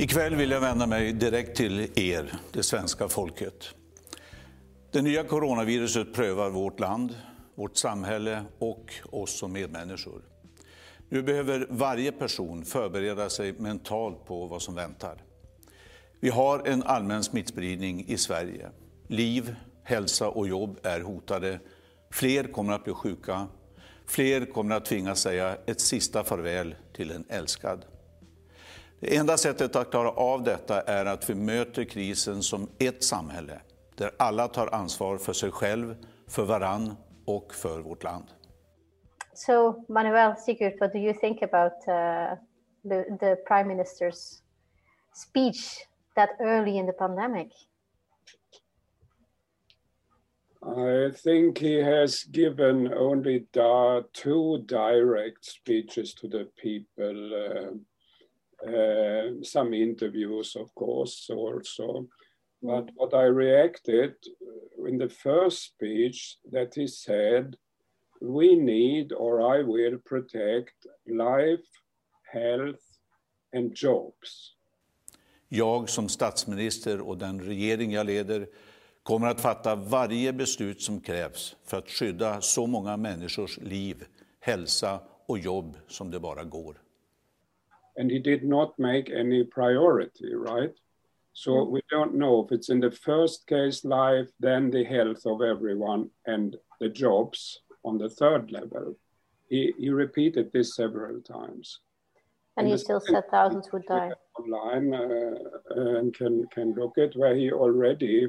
Ikväll 0.00 0.34
vill 0.34 0.50
jag 0.50 0.60
vända 0.60 0.86
mig 0.86 1.12
direkt 1.12 1.56
till 1.56 1.88
er, 1.94 2.32
det 2.52 2.62
svenska 2.62 3.08
folket. 3.08 3.74
Det 4.90 5.02
nya 5.02 5.24
coronaviruset 5.24 6.14
prövar 6.14 6.50
vårt 6.50 6.80
land, 6.80 7.14
vårt 7.54 7.76
samhälle 7.76 8.44
och 8.58 8.92
oss 9.10 9.38
som 9.38 9.52
medmänniskor. 9.52 10.22
Nu 11.08 11.22
behöver 11.22 11.66
varje 11.70 12.12
person 12.12 12.64
förbereda 12.64 13.30
sig 13.30 13.52
mentalt 13.52 14.24
på 14.24 14.46
vad 14.46 14.62
som 14.62 14.74
väntar. 14.74 15.22
Vi 16.20 16.28
har 16.28 16.66
en 16.66 16.82
allmän 16.82 17.24
smittspridning 17.24 18.04
i 18.08 18.18
Sverige. 18.18 18.68
Liv, 19.06 19.54
hälsa 19.82 20.28
och 20.28 20.48
jobb 20.48 20.78
är 20.82 21.00
hotade. 21.00 21.60
Fler 22.10 22.44
kommer 22.44 22.72
att 22.72 22.84
bli 22.84 22.92
sjuka. 22.92 23.46
Fler 24.06 24.44
kommer 24.44 24.76
att 24.76 24.84
tvingas 24.84 25.20
säga 25.20 25.56
ett 25.66 25.80
sista 25.80 26.24
farväl 26.24 26.74
till 26.92 27.10
en 27.10 27.24
älskad. 27.28 27.84
Det 29.00 29.16
enda 29.16 29.36
sättet 29.36 29.76
att 29.76 29.90
klara 29.90 30.10
av 30.10 30.42
detta 30.42 30.80
är 30.80 31.06
att 31.06 31.30
vi 31.30 31.34
möter 31.34 31.84
krisen 31.84 32.42
som 32.42 32.68
ett 32.78 33.04
samhälle, 33.04 33.60
där 33.94 34.10
alla 34.16 34.48
tar 34.48 34.74
ansvar 34.74 35.18
för 35.18 35.32
sig 35.32 35.50
själv, 35.50 35.94
för 36.28 36.44
varann 36.44 36.96
och 37.24 37.54
för 37.54 37.80
vårt 37.80 38.04
land. 38.04 38.24
So, 39.34 39.84
Manuel 39.88 40.36
Sigurd, 40.36 40.80
what 40.80 40.92
do 40.92 40.98
you 40.98 41.14
think 41.14 41.42
about 41.42 41.72
uh, 41.88 42.36
the, 42.82 43.16
the 43.20 43.36
Prime 43.46 43.64
Minister's 43.74 44.42
speech 45.14 45.86
that 46.14 46.30
early 46.40 46.76
in 46.76 46.86
the 46.86 46.92
pandemic? 46.92 47.48
I 50.62 51.10
think 51.22 51.58
he 51.58 51.82
has 51.82 52.24
given 52.24 52.92
only 52.92 53.46
da- 53.52 54.02
two 54.12 54.58
direct 54.66 55.44
speeches 55.44 56.14
to 56.14 56.28
the 56.28 56.44
people. 56.62 57.34
Uh, 57.34 57.78
Eh, 58.66 58.70
uh, 58.70 59.42
some 59.42 59.74
interviews, 59.74 60.56
of 60.56 60.74
course, 60.74 61.32
also. 61.32 62.06
But 62.62 62.90
what 62.94 63.14
I 63.14 63.26
reacted 63.26 64.14
in 64.88 64.98
the 64.98 65.08
first 65.08 65.74
speech 65.74 66.36
that 66.52 66.74
he 66.74 66.86
said, 66.86 67.56
we 68.20 68.54
need 68.54 69.12
or 69.12 69.40
I 69.56 69.62
will 69.62 69.98
protect 69.98 70.86
life, 71.06 71.66
health, 72.32 72.82
and 73.52 73.72
jobs. 73.74 74.56
Jag 75.48 75.88
som 75.88 76.08
statsminister 76.08 77.00
och 77.00 77.18
den 77.18 77.40
regering 77.40 77.92
jag 77.92 78.06
leder 78.06 78.48
kommer 79.02 79.26
att 79.26 79.40
fatta 79.40 79.74
varje 79.74 80.32
beslut 80.32 80.82
som 80.82 81.00
krävs 81.00 81.56
för 81.64 81.76
att 81.76 81.88
skydda 81.88 82.40
så 82.40 82.66
många 82.66 82.96
människors 82.96 83.58
liv, 83.58 84.04
hälsa 84.40 85.00
och 85.26 85.38
jobb 85.38 85.76
som 85.88 86.10
det 86.10 86.20
bara 86.20 86.44
går. 86.44 86.80
And 87.96 88.10
he 88.10 88.18
did 88.18 88.44
not 88.44 88.78
make 88.78 89.10
any 89.10 89.44
priority, 89.44 90.34
right? 90.34 90.72
So 91.32 91.64
we 91.64 91.80
don't 91.90 92.14
know 92.14 92.44
if 92.44 92.52
it's 92.52 92.70
in 92.70 92.80
the 92.80 92.90
first 92.90 93.46
case 93.46 93.84
life, 93.84 94.28
then 94.40 94.70
the 94.70 94.84
health 94.84 95.24
of 95.26 95.42
everyone, 95.42 96.10
and 96.26 96.56
the 96.80 96.88
jobs 96.88 97.60
on 97.84 97.98
the 97.98 98.08
third 98.08 98.50
level. 98.50 98.96
He, 99.48 99.72
he 99.78 99.90
repeated 99.90 100.52
this 100.52 100.76
several 100.76 101.20
times. 101.20 101.80
And 102.56 102.68
he 102.68 102.76
still 102.76 103.00
said 103.00 103.24
thousands 103.30 103.70
would 103.72 103.86
die. 103.86 104.10
Online 104.38 104.94
uh, 104.94 105.34
and 105.76 106.14
can, 106.14 106.46
can 106.52 106.74
look 106.74 106.98
at 106.98 107.16
where 107.16 107.34
he 107.34 107.50
already 107.52 108.28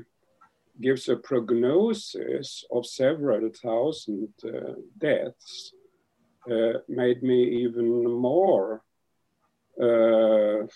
gives 0.80 1.10
a 1.10 1.16
prognosis 1.16 2.64
of 2.72 2.86
several 2.86 3.50
thousand 3.50 4.30
uh, 4.46 4.74
deaths, 4.98 5.74
uh, 6.50 6.80
made 6.88 7.22
me 7.24 7.44
even 7.64 8.10
more, 8.10 8.84
uh, 9.82 10.68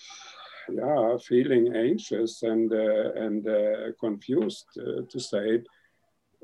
yeah, 0.68 1.16
feeling 1.18 1.74
anxious 1.74 2.42
and 2.42 2.72
uh, 2.72 3.12
and 3.14 3.46
uh, 3.46 3.92
confused, 4.00 4.66
uh, 4.78 5.02
to 5.08 5.20
say 5.20 5.60
it. 5.60 5.66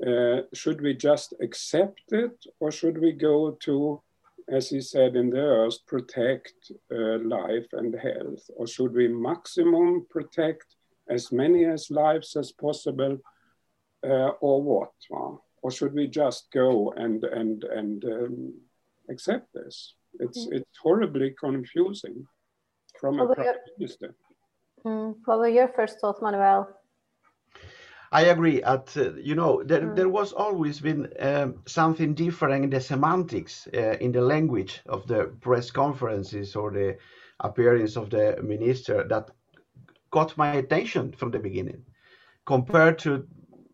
Uh, 0.05 0.41
should 0.53 0.81
we 0.81 0.93
just 0.93 1.33
accept 1.41 2.01
it, 2.11 2.45
or 2.59 2.71
should 2.71 2.97
we 2.97 3.11
go 3.11 3.51
to, 3.61 4.01
as 4.49 4.69
he 4.69 4.81
said 4.81 5.15
in 5.15 5.29
the 5.29 5.39
earth, 5.39 5.77
protect 5.85 6.71
uh, 6.91 7.19
life 7.19 7.67
and 7.73 7.93
health, 7.95 8.49
or 8.55 8.65
should 8.67 8.93
we 8.93 9.07
maximum 9.07 10.05
protect 10.09 10.75
as 11.09 11.31
many 11.31 11.65
as 11.65 11.91
lives 11.91 12.35
as 12.35 12.51
possible, 12.51 13.17
uh, 14.05 14.31
or 14.41 14.61
what? 14.61 14.91
huh? 15.11 15.35
Or 15.61 15.71
should 15.71 15.93
we 15.93 16.07
just 16.07 16.51
go 16.51 16.91
and 16.97 17.23
and 17.23 17.63
and 17.63 18.03
um, 18.05 18.53
accept 19.09 19.53
this? 19.53 19.95
It's 20.19 20.47
it's 20.51 20.77
horribly 20.81 21.33
confusing 21.39 22.27
from 23.03 23.21
a 23.21 23.27
Well, 23.27 23.35
prime 23.35 23.55
we- 23.67 23.85
minister. 23.85 24.15
Mm. 24.85 25.15
What 25.25 25.39
were 25.39 25.49
your 25.49 25.69
first 25.69 25.99
thoughts, 26.01 26.21
Manuel? 26.21 26.67
I 28.11 28.21
agree. 28.23 28.61
At 28.63 28.95
uh, 28.97 29.13
you 29.15 29.35
know, 29.35 29.63
there, 29.63 29.85
there 29.95 30.09
was 30.09 30.33
always 30.33 30.81
been 30.81 31.07
um, 31.19 31.55
something 31.65 32.15
different 32.15 32.63
in 32.63 32.69
the 32.69 32.81
semantics, 32.81 33.67
uh, 33.73 33.97
in 34.01 34.11
the 34.11 34.21
language 34.21 34.81
of 34.87 35.07
the 35.07 35.25
press 35.41 35.71
conferences 35.71 36.55
or 36.55 36.71
the 36.71 36.97
appearance 37.39 37.97
of 37.97 38.09
the 38.09 38.37
minister 38.43 39.05
that 39.09 39.31
got 40.11 40.37
my 40.37 40.53
attention 40.53 41.13
from 41.13 41.31
the 41.31 41.39
beginning, 41.39 41.83
compared 42.45 42.99
to, 42.99 43.27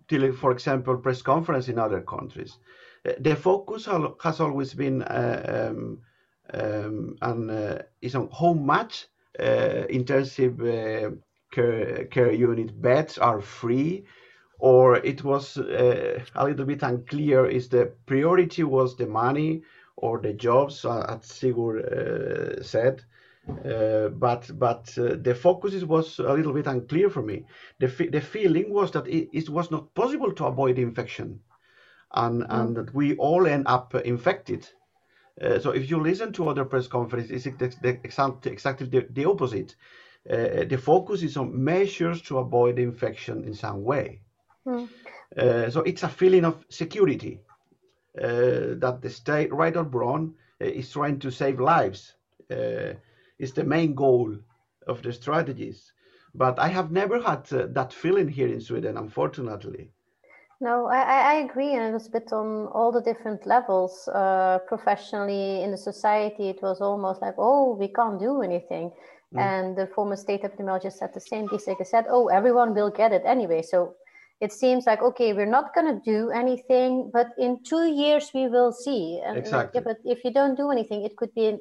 till, 0.07 0.31
for 0.33 0.51
example, 0.51 0.97
press 0.97 1.21
conference 1.21 1.69
in 1.69 1.79
other 1.79 2.01
countries. 2.01 2.59
Uh, 3.07 3.13
The 3.19 3.35
focus 3.35 3.87
has 4.23 4.39
always 4.39 4.73
been 4.73 5.03
uh, 5.03 5.69
um, 5.71 5.99
um, 6.53 7.15
and 7.21 7.51
uh, 7.51 7.77
is 8.01 8.15
on 8.15 8.29
how 8.39 8.53
much 8.53 9.07
intensive 9.89 10.59
uh, 10.61 11.11
care, 11.51 12.05
care 12.05 12.31
unit 12.31 12.81
beds 12.81 13.17
are 13.17 13.41
free 13.41 14.05
or 14.59 14.97
it 14.97 15.23
was 15.23 15.57
uh, 15.57 16.19
a 16.35 16.45
little 16.45 16.65
bit 16.65 16.83
unclear 16.83 17.45
is 17.45 17.69
the 17.69 17.91
priority 18.05 18.63
was 18.63 18.95
the 18.97 19.07
money 19.07 19.61
or 19.95 20.19
the 20.19 20.33
jobs 20.33 20.85
uh, 20.85 21.05
as 21.09 21.25
Sigurd 21.25 21.85
uh, 21.85 22.61
said. 22.61 23.03
Uh, 23.65 24.09
but 24.09 24.49
but 24.59 24.95
uh, 24.97 25.15
the 25.21 25.33
focus 25.33 25.83
was 25.83 26.19
a 26.19 26.33
little 26.33 26.53
bit 26.53 26.67
unclear 26.67 27.09
for 27.09 27.23
me. 27.23 27.45
The, 27.79 27.87
the 27.87 28.21
feeling 28.21 28.71
was 28.71 28.91
that 28.91 29.07
it, 29.07 29.29
it 29.33 29.49
was 29.49 29.71
not 29.71 29.93
possible 29.95 30.31
to 30.33 30.45
avoid 30.45 30.77
infection 30.77 31.39
and 32.13 32.45
and 32.49 32.75
that 32.75 32.93
we 32.93 33.15
all 33.15 33.47
end 33.47 33.65
up 33.67 33.95
infected 33.95 34.67
uh, 35.41 35.59
so 35.59 35.71
if 35.71 35.89
you 35.89 36.01
listen 36.01 36.33
to 36.33 36.49
other 36.49 36.65
press 36.65 36.87
conferences, 36.87 37.45
it's 37.45 37.77
the, 37.81 37.89
exact, 38.03 38.45
exactly 38.47 38.87
the, 38.87 39.07
the 39.11 39.25
opposite. 39.25 39.75
Uh, 40.29 40.65
the 40.67 40.77
focus 40.77 41.23
is 41.23 41.37
on 41.37 41.63
measures 41.63 42.21
to 42.21 42.39
avoid 42.39 42.77
infection 42.77 43.43
in 43.45 43.53
some 43.53 43.83
way. 43.83 44.21
Uh, 45.37 45.69
so 45.69 45.81
it's 45.81 46.03
a 46.03 46.09
feeling 46.09 46.43
of 46.43 46.65
security 46.69 47.39
uh, 48.21 48.75
that 48.77 48.99
the 49.01 49.09
state, 49.09 49.53
right 49.53 49.77
or 49.77 49.83
wrong, 49.83 50.33
uh, 50.61 50.65
is 50.65 50.91
trying 50.91 51.19
to 51.19 51.31
save 51.31 51.59
lives. 51.59 52.13
Is 53.37 53.53
the 53.53 53.63
main 53.63 53.93
goal 53.93 54.35
of 54.87 55.01
the 55.01 55.13
strategies. 55.13 55.93
But 56.35 56.59
I 56.59 56.67
have 56.67 56.91
never 56.91 57.21
had 57.21 57.45
that 57.45 57.93
feeling 57.93 58.27
here 58.27 58.47
in 58.47 58.59
Sweden, 58.59 58.97
unfortunately. 58.97 59.91
No, 60.61 60.87
I, 60.87 61.01
I 61.01 61.19
I 61.31 61.33
agree, 61.35 61.73
and 61.73 61.83
it 61.83 61.93
was 61.93 62.07
a 62.07 62.11
bit 62.11 62.33
on 62.33 62.67
all 62.67 62.91
the 62.91 63.01
different 63.01 63.45
levels. 63.45 64.07
Uh, 64.09 64.59
professionally, 64.67 65.63
in 65.63 65.71
the 65.71 65.77
society, 65.77 66.49
it 66.49 66.61
was 66.61 66.81
almost 66.81 67.21
like, 67.21 67.35
oh, 67.37 67.75
we 67.75 67.87
can't 67.87 68.19
do 68.19 68.41
anything. 68.41 68.91
And 69.37 69.77
the 69.77 69.87
former 69.87 70.15
state 70.15 70.41
epidemiologist 70.41 70.93
said 70.93 71.13
the 71.13 71.21
same. 71.21 71.47
They 71.51 71.83
said, 71.83 72.05
oh, 72.09 72.27
everyone 72.27 72.73
will 72.73 72.89
get 72.89 73.11
it 73.11 73.21
anyway. 73.25 73.61
So 73.61 73.93
it 74.41 74.51
seems 74.51 74.87
like, 74.87 75.01
okay, 75.01 75.33
we're 75.33 75.45
not 75.45 75.73
going 75.75 75.87
to 75.87 76.01
do 76.03 76.31
anything, 76.31 77.11
but 77.13 77.27
in 77.37 77.61
two 77.63 77.85
years 77.85 78.31
we 78.33 78.47
will 78.47 78.71
see. 78.71 79.21
And 79.23 79.37
Exactly. 79.37 79.79
yeah, 79.79 79.83
but 79.85 79.97
if 80.03 80.25
you 80.25 80.33
don't 80.33 80.55
do 80.57 80.71
anything, 80.71 81.03
it 81.03 81.15
could 81.15 81.33
be 81.35 81.47
a 81.47 81.59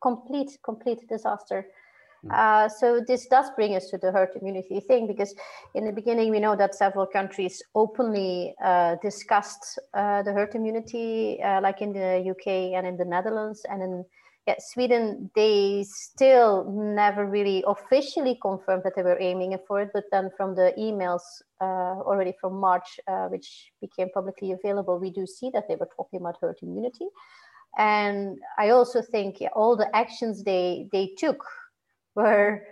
complete, 0.00 0.58
complete 0.62 1.00
disaster. 1.08 1.66
Uh, 2.28 2.68
so 2.68 3.00
this 3.06 3.26
does 3.26 3.46
bring 3.56 3.74
us 3.74 3.88
to 3.88 3.96
the 3.96 4.12
herd 4.12 4.28
immunity 4.40 4.80
thing 4.80 5.06
because 5.06 5.34
in 5.74 5.84
the 5.84 5.92
beginning 5.92 6.30
we 6.30 6.38
know 6.38 6.54
that 6.54 6.74
several 6.74 7.06
countries 7.06 7.62
openly 7.74 8.54
uh, 8.62 8.96
discussed 9.02 9.78
uh, 9.94 10.22
the 10.22 10.32
herd 10.32 10.54
immunity, 10.54 11.40
uh, 11.42 11.60
like 11.62 11.80
in 11.80 11.92
the 11.92 12.30
UK 12.30 12.76
and 12.76 12.86
in 12.86 12.96
the 12.96 13.04
Netherlands 13.04 13.64
and 13.70 13.82
in 13.82 14.04
yeah, 14.46 14.54
Sweden. 14.58 15.30
They 15.34 15.84
still 15.86 16.64
never 16.70 17.26
really 17.26 17.62
officially 17.66 18.38
confirmed 18.40 18.82
that 18.84 18.94
they 18.96 19.02
were 19.02 19.20
aiming 19.20 19.56
for 19.66 19.82
it, 19.82 19.90
but 19.92 20.04
then 20.10 20.30
from 20.36 20.54
the 20.54 20.72
emails 20.78 21.20
uh, 21.60 22.00
already 22.02 22.34
from 22.40 22.54
March, 22.54 22.98
which 23.28 23.70
became 23.80 24.08
publicly 24.12 24.52
available, 24.52 24.98
we 24.98 25.10
do 25.10 25.26
see 25.26 25.50
that 25.50 25.68
they 25.68 25.76
were 25.76 25.88
talking 25.94 26.20
about 26.20 26.36
herd 26.40 26.56
immunity. 26.62 27.06
And 27.78 28.38
I 28.58 28.70
also 28.70 29.00
think 29.02 29.40
yeah, 29.40 29.48
all 29.54 29.76
the 29.76 29.94
actions 29.94 30.42
they 30.42 30.88
they 30.90 31.14
took 31.18 31.44
were 32.14 32.62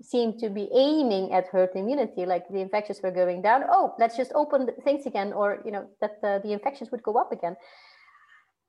seemed 0.00 0.38
to 0.38 0.48
be 0.48 0.68
aiming 0.72 1.32
at 1.32 1.48
herd 1.48 1.70
immunity 1.74 2.24
like 2.24 2.48
the 2.48 2.60
infections 2.60 3.00
were 3.02 3.10
going 3.10 3.42
down 3.42 3.64
oh 3.70 3.94
let's 3.98 4.16
just 4.16 4.30
open 4.34 4.68
things 4.84 5.06
again 5.06 5.32
or 5.32 5.60
you 5.64 5.72
know 5.72 5.88
that 6.00 6.20
the, 6.22 6.40
the 6.44 6.52
infections 6.52 6.90
would 6.92 7.02
go 7.02 7.14
up 7.16 7.32
again 7.32 7.56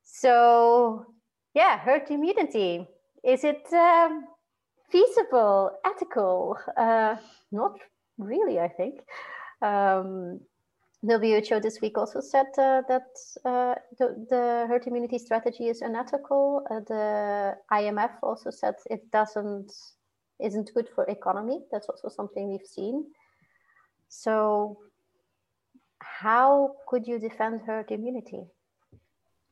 so 0.04 1.06
yeah 1.54 1.78
herd 1.78 2.10
immunity 2.10 2.88
is 3.24 3.44
it 3.44 3.72
um, 3.74 4.26
feasible, 4.92 5.72
ethical? 5.86 6.58
Uh, 6.78 7.16
not 7.52 7.78
really, 8.18 8.60
I 8.60 8.68
think. 8.68 9.02
Um, 9.62 10.40
WHO 11.02 11.62
this 11.62 11.80
week 11.82 11.98
also 11.98 12.20
said 12.20 12.48
uh, 12.58 12.82
that 12.90 13.08
uh, 13.46 13.76
the, 13.98 14.26
the, 14.30 14.66
herd 14.68 14.86
immunity 14.86 15.18
strategy 15.18 15.70
is 15.70 15.82
unethical. 15.82 16.62
Uh, 16.70 16.82
the 16.82 17.56
IMF 17.72 18.12
also 18.22 18.50
said 18.50 18.76
it 18.90 19.10
doesn't 19.12 19.72
isn't 20.42 20.72
good 20.74 20.90
for 20.94 21.06
economy. 21.06 21.62
That's 21.72 21.88
also 21.88 22.10
something 22.10 22.50
we've 22.50 22.66
seen. 22.66 23.06
So, 24.10 24.78
how 26.00 26.76
could 26.88 27.08
you 27.08 27.20
defend 27.20 27.62
herd 27.66 27.92
immunity? 27.92 28.44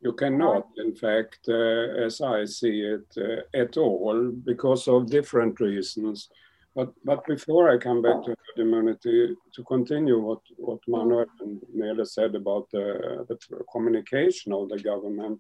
You 0.01 0.13
cannot, 0.13 0.67
in 0.77 0.95
fact, 0.95 1.39
uh, 1.47 2.05
as 2.05 2.21
I 2.21 2.45
see 2.45 2.81
it, 2.81 3.07
uh, 3.17 3.57
at 3.57 3.77
all, 3.77 4.31
because 4.31 4.88
of 4.88 5.09
different 5.09 5.59
reasons. 5.59 6.29
But, 6.77 6.94
but 7.03 7.25
before 7.25 7.71
I 7.71 7.79
come 7.79 8.03
back 8.03 8.21
to 8.21 8.29
herd 8.29 8.59
immunity, 8.68 9.35
to 9.56 9.63
continue 9.63 10.19
what, 10.19 10.41
what 10.57 10.77
Manuel 10.88 11.25
and 11.39 11.59
Nele 11.74 12.06
said 12.06 12.35
about 12.35 12.69
the, 12.71 13.25
the 13.27 13.63
communication 13.74 14.53
of 14.53 14.69
the 14.69 14.77
government, 14.77 15.39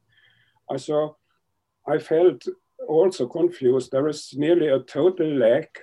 I 0.71 0.77
saw, 0.77 1.13
I 1.87 1.99
felt 1.99 2.41
also 2.87 3.27
confused. 3.27 3.91
There 3.91 4.07
is 4.07 4.33
nearly 4.35 4.69
a 4.69 4.79
total 4.79 5.27
lack 5.27 5.77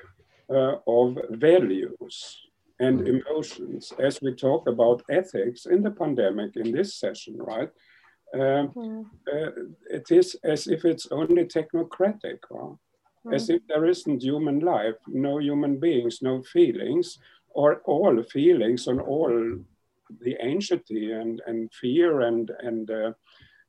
uh, 0.51 0.79
of 0.89 1.19
values 1.31 2.37
and 2.81 3.03
mm. 3.03 3.21
emotions 3.21 3.93
as 4.01 4.21
we 4.21 4.35
talk 4.35 4.67
about 4.67 5.05
ethics 5.09 5.67
in 5.67 5.85
the 5.85 5.93
pandemic 5.93 6.57
in 6.57 6.73
this 6.73 6.97
session, 6.97 7.37
right? 7.39 7.71
Um, 8.35 8.73
mm. 8.75 9.05
uh, 9.33 9.51
it 9.89 10.11
is 10.11 10.35
as 10.43 10.67
if 10.67 10.85
it's 10.85 11.07
only 11.13 11.45
technocratic. 11.45 12.39
Right? 12.51 12.77
As 13.33 13.49
if 13.49 13.63
there 13.69 13.87
isn't 13.87 14.23
human 14.23 14.61
life, 14.61 14.97
no 15.07 15.39
human 15.39 15.79
beings, 15.79 16.21
no 16.21 16.43
feelings, 16.43 17.19
or 17.51 17.81
all 17.85 18.23
feelings 18.25 18.87
and 18.87 19.01
all 19.01 19.59
the 20.21 20.41
anxiety 20.41 21.13
and, 21.13 21.41
and 21.47 21.73
fear 21.73 22.23
and, 22.23 22.51
and, 22.61 22.91
uh, 22.91 23.13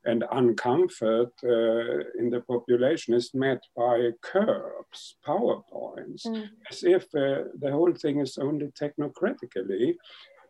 and 0.04 0.22
uncomfort 0.32 1.32
uh, 1.44 2.04
in 2.18 2.30
the 2.30 2.42
population 2.46 3.14
is 3.14 3.32
met 3.34 3.62
by 3.76 4.10
curbs, 4.20 5.16
PowerPoints, 5.26 6.26
mm. 6.26 6.48
as 6.70 6.84
if 6.84 7.04
uh, 7.14 7.48
the 7.58 7.70
whole 7.70 7.92
thing 7.92 8.20
is 8.20 8.38
only 8.38 8.68
technocratically, 8.68 9.94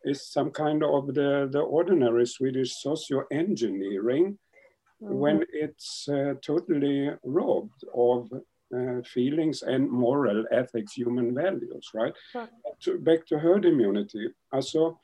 is 0.04 0.30
some 0.30 0.50
kind 0.50 0.82
of 0.82 1.14
the, 1.14 1.48
the 1.50 1.60
ordinary 1.60 2.26
Swedish 2.26 2.74
socio-engineering 2.82 4.38
mm. 5.02 5.08
when 5.08 5.44
it's 5.52 6.08
uh, 6.08 6.34
totally 6.42 7.10
robbed 7.24 7.84
of 7.94 8.30
uh, 8.74 9.02
feelings 9.02 9.62
and 9.62 9.90
moral 9.90 10.44
ethics, 10.50 10.94
human 10.94 11.34
values, 11.34 11.90
right? 11.94 12.14
To, 12.80 12.98
back 12.98 13.26
to 13.26 13.38
herd 13.38 13.64
immunity. 13.64 14.28
Also, 14.52 15.00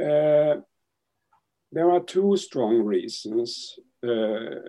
uh, 0.00 0.56
there 1.72 1.90
are 1.90 2.00
two 2.00 2.36
strong 2.36 2.82
reasons 2.82 3.78
uh, 4.06 4.60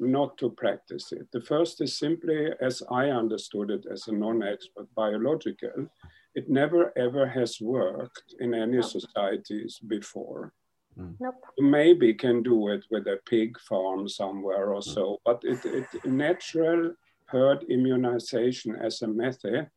not 0.00 0.36
to 0.38 0.50
practice 0.50 1.12
it. 1.12 1.28
The 1.32 1.40
first 1.40 1.80
is 1.80 1.98
simply, 1.98 2.48
as 2.60 2.82
I 2.90 3.10
understood 3.10 3.70
it 3.70 3.84
as 3.90 4.08
a 4.08 4.12
non-expert 4.12 4.88
biological, 4.96 5.86
it 6.34 6.48
never 6.48 6.92
ever 6.98 7.26
has 7.28 7.60
worked 7.60 8.34
in 8.40 8.54
any 8.54 8.82
societies 8.82 9.78
before. 9.86 10.52
Mm. 10.98 11.16
Nope. 11.20 11.34
Maybe 11.58 12.14
can 12.14 12.42
do 12.42 12.68
it 12.68 12.84
with 12.90 13.06
a 13.06 13.18
pig 13.26 13.58
farm 13.60 14.08
somewhere 14.08 14.72
or 14.72 14.80
mm. 14.80 14.94
so, 14.94 15.20
but 15.24 15.42
it, 15.44 15.64
it 15.64 16.04
natural 16.04 16.92
herd 17.26 17.64
immunization 17.70 18.76
as 18.76 19.02
a 19.02 19.08
method 19.08 19.70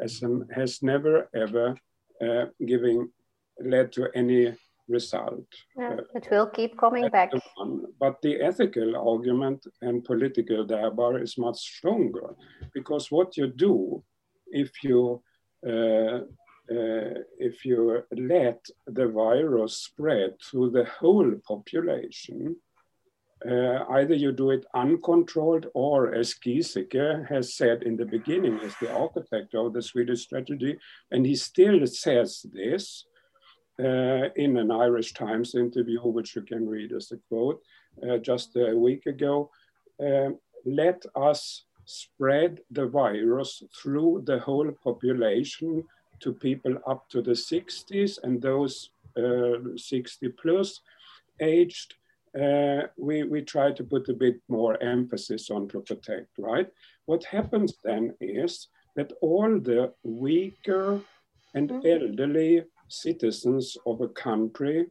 as 0.00 0.22
a, 0.22 0.40
has 0.54 0.82
never 0.82 1.28
ever 1.34 1.76
uh, 2.20 2.46
giving 2.66 3.08
led 3.60 3.92
to 3.92 4.08
any 4.14 4.54
result. 4.88 5.46
Yeah, 5.76 5.94
uh, 5.94 6.18
it 6.18 6.28
will 6.30 6.46
keep 6.46 6.78
coming 6.78 7.08
back. 7.08 7.32
But 7.98 8.22
the 8.22 8.40
ethical 8.40 8.96
argument 8.96 9.66
and 9.82 10.04
political 10.04 10.66
thereby 10.66 11.20
is 11.22 11.38
much 11.38 11.58
stronger 11.58 12.34
because 12.74 13.10
what 13.10 13.36
you 13.36 13.48
do 13.48 14.02
if 14.48 14.70
you 14.84 15.22
uh, 15.66 16.20
uh, 16.70 17.22
if 17.38 17.64
you 17.64 18.02
let 18.12 18.66
the 18.86 19.06
virus 19.06 19.76
spread 19.76 20.34
through 20.40 20.70
the 20.70 20.84
whole 20.84 21.32
population, 21.46 22.56
uh, 23.48 23.84
either 23.90 24.14
you 24.14 24.32
do 24.32 24.50
it 24.50 24.64
uncontrolled 24.74 25.66
or 25.74 26.14
as 26.14 26.34
Giesecke 26.34 27.28
has 27.28 27.54
said 27.54 27.82
in 27.82 27.96
the 27.96 28.06
beginning 28.06 28.58
as 28.60 28.74
the 28.80 28.92
architect 28.92 29.54
of 29.54 29.74
the 29.74 29.82
Swedish 29.82 30.22
strategy, 30.22 30.78
and 31.10 31.24
he 31.24 31.36
still 31.36 31.86
says 31.86 32.44
this 32.52 33.04
uh, 33.78 34.30
in 34.34 34.56
an 34.56 34.70
Irish 34.70 35.12
Times 35.12 35.54
interview, 35.54 36.00
which 36.00 36.34
you 36.34 36.42
can 36.42 36.68
read 36.68 36.92
as 36.92 37.12
a 37.12 37.18
quote 37.28 37.62
uh, 38.08 38.16
just 38.18 38.56
a 38.56 38.74
week 38.74 39.06
ago, 39.06 39.50
uh, 40.04 40.30
let 40.64 41.04
us 41.14 41.64
spread 41.84 42.60
the 42.70 42.86
virus 42.86 43.62
through 43.80 44.22
the 44.26 44.38
whole 44.40 44.72
population 44.82 45.84
to 46.20 46.32
people 46.32 46.76
up 46.86 47.08
to 47.10 47.22
the 47.22 47.32
60s 47.32 48.18
and 48.22 48.40
those 48.40 48.90
uh, 49.16 49.76
60 49.76 50.28
plus 50.40 50.80
aged, 51.40 51.94
uh, 52.40 52.82
we, 52.98 53.24
we 53.24 53.42
try 53.42 53.72
to 53.72 53.84
put 53.84 54.08
a 54.08 54.14
bit 54.14 54.36
more 54.48 54.82
emphasis 54.82 55.50
on 55.50 55.68
to 55.68 55.80
protect, 55.80 56.28
right? 56.38 56.68
What 57.06 57.24
happens 57.24 57.74
then 57.82 58.14
is 58.20 58.68
that 58.94 59.12
all 59.22 59.58
the 59.60 59.92
weaker 60.02 61.00
and 61.54 61.70
mm-hmm. 61.70 61.86
elderly 61.86 62.64
citizens 62.88 63.76
of 63.86 64.00
a 64.00 64.08
country 64.08 64.86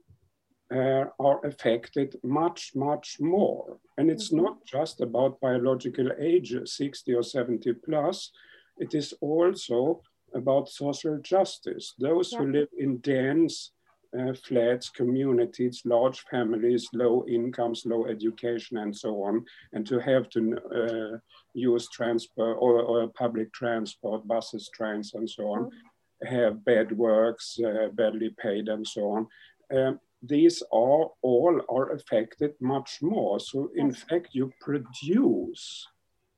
uh, 0.74 1.06
are 1.20 1.46
affected 1.46 2.16
much, 2.24 2.72
much 2.76 3.18
more. 3.20 3.78
And 3.98 4.10
it's 4.10 4.30
mm-hmm. 4.30 4.46
not 4.46 4.66
just 4.66 5.02
about 5.02 5.40
biological 5.40 6.10
age, 6.20 6.56
60 6.66 7.14
or 7.14 7.24
70 7.24 7.74
plus, 7.86 8.32
it 8.78 8.94
is 8.94 9.14
also 9.22 10.02
about 10.36 10.70
social 10.70 11.18
justice. 11.20 11.94
Those 12.00 12.32
yeah. 12.32 12.40
who 12.40 12.52
live 12.52 12.68
in 12.78 12.98
dense 12.98 13.72
uh, 14.18 14.34
flats, 14.34 14.90
communities, 14.90 15.82
large 15.86 16.22
families, 16.32 16.88
low 16.94 17.26
incomes, 17.28 17.86
low 17.86 18.06
education, 18.06 18.78
and 18.78 18.96
so 18.96 19.24
on, 19.24 19.44
and 19.74 19.86
to 19.88 20.00
have 20.00 20.30
to 20.30 20.58
uh, 20.74 21.18
use 21.54 21.90
transport 21.90 22.58
or, 22.60 22.82
or, 22.82 23.08
public 23.10 23.52
transport, 23.54 24.26
buses, 24.28 24.70
trains, 24.74 25.14
and 25.16 25.30
so 25.30 25.44
on, 25.48 25.70
mm. 25.70 26.28
have 26.28 26.64
bad 26.64 26.92
works, 26.92 27.58
uh, 27.60 27.88
badly 27.94 28.34
paid, 28.42 28.70
and 28.70 28.88
so 28.88 29.02
on. 29.12 29.28
Um, 29.76 30.00
these 30.22 30.64
are 30.72 31.10
all 31.22 31.62
are 31.70 31.92
affected 31.92 32.54
much 32.60 33.00
more. 33.02 33.40
So 33.40 33.70
in 33.76 33.92
fact, 33.92 34.30
you 34.32 34.52
produce 34.62 35.88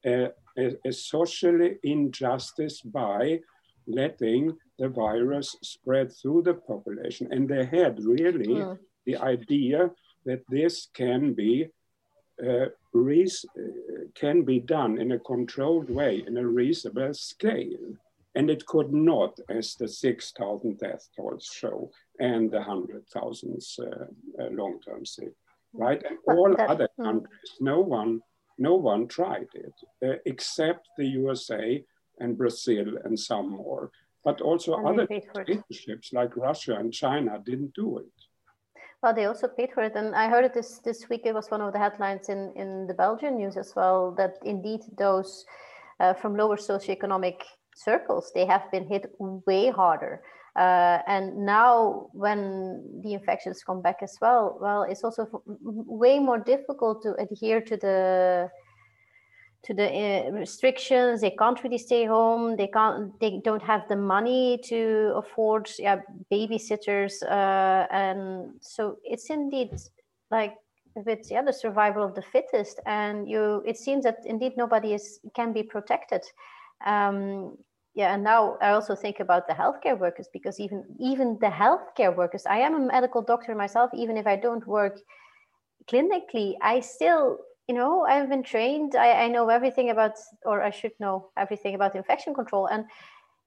a, 0.05 0.31
a, 0.57 0.75
a 0.85 0.91
socially 0.91 1.77
injustice 1.83 2.81
by 2.81 3.39
letting 3.87 4.57
the 4.79 4.89
virus 4.89 5.55
spread 5.63 6.11
through 6.13 6.43
the 6.43 6.53
population. 6.53 7.27
And 7.31 7.47
they 7.47 7.65
had 7.65 8.03
really 8.03 8.47
mm. 8.47 8.77
the 9.05 9.17
idea 9.17 9.91
that 10.25 10.43
this 10.49 10.89
can 10.93 11.33
be 11.33 11.67
uh, 12.45 12.67
can 14.15 14.43
be 14.43 14.59
done 14.59 14.99
in 14.99 15.11
a 15.11 15.19
controlled 15.19 15.89
way 15.89 16.23
in 16.27 16.37
a 16.37 16.47
reasonable 16.47 17.13
scale. 17.13 17.95
And 18.35 18.49
it 18.49 18.65
could 18.67 18.93
not, 18.93 19.39
as 19.49 19.75
the 19.75 19.87
6,000 19.87 20.77
death 20.77 21.07
tolls 21.15 21.49
show, 21.51 21.89
and 22.19 22.51
the 22.51 22.59
100,000 22.59 23.59
uh, 23.79 23.83
uh, 24.39 24.49
long-term 24.51 25.05
sick, 25.05 25.33
right? 25.73 26.01
And 26.07 26.17
all 26.27 26.55
other 26.59 26.89
hmm. 26.97 27.03
countries, 27.03 27.51
no 27.59 27.79
one, 27.79 28.21
no 28.59 28.75
one 28.75 29.07
tried 29.07 29.47
it, 29.55 29.73
uh, 30.05 30.19
except 30.25 30.87
the 30.97 31.07
USA, 31.07 31.83
and 32.19 32.37
Brazil 32.37 32.97
and 33.03 33.19
some 33.19 33.49
more. 33.49 33.91
But 34.23 34.41
also 34.41 34.75
and 34.75 34.87
other 34.87 35.07
dictatorships 35.07 36.11
like 36.13 36.35
Russia 36.35 36.75
and 36.75 36.93
China 36.93 37.39
didn't 37.43 37.73
do 37.73 37.99
it. 37.99 38.05
Well, 39.01 39.13
they 39.13 39.25
also 39.25 39.47
paid 39.47 39.71
for 39.73 39.83
it. 39.83 39.93
And 39.95 40.15
I 40.15 40.27
heard 40.27 40.43
it 40.43 40.53
this, 40.53 40.79
this 40.79 41.07
week, 41.09 41.21
it 41.25 41.33
was 41.33 41.49
one 41.49 41.61
of 41.61 41.71
the 41.71 41.79
headlines 41.79 42.29
in, 42.29 42.51
in 42.55 42.87
the 42.87 42.93
Belgian 42.93 43.37
news 43.37 43.55
as 43.55 43.73
well, 43.75 44.13
that 44.17 44.37
indeed 44.43 44.81
those 44.97 45.45
uh, 45.99 46.13
from 46.13 46.35
lower 46.35 46.57
socioeconomic 46.57 47.41
circles, 47.75 48.31
they 48.33 48.45
have 48.45 48.69
been 48.71 48.87
hit 48.87 49.11
way 49.19 49.69
harder. 49.69 50.23
Uh, 50.55 50.99
and 51.05 51.37
now 51.37 52.09
when 52.13 52.83
the 53.03 53.13
infections 53.13 53.63
come 53.63 53.81
back 53.81 53.97
as 54.01 54.17
well, 54.19 54.57
well, 54.59 54.81
it's 54.81 55.03
also 55.03 55.27
way 55.45 56.17
more 56.17 56.39
difficult 56.39 57.03
to 57.03 57.13
adhere 57.19 57.61
to 57.61 57.77
the 57.77 58.49
to 59.67 59.73
the 59.73 59.87
uh, 59.87 60.31
restrictions 60.31 61.21
they 61.21 61.31
can't 61.31 61.63
really 61.63 61.77
stay 61.77 62.05
home 62.05 62.55
they 62.55 62.67
can't 62.67 63.19
they 63.19 63.41
don't 63.43 63.61
have 63.61 63.87
the 63.89 63.95
money 63.95 64.59
to 64.63 65.13
afford 65.15 65.69
yeah 65.77 65.99
babysitters 66.31 67.21
uh, 67.23 67.85
and 67.91 68.51
so 68.61 68.97
it's 69.03 69.29
indeed 69.29 69.71
like 70.31 70.53
with 71.05 71.29
yeah 71.29 71.41
the 71.41 71.53
survival 71.53 72.03
of 72.03 72.15
the 72.15 72.21
fittest, 72.21 72.79
and 72.85 73.29
you 73.29 73.61
it 73.65 73.77
seems 73.77 74.03
that 74.03 74.17
indeed 74.25 74.53
nobody 74.57 74.93
is 74.93 75.19
can 75.35 75.53
be 75.53 75.63
protected. 75.63 76.23
Um, 76.85 77.57
yeah, 77.93 78.13
and 78.13 78.23
now 78.23 78.57
I 78.61 78.71
also 78.71 78.95
think 78.95 79.19
about 79.19 79.47
the 79.47 79.53
healthcare 79.53 79.97
workers 79.97 80.27
because 80.31 80.59
even 80.59 80.83
even 80.99 81.37
the 81.39 81.47
healthcare 81.47 82.15
workers, 82.15 82.45
I 82.45 82.59
am 82.59 82.75
a 82.75 82.79
medical 82.79 83.21
doctor 83.21 83.55
myself. 83.55 83.91
Even 83.93 84.17
if 84.17 84.27
I 84.27 84.35
don't 84.35 84.65
work 84.67 84.99
clinically, 85.89 86.55
I 86.61 86.79
still 86.79 87.39
you 87.67 87.75
know 87.75 88.05
I've 88.05 88.29
been 88.29 88.43
trained. 88.43 88.95
I, 88.95 89.25
I 89.25 89.27
know 89.27 89.49
everything 89.49 89.89
about, 89.89 90.13
or 90.45 90.63
I 90.63 90.71
should 90.71 90.93
know 90.99 91.29
everything 91.37 91.75
about 91.75 91.95
infection 91.95 92.33
control, 92.33 92.67
and 92.67 92.85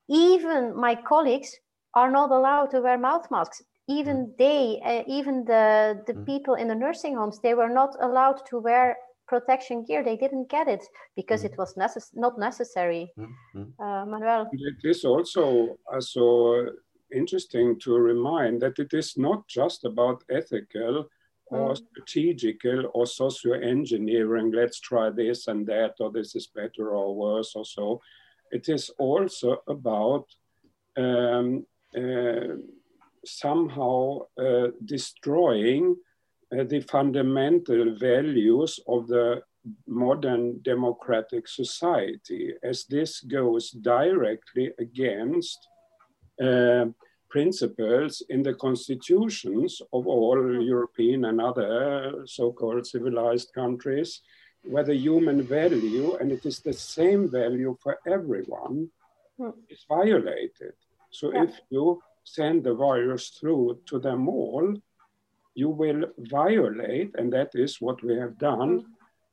even 0.09 0.77
my 0.77 0.95
colleagues 0.95 1.57
are 1.95 2.11
not 2.11 2.31
allowed 2.31 2.71
to 2.71 2.81
wear 2.81 2.99
mouth 2.99 3.27
masks 3.31 3.63
even 3.91 4.27
mm. 4.27 4.37
they 4.39 4.81
uh, 4.85 5.03
even 5.07 5.45
the 5.45 6.03
the 6.07 6.15
mm. 6.15 6.27
people 6.27 6.55
in 6.55 6.69
the 6.69 6.75
nursing 6.75 7.17
homes 7.17 7.41
they 7.41 7.55
were 7.55 7.69
not 7.69 7.97
allowed 8.01 8.41
to 8.47 8.59
wear 8.59 8.97
protection 9.27 9.85
gear 9.85 10.03
they 10.03 10.17
didn't 10.17 10.49
get 10.49 10.69
it 10.69 10.85
because 11.17 11.43
mm. 11.43 11.47
it 11.47 11.59
was 11.59 11.75
necess- 11.75 12.15
not 12.15 12.39
necessary 12.39 13.13
uh, 13.19 14.05
manuel 14.07 14.49
it 14.53 14.83
is 14.85 15.05
also 15.05 15.77
also 15.93 16.67
interesting 17.13 17.79
to 17.81 17.95
remind 17.95 18.63
that 18.63 18.79
it 18.79 18.93
is 18.93 19.17
not 19.17 19.47
just 19.49 19.85
about 19.85 20.23
ethical 20.31 21.07
or 21.51 21.77
strategical 21.77 22.91
or 22.95 23.07
socio-engineering 23.07 24.53
let's 24.53 24.81
try 24.81 25.11
this 25.11 25.49
and 25.49 25.67
that 25.67 25.95
or 26.01 26.11
this 26.11 26.35
is 26.35 26.47
better 26.47 26.91
or 26.91 27.15
worse 27.15 27.53
or 27.55 27.65
so. 27.65 28.01
It 28.51 28.69
is 28.69 28.91
also 28.99 29.63
about 29.67 30.27
um, 30.97 31.67
uh, 31.97 32.57
somehow 33.25 34.21
uh, 34.41 34.69
destroying 34.85 35.97
uh, 36.53 36.65
the 36.65 36.81
fundamental 36.81 37.97
values 37.97 38.81
of 38.89 39.09
the 39.09 39.43
modern 39.87 40.61
democratic 40.63 41.47
society, 41.47 42.55
as 42.63 42.87
this 42.87 43.21
goes 43.21 43.71
directly 43.71 44.73
against 44.79 45.69
uh, 46.43 46.87
principles 47.31 48.23
in 48.29 48.43
the 48.43 48.55
constitutions 48.55 49.81
of 49.93 50.07
all 50.07 50.39
European 50.61 51.25
and 51.25 51.41
other 51.41 52.23
so-called 52.27 52.87
civilized 52.87 53.53
countries, 53.55 54.21
where 54.63 54.85
the 54.85 54.97
human 54.97 55.43
value, 55.43 56.17
and 56.21 56.31
it 56.33 56.45
is 56.45 56.59
the 56.61 56.73
same 56.73 57.31
value 57.31 57.77
for 57.83 57.99
everyone, 58.07 58.91
mm. 59.39 59.55
is 59.69 59.85
violated. 59.89 60.75
So 61.11 61.33
yeah. 61.33 61.45
if 61.45 61.53
you 61.71 62.03
send 62.25 62.65
the 62.65 62.75
virus 62.75 63.25
through 63.31 63.81
to 63.87 63.99
them 63.99 64.29
all, 64.29 64.75
you 65.55 65.69
will 65.69 66.05
violate, 66.19 67.11
and 67.19 67.33
that 67.33 67.51
is 67.55 67.81
what 67.81 68.03
we 68.03 68.15
have 68.17 68.39
done, 68.39 68.85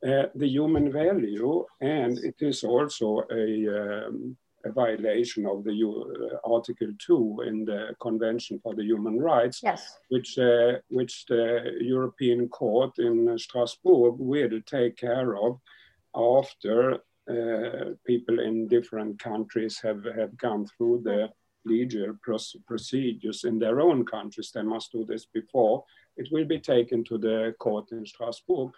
uh, 0.07 0.27
the 0.35 0.47
human 0.47 0.91
value, 0.91 1.65
and 1.81 2.17
it 2.19 2.35
is 2.39 2.63
also 2.63 3.23
a, 3.31 3.45
um, 3.79 4.37
a 4.67 4.71
violation 4.71 5.45
of 5.45 5.63
the 5.63 5.73
uh, 5.73 6.53
Article 6.53 6.89
2 6.99 7.43
in 7.47 7.65
the 7.65 7.95
Convention 7.99 8.59
for 8.59 8.75
the 8.75 8.83
Human 8.83 9.19
Rights, 9.19 9.61
yes. 9.63 9.97
which, 10.09 10.37
uh, 10.37 10.73
which 10.89 11.25
the 11.25 11.77
European 11.81 12.47
Court 12.49 12.97
in 12.99 13.37
Strasbourg 13.37 14.15
will 14.17 14.61
take 14.65 14.97
care 14.97 15.35
of 15.37 15.59
after 16.15 16.99
uh, 17.29 17.93
people 18.05 18.39
in 18.39 18.67
different 18.67 19.19
countries 19.19 19.79
have, 19.83 20.03
have 20.17 20.37
gone 20.37 20.65
through 20.65 21.01
the 21.03 21.29
legal 21.65 22.15
procedures 22.65 23.43
in 23.43 23.59
their 23.59 23.81
own 23.81 24.05
countries. 24.05 24.51
They 24.53 24.61
must 24.61 24.91
do 24.91 25.05
this 25.05 25.25
before. 25.25 25.83
It 26.15 26.29
will 26.31 26.45
be 26.45 26.59
taken 26.59 27.03
to 27.05 27.17
the 27.17 27.53
court 27.59 27.91
in 27.91 28.05
Strasbourg. 28.05 28.71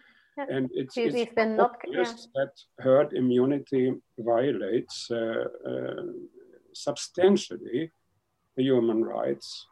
And 0.50 0.70
it's, 0.74 0.96
been 0.96 1.56
not, 1.56 1.76
yeah. 1.88 2.04
that 2.36 2.52
herd 2.80 3.14
immunity 3.14 3.94
violates 4.18 5.10
uh, 5.12 5.46
uh, 5.68 6.04
substantially 6.74 7.92
the 8.56 8.64
human 8.64 9.04
rights. 9.04 9.66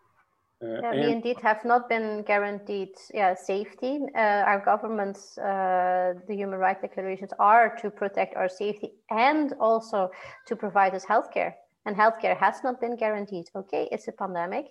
Uh, 0.63 0.81
yeah, 0.81 0.91
we 0.91 1.11
indeed 1.11 1.39
have 1.41 1.63
not 1.63 1.87
been 1.87 2.23
guaranteed 2.23 2.89
yeah, 3.13 3.35
safety. 3.35 3.99
Uh, 4.15 4.19
our 4.19 4.59
governments, 4.65 5.37
uh, 5.37 6.13
the 6.27 6.35
human 6.35 6.57
rights 6.57 6.81
declarations 6.81 7.31
are 7.37 7.75
to 7.77 7.91
protect 7.91 8.35
our 8.35 8.49
safety 8.49 8.91
and 9.11 9.53
also 9.59 10.09
to 10.47 10.55
provide 10.55 10.95
us 10.95 11.05
healthcare 11.05 11.53
and 11.87 11.95
healthcare 11.95 12.37
has 12.37 12.63
not 12.63 12.79
been 12.79 12.95
guaranteed. 12.95 13.45
Okay, 13.55 13.87
it's 13.91 14.07
a 14.07 14.11
pandemic. 14.11 14.65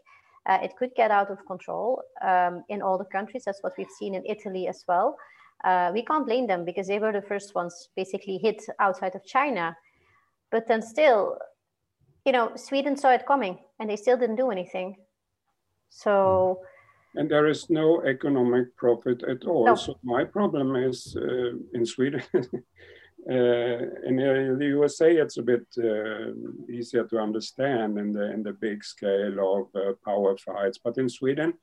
Uh, 0.45 0.59
it 0.63 0.77
could 0.79 0.95
get 0.95 1.11
out 1.11 1.31
of 1.31 1.39
control 1.47 2.03
um, 2.23 2.63
in 2.69 2.81
all 2.83 2.99
the 2.99 3.07
countries. 3.07 3.43
That's 3.47 3.63
what 3.63 3.73
we've 3.77 3.97
seen 3.99 4.15
in 4.15 4.23
Italy 4.27 4.69
as 4.69 4.85
well. 4.87 5.17
Uh, 5.65 5.91
we 5.93 6.05
can't 6.05 6.27
blame 6.27 6.47
them 6.47 6.65
because 6.65 6.87
they 6.87 6.99
were 6.99 7.13
the 7.13 7.23
first 7.23 7.55
ones 7.55 7.89
basically 7.97 8.39
hit 8.39 8.63
outside 8.79 9.15
of 9.15 9.25
China. 9.25 9.77
But 10.51 10.69
then 10.69 10.83
still, 10.83 11.39
you 12.25 12.33
know, 12.33 12.53
Sweden 12.57 12.97
saw 12.97 13.11
it 13.11 13.27
coming 13.27 13.59
and 13.79 13.91
they 13.91 13.97
still 13.97 14.17
didn't 14.17 14.37
do 14.37 14.51
anything. 14.51 14.97
So. 15.91 16.61
And 17.15 17.31
there 17.31 17.47
is 17.47 17.71
no 17.71 18.03
economic 18.03 18.77
profit 18.77 19.23
at 19.23 19.45
all. 19.47 19.65
No. 19.65 19.75
So 19.75 19.99
my 20.03 20.25
problem 20.25 20.77
is 20.77 21.17
uh, 21.17 21.57
in 21.73 21.87
Sweden. 21.87 22.23
Uh, 23.29 23.83
in 24.07 24.15
the 24.57 24.67
USA, 24.67 25.17
it's 25.17 25.37
a 25.37 25.43
bit 25.43 25.67
uh, 25.79 26.31
easier 26.73 27.03
to 27.09 27.19
understand 27.19 27.99
in 27.99 28.13
the 28.13 28.33
in 28.33 28.45
the 28.45 28.53
big 28.53 28.85
scale 28.85 29.37
of 29.41 29.67
uh, 29.75 29.95
power 30.05 30.37
fights. 30.37 30.79
But 30.79 30.97
in 30.97 31.09
Sweden, 31.09 31.55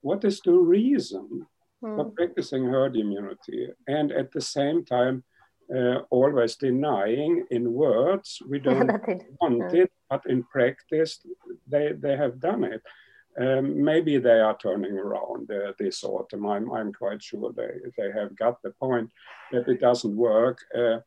what 0.00 0.24
is 0.24 0.40
the 0.40 0.54
reason 0.54 1.46
mm. 1.82 1.96
for 1.96 2.10
practicing 2.10 2.64
herd 2.64 2.96
immunity 2.96 3.68
and 3.86 4.12
at 4.12 4.32
the 4.32 4.40
same 4.40 4.84
time 4.84 5.22
uh, 5.74 6.00
always 6.10 6.56
denying 6.56 7.44
in 7.50 7.72
words 7.72 8.42
we 8.48 8.58
don't 8.66 8.90
want 9.40 9.72
it, 9.74 9.90
but 10.08 10.22
in 10.26 10.42
practice 10.44 11.20
they 11.66 11.92
they 11.92 12.16
have 12.16 12.40
done 12.40 12.64
it. 12.64 12.82
Um, 13.40 13.84
maybe 13.84 14.18
they 14.18 14.40
are 14.40 14.58
turning 14.58 14.98
around 14.98 15.50
uh, 15.50 15.72
this 15.78 16.02
autumn. 16.02 16.46
I'm, 16.46 16.70
I'm 16.72 16.92
quite 16.92 17.22
sure 17.22 17.52
they, 17.52 17.70
they 17.96 18.10
have 18.10 18.34
got 18.34 18.60
the 18.60 18.70
point 18.72 19.10
that 19.52 19.68
it 19.68 19.80
doesn't 19.80 20.16
work. 20.16 20.58
Uh, 20.76 20.98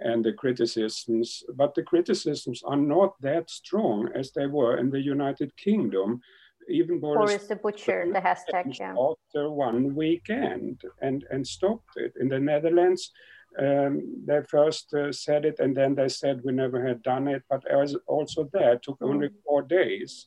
and 0.00 0.24
the 0.24 0.32
criticisms, 0.32 1.42
but 1.54 1.74
the 1.74 1.82
criticisms 1.82 2.62
are 2.64 2.76
not 2.76 3.20
that 3.20 3.50
strong 3.50 4.08
as 4.14 4.32
they 4.32 4.46
were 4.46 4.78
in 4.78 4.90
the 4.90 5.00
United 5.00 5.56
Kingdom. 5.56 6.20
Even 6.68 7.00
Boris, 7.00 7.30
Boris 7.30 7.46
the 7.46 7.56
Butcher, 7.56 8.10
the 8.12 8.20
hashtag, 8.20 8.78
yeah. 8.78 8.94
After 8.94 9.50
one 9.50 9.94
weekend 9.94 10.82
and, 11.00 11.24
and 11.30 11.46
stopped 11.46 11.96
it. 11.96 12.12
In 12.20 12.28
the 12.28 12.38
Netherlands, 12.38 13.12
um, 13.58 14.22
they 14.26 14.42
first 14.42 14.92
uh, 14.94 15.10
said 15.10 15.44
it 15.44 15.58
and 15.58 15.76
then 15.76 15.94
they 15.94 16.08
said 16.08 16.42
we 16.44 16.52
never 16.52 16.86
had 16.86 17.02
done 17.02 17.26
it, 17.28 17.42
but 17.48 17.62
I 17.70 17.76
was 17.76 17.96
also 18.06 18.48
there 18.52 18.78
took 18.78 18.98
only 19.00 19.28
mm. 19.28 19.34
four 19.44 19.62
days. 19.62 20.26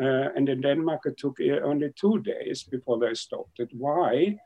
Uh, 0.00 0.28
and 0.36 0.48
in 0.48 0.60
Denmark, 0.60 1.02
it 1.06 1.16
took 1.18 1.38
uh, 1.40 1.60
only 1.64 1.90
two 1.98 2.20
days 2.20 2.62
before 2.62 2.98
they 2.98 3.14
stopped 3.14 3.58
it. 3.58 3.70
Why? 3.72 4.38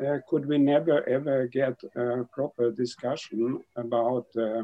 Uh, 0.00 0.18
could 0.28 0.46
we 0.46 0.58
never 0.58 1.06
ever 1.08 1.46
get 1.48 1.76
a 1.96 2.24
proper 2.32 2.70
discussion 2.70 3.60
about 3.76 4.26
uh, 4.36 4.62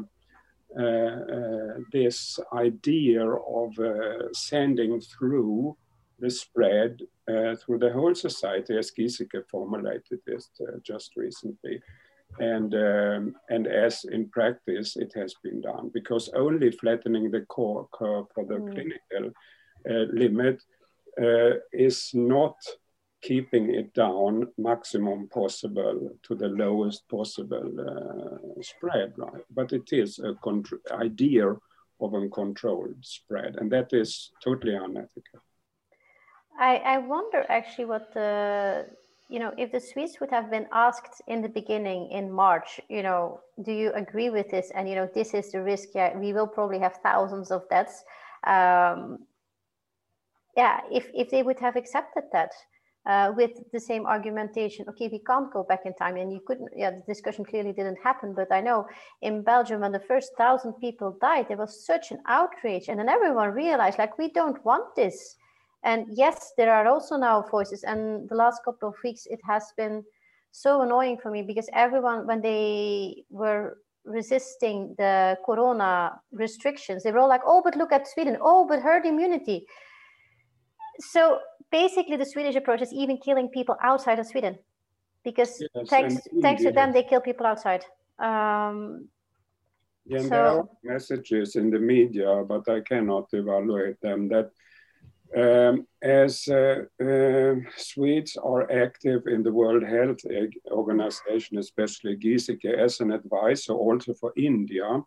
uh, 0.79 1.79
this 1.91 2.39
idea 2.53 3.29
of 3.29 3.73
sending 4.33 5.01
through 5.01 5.75
the 6.25 6.31
spread 6.31 7.01
through 7.59 7.79
the 7.79 7.93
whole 7.93 8.15
society, 8.15 8.77
as 8.77 8.91
Giesecke 8.91 9.43
formulated 9.49 10.19
this 10.25 10.49
just 10.83 11.15
recently 11.15 11.81
and 12.39 12.73
um, 12.75 13.35
and 13.49 13.67
as 13.67 14.05
in 14.05 14.27
practice 14.29 14.97
it 14.97 15.13
has 15.15 15.33
been 15.43 15.61
done 15.61 15.89
because 15.93 16.29
only 16.35 16.71
flattening 16.71 17.31
the 17.31 17.41
core 17.41 17.87
curve 17.93 18.25
for 18.33 18.45
the 18.45 18.55
mm. 18.55 18.71
clinical 18.73 19.31
uh, 19.89 20.05
limit 20.11 20.61
uh, 21.21 21.57
is 21.71 22.11
not 22.13 22.55
keeping 23.21 23.73
it 23.73 23.93
down 23.93 24.47
maximum 24.57 25.27
possible 25.29 26.11
to 26.23 26.35
the 26.35 26.47
lowest 26.47 27.07
possible 27.09 27.71
uh, 27.79 28.61
spread, 28.61 29.13
right? 29.17 29.43
But 29.49 29.73
it 29.73 29.91
is 29.91 30.19
a 30.19 30.35
idea 30.93 31.55
of 32.01 32.13
a 32.13 32.27
controlled 32.29 32.97
spread, 33.01 33.55
and 33.55 33.71
that 33.71 33.93
is 33.93 34.31
totally 34.43 34.75
unethical. 34.75 35.39
I, 36.59 36.77
I 36.77 36.97
wonder 36.99 37.45
actually 37.49 37.85
what 37.85 38.13
the 38.13 38.87
you 39.29 39.39
know 39.39 39.53
if 39.57 39.71
the 39.71 39.79
Swedes 39.79 40.19
would 40.19 40.31
have 40.31 40.49
been 40.49 40.67
asked 40.71 41.21
in 41.27 41.41
the 41.41 41.49
beginning 41.49 42.11
in 42.11 42.31
March, 42.31 42.79
you 42.89 43.03
know, 43.03 43.39
do 43.63 43.71
you 43.71 43.91
agree 43.93 44.29
with 44.29 44.49
this? 44.49 44.71
And 44.75 44.87
you 44.87 44.95
know, 44.95 45.09
this 45.13 45.33
is 45.33 45.51
the 45.51 45.61
risk. 45.61 45.89
Yeah, 45.95 46.17
we 46.17 46.33
will 46.33 46.47
probably 46.47 46.79
have 46.79 46.97
thousands 47.03 47.51
of 47.51 47.67
deaths. 47.69 48.03
Um, 48.45 49.19
yeah, 50.55 50.81
if 50.91 51.09
if 51.13 51.29
they 51.29 51.43
would 51.43 51.59
have 51.59 51.75
accepted 51.75 52.23
that, 52.31 52.51
uh, 53.05 53.31
with 53.35 53.51
the 53.71 53.79
same 53.79 54.05
argumentation. 54.05 54.85
Okay, 54.89 55.07
we 55.11 55.19
can't 55.19 55.51
go 55.53 55.63
back 55.63 55.81
in 55.85 55.93
time, 55.93 56.17
and 56.17 56.31
you 56.31 56.41
couldn't. 56.45 56.69
Yeah, 56.75 56.91
the 56.91 57.03
discussion 57.07 57.45
clearly 57.45 57.73
didn't 57.73 57.99
happen. 58.03 58.33
But 58.33 58.51
I 58.51 58.61
know 58.61 58.87
in 59.21 59.43
Belgium, 59.43 59.81
when 59.81 59.91
the 59.91 59.99
first 59.99 60.31
thousand 60.37 60.73
people 60.73 61.17
died, 61.21 61.47
there 61.47 61.57
was 61.57 61.85
such 61.85 62.11
an 62.11 62.19
outrage, 62.27 62.87
and 62.89 62.99
then 62.99 63.09
everyone 63.09 63.51
realized, 63.51 63.99
like, 63.99 64.17
we 64.17 64.31
don't 64.31 64.63
want 64.65 64.95
this. 64.95 65.35
And 65.85 66.07
yes, 66.11 66.51
there 66.57 66.73
are 66.73 66.87
also 66.87 67.15
now 67.15 67.45
voices, 67.49 67.83
and 67.83 68.27
the 68.27 68.35
last 68.35 68.65
couple 68.65 68.89
of 68.89 68.95
weeks, 69.03 69.27
it 69.27 69.39
has 69.47 69.71
been 69.77 70.03
so 70.51 70.81
annoying 70.81 71.17
for 71.21 71.29
me 71.29 71.43
because 71.43 71.69
everyone, 71.73 72.25
when 72.25 72.41
they 72.41 73.23
were 73.29 73.77
resisting 74.03 74.95
the 74.97 75.37
corona 75.45 76.19
restrictions, 76.31 77.03
they 77.03 77.11
were 77.11 77.19
all 77.19 77.29
like, 77.29 77.41
oh, 77.45 77.61
but 77.63 77.75
look 77.75 77.91
at 77.91 78.07
Sweden. 78.07 78.35
Oh, 78.41 78.65
but 78.67 78.81
herd 78.81 79.05
immunity. 79.05 79.67
So 80.99 81.39
basically, 81.71 82.17
the 82.17 82.25
Swedish 82.25 82.55
approach 82.55 82.81
is 82.81 82.91
even 82.91 83.17
killing 83.17 83.49
people 83.49 83.77
outside 83.83 84.17
of 84.17 84.25
Sweden 84.25 84.57
because 85.23 85.61
yes, 85.61 85.89
thanks, 85.89 86.15
thanks 86.41 86.63
to 86.63 86.71
them, 86.71 86.93
they 86.93 87.03
kill 87.03 87.21
people 87.21 87.45
outside. 87.45 87.85
Um, 88.17 89.07
yeah, 90.05 90.21
so, 90.21 90.29
there 90.29 90.45
are 90.45 90.69
messages 90.83 91.55
in 91.55 91.69
the 91.69 91.79
media, 91.79 92.43
but 92.47 92.67
I 92.69 92.79
cannot 92.81 93.27
evaluate 93.33 93.99
them 94.01 94.29
that 94.29 94.51
um, 95.35 95.87
as 96.01 96.47
uh, 96.47 96.83
uh, 97.03 97.55
Swedes 97.75 98.37
are 98.37 98.71
active 98.71 99.27
in 99.27 99.43
the 99.43 99.51
World 99.51 99.83
Health 99.83 100.19
Organization, 100.71 101.57
especially 101.57 102.15
Giesecke, 102.15 102.77
as 102.77 102.99
an 102.99 103.11
advisor 103.11 103.73
also 103.73 104.13
for 104.13 104.31
India, 104.37 105.03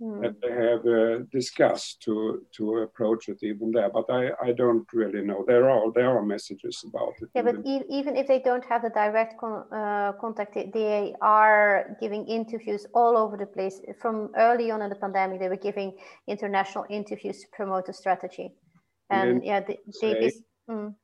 mm. 0.00 0.22
that 0.22 0.40
they 0.40 0.52
have 0.52 0.86
uh, 0.86 1.24
discussed 1.30 2.00
to 2.02 2.46
to 2.56 2.78
approach 2.78 3.28
it 3.28 3.42
even 3.42 3.72
there. 3.72 3.90
But 3.90 4.06
I, 4.08 4.30
I 4.42 4.52
don't 4.52 4.86
really 4.92 5.22
know. 5.22 5.44
There 5.46 5.68
are 5.68 5.92
there 5.92 6.16
are 6.16 6.24
messages 6.24 6.84
about 6.88 7.14
it. 7.20 7.28
Yeah, 7.34 7.42
but 7.42 7.62
the... 7.62 7.84
even 7.90 8.16
if 8.16 8.26
they 8.28 8.38
don't 8.38 8.64
have 8.64 8.82
the 8.82 8.90
direct 8.90 9.38
con 9.38 9.64
uh, 9.72 10.12
contact, 10.20 10.54
they 10.72 11.14
are 11.20 11.96
giving 12.00 12.24
interviews 12.26 12.86
all 12.94 13.16
over 13.16 13.36
the 13.36 13.46
place. 13.46 13.80
From 14.00 14.30
early 14.36 14.70
on 14.70 14.80
in 14.80 14.88
the 14.88 14.96
pandemic, 14.96 15.40
they 15.40 15.48
were 15.48 15.64
giving 15.68 15.92
international 16.26 16.86
interviews 16.88 17.40
to 17.40 17.46
promote 17.52 17.86
the 17.86 17.92
strategy 17.92 18.54
and, 19.10 19.44
yeah, 19.44 19.60
they, 19.60 19.78
they 20.00 20.32
mm. 20.68 20.94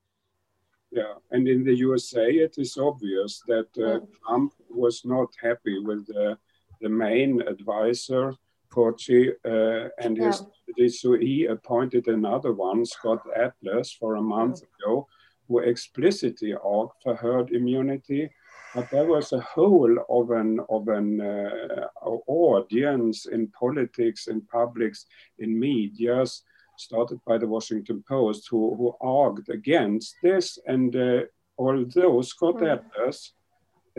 yeah, 0.91 1.15
and 1.31 1.47
in 1.47 1.65
the 1.65 1.75
USA, 1.75 2.27
it 2.31 2.55
is 2.59 2.77
obvious 2.77 3.43
that 3.47 3.69
uh, 3.79 4.01
mm. 4.01 4.07
Trump 4.27 4.53
was 4.69 5.03
not 5.05 5.29
happy 5.41 5.79
with 5.79 6.07
the, 6.07 6.37
the 6.81 6.89
main 6.89 7.43
advisor, 7.43 8.35
Fauci, 8.73 9.31
uh, 9.45 9.89
and 9.99 10.17
his, 10.17 10.43
yeah. 10.77 10.89
so 10.89 11.13
he 11.13 11.47
appointed 11.47 12.09
another 12.09 12.53
one, 12.53 12.85
Scott 12.85 13.23
Atlas, 13.37 13.93
for 13.93 14.17
a 14.17 14.23
month 14.23 14.63
mm. 14.63 14.67
ago, 14.81 15.07
who 15.49 15.59
explicitly 15.59 16.55
argued 16.55 16.91
for 17.03 17.15
herd 17.15 17.51
immunity. 17.51 18.31
But 18.75 18.91
there 18.91 19.05
was 19.05 19.35
a 19.35 19.41
whole 19.41 19.95
of 20.09 20.31
an 20.31 20.59
of 20.71 20.89
an 20.89 21.21
uh, 21.21 21.89
audience 22.27 23.27
in 23.27 23.49
politics, 23.49 24.29
in 24.29 24.41
publics, 24.41 25.05
in 25.39 25.61
medias 25.61 26.43
started 26.77 27.19
by 27.27 27.39
the 27.39 27.47
Washington 27.47 28.03
Post, 28.09 28.49
who, 28.51 28.75
who 28.77 28.95
argued 29.01 29.49
against 29.49 30.17
this. 30.23 30.59
And 30.67 30.95
uh, 30.95 31.23
although 31.59 32.23
Scott 32.23 32.57
mm. 32.57 32.73
Atlas, 32.73 33.33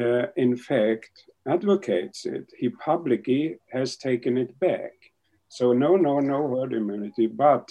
uh, 0.01 0.27
in 0.35 0.55
fact, 0.57 1.11
advocates 1.47 2.25
it, 2.25 2.51
he 2.57 2.69
publicly 2.69 3.57
has 3.71 3.97
taken 3.97 4.37
it 4.37 4.57
back. 4.59 4.93
So, 5.49 5.73
no, 5.73 5.97
no, 5.97 6.19
no 6.19 6.55
herd 6.55 6.73
immunity. 6.73 7.27
But 7.27 7.69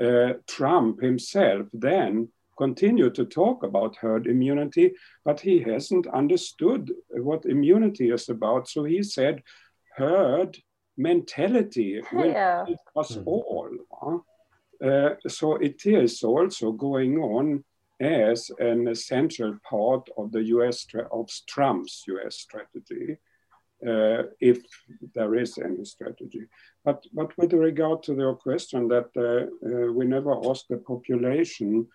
uh, 0.00 0.34
Trump 0.46 1.00
himself 1.00 1.66
then 1.72 2.28
continued 2.58 3.14
to 3.14 3.24
talk 3.24 3.62
about 3.62 3.96
herd 3.96 4.26
immunity, 4.26 4.92
but 5.24 5.40
he 5.40 5.60
hasn't 5.60 6.06
understood 6.08 6.92
what 7.10 7.46
immunity 7.46 8.10
is 8.10 8.28
about. 8.28 8.68
So 8.68 8.84
he 8.84 9.02
said, 9.02 9.42
herd 9.96 10.58
mentality 10.96 12.00
will 12.12 12.34
us 12.96 13.16
mm. 13.16 13.22
all. 13.26 13.70
Huh? 13.90 14.18
So 14.82 15.56
it 15.56 15.86
is 15.86 16.22
also 16.22 16.72
going 16.72 17.18
on 17.18 17.64
as 18.00 18.50
an 18.58 18.88
essential 18.88 19.56
part 19.68 20.08
of 20.16 20.32
the 20.32 20.42
US 20.56 20.86
of 21.12 21.28
Trump's 21.46 22.04
US 22.08 22.36
strategy, 22.36 23.16
uh, 23.86 24.24
if 24.40 24.58
there 25.14 25.36
is 25.36 25.58
any 25.58 25.84
strategy. 25.84 26.46
But 26.84 27.06
but 27.12 27.36
with 27.38 27.52
regard 27.52 28.02
to 28.04 28.14
your 28.14 28.34
question 28.34 28.88
that 28.88 29.10
uh, 29.16 29.46
uh 29.66 29.92
we 29.92 30.04
never 30.04 30.34
ask 30.50 30.66
the 30.66 30.78
population 30.78 31.86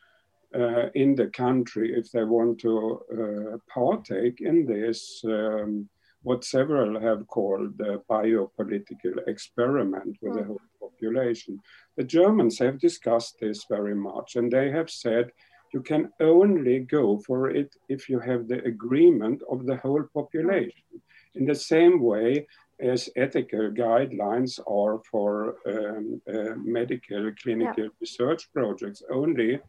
in 0.96 1.14
the 1.16 1.30
country 1.34 1.94
if 1.94 2.10
they 2.12 2.24
want 2.24 2.60
to 2.60 3.60
partake 3.68 4.40
in 4.40 4.66
this. 4.66 5.22
Um, 5.26 5.90
what 6.28 6.44
several 6.44 7.00
have 7.00 7.26
called 7.28 7.78
the 7.78 7.94
biopolitical 8.10 9.16
experiment 9.28 10.18
with 10.22 10.34
mm. 10.34 10.40
the 10.40 10.44
whole 10.44 10.68
population. 10.82 11.58
The 11.96 12.04
Germans 12.04 12.60
have 12.60 12.88
discussed 12.88 13.36
this 13.40 13.60
very 13.76 13.96
much, 13.96 14.36
and 14.36 14.52
they 14.52 14.70
have 14.72 14.90
said 14.90 15.32
you 15.74 15.82
can 15.82 16.04
only 16.20 16.80
go 16.80 17.06
for 17.28 17.50
it 17.50 17.70
if 17.88 18.10
you 18.10 18.20
have 18.20 18.44
the 18.48 18.62
agreement 18.74 19.42
of 19.50 19.66
the 19.66 19.78
whole 19.78 20.06
population. 20.14 20.90
In 21.36 21.46
the 21.46 21.62
same 21.74 21.96
way 22.02 22.48
as 22.94 23.10
ethical 23.16 23.72
guidelines 23.72 24.60
are 24.82 25.00
for 25.10 25.32
um, 25.74 26.22
uh, 26.28 26.56
medical 26.78 27.32
clinical 27.42 27.86
yeah. 27.86 27.98
research 28.02 28.52
projects, 28.54 29.02
only 29.20 29.60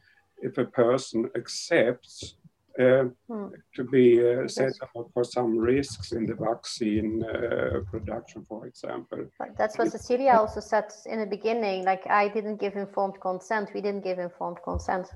if 0.42 0.58
a 0.58 0.64
person 0.64 1.30
accepts 1.36 2.34
uh, 2.78 3.04
hmm. 3.28 3.48
to 3.74 3.84
be 3.84 4.20
uh, 4.20 4.46
set 4.46 4.72
up 4.82 5.10
for 5.12 5.24
some 5.24 5.58
risks 5.58 6.12
in 6.12 6.26
the 6.26 6.34
vaccine 6.34 7.24
uh, 7.24 7.80
production, 7.90 8.44
for 8.44 8.66
example. 8.66 9.26
That's 9.56 9.76
what 9.76 9.90
Cecilia 9.90 10.32
also 10.32 10.60
said 10.60 10.84
in 11.06 11.18
the 11.18 11.26
beginning. 11.26 11.84
Like, 11.84 12.06
I 12.08 12.28
didn't 12.28 12.60
give 12.60 12.76
informed 12.76 13.20
consent. 13.20 13.70
We 13.74 13.80
didn't 13.80 14.04
give 14.04 14.20
informed 14.20 14.58
consent 14.62 15.08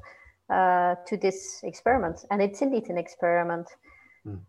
uh, 0.50 0.96
to 1.06 1.16
this 1.16 1.60
experiment, 1.62 2.24
and 2.30 2.42
it's 2.42 2.62
indeed 2.62 2.88
an 2.88 2.98
experiment. 2.98 3.68
Um, 4.26 4.44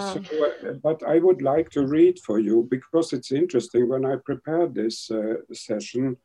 so, 0.00 0.44
uh, 0.44 0.72
but 0.82 1.02
I 1.06 1.18
would 1.18 1.40
like 1.40 1.70
to 1.70 1.86
read 1.86 2.18
for 2.18 2.38
you 2.38 2.66
because 2.70 3.12
it's 3.12 3.32
interesting. 3.32 3.88
When 3.88 4.04
I 4.04 4.16
prepared 4.16 4.74
this 4.74 5.10
uh, 5.10 5.34
session, 5.52 6.16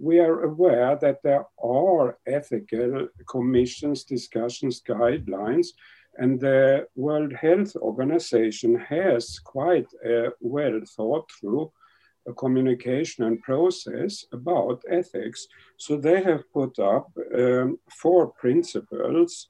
we 0.00 0.18
are 0.18 0.42
aware 0.42 0.96
that 0.96 1.22
there 1.22 1.46
are 1.62 2.18
ethical 2.26 3.08
commissions, 3.28 4.04
discussions, 4.04 4.80
guidelines, 4.80 5.68
and 6.16 6.40
the 6.40 6.86
World 6.94 7.32
Health 7.32 7.74
Organization 7.76 8.76
has 8.76 9.38
quite 9.38 9.88
a 10.04 10.30
well 10.40 10.80
thought 10.96 11.30
through 11.32 11.72
a 12.26 12.32
communication 12.32 13.24
and 13.24 13.42
process 13.42 14.24
about 14.32 14.82
ethics. 14.88 15.46
So 15.76 15.96
they 15.96 16.22
have 16.22 16.50
put 16.52 16.78
up 16.78 17.10
um, 17.34 17.78
four 17.90 18.28
principles 18.28 19.48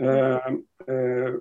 um, 0.00 0.64
uh, 0.88 1.32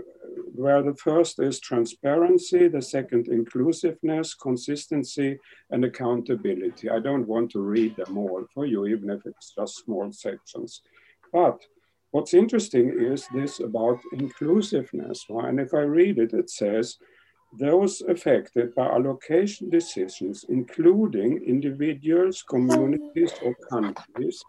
where 0.58 0.82
the 0.82 0.96
first 0.96 1.40
is 1.40 1.60
transparency, 1.60 2.68
the 2.68 2.82
second 2.82 3.28
inclusiveness, 3.28 4.34
consistency, 4.34 5.38
and 5.70 5.86
accountability. 5.86 6.90
I 6.90 7.00
don't 7.00 7.28
want 7.28 7.52
to 7.52 7.60
read 7.60 7.96
them 7.96 8.18
all 8.18 8.46
for 8.54 8.66
you, 8.66 8.86
even 8.86 9.10
if 9.10 9.26
it's 9.26 9.54
just 9.56 9.84
small 9.84 10.12
sections. 10.12 10.82
But 11.32 11.60
what's 12.12 12.34
interesting 12.34 12.94
is 13.00 13.28
this 13.34 13.60
about 13.60 14.00
inclusiveness. 14.14 15.26
And 15.30 15.60
if 15.60 15.74
I 15.74 15.82
read 15.82 16.18
it, 16.20 16.34
it 16.34 16.50
says, 16.50 16.98
those 17.58 18.02
affected 18.02 18.76
by 18.76 18.88
allocation 18.88 19.70
decisions, 19.70 20.46
including 20.50 21.44
individuals, 21.46 22.44
communities, 22.44 23.32
or 23.44 23.56
countries, 23.70 24.44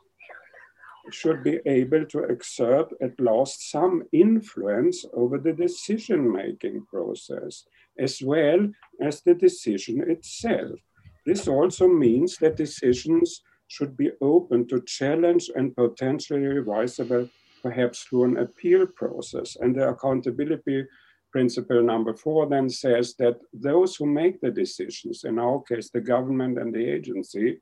should 1.15 1.43
be 1.43 1.61
able 1.67 2.05
to 2.07 2.21
exert 2.25 2.89
at 3.01 3.19
last 3.21 3.71
some 3.71 4.03
influence 4.13 5.05
over 5.13 5.39
the 5.39 5.53
decision 5.53 6.33
making 6.33 6.87
process 6.87 7.65
as 7.99 8.23
well 8.23 8.69
as 9.01 9.23
the 9.23 9.35
decision 9.35 10.09
itself. 10.09 10.79
This 11.27 11.49
also 11.49 11.89
means 11.89 12.37
that 12.39 12.57
decisions 12.57 13.43
should 13.67 13.97
be 13.97 14.11
open 14.21 14.67
to 14.69 14.83
challenge 14.83 15.51
and 15.55 15.77
potentially 15.77 16.41
revisable, 16.41 17.29
perhaps 17.63 18.05
through 18.05 18.25
an 18.25 18.37
appeal 18.39 18.87
process. 18.87 19.57
And 19.61 19.75
the 19.75 19.89
accountability 19.91 20.87
principle 21.31 21.83
number 21.83 22.15
four 22.15 22.49
then 22.49 22.71
says 22.71 23.15
that 23.19 23.39
those 23.53 23.97
who 23.97 24.07
make 24.07 24.41
the 24.41 24.51
decisions, 24.51 25.25
in 25.25 25.39
our 25.39 25.61
case, 25.63 25.91
the 25.91 26.01
government 26.01 26.59
and 26.59 26.75
the 26.75 26.85
agency, 26.85 27.61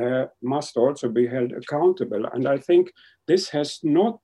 uh, 0.00 0.26
must 0.42 0.76
also 0.76 1.08
be 1.08 1.26
held 1.26 1.52
accountable. 1.52 2.26
And 2.32 2.46
I 2.46 2.58
think 2.58 2.90
this 3.26 3.48
has 3.50 3.80
not 3.82 4.18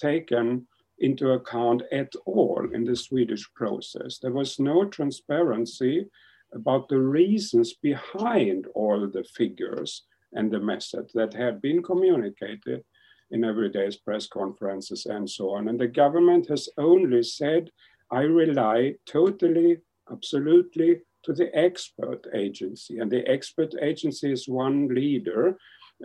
taken 0.00 0.66
into 0.98 1.30
account 1.30 1.82
at 1.92 2.12
all 2.26 2.66
in 2.72 2.84
the 2.84 2.96
Swedish 2.96 3.44
process. 3.54 4.18
There 4.18 4.32
was 4.32 4.58
no 4.58 4.84
transparency 4.84 6.06
about 6.54 6.88
the 6.88 6.98
reasons 6.98 7.74
behind 7.74 8.66
all 8.74 9.08
the 9.08 9.24
figures 9.36 10.04
and 10.32 10.50
the 10.50 10.60
method 10.60 11.10
that 11.14 11.34
had 11.34 11.60
been 11.60 11.82
communicated 11.82 12.82
in 13.30 13.44
everyday's 13.44 13.96
press 13.96 14.26
conferences 14.26 15.06
and 15.06 15.28
so 15.28 15.50
on. 15.50 15.68
And 15.68 15.78
the 15.78 15.88
government 15.88 16.48
has 16.48 16.68
only 16.78 17.22
said, 17.22 17.70
I 18.10 18.22
rely 18.22 18.94
totally, 19.06 19.78
absolutely 20.10 21.00
to 21.28 21.34
the 21.34 21.54
expert 21.54 22.26
agency. 22.34 22.98
And 22.98 23.10
the 23.10 23.26
expert 23.28 23.74
agency 23.82 24.32
is 24.32 24.48
one 24.48 24.88
leader 24.88 25.58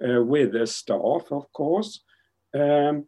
uh, 0.05 0.21
with 0.21 0.53
a 0.55 0.67
staff, 0.67 1.31
of 1.31 1.45
course. 1.53 2.01
Um, 2.53 3.05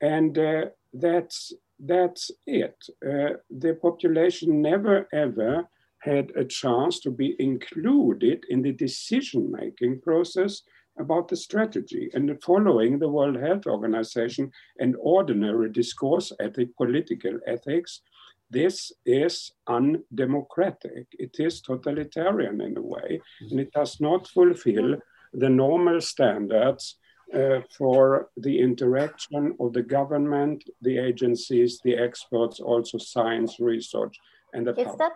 and 0.00 0.38
uh, 0.38 0.66
that's 0.92 1.52
that's 1.80 2.30
it. 2.46 2.76
Uh, 3.04 3.34
the 3.50 3.74
population 3.74 4.62
never 4.62 5.08
ever 5.12 5.68
had 6.00 6.30
a 6.36 6.44
chance 6.44 7.00
to 7.00 7.10
be 7.10 7.34
included 7.40 8.44
in 8.48 8.62
the 8.62 8.72
decision 8.72 9.50
making 9.50 10.00
process 10.00 10.62
about 11.00 11.26
the 11.28 11.36
strategy 11.36 12.08
and 12.14 12.40
following 12.42 12.98
the 12.98 13.08
World 13.08 13.36
Health 13.36 13.66
Organization 13.66 14.50
and 14.78 14.96
ordinary 15.00 15.70
discourse 15.70 16.32
ethic, 16.40 16.76
political 16.76 17.38
ethics. 17.46 18.00
This 18.50 18.92
is 19.04 19.52
undemocratic. 19.66 21.06
It 21.12 21.36
is 21.38 21.60
totalitarian 21.60 22.60
in 22.60 22.76
a 22.76 22.82
way, 22.82 23.20
and 23.50 23.60
it 23.60 23.72
does 23.72 24.00
not 24.00 24.26
fulfill 24.28 24.96
the 25.34 25.50
normal 25.50 26.00
standards 26.00 26.96
uh, 27.34 27.60
for 27.76 28.30
the 28.38 28.58
interaction 28.58 29.54
of 29.60 29.74
the 29.74 29.82
government, 29.82 30.64
the 30.80 30.98
agencies, 30.98 31.78
the 31.84 31.94
experts, 31.94 32.58
also 32.58 32.96
science 32.96 33.60
research, 33.60 34.16
and 34.54 34.66
the 34.66 34.70
is 34.70 34.86
public. 34.86 34.98
that 34.98 35.12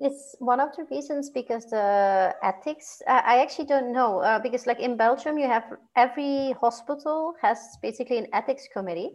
it's 0.00 0.36
one 0.38 0.60
of 0.60 0.68
the 0.76 0.84
reasons 0.90 1.30
because 1.30 1.64
the 1.66 2.32
ethics 2.42 3.02
i 3.08 3.40
actually 3.40 3.66
don't 3.66 3.92
know 3.92 4.20
uh, 4.20 4.38
because 4.38 4.66
like 4.66 4.78
in 4.78 4.96
belgium 4.96 5.36
you 5.36 5.46
have 5.46 5.64
every 5.96 6.54
hospital 6.60 7.34
has 7.42 7.58
basically 7.82 8.18
an 8.18 8.26
ethics 8.32 8.68
committee 8.72 9.10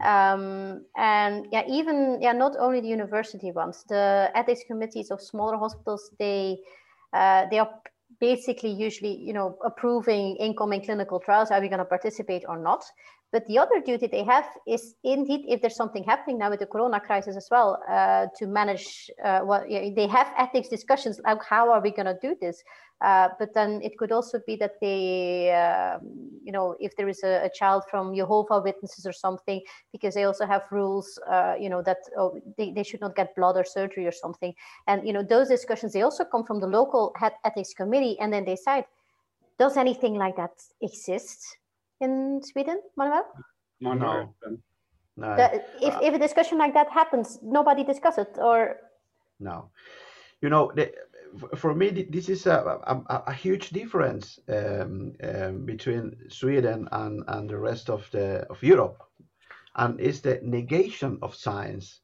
um, 0.00 0.84
and 0.96 1.46
yeah 1.52 1.62
even 1.68 2.18
yeah 2.20 2.32
not 2.32 2.56
only 2.58 2.80
the 2.80 2.88
university 2.88 3.52
ones 3.52 3.84
the 3.88 4.30
ethics 4.34 4.62
committees 4.66 5.10
of 5.10 5.20
smaller 5.20 5.56
hospitals 5.56 6.10
they 6.18 6.58
uh, 7.12 7.46
they 7.50 7.58
are 7.58 7.70
basically 8.20 8.70
usually 8.70 9.16
you 9.16 9.32
know 9.32 9.58
approving 9.64 10.36
incoming 10.36 10.82
clinical 10.82 11.20
trials 11.20 11.50
are 11.50 11.60
we 11.60 11.68
going 11.68 11.78
to 11.78 11.84
participate 11.84 12.44
or 12.48 12.58
not 12.58 12.84
but 13.32 13.46
the 13.46 13.58
other 13.58 13.80
duty 13.80 14.06
they 14.06 14.24
have 14.24 14.44
is 14.66 14.94
indeed, 15.02 15.46
if 15.48 15.62
there's 15.62 15.74
something 15.74 16.04
happening 16.04 16.38
now 16.38 16.50
with 16.50 16.60
the 16.60 16.66
Corona 16.66 17.00
crisis 17.00 17.34
as 17.34 17.48
well, 17.50 17.82
uh, 17.88 18.26
to 18.36 18.46
manage 18.46 19.10
uh, 19.24 19.40
they 19.96 20.06
have 20.06 20.30
ethics 20.36 20.68
discussions 20.68 21.18
like 21.24 21.42
how 21.42 21.72
are 21.72 21.80
we 21.80 21.90
going 21.90 22.06
to 22.06 22.18
do 22.20 22.36
this? 22.40 22.62
Uh, 23.00 23.30
but 23.38 23.52
then 23.54 23.80
it 23.82 23.98
could 23.98 24.12
also 24.12 24.38
be 24.46 24.54
that 24.54 24.74
they, 24.80 25.50
um, 25.50 26.30
you 26.44 26.52
know, 26.52 26.76
if 26.78 26.94
there 26.96 27.08
is 27.08 27.24
a, 27.24 27.46
a, 27.46 27.50
child 27.50 27.82
from 27.90 28.14
Jehovah 28.14 28.60
Witnesses 28.60 29.04
or 29.04 29.12
something, 29.12 29.60
because 29.90 30.14
they 30.14 30.22
also 30.22 30.46
have 30.46 30.62
rules, 30.70 31.18
uh, 31.28 31.54
you 31.58 31.68
know, 31.68 31.82
that 31.82 31.98
oh, 32.16 32.38
they, 32.56 32.70
they 32.70 32.84
should 32.84 33.00
not 33.00 33.16
get 33.16 33.34
blood 33.34 33.56
or 33.56 33.64
surgery 33.64 34.06
or 34.06 34.12
something. 34.12 34.54
And, 34.86 35.04
you 35.04 35.12
know, 35.12 35.24
those 35.24 35.48
discussions, 35.48 35.94
they 35.94 36.02
also 36.02 36.24
come 36.24 36.44
from 36.44 36.60
the 36.60 36.68
local 36.68 37.12
ethics 37.44 37.74
committee 37.74 38.16
and 38.20 38.32
then 38.32 38.44
they 38.44 38.54
decide, 38.54 38.84
does 39.58 39.76
anything 39.76 40.14
like 40.14 40.36
that 40.36 40.52
exist? 40.80 41.56
In 42.02 42.40
Sweden, 42.42 42.80
Manuel? 42.96 43.24
No, 43.80 43.94
no. 43.94 44.34
no. 45.16 45.36
The, 45.36 45.62
if, 45.80 45.94
uh, 45.94 46.00
if 46.02 46.14
a 46.14 46.18
discussion 46.18 46.58
like 46.58 46.74
that 46.74 46.90
happens, 46.90 47.38
nobody 47.42 47.84
discuss 47.84 48.18
it 48.18 48.36
or? 48.38 48.76
No. 49.40 49.70
You 50.40 50.50
know, 50.50 50.72
the, 50.74 50.92
for 51.56 51.74
me, 51.74 51.90
this 52.10 52.28
is 52.28 52.46
a, 52.46 52.58
a, 52.86 53.22
a 53.28 53.32
huge 53.32 53.70
difference 53.70 54.38
um, 54.48 55.14
um, 55.22 55.64
between 55.64 56.16
Sweden 56.28 56.88
and, 56.92 57.24
and 57.28 57.48
the 57.48 57.56
rest 57.56 57.88
of 57.88 58.08
the 58.10 58.46
of 58.50 58.62
Europe, 58.62 59.02
and 59.76 59.98
it's 60.00 60.20
the 60.20 60.40
negation 60.42 61.18
of 61.22 61.34
science. 61.34 62.01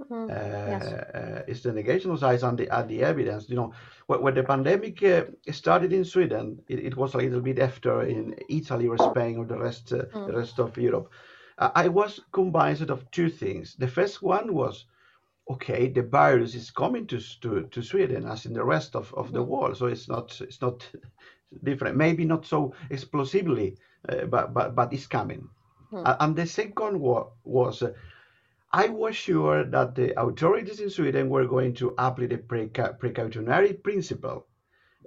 Mm-hmm. 0.00 0.30
Uh, 0.30 0.34
yes. 0.34 0.84
uh, 0.86 1.42
it's 1.48 1.62
the 1.62 1.72
negation 1.72 2.12
of 2.12 2.20
science 2.20 2.44
and 2.44 2.56
the, 2.56 2.68
and 2.76 2.88
the 2.88 3.02
evidence. 3.02 3.48
You 3.48 3.56
know, 3.56 3.72
when, 4.06 4.22
when 4.22 4.34
the 4.34 4.44
pandemic 4.44 5.02
uh, 5.02 5.24
started 5.50 5.92
in 5.92 6.04
Sweden, 6.04 6.60
it, 6.68 6.78
it, 6.78 6.96
was 6.96 7.14
a 7.14 7.18
little 7.18 7.40
bit 7.40 7.58
after 7.58 8.02
in 8.02 8.36
Italy 8.48 8.86
or 8.86 8.96
Spain 8.96 9.38
or 9.38 9.44
the 9.44 9.58
rest 9.58 9.92
uh, 9.92 10.04
mm. 10.14 10.26
the 10.28 10.36
rest 10.36 10.60
of 10.60 10.76
Europe. 10.78 11.10
I 11.58 11.88
was 11.88 12.20
convinced 12.30 12.90
of 12.90 13.10
two 13.10 13.28
things. 13.28 13.74
The 13.74 13.88
first 13.88 14.22
one 14.22 14.54
was, 14.54 14.84
okay, 15.50 15.88
the 15.88 16.02
virus 16.02 16.54
is 16.54 16.70
coming 16.70 17.04
to 17.08 17.18
to, 17.40 17.62
to 17.68 17.82
Sweden 17.82 18.24
as 18.26 18.46
in 18.46 18.52
the 18.52 18.64
rest 18.64 18.94
of, 18.94 19.12
of 19.14 19.32
the 19.32 19.42
mm. 19.42 19.48
world, 19.48 19.76
so 19.76 19.86
it's 19.86 20.08
not 20.08 20.40
it's 20.40 20.60
not 20.62 20.88
different. 21.64 21.96
Maybe 21.96 22.24
not 22.24 22.46
so 22.46 22.72
explosively, 22.90 23.76
uh, 24.08 24.26
but 24.26 24.54
but 24.54 24.76
but 24.76 24.92
it's 24.92 25.08
coming. 25.08 25.48
Mm. 25.92 26.16
and 26.20 26.36
the 26.36 26.46
second 26.46 27.00
wa- 27.00 27.28
was 27.44 27.82
I 28.72 28.88
was 28.88 29.16
sure 29.16 29.64
that 29.64 29.94
the 29.94 30.20
authorities 30.20 30.80
in 30.80 30.90
Sweden 30.90 31.28
were 31.28 31.46
going 31.46 31.74
to 31.74 31.94
apply 31.98 32.26
the 32.26 32.38
precautionary 32.98 33.72
principle 33.74 34.46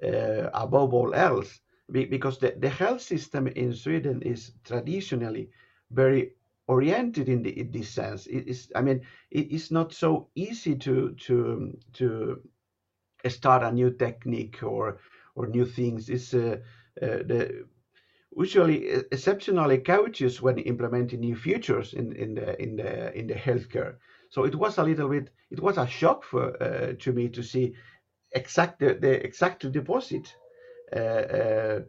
uh, 0.04 0.50
above 0.54 0.93
all 0.93 1.13
else, 1.13 1.60
because 1.91 2.39
the, 2.39 2.56
the 2.58 2.69
health 2.69 3.02
system 3.02 3.47
in 3.47 3.74
Sweden 3.74 4.21
is 4.24 4.54
traditionally 4.63 5.50
very 5.91 6.34
oriented 6.67 7.30
in, 7.30 7.43
the, 7.43 7.60
in 7.60 7.71
this 7.71 7.89
sense. 7.89 8.26
It 8.28 8.47
is, 8.47 8.71
I 8.76 8.82
mean, 8.82 9.02
it 9.30 9.52
is 9.52 9.71
not 9.71 9.93
so 9.93 10.30
easy 10.36 10.76
to 10.78 11.13
to 11.26 11.78
to 11.93 12.41
start 13.28 13.63
a 13.63 13.71
new 13.71 13.91
technique 13.91 14.63
or 14.63 14.97
or 15.36 15.47
new 15.47 15.65
things. 15.65 16.10
It's 16.10 16.34
uh, 16.34 16.58
uh, 17.02 17.24
the 17.28 17.65
usually 18.38 18.88
exceptionally 19.12 19.80
cautious 19.80 20.41
when 20.41 20.58
implementing 20.60 21.20
new 21.20 21.36
features 21.36 21.94
in, 21.94 22.13
in 22.15 22.36
the 22.36 22.62
in 22.62 22.76
the 22.78 23.17
in 23.17 23.28
the 23.28 23.34
healthcare. 23.34 23.96
So 24.30 24.46
it 24.46 24.56
was 24.56 24.78
a 24.78 24.84
little 24.84 25.10
bit 25.10 25.30
it 25.50 25.60
was 25.60 25.78
a 25.78 25.88
shock 25.88 26.24
for 26.24 26.62
uh, 26.63 26.94
to 27.00 27.12
me 27.12 27.30
to 27.30 27.44
see 27.44 27.76
exact 28.32 28.80
the, 28.80 28.94
the 28.96 29.24
exact 29.26 29.70
deposit. 29.72 30.34
Uh, 30.96 31.00
uh, 31.00 31.80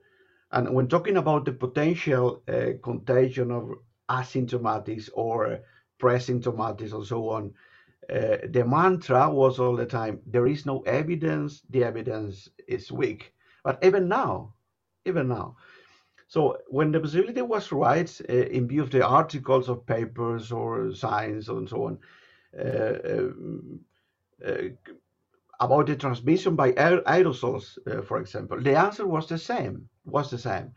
and 0.53 0.75
when 0.75 0.89
talking 0.89 1.17
about 1.17 1.45
the 1.45 1.53
potential 1.53 2.43
uh, 2.49 2.73
contagion 2.83 3.51
of 3.51 3.71
asymptomatics 4.11 5.09
or 5.15 5.61
pre-symptomatics 5.99 6.93
and 6.93 7.07
so 7.07 7.31
on, 7.31 7.55
uh, 8.11 8.37
the 8.51 8.65
mantra 8.67 9.31
was 9.31 9.59
all 9.59 9.77
the 9.77 9.87
time 9.87 10.21
there 10.27 10.47
is 10.47 10.67
no 10.67 10.81
evidence, 10.81 11.63
the 11.71 11.85
evidence 11.85 12.49
is 12.67 12.93
weak. 12.93 13.33
But 13.65 13.79
even 13.83 14.09
now, 14.09 14.55
even 15.07 15.29
now, 15.29 15.57
so 16.33 16.57
when 16.69 16.93
the 16.93 16.99
possibility 16.99 17.43
was 17.43 17.71
right, 17.73 18.11
uh, 18.27 18.33
in 18.33 18.67
view 18.67 18.81
of 18.83 18.91
the 18.91 19.07
articles 19.07 19.69
of 19.69 19.85
papers 19.85 20.51
or 20.51 20.95
science 20.95 21.49
and 21.49 21.69
so 21.69 21.85
on, 21.89 21.99
uh, 22.59 22.95
um, 23.05 23.81
uh, 24.43 24.69
about 25.61 25.89
the 25.89 25.95
transmission 25.95 26.57
by 26.57 26.73
aerosols, 26.73 27.77
uh, 27.87 28.01
for 28.01 28.19
example, 28.19 28.59
the 28.59 28.75
answer 28.75 29.07
was 29.07 29.29
the 29.29 29.37
same. 29.37 29.91
Was 30.07 30.31
the 30.31 30.39
same. 30.39 30.73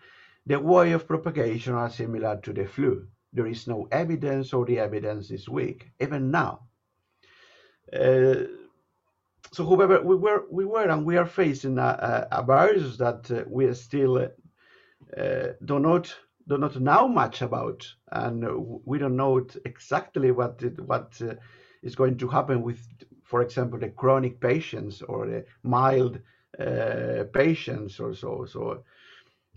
The 0.45 0.59
way 0.59 0.91
of 0.91 1.07
propagation 1.07 1.73
are 1.73 1.89
similar 1.89 2.37
to 2.43 2.51
the 2.51 2.65
flu. 2.65 3.07
There 3.31 3.47
is 3.47 3.65
no 3.65 3.87
evidence, 3.93 4.51
or 4.51 4.65
the 4.65 4.79
evidence 4.79 5.31
is 5.31 5.47
weak, 5.47 5.89
even 6.01 6.31
now. 6.31 6.67
Uh, 7.93 8.43
so, 9.53 9.65
however, 9.65 10.01
we 10.01 10.17
were, 10.17 10.43
we 10.51 10.65
were, 10.65 10.89
and 10.89 11.05
we 11.05 11.15
are 11.15 11.25
facing 11.25 11.77
a, 11.77 12.27
a, 12.31 12.39
a 12.39 12.43
virus 12.43 12.97
that 12.97 13.31
uh, 13.31 13.45
we 13.47 13.63
are 13.67 13.73
still 13.73 14.17
uh, 14.17 14.27
do 15.65 15.79
not 15.79 16.15
do 16.47 16.57
not 16.57 16.79
know 16.79 17.07
much 17.07 17.41
about, 17.41 17.87
and 18.11 18.45
we 18.85 18.99
don't 18.99 19.15
know 19.15 19.45
exactly 19.65 20.31
what 20.31 20.61
what 20.85 21.21
uh, 21.21 21.33
is 21.81 21.95
going 21.95 22.17
to 22.17 22.27
happen 22.27 22.61
with, 22.61 22.79
for 23.23 23.41
example, 23.41 23.79
the 23.79 23.89
chronic 23.89 24.39
patients 24.39 25.01
or 25.01 25.25
the 25.27 25.45
mild 25.63 26.19
uh, 26.59 27.23
patients 27.33 27.99
or 27.99 28.13
so. 28.13 28.45
So 28.45 28.83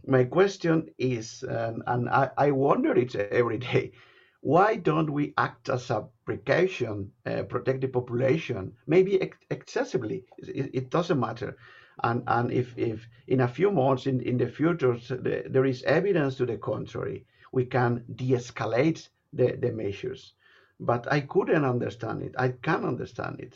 my 0.07 0.25
question 0.25 0.89
is, 0.99 1.45
and 1.47 2.09
I, 2.09 2.31
I 2.37 2.51
wonder 2.53 2.95
it 2.97 3.15
every 3.15 3.59
day, 3.59 3.93
why 4.41 4.77
don't 4.77 5.11
we 5.11 5.35
act 5.37 5.69
as 5.69 5.91
a 5.91 6.07
precaution, 6.25 7.11
uh, 7.27 7.43
protect 7.43 7.81
the 7.81 7.89
population, 7.89 8.73
maybe 8.87 9.21
ex- 9.21 9.39
excessively? 9.51 10.25
It, 10.39 10.71
it, 10.75 10.91
doesn't 10.91 11.19
matter 11.21 11.57
and 12.05 12.23
and 12.27 12.53
if 12.53 12.77
if 12.77 13.09
in 13.27 13.41
a 13.41 13.49
few 13.49 13.71
months 13.71 14.07
in 14.07 14.21
in 14.21 14.37
the 14.37 14.49
future 14.49 14.95
the, 14.95 15.45
there 15.49 15.65
is 15.65 15.83
evidence 15.85 16.37
to 16.37 16.47
the 16.47 16.57
contrary 16.57 17.27
we 17.53 17.65
can 17.65 18.05
de-escalate 18.15 19.09
the 19.33 19.57
the 19.57 19.73
measures 19.73 20.35
but 20.81 21.11
i 21.13 21.21
couldn't 21.21 21.65
understand 21.65 22.23
it 22.23 22.35
i 22.39 22.49
can 22.49 22.85
understand 22.85 23.41
it 23.41 23.55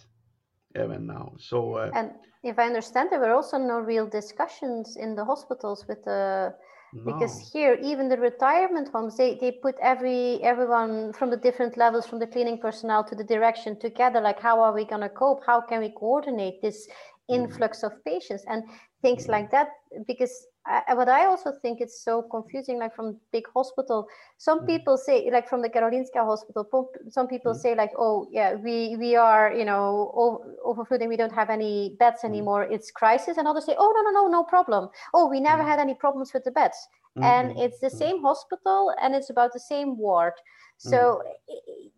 even 0.76 1.07
now 1.07 1.33
so 1.38 1.74
uh, 1.74 1.90
and 1.94 2.11
if 2.42 2.59
i 2.59 2.66
understand 2.66 3.09
there 3.11 3.20
were 3.20 3.35
also 3.35 3.59
no 3.59 3.78
real 3.78 4.07
discussions 4.07 4.96
in 4.96 5.14
the 5.14 5.24
hospitals 5.24 5.87
with 5.88 6.02
the 6.05 6.55
no. 6.94 7.05
because 7.05 7.50
here 7.52 7.78
even 7.83 8.09
the 8.09 8.16
retirement 8.16 8.88
homes 8.92 9.16
they, 9.16 9.37
they 9.40 9.50
put 9.50 9.74
every 9.81 10.42
everyone 10.42 11.12
from 11.12 11.31
the 11.31 11.37
different 11.37 11.76
levels 11.76 12.07
from 12.07 12.18
the 12.18 12.26
cleaning 12.26 12.59
personnel 12.59 13.05
to 13.05 13.14
the 13.14 13.24
direction 13.24 13.78
together 13.78 14.20
like 14.20 14.40
how 14.40 14.61
are 14.61 14.72
we 14.72 14.85
going 14.85 15.00
to 15.00 15.09
cope 15.09 15.42
how 15.46 15.61
can 15.61 15.81
we 15.81 15.90
coordinate 15.90 16.61
this. 16.61 16.88
Influx 17.33 17.83
of 17.83 17.92
patients 18.05 18.45
and 18.49 18.62
things 19.01 19.29
like 19.29 19.51
that 19.51 19.68
because 20.07 20.47
I, 20.64 20.95
what 20.95 21.09
i 21.09 21.27
also 21.27 21.53
think 21.61 21.81
it's 21.81 22.05
so 22.05 22.23
confusing 22.23 22.79
like 22.79 22.95
from 22.95 23.16
big 23.33 23.45
hospital 23.53 24.07
some 24.38 24.59
mm-hmm. 24.59 24.66
people 24.66 24.97
say 24.97 25.29
like 25.33 25.49
from 25.49 25.61
the 25.61 25.68
karolinska 25.68 26.25
hospital 26.25 26.90
some 27.09 27.27
people 27.27 27.53
mm-hmm. 27.53 27.61
say 27.61 27.75
like 27.75 27.90
oh 27.99 28.29
yeah 28.31 28.55
we 28.55 28.97
we 28.97 29.16
are 29.16 29.53
you 29.53 29.64
know 29.64 30.40
overflowing 30.64 31.09
we 31.09 31.16
don't 31.16 31.33
have 31.33 31.51
any 31.51 31.97
beds 31.99 32.23
mm. 32.23 32.29
anymore 32.29 32.62
it's 32.62 32.92
crisis 32.92 33.38
and 33.38 33.49
others 33.49 33.66
say 33.66 33.75
oh 33.77 33.92
no 33.97 34.03
no 34.03 34.23
no 34.23 34.29
no 34.33 34.42
problem. 34.42 34.88
Oh 35.14 35.29
we 35.29 35.40
never 35.40 35.62
mm. 35.62 35.68
had 35.68 35.79
any 35.79 35.95
problems 35.95 36.33
with 36.33 36.45
the 36.45 36.51
beds. 36.51 36.79
Mm-hmm. 37.16 37.25
And 37.25 37.59
it's 37.59 37.79
the 37.81 37.88
mm. 37.88 37.99
same 37.99 38.23
hospital 38.23 38.92
and 39.01 39.14
it's 39.14 39.31
about 39.31 39.53
the 39.53 39.61
same 39.61 39.97
ward. 39.97 40.33
So 40.79 40.99
mm-hmm. 40.99 41.88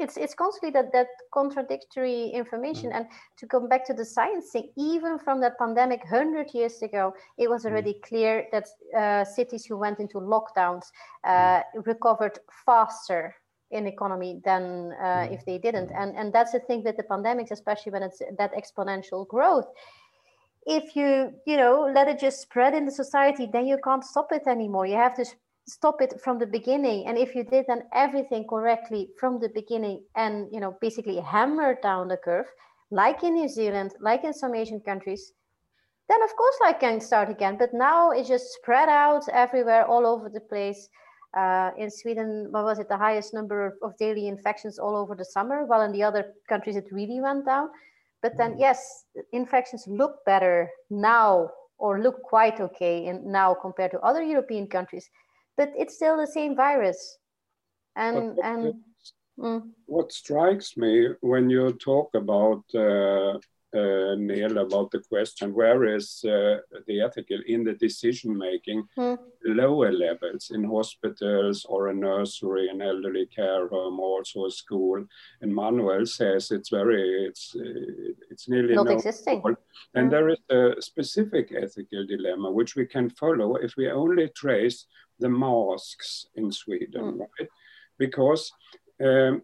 It's 0.00 0.16
it's 0.16 0.34
constantly 0.34 0.70
that 0.70 0.92
that 0.92 1.08
contradictory 1.32 2.28
information. 2.28 2.90
Mm. 2.90 2.96
And 2.96 3.06
to 3.38 3.46
come 3.46 3.68
back 3.68 3.84
to 3.86 3.94
the 3.94 4.04
science 4.04 4.50
thing, 4.50 4.70
even 4.76 5.18
from 5.18 5.40
that 5.40 5.58
pandemic 5.58 6.06
hundred 6.08 6.52
years 6.54 6.82
ago, 6.82 7.14
it 7.38 7.48
was 7.48 7.64
mm. 7.64 7.70
already 7.70 7.94
mm. 7.94 8.02
clear 8.02 8.46
that 8.52 8.66
uh, 8.96 9.24
cities 9.24 9.64
who 9.64 9.76
went 9.76 10.00
into 10.00 10.18
lockdowns 10.18 10.86
uh, 11.24 11.30
mm. 11.30 11.62
recovered 11.86 12.38
faster 12.64 13.34
in 13.70 13.86
economy 13.86 14.40
than 14.44 14.92
uh, 15.00 15.28
if 15.30 15.44
they 15.44 15.58
didn't. 15.58 15.90
And 15.92 16.16
and 16.16 16.32
that's 16.32 16.52
the 16.52 16.60
thing 16.60 16.82
with 16.82 16.96
the 16.96 17.04
pandemics, 17.04 17.50
especially 17.50 17.92
when 17.92 18.02
it's 18.02 18.22
that 18.38 18.52
exponential 18.54 19.26
growth. 19.28 19.66
If 20.66 20.96
you 20.96 21.32
you 21.46 21.56
know 21.56 21.90
let 21.94 22.08
it 22.08 22.18
just 22.18 22.40
spread 22.40 22.74
in 22.74 22.84
the 22.86 22.92
society, 22.92 23.48
then 23.52 23.66
you 23.66 23.78
can't 23.84 24.04
stop 24.04 24.32
it 24.32 24.46
anymore. 24.46 24.86
You 24.86 24.96
have 24.96 25.14
to 25.16 25.24
stop 25.70 26.02
it 26.02 26.20
from 26.22 26.38
the 26.38 26.46
beginning. 26.46 27.06
And 27.06 27.16
if 27.16 27.34
you 27.34 27.44
did 27.44 27.66
then 27.68 27.82
everything 27.94 28.46
correctly 28.48 29.08
from 29.18 29.40
the 29.40 29.48
beginning 29.48 30.02
and 30.16 30.48
you 30.52 30.60
know 30.60 30.76
basically 30.80 31.16
hammer 31.18 31.78
down 31.82 32.08
the 32.08 32.16
curve 32.16 32.46
like 32.90 33.22
in 33.22 33.34
new 33.34 33.48
zealand 33.48 33.94
like 34.00 34.24
in 34.24 34.32
some 34.32 34.54
asian 34.54 34.80
countries. 34.80 35.32
Then 36.08 36.22
of 36.22 36.34
course 36.36 36.58
i 36.64 36.72
can 36.72 37.00
start 37.00 37.30
again. 37.30 37.56
But 37.56 37.72
now 37.72 38.10
it's 38.10 38.28
just 38.28 38.52
spread 38.54 38.88
out 38.88 39.24
everywhere 39.32 39.86
all 39.86 40.06
over 40.06 40.28
the 40.28 40.40
place. 40.40 40.88
Uh, 41.32 41.70
in 41.78 41.88
sweden 41.88 42.48
what 42.50 42.64
was 42.64 42.80
it? 42.80 42.88
The 42.88 42.96
highest 42.96 43.32
number 43.32 43.64
of, 43.66 43.74
of 43.82 43.96
daily 43.98 44.26
infections 44.26 44.80
all 44.80 44.96
over 44.96 45.14
the 45.14 45.24
summer 45.24 45.64
while 45.64 45.82
in 45.82 45.92
the 45.92 46.02
other 46.02 46.32
countries 46.48 46.74
it 46.74 46.88
really 46.90 47.20
went 47.20 47.46
down. 47.46 47.68
But 48.22 48.36
then 48.36 48.56
yes 48.58 49.04
infections 49.32 49.84
look 49.86 50.24
better 50.26 50.68
now 50.90 51.50
or 51.78 52.02
look 52.02 52.22
quite 52.22 52.60
okay 52.60 53.06
in 53.06 53.32
now 53.32 53.54
compared 53.54 53.90
to 53.90 54.00
other 54.00 54.22
european 54.22 54.66
countries 54.66 55.08
but 55.56 55.72
it's 55.76 55.94
still 55.94 56.16
the 56.16 56.26
same 56.26 56.56
virus. 56.56 57.18
And 57.96 58.36
what, 58.36 58.44
and 58.44 58.74
mm. 59.38 59.62
what 59.86 60.12
strikes 60.12 60.76
me 60.76 61.08
when 61.20 61.50
you 61.50 61.72
talk 61.72 62.14
about 62.14 62.62
uh, 62.74 63.38
uh, 63.72 64.14
Neil 64.16 64.58
about 64.58 64.90
the 64.90 64.98
question 64.98 65.54
where 65.54 65.84
is 65.84 66.24
uh, 66.24 66.56
the 66.86 67.00
ethical 67.00 67.38
in 67.46 67.62
the 67.62 67.74
decision 67.74 68.36
making 68.36 68.82
mm. 68.98 69.16
lower 69.44 69.92
levels 69.92 70.50
in 70.52 70.64
hospitals 70.64 71.64
or 71.68 71.88
a 71.88 71.94
nursery, 71.94 72.68
an 72.68 72.82
elderly 72.82 73.26
care 73.26 73.68
home, 73.68 74.00
also 74.00 74.46
a 74.46 74.50
school. 74.50 75.04
And 75.40 75.54
Manuel 75.54 76.04
says 76.06 76.50
it's 76.50 76.70
very 76.70 77.26
it's 77.26 77.54
uh, 77.54 78.12
it's 78.30 78.48
nearly 78.48 78.74
not 78.74 78.86
no 78.86 78.92
existing. 78.92 79.42
And 79.94 80.08
mm. 80.08 80.10
there 80.10 80.28
is 80.30 80.38
a 80.50 80.82
specific 80.82 81.52
ethical 81.56 82.06
dilemma 82.06 82.50
which 82.50 82.74
we 82.74 82.86
can 82.86 83.08
follow 83.10 83.54
if 83.56 83.74
we 83.76 83.88
only 83.90 84.28
trace 84.30 84.86
the 85.20 85.28
masks 85.28 86.26
in 86.34 86.50
Sweden, 86.50 87.02
mm. 87.02 87.18
right? 87.20 87.48
Because 87.98 88.52
um, 89.04 89.42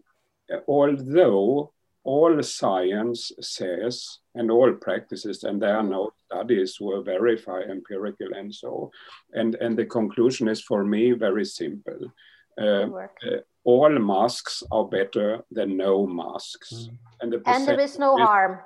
although 0.67 1.71
all 2.03 2.41
science 2.41 3.33
says 3.41 4.19
and 4.33 4.49
all 4.49 4.71
practices, 4.73 5.43
and 5.43 5.61
there 5.61 5.75
are 5.75 5.83
no 5.83 6.11
studies 6.25 6.77
who 6.77 7.03
verify 7.03 7.61
empirical 7.61 8.33
and 8.33 8.53
so, 8.53 8.91
and, 9.33 9.55
and 9.55 9.77
the 9.77 9.85
conclusion 9.85 10.47
is 10.47 10.61
for 10.61 10.85
me 10.85 11.11
very 11.11 11.43
simple. 11.45 12.11
Uh, 12.59 12.87
uh, 12.89 13.41
all 13.65 13.89
masks 13.89 14.63
are 14.71 14.85
better 14.85 15.43
than 15.51 15.75
no 15.75 16.07
masks. 16.07 16.71
Mm. 16.73 16.97
And, 17.21 17.33
the 17.33 17.41
and 17.45 17.67
there 17.67 17.79
is 17.79 17.99
no 17.99 18.17
is, 18.17 18.23
harm. 18.23 18.59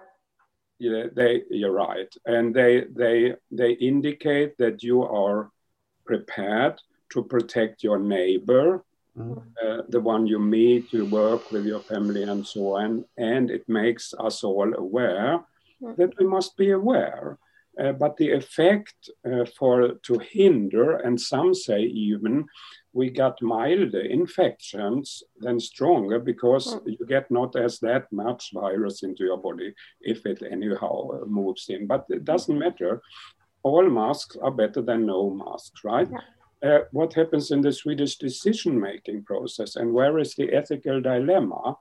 Yeah, 0.78 1.06
they, 1.14 1.42
you're 1.50 1.72
right. 1.72 2.14
And 2.26 2.54
they, 2.54 2.86
they, 2.92 3.34
they 3.50 3.72
indicate 3.72 4.58
that 4.60 4.84
you 4.84 5.04
are 5.04 5.52
prepared 6.06 6.80
to 7.12 7.24
protect 7.24 7.84
your 7.84 8.00
neighbor, 8.00 8.84
mm. 9.18 9.38
uh, 9.64 9.84
the 9.90 10.00
one 10.00 10.26
you 10.26 10.40
meet, 10.40 10.92
you 10.94 11.06
work 11.06 11.52
with 11.52 11.66
your 11.66 11.80
family, 11.80 12.24
and 12.24 12.46
so 12.46 12.76
on. 12.76 13.06
And 13.18 13.52
it 13.52 13.68
makes 13.68 14.14
us 14.20 14.44
all 14.44 14.74
aware 14.74 15.44
mm. 15.82 15.96
that 15.98 16.18
we 16.18 16.26
must 16.26 16.58
be 16.58 16.72
aware. 16.72 17.38
Uh, 17.82 17.94
but 17.94 18.18
the 18.18 18.30
effect 18.32 19.10
uh, 19.26 19.46
for 19.58 19.94
to 20.04 20.20
hinder, 20.20 20.98
and 20.98 21.20
some 21.20 21.54
say 21.54 21.82
even, 21.82 22.46
we 22.94 23.10
got 23.10 23.42
milder 23.42 24.02
infections 24.02 25.24
than 25.40 25.58
stronger 25.58 26.20
because 26.20 26.76
mm. 26.76 26.82
you 26.86 27.06
get 27.08 27.32
not 27.32 27.56
as 27.56 27.80
that 27.80 28.12
much 28.12 28.52
virus 28.54 29.04
into 29.04 29.24
your 29.24 29.38
body 29.38 29.74
if 30.02 30.26
it 30.26 30.44
anyhow 30.52 31.24
moves 31.26 31.70
in. 31.70 31.88
But 31.88 32.06
it 32.10 32.26
doesn't 32.26 32.60
matter. 32.60 33.02
All 33.64 33.90
masks 33.90 34.36
are 34.42 34.52
better 34.52 34.82
than 34.82 35.06
no 35.06 35.30
masks, 35.30 35.84
right? 35.84 36.10
Yeah 36.12 36.20
uh, 36.64 36.80
what 36.92 37.14
happens 37.14 37.52
in 37.52 37.62
the 37.62 37.72
Swedish 37.72 38.18
decision 38.18 38.80
making 38.80 39.24
process 39.24 39.76
and 39.76 39.94
where 39.94 40.20
is 40.20 40.36
the 40.36 40.52
ethical 40.54 41.02
dilemma? 41.02 41.76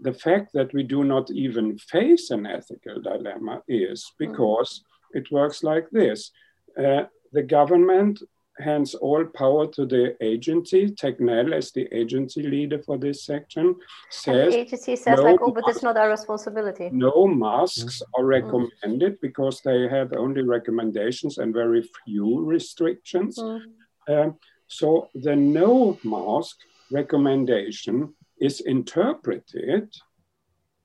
The 0.00 0.12
fact 0.12 0.52
that 0.54 0.72
we 0.72 0.82
do 0.82 1.04
not 1.04 1.30
even 1.30 1.78
face 1.78 2.30
an 2.30 2.46
ethical 2.46 3.00
dilemma 3.00 3.62
is 3.68 4.10
hmm. 4.18 4.26
because 4.26 4.80
mm. 4.80 5.20
it 5.20 5.30
works 5.30 5.62
like 5.62 5.88
this 5.90 6.30
uh, 6.78 7.04
the 7.32 7.42
government 7.42 8.22
hands 8.58 8.94
all 8.94 9.24
power 9.24 9.66
to 9.66 9.86
the 9.86 10.16
agency. 10.22 10.88
Tegnell, 10.90 11.54
as 11.54 11.72
the 11.72 11.88
agency 11.92 12.42
leader 12.42 12.78
for 12.78 12.98
this 12.98 13.24
section, 13.24 13.74
says 14.10 14.36
and 14.36 14.52
the 14.52 14.58
agency 14.58 14.96
says 14.96 15.16
no 15.16 15.22
like, 15.22 15.40
oh, 15.42 15.50
but 15.50 15.64
it's 15.68 15.82
not 15.82 15.96
our 15.96 16.10
responsibility. 16.10 16.90
No 16.92 17.26
masks 17.26 18.02
mm. 18.02 18.20
are 18.20 18.24
recommended 18.24 19.16
mm. 19.16 19.20
because 19.20 19.60
they 19.62 19.88
have 19.88 20.12
only 20.12 20.42
recommendations 20.42 21.38
and 21.38 21.54
very 21.54 21.88
few 22.04 22.44
restrictions. 22.44 23.38
Mm. 23.38 23.62
Um, 24.08 24.38
so 24.66 25.08
the 25.14 25.36
no 25.36 25.98
mask 26.04 26.56
recommendation 26.90 28.14
is 28.40 28.60
interpreted 28.60 29.92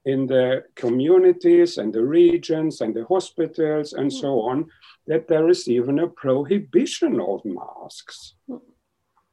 in 0.05 0.27
the 0.27 0.63
communities 0.75 1.77
and 1.77 1.93
the 1.93 2.03
regions 2.03 2.81
and 2.81 2.95
the 2.95 3.05
hospitals 3.05 3.93
and 3.93 4.11
so 4.11 4.27
mm. 4.27 4.49
on 4.51 4.65
that 5.07 5.27
there 5.27 5.49
is 5.49 5.67
even 5.67 5.99
a 5.99 6.07
prohibition 6.07 7.19
of 7.19 7.43
masks. 7.43 8.35
Mm. 8.49 8.61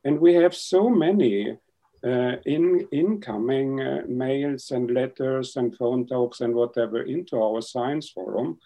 And 0.04 0.18
we 0.18 0.34
have 0.34 0.54
so 0.54 0.90
many 0.90 1.56
uh, 2.04 2.36
in, 2.44 2.86
incoming 2.92 3.80
uh, 3.80 4.02
mails 4.08 4.70
and 4.70 4.90
letters 4.90 5.56
and 5.56 5.76
phone 5.76 6.06
talks 6.06 6.40
and 6.40 6.54
whatever 6.54 7.02
into 7.02 7.40
our 7.40 7.62
science 7.62 8.10
forum 8.10 8.58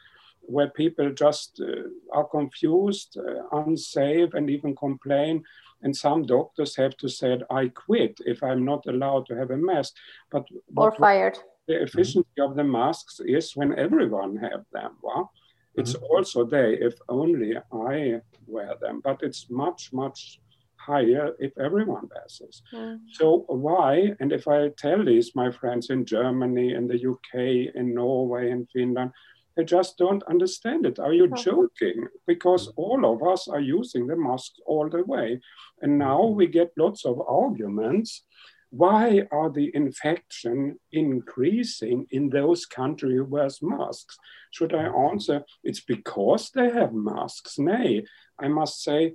where 0.48 0.70
people 0.70 1.12
just 1.12 1.60
uh, 1.60 1.88
are 2.12 2.24
confused, 2.24 3.18
uh, 3.18 3.58
unsafe, 3.58 4.34
and 4.34 4.48
even 4.50 4.74
complain. 4.74 5.44
And 5.82 5.94
some 5.94 6.22
doctors 6.24 6.74
have 6.76 6.96
to 6.96 7.08
say, 7.08 7.38
I 7.50 7.68
quit 7.68 8.18
if 8.26 8.42
I'm 8.42 8.64
not 8.64 8.86
allowed 8.86 9.26
to 9.26 9.36
have 9.36 9.50
a 9.50 9.56
mask. 9.56 9.94
But 10.30 10.46
or 10.76 10.92
fired. 10.92 11.38
The 11.68 11.82
efficiency 11.82 12.28
mm-hmm. 12.38 12.50
of 12.50 12.56
the 12.56 12.64
masks 12.64 13.20
is 13.24 13.54
when 13.54 13.78
everyone 13.78 14.36
have 14.36 14.64
them. 14.72 14.92
Well, 15.02 15.30
it's 15.74 15.92
mm-hmm. 15.92 16.04
also 16.04 16.44
they, 16.44 16.78
if 16.80 16.94
only 17.08 17.52
I 17.72 18.20
wear 18.46 18.74
them, 18.80 19.00
but 19.04 19.22
it's 19.22 19.50
much, 19.50 19.92
much 19.92 20.40
higher 20.76 21.32
if 21.38 21.52
everyone 21.58 22.08
wears 22.10 22.40
this. 22.40 22.62
Mm. 22.72 23.00
So 23.12 23.44
why? 23.48 24.12
And 24.20 24.32
if 24.32 24.48
I 24.48 24.70
tell 24.84 25.04
these, 25.04 25.34
my 25.34 25.50
friends 25.50 25.90
in 25.90 26.06
Germany, 26.06 26.72
in 26.72 26.88
the 26.88 27.00
UK, 27.12 27.74
in 27.74 27.94
Norway, 27.94 28.50
in 28.50 28.66
Finland, 28.72 29.10
I 29.58 29.64
just 29.64 29.98
don't 29.98 30.22
understand 30.24 30.86
it. 30.86 30.98
Are 31.00 31.12
you 31.12 31.28
joking? 31.34 32.06
Because 32.26 32.72
all 32.76 33.04
of 33.04 33.26
us 33.26 33.48
are 33.48 33.60
using 33.60 34.06
the 34.06 34.16
mask 34.16 34.52
all 34.66 34.88
the 34.88 35.02
way. 35.04 35.40
And 35.82 35.98
now 35.98 36.26
we 36.26 36.46
get 36.46 36.70
lots 36.78 37.04
of 37.04 37.20
arguments. 37.20 38.22
Why 38.70 39.22
are 39.32 39.50
the 39.50 39.74
infection 39.74 40.78
increasing 40.92 42.06
in 42.10 42.28
those 42.28 42.66
countries 42.66 43.16
who 43.16 43.24
wear 43.24 43.48
masks? 43.62 44.16
Should 44.52 44.74
I 44.74 44.84
answer, 44.84 45.42
it's 45.64 45.80
because 45.80 46.50
they 46.54 46.70
have 46.70 46.92
masks? 46.92 47.58
Nay, 47.58 48.04
I 48.38 48.48
must 48.48 48.82
say, 48.82 49.14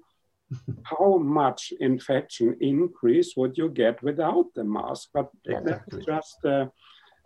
how 0.83 1.17
much 1.17 1.71
infection 1.79 2.57
increase 2.59 3.33
would 3.37 3.57
you 3.57 3.69
get 3.69 4.03
without 4.03 4.47
the 4.55 4.63
mask? 4.63 5.09
But 5.13 5.29
exactly. 5.45 5.99
that's 5.99 6.05
just 6.05 6.45
uh, 6.45 6.65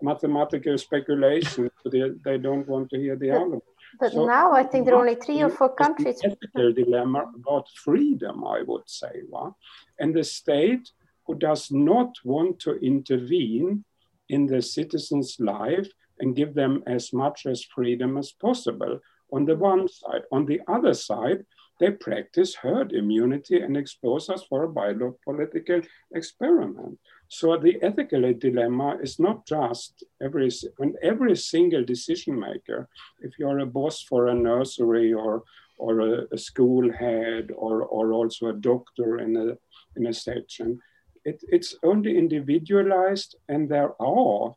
mathematical 0.02 0.78
speculation. 0.78 1.70
they, 1.92 2.12
they 2.24 2.38
don't 2.38 2.68
want 2.68 2.90
to 2.92 2.98
hear 2.98 3.16
the 3.16 3.32
argument. 3.32 3.64
But 4.00 4.12
so 4.12 4.26
now 4.26 4.52
I 4.52 4.64
think 4.64 4.86
there 4.86 4.96
are 4.96 5.00
only 5.00 5.16
three 5.16 5.42
or 5.42 5.50
four 5.50 5.74
countries. 5.74 6.22
Ethical 6.24 6.74
dilemma 6.74 7.32
about 7.36 7.68
freedom, 7.70 8.46
I 8.46 8.62
would 8.62 8.88
say. 8.88 9.22
Right? 9.32 9.52
And 10.00 10.14
the 10.14 10.24
state 10.24 10.92
who 11.26 11.36
does 11.36 11.72
not 11.72 12.16
want 12.24 12.60
to 12.60 12.74
intervene 12.76 13.84
in 14.30 14.46
the 14.46 14.62
citizens' 14.62 15.38
life 15.40 15.90
and 16.20 16.36
give 16.36 16.54
them 16.54 16.84
as 16.88 17.14
much 17.14 17.46
as 17.46 17.64
freedom 17.64 18.18
as 18.18 18.32
possible 18.32 19.00
on 19.32 19.46
the 19.46 19.56
one 19.56 19.88
side. 19.88 20.24
On 20.32 20.46
the 20.46 20.62
other 20.68 20.94
side, 20.94 21.46
they 21.80 21.92
practice 21.92 22.56
herd 22.56 22.92
immunity 22.92 23.62
and 23.62 23.78
expose 23.78 24.30
us 24.30 24.44
for 24.50 24.64
a 24.64 24.70
biopolitical 24.70 25.86
experiment. 26.14 26.98
So 27.30 27.58
the 27.58 27.78
ethical 27.82 28.34
dilemma 28.34 28.98
is 29.02 29.20
not 29.20 29.46
just 29.46 30.04
every 30.22 30.50
when 30.78 30.96
every 31.02 31.36
single 31.36 31.84
decision 31.84 32.40
maker, 32.40 32.88
if 33.20 33.38
you're 33.38 33.60
a 33.60 33.66
boss 33.66 34.02
for 34.02 34.28
a 34.28 34.36
nursery 34.36 35.13
or 35.13 35.44
or 35.78 36.00
a, 36.00 36.28
a 36.32 36.38
school 36.38 36.92
head 36.92 37.52
or, 37.56 37.84
or 37.84 38.13
also 38.13 38.48
a 38.48 38.54
doctor 38.54 39.20
in 39.20 39.36
a 39.38 39.58
in 39.96 40.08
a 40.08 40.13
section, 40.13 40.80
it, 41.26 41.44
it's 41.50 41.76
only 41.84 42.18
individualized, 42.18 43.36
and 43.50 43.68
there 43.68 43.94
are, 44.02 44.56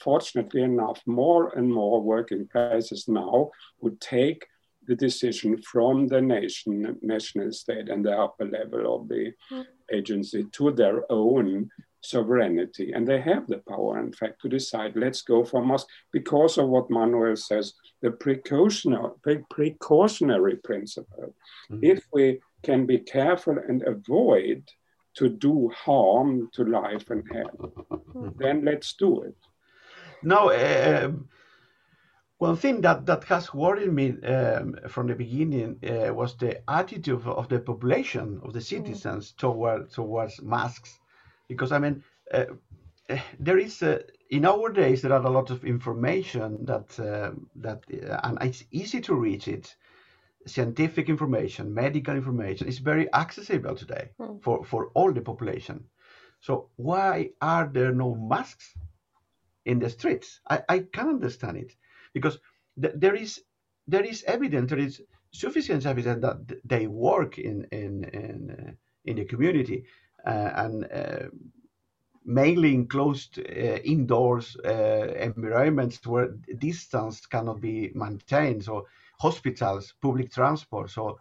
fortunately 0.00 0.62
enough, 0.62 1.00
more 1.06 1.56
and 1.56 1.72
more 1.72 2.00
working 2.00 2.48
places 2.48 3.06
now 3.08 3.50
who 3.80 3.96
take 4.00 4.46
the 4.92 5.06
decision 5.06 5.56
from 5.62 6.06
the 6.06 6.20
nation, 6.20 6.98
national 7.00 7.52
state, 7.52 7.88
and 7.88 8.04
the 8.04 8.12
upper 8.12 8.44
level 8.44 8.94
of 8.94 9.08
the 9.08 9.32
mm. 9.50 9.64
agency 9.90 10.44
to 10.52 10.70
their 10.70 11.10
own 11.10 11.70
sovereignty. 12.02 12.92
And 12.92 13.06
they 13.06 13.20
have 13.20 13.46
the 13.46 13.62
power, 13.68 13.98
in 13.98 14.12
fact, 14.12 14.42
to 14.42 14.48
decide, 14.48 14.92
let's 14.96 15.22
go 15.22 15.44
for 15.44 15.64
mask 15.64 15.86
because 16.12 16.58
of 16.58 16.68
what 16.68 16.90
Manuel 16.90 17.36
says, 17.36 17.74
the 18.02 18.10
precautionary, 18.10 19.12
precautionary 19.48 20.56
principle. 20.56 21.34
Mm-hmm. 21.70 21.84
If 21.84 22.06
we 22.12 22.40
can 22.62 22.84
be 22.84 22.98
careful 22.98 23.56
and 23.68 23.82
avoid 23.82 24.62
to 25.14 25.28
do 25.28 25.70
harm 25.74 26.50
to 26.54 26.64
life 26.64 27.08
and 27.10 27.24
health, 27.32 27.74
mm-hmm. 27.90 28.28
then 28.36 28.64
let's 28.64 28.92
do 28.94 29.22
it. 29.22 29.36
Now, 30.22 30.50
uh, 30.50 31.12
one 32.42 32.56
thing 32.56 32.80
that, 32.80 33.06
that 33.06 33.22
has 33.24 33.54
worried 33.54 33.92
me 33.92 34.20
um, 34.22 34.76
from 34.88 35.06
the 35.06 35.14
beginning 35.14 35.78
uh, 35.88 36.12
was 36.12 36.36
the 36.36 36.52
attitude 36.68 37.14
of, 37.14 37.28
of, 37.28 37.48
the 37.48 37.60
population, 37.60 38.40
of 38.42 38.52
the 38.52 38.58
mm. 38.58 38.64
citizens 38.64 39.32
mm. 39.32 39.36
toward, 39.36 39.90
towards 39.90 40.42
masks 40.42 40.98
because 41.48 41.70
I 41.70 41.78
mean, 41.78 42.02
uh, 42.32 42.46
uh, 43.08 43.18
there 43.38 43.58
is 43.58 43.82
uh, 43.82 44.00
in 44.30 44.44
our 44.44 44.70
days 44.70 45.02
there 45.02 45.12
are 45.12 45.24
a 45.24 45.30
lot 45.30 45.50
of 45.50 45.64
information 45.64 46.64
that 46.64 46.98
uh, 46.98 47.30
that 47.56 47.84
uh, 47.92 48.20
and 48.24 48.38
it's 48.42 48.64
easy 48.70 49.00
to 49.02 49.14
reach 49.14 49.48
it. 49.48 49.76
Scientific 50.44 51.08
information, 51.08 51.72
medical 51.72 52.16
information 52.16 52.66
is 52.66 52.80
very 52.80 53.06
accessible 53.14 53.76
today 53.76 54.08
mm. 54.18 54.42
for 54.42 54.64
for 54.64 54.88
all 54.94 55.12
the 55.12 55.20
population. 55.20 55.84
So 56.40 56.70
why 56.76 57.30
are 57.40 57.70
there 57.72 57.92
no 57.92 58.16
masks 58.16 58.74
in 59.64 59.78
the 59.78 59.90
streets? 59.90 60.40
I, 60.50 60.62
I 60.68 60.78
can 60.80 61.08
understand 61.08 61.58
it 61.58 61.72
because 62.12 62.38
th- 62.80 62.94
there 62.96 63.14
is 63.14 63.42
there 63.86 64.04
is 64.04 64.24
evidence 64.24 64.70
there 64.70 64.78
is 64.78 65.02
sufficient 65.32 65.86
evidence 65.86 66.20
that 66.22 66.60
they 66.64 66.86
work 66.86 67.38
in 67.38 67.66
in 67.72 68.04
in, 68.04 68.50
uh, 68.50 68.72
in 69.04 69.16
the 69.16 69.24
community 69.24 69.84
uh, 70.26 70.50
and 70.54 70.84
uh, 70.92 71.28
mainly 72.24 72.74
enclosed 72.74 73.38
uh, 73.38 73.78
indoors 73.84 74.56
environments 74.64 76.06
where 76.06 76.28
distance 76.58 77.26
cannot 77.26 77.60
be 77.60 77.90
maintained. 77.94 78.62
So 78.64 78.86
hospitals, 79.18 79.94
public 80.00 80.30
transport. 80.30 80.90
So 80.90 81.18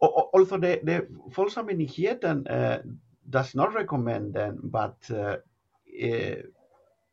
also 0.00 0.58
the, 0.58 0.80
the 0.82 1.06
Folkhälsomyndigheten 1.30 2.46
uh, 2.48 2.78
does 3.28 3.54
not 3.54 3.74
recommend 3.74 4.34
them, 4.34 4.60
but 4.62 4.96
uh, 5.10 5.36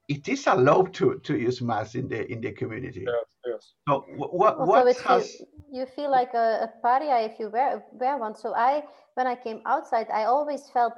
it 0.10 0.28
is 0.28 0.48
allowed 0.48 0.94
to, 0.96 1.20
to 1.20 1.38
use 1.38 1.62
masks 1.62 1.96
in 1.96 2.08
the 2.08 2.30
in 2.32 2.42
the 2.42 2.52
community. 2.52 3.06
Yes, 3.06 3.26
yes. 3.46 3.74
So 3.88 4.06
what 4.18 4.60
what 4.68 4.96
so 4.98 5.04
has 5.04 5.40
you, 5.40 5.82
you, 5.82 5.86
feel 5.86 6.10
like 6.10 6.34
a, 6.34 6.68
a 6.68 6.70
pariah 6.82 7.26
if 7.26 7.40
you 7.40 7.50
wear 7.50 7.84
wear 7.92 8.18
one. 8.18 8.36
So 8.36 8.56
I 8.56 8.84
when 9.14 9.28
I 9.28 9.36
came 9.36 9.62
outside, 9.68 10.08
I 10.12 10.24
always 10.26 10.68
felt 10.72 10.96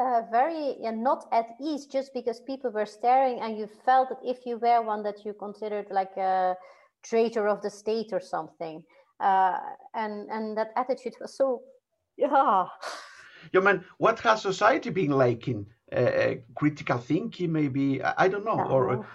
uh, 0.00 0.22
very 0.32 0.76
yeah, 0.80 0.92
not 0.92 1.26
at 1.30 1.46
ease 1.60 1.86
just 1.86 2.14
because 2.14 2.40
people 2.40 2.70
were 2.70 2.86
staring 2.86 3.40
and 3.40 3.58
you 3.58 3.68
felt 3.84 4.08
that 4.08 4.20
if 4.24 4.46
you 4.46 4.56
wear 4.56 4.80
one 4.80 5.02
that 5.02 5.24
you 5.24 5.34
considered 5.34 5.86
like 5.90 6.16
a 6.16 6.56
traitor 7.04 7.46
of 7.46 7.60
the 7.60 7.70
state 7.70 8.12
or 8.12 8.20
something. 8.20 8.82
Uh, 9.20 9.58
and 9.94 10.30
and 10.30 10.56
that 10.56 10.72
attitude 10.76 11.14
was 11.20 11.36
so 11.36 11.60
yeah. 12.16 12.64
Yeah, 13.52 13.60
man. 13.60 13.84
What 13.98 14.20
has 14.20 14.40
society 14.40 14.88
been 14.88 15.10
like 15.10 15.48
in 15.48 15.66
uh, 15.92 15.96
uh, 15.96 16.34
critical 16.54 16.98
thinking, 16.98 17.52
maybe 17.52 18.02
I 18.02 18.28
don't 18.28 18.44
know, 18.44 18.56
no. 18.56 18.64
or 18.64 19.06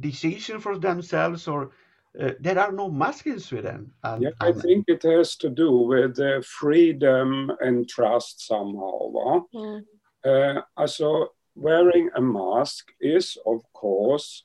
decision 0.00 0.60
for 0.60 0.78
themselves, 0.78 1.46
or 1.48 1.72
uh, 2.18 2.30
there 2.40 2.58
are 2.58 2.72
no 2.72 2.90
masks 2.90 3.26
in 3.26 3.40
Sweden. 3.40 3.92
And, 4.02 4.22
yeah, 4.22 4.30
I 4.40 4.52
think 4.52 4.84
it 4.88 5.02
has 5.02 5.36
to 5.36 5.50
do 5.50 5.70
with 5.70 6.18
uh, 6.18 6.40
freedom 6.42 7.50
and 7.60 7.88
trust 7.88 8.46
somehow. 8.46 9.12
Huh? 9.14 9.40
Mm. 9.54 9.82
Uh, 10.24 10.62
also, 10.76 11.28
wearing 11.54 12.10
a 12.16 12.20
mask 12.20 12.88
is, 13.00 13.36
of 13.44 13.60
course, 13.72 14.44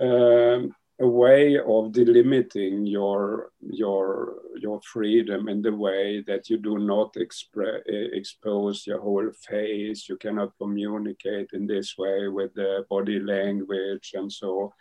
um, 0.00 0.74
a 1.00 1.06
way 1.06 1.56
of 1.56 1.92
delimiting 1.92 2.90
your 2.90 3.52
your 3.60 4.34
your 4.56 4.80
freedom 4.82 5.48
in 5.48 5.62
the 5.62 5.74
way 5.74 6.22
that 6.26 6.50
you 6.50 6.58
do 6.58 6.78
not 6.78 7.14
expre- 7.14 7.80
expose 7.86 8.86
your 8.86 9.00
whole 9.00 9.30
face 9.48 10.08
you 10.08 10.16
cannot 10.16 10.56
communicate 10.58 11.48
in 11.54 11.66
this 11.66 11.96
way 11.96 12.28
with 12.28 12.52
the 12.54 12.84
body 12.90 13.18
language 13.18 14.12
and 14.14 14.30
so 14.30 14.72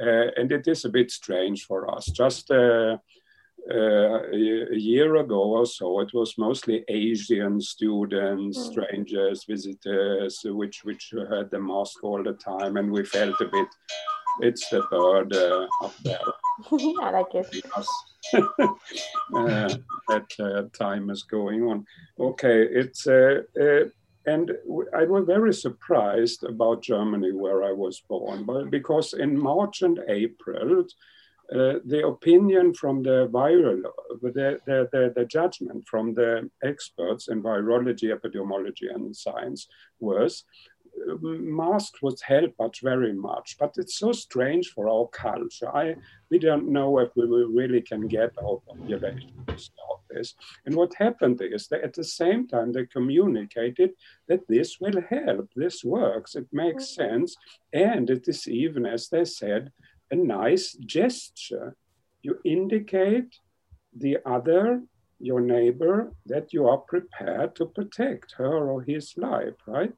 uh, 0.00 0.28
and 0.36 0.52
it 0.52 0.68
is 0.68 0.84
a 0.84 0.88
bit 0.88 1.10
strange 1.10 1.64
for 1.64 1.90
us 1.92 2.06
just 2.06 2.50
uh, 2.50 2.96
uh, 3.68 4.22
a 4.32 4.76
year 4.76 5.16
ago 5.16 5.42
or 5.42 5.66
so, 5.66 5.98
it 5.98 6.14
was 6.14 6.38
mostly 6.38 6.84
Asian 6.86 7.60
students, 7.60 8.56
mm. 8.56 8.70
strangers, 8.70 9.44
visitors, 9.44 10.40
which 10.44 10.84
which 10.84 11.12
had 11.30 11.50
the 11.50 11.58
mask 11.58 12.04
all 12.04 12.22
the 12.22 12.34
time, 12.34 12.76
and 12.76 12.92
we 12.92 13.04
felt 13.04 13.40
a 13.40 13.46
bit 13.46 13.66
it's 14.40 14.68
the 14.68 14.82
bird 14.90 15.34
uh, 15.34 15.66
up 15.82 15.94
there. 16.02 16.18
I 17.02 17.10
like 17.10 17.34
it. 17.34 17.46
Because, 17.50 17.88
uh, 18.34 19.74
that 20.08 20.26
uh, 20.40 20.62
time 20.76 21.10
is 21.10 21.22
going 21.22 21.62
on. 21.64 21.86
Okay, 22.18 22.62
it's 22.62 23.06
uh, 23.06 23.42
uh, 23.60 23.84
and 24.26 24.50
I 24.94 25.04
was 25.04 25.24
very 25.24 25.54
surprised 25.54 26.42
about 26.42 26.82
Germany, 26.82 27.32
where 27.32 27.62
I 27.62 27.72
was 27.72 28.02
born, 28.08 28.44
but 28.44 28.70
because 28.70 29.12
in 29.12 29.38
March 29.38 29.82
and 29.82 30.00
April, 30.08 30.84
uh, 31.54 31.74
the 31.84 32.04
opinion 32.04 32.74
from 32.74 33.04
the 33.04 33.28
viral, 33.28 33.80
the, 34.20 34.58
the, 34.66 34.88
the, 34.90 35.12
the, 35.14 35.24
judgment 35.26 35.86
from 35.86 36.12
the 36.12 36.50
experts 36.64 37.28
in 37.28 37.40
virology, 37.40 38.12
epidemiology, 38.12 38.92
and 38.92 39.14
science 39.14 39.68
was 40.00 40.42
masks 41.20 42.02
would 42.02 42.20
help 42.20 42.54
us 42.60 42.78
very 42.82 43.12
much, 43.12 43.56
but 43.58 43.74
it's 43.76 43.98
so 43.98 44.12
strange 44.12 44.70
for 44.70 44.88
our 44.88 45.06
culture. 45.08 45.74
I 45.74 45.96
we 46.30 46.38
don't 46.38 46.68
know 46.68 46.98
if 46.98 47.10
we 47.16 47.24
really 47.24 47.82
can 47.82 48.08
get 48.08 48.32
our 48.42 48.60
population 48.66 49.32
to 49.46 49.58
stop 49.58 50.02
this. 50.10 50.34
And 50.64 50.74
what 50.74 50.94
happened 50.94 51.40
is 51.42 51.68
that 51.68 51.82
at 51.82 51.94
the 51.94 52.04
same 52.04 52.48
time 52.48 52.72
they 52.72 52.86
communicated 52.86 53.90
that 54.28 54.46
this 54.48 54.80
will 54.80 55.00
help, 55.08 55.50
this 55.54 55.84
works, 55.84 56.34
it 56.34 56.46
makes 56.52 56.84
mm-hmm. 56.86 57.02
sense, 57.02 57.36
and 57.72 58.10
it 58.10 58.26
is 58.28 58.48
even, 58.48 58.86
as 58.86 59.08
they 59.08 59.24
said, 59.24 59.72
a 60.10 60.16
nice 60.16 60.72
gesture. 60.72 61.76
You 62.22 62.38
indicate 62.44 63.38
the 63.96 64.18
other 64.26 64.82
your 65.18 65.40
neighbor 65.40 66.12
that 66.26 66.52
you 66.52 66.68
are 66.68 66.78
prepared 66.78 67.56
to 67.56 67.66
protect 67.66 68.34
her 68.36 68.68
or 68.68 68.82
his 68.82 69.14
life, 69.16 69.54
right? 69.66 69.92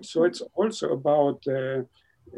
So 0.00 0.24
it's 0.24 0.42
also 0.54 0.92
about 0.92 1.42
uh, 1.46 1.82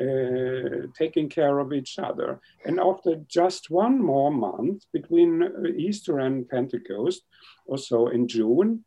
uh, 0.00 0.86
taking 0.98 1.28
care 1.28 1.58
of 1.60 1.72
each 1.72 1.98
other. 1.98 2.40
And 2.64 2.80
after 2.80 3.16
just 3.28 3.70
one 3.70 4.02
more 4.02 4.32
month 4.32 4.84
between 4.92 5.48
Easter 5.76 6.18
and 6.18 6.48
Pentecost, 6.48 7.22
or 7.66 7.78
so 7.78 8.08
in 8.08 8.26
June, 8.26 8.84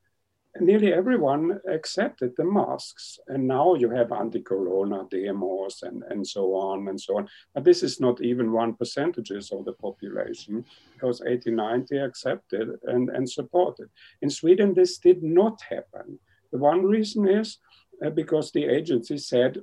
nearly 0.60 0.94
everyone 0.94 1.60
accepted 1.70 2.34
the 2.38 2.44
masks. 2.44 3.20
And 3.28 3.48
now 3.48 3.76
you 3.76 3.90
have 3.90 4.12
anti-corona 4.12 5.06
demos 5.10 5.84
and, 5.84 6.04
and 6.10 6.26
so 6.26 6.54
on 6.56 6.88
and 6.88 7.00
so 7.00 7.18
on. 7.18 7.28
But 7.54 7.64
this 7.64 7.84
is 7.84 8.00
not 8.00 8.22
even 8.22 8.52
one 8.52 8.74
percentages 8.74 9.52
of 9.52 9.66
the 9.66 9.74
population 9.74 10.66
because 10.94 11.22
80, 11.26 11.52
90 11.52 11.98
accepted 11.98 12.70
and, 12.84 13.10
and 13.10 13.30
supported. 13.30 13.90
In 14.22 14.30
Sweden, 14.30 14.74
this 14.74 14.98
did 14.98 15.24
not 15.24 15.62
happen. 15.70 16.20
The 16.52 16.58
one 16.58 16.84
reason 16.86 17.28
is 17.28 17.58
uh, 18.06 18.10
because 18.10 18.52
the 18.52 18.66
agency 18.66 19.18
said 19.18 19.60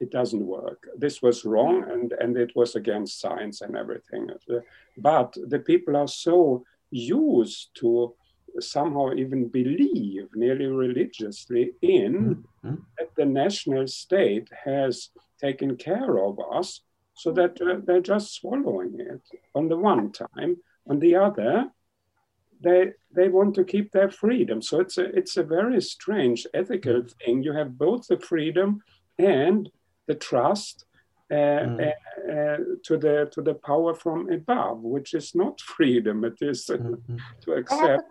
it 0.00 0.10
doesn't 0.10 0.46
work. 0.46 0.88
This 0.96 1.22
was 1.22 1.44
wrong 1.44 1.84
and, 1.90 2.12
and 2.20 2.36
it 2.36 2.54
was 2.54 2.74
against 2.74 3.20
science 3.20 3.62
and 3.62 3.76
everything. 3.76 4.28
But 4.98 5.34
the 5.46 5.60
people 5.60 5.96
are 5.96 6.08
so 6.08 6.64
used 6.90 7.70
to 7.76 8.14
somehow 8.60 9.12
even 9.12 9.48
believe 9.48 10.28
nearly 10.34 10.66
religiously 10.66 11.72
in 11.82 12.44
mm-hmm. 12.64 12.74
that 12.98 13.14
the 13.16 13.24
national 13.24 13.86
state 13.86 14.48
has 14.64 15.10
taken 15.40 15.76
care 15.76 16.18
of 16.18 16.38
us 16.52 16.80
so 17.14 17.32
that 17.32 17.60
uh, 17.60 17.80
they're 17.84 18.00
just 18.00 18.34
swallowing 18.34 18.98
it 18.98 19.22
on 19.54 19.68
the 19.68 19.76
one 19.76 20.12
time 20.12 20.56
on 20.88 20.98
the 20.98 21.14
other 21.14 21.66
they 22.62 22.92
they 23.14 23.28
want 23.28 23.54
to 23.54 23.64
keep 23.64 23.92
their 23.92 24.10
freedom 24.10 24.62
so 24.62 24.80
it's 24.80 24.98
a 24.98 25.04
it's 25.16 25.36
a 25.36 25.42
very 25.42 25.80
strange 25.80 26.46
ethical 26.54 26.94
mm-hmm. 26.94 27.24
thing 27.24 27.42
you 27.42 27.52
have 27.52 27.76
both 27.76 28.06
the 28.06 28.18
freedom 28.18 28.80
and 29.18 29.70
the 30.06 30.14
trust 30.14 30.84
uh, 31.30 31.34
mm. 31.34 31.80
uh, 31.80 32.32
uh, 32.32 32.56
to 32.84 32.96
the 32.96 33.28
to 33.32 33.42
the 33.42 33.54
power 33.54 33.94
from 33.94 34.30
above 34.30 34.80
which 34.80 35.12
is 35.12 35.34
not 35.34 35.60
freedom 35.76 36.24
it 36.24 36.38
is 36.40 36.70
uh, 36.70 36.76
mm-hmm. 36.76 37.16
to 37.40 37.52
accept 37.52 38.08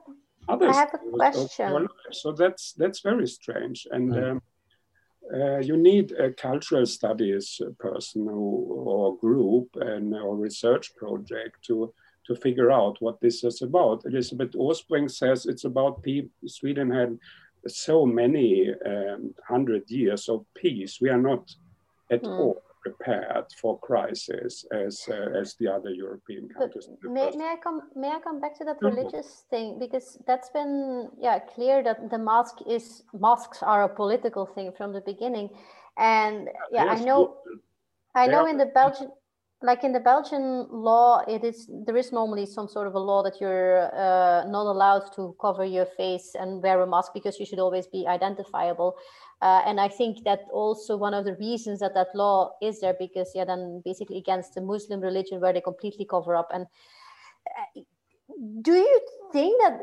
others 0.48 0.76
I 0.76 0.80
have 0.80 0.94
a 0.94 1.10
question. 1.12 1.88
So 2.12 2.32
that's 2.32 2.74
that's 2.74 3.02
very 3.02 3.28
strange, 3.28 3.88
and 3.92 4.12
mm. 4.12 4.32
um, 4.32 4.42
uh, 5.34 5.58
you 5.60 5.76
need 5.76 6.12
a 6.12 6.32
cultural 6.32 6.86
studies 6.86 7.60
person 7.80 8.28
who, 8.28 8.84
or 8.86 9.18
group 9.18 9.70
and 9.76 10.14
or 10.14 10.36
research 10.36 10.96
project 10.96 11.64
to 11.68 11.94
to 12.28 12.36
figure 12.36 12.72
out 12.72 12.98
what 13.00 13.20
this 13.22 13.44
is 13.44 13.62
about. 13.62 14.04
Elisabeth 14.06 14.52
Åsbrink 14.54 15.12
says 15.12 15.46
it's 15.46 15.66
about 15.66 16.02
people. 16.02 16.32
Sweden 16.48 16.90
had 16.90 17.18
so 17.68 18.06
many 18.06 18.72
um, 18.86 19.34
hundred 19.48 19.90
years 19.90 20.30
of 20.30 20.46
peace. 20.56 21.00
We 21.02 21.10
are 21.10 21.22
not 21.22 21.52
at 22.12 22.24
mm. 22.24 22.40
all 22.40 22.62
prepared 22.86 23.46
for 23.60 23.80
crisis 23.80 24.66
as 24.72 24.96
uh, 25.10 25.40
as 25.42 25.56
the 25.60 25.68
other 25.68 25.90
European 25.90 26.48
countries. 26.50 26.88
May, 27.04 27.32
may 27.42 27.50
I 27.56 27.58
come 27.66 27.82
may 27.96 28.10
I 28.18 28.20
come 28.20 28.40
back 28.40 28.54
to 28.60 28.64
that 28.66 28.78
religious 28.82 29.30
thing? 29.50 29.80
Because 29.80 30.18
that's 30.28 30.50
been 30.50 31.10
yeah 31.20 31.40
clear 31.40 31.84
that 31.84 32.10
the 32.14 32.18
mosque 32.18 32.62
is 32.68 33.04
mosques 33.14 33.64
are 33.64 33.84
a 33.84 33.90
political 34.02 34.46
thing 34.46 34.72
from 34.78 34.94
the 34.94 35.02
beginning, 35.02 35.50
and 35.98 36.50
yeah 36.72 36.86
yes, 36.86 37.02
I 37.02 37.06
know 37.06 37.20
I 38.16 38.28
know 38.28 38.46
in 38.46 38.58
the 38.58 38.68
Belgian 38.68 39.10
like 39.66 39.84
in 39.84 39.92
the 39.92 40.00
Belgian 40.00 40.68
law, 40.70 41.24
it 41.28 41.44
is 41.44 41.70
there 41.86 41.98
is 41.98 42.12
normally 42.12 42.46
some 42.46 42.68
sort 42.68 42.88
of 42.88 42.94
a 42.94 43.00
law 43.00 43.24
that 43.24 43.42
you're 43.42 43.90
uh, 43.94 44.46
not 44.48 44.66
allowed 44.68 45.12
to 45.16 45.36
cover 45.42 45.66
your 45.66 45.88
face 45.98 46.36
and 46.40 46.62
wear 46.62 46.82
a 46.82 46.88
mask 46.88 47.14
because 47.14 47.40
you 47.40 47.46
should 47.46 47.60
always 47.60 47.88
be 47.88 48.06
identifiable. 48.08 48.96
Uh, 49.42 49.62
and 49.66 49.80
I 49.80 49.88
think 49.88 50.24
that 50.24 50.42
also 50.52 50.96
one 50.96 51.14
of 51.14 51.26
the 51.26 51.36
reasons 51.36 51.80
that 51.80 51.94
that 51.96 52.08
law 52.14 52.52
is 52.62 52.80
there 52.80 52.96
because 52.98 53.32
yeah, 53.36 53.46
then 53.46 53.82
basically 53.84 54.18
against 54.18 54.54
the 54.54 54.62
Muslim 54.62 55.02
religion 55.02 55.42
where 55.42 55.54
they 55.54 55.62
completely 55.62 56.06
cover 56.06 56.36
up. 56.36 56.50
And 56.54 56.68
uh, 57.48 57.82
do 58.62 58.74
you 58.74 59.02
think 59.32 59.62
that 59.62 59.80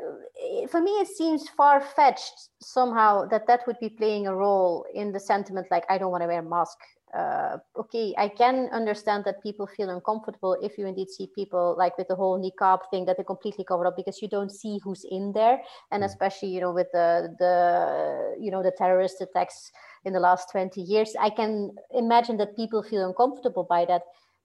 for 0.71 0.81
me 0.81 0.91
it 0.93 1.09
seems 1.09 1.49
far 1.51 1.81
fetched 1.81 2.49
somehow 2.61 3.27
that 3.27 3.47
that 3.47 3.61
would 3.67 3.79
be 3.81 3.89
playing 3.89 4.27
a 4.27 4.35
role 4.35 4.85
in 4.95 5.13
the 5.13 5.21
sentiment 5.21 5.67
like 5.71 5.85
I 5.89 5.99
don't 5.99 6.11
want 6.11 6.23
to 6.23 6.27
wear 6.27 6.41
a 6.41 6.43
mask 6.43 6.79
uh, 7.15 7.59
okay, 7.77 8.15
I 8.17 8.29
can 8.29 8.71
understand 8.73 9.25
that 9.27 9.43
people 9.43 9.67
feel 9.67 9.91
uncomfortable 9.91 10.57
if 10.63 10.79
you 10.79 10.87
indeed 10.87 11.11
see 11.11 11.29
people 11.35 11.75
like 11.77 11.97
with 11.99 12.09
the 12.09 12.15
whole 12.15 12.41
niqab 12.41 12.79
thing 12.91 13.05
that 13.05 13.19
they 13.19 13.25
completely 13.25 13.65
cover 13.65 13.87
up 13.87 13.97
because 13.97 14.23
you 14.23 14.29
don't 14.29 14.51
see 14.51 14.79
who's 14.83 15.05
in 15.11 15.33
there, 15.35 15.61
and 15.91 16.03
mm. 16.03 16.07
especially 16.07 16.49
you 16.49 16.61
know 16.61 16.73
with 16.73 16.87
the 16.93 17.35
the 17.39 18.35
you 18.41 18.51
know 18.51 18.63
the 18.63 18.73
terrorist 18.79 19.21
attacks 19.21 19.71
in 20.07 20.15
the 20.15 20.21
last 20.21 20.51
twenty 20.51 20.81
years, 20.81 21.15
I 21.21 21.29
can 21.29 21.73
imagine 21.91 22.39
that 22.39 22.57
people 22.57 22.83
feel 22.83 23.07
uncomfortable 23.07 23.65
by 23.65 23.85
that. 23.87 24.03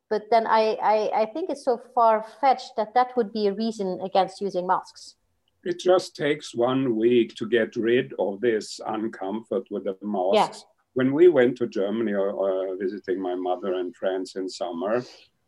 But 0.09 0.23
then 0.31 0.47
I 0.47 0.77
I, 0.81 1.21
I 1.21 1.25
think 1.25 1.49
it's 1.49 1.65
so 1.65 1.81
far 1.93 2.25
fetched 2.41 2.75
that 2.77 2.93
that 2.93 3.15
would 3.17 3.31
be 3.33 3.47
a 3.47 3.53
reason 3.53 3.99
against 4.01 4.41
using 4.41 4.65
masks. 4.67 5.15
It 5.63 5.79
just 5.79 6.15
takes 6.15 6.55
one 6.55 6.95
week 6.95 7.35
to 7.35 7.47
get 7.47 7.75
rid 7.75 8.13
of 8.19 8.39
this 8.39 8.79
uncomfort 8.87 9.65
with 9.69 9.83
the 9.83 9.97
masks. 10.01 10.63
Yeah 10.63 10.73
when 10.97 11.13
we 11.13 11.27
went 11.27 11.55
to 11.55 11.67
Germany 11.67 12.13
or, 12.13 12.31
or 12.31 12.75
visiting 12.75 13.21
my 13.21 13.35
mother 13.35 13.75
and 13.75 13.95
friends 13.95 14.35
in 14.35 14.49
summer, 14.49 15.03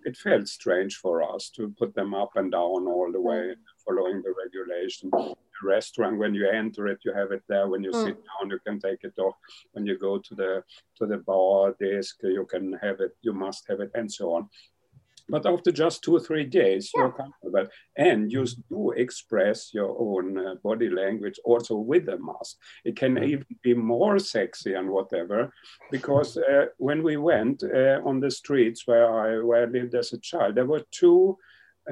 it 0.06 0.16
felt 0.16 0.48
strange 0.48 0.98
for 0.98 1.24
us 1.24 1.50
to 1.56 1.74
put 1.76 1.96
them 1.96 2.14
up 2.14 2.30
and 2.36 2.52
down 2.52 2.86
all 2.86 3.10
the 3.12 3.18
mm. 3.18 3.24
way, 3.24 3.56
following 3.84 4.22
the 4.22 4.32
regulation. 4.44 5.10
The 5.62 5.68
restaurant, 5.68 6.18
when 6.18 6.34
you 6.34 6.50
enter 6.50 6.88
it, 6.88 7.00
you 7.06 7.14
have 7.14 7.32
it 7.32 7.44
there. 7.48 7.68
When 7.68 7.84
you 7.84 7.92
mm. 7.92 8.06
sit 8.06 8.16
down, 8.16 8.50
you 8.50 8.60
can 8.66 8.80
take 8.80 9.04
it 9.04 9.18
off. 9.20 9.36
When 9.74 9.86
you 9.86 9.98
go 9.98 10.18
to 10.18 10.36
the 10.36 10.64
to 10.98 11.06
the 11.06 11.18
bar 11.18 11.76
desk, 11.80 12.18
you 12.24 12.46
can 12.46 12.74
have 12.82 13.00
it. 13.00 13.12
You 13.22 13.34
must 13.34 13.68
have 13.70 13.80
it, 13.80 13.92
and 13.96 14.12
so 14.12 14.34
on. 14.34 14.50
But 15.32 15.46
after 15.46 15.72
just 15.72 16.04
two 16.04 16.16
or 16.16 16.20
three 16.20 16.44
days, 16.44 16.90
yeah. 16.90 17.02
you're 17.02 17.12
comfortable. 17.12 17.68
And 17.96 18.32
you 18.32 18.46
do 18.70 18.92
express 18.92 19.72
your 19.74 19.96
own 20.00 20.38
uh, 20.38 20.56
body 20.64 20.90
language 20.90 21.40
also 21.46 21.76
with 21.76 22.08
the 22.08 22.18
mask. 22.18 22.58
It 22.84 22.96
can 22.96 23.14
mm-hmm. 23.14 23.24
even 23.26 23.46
be 23.62 23.76
more 23.76 24.18
sexy 24.18 24.74
and 24.74 24.90
whatever, 24.90 25.54
because 25.92 26.36
uh, 26.38 26.66
when 26.78 27.04
we 27.04 27.18
went 27.18 27.64
uh, 27.64 28.02
on 28.04 28.20
the 28.20 28.32
streets 28.32 28.88
where 28.88 29.08
I, 29.08 29.44
where 29.44 29.64
I 29.64 29.66
lived 29.66 29.94
as 29.94 30.14
a 30.14 30.20
child, 30.20 30.56
there 30.56 30.66
were 30.66 30.84
two 30.90 31.38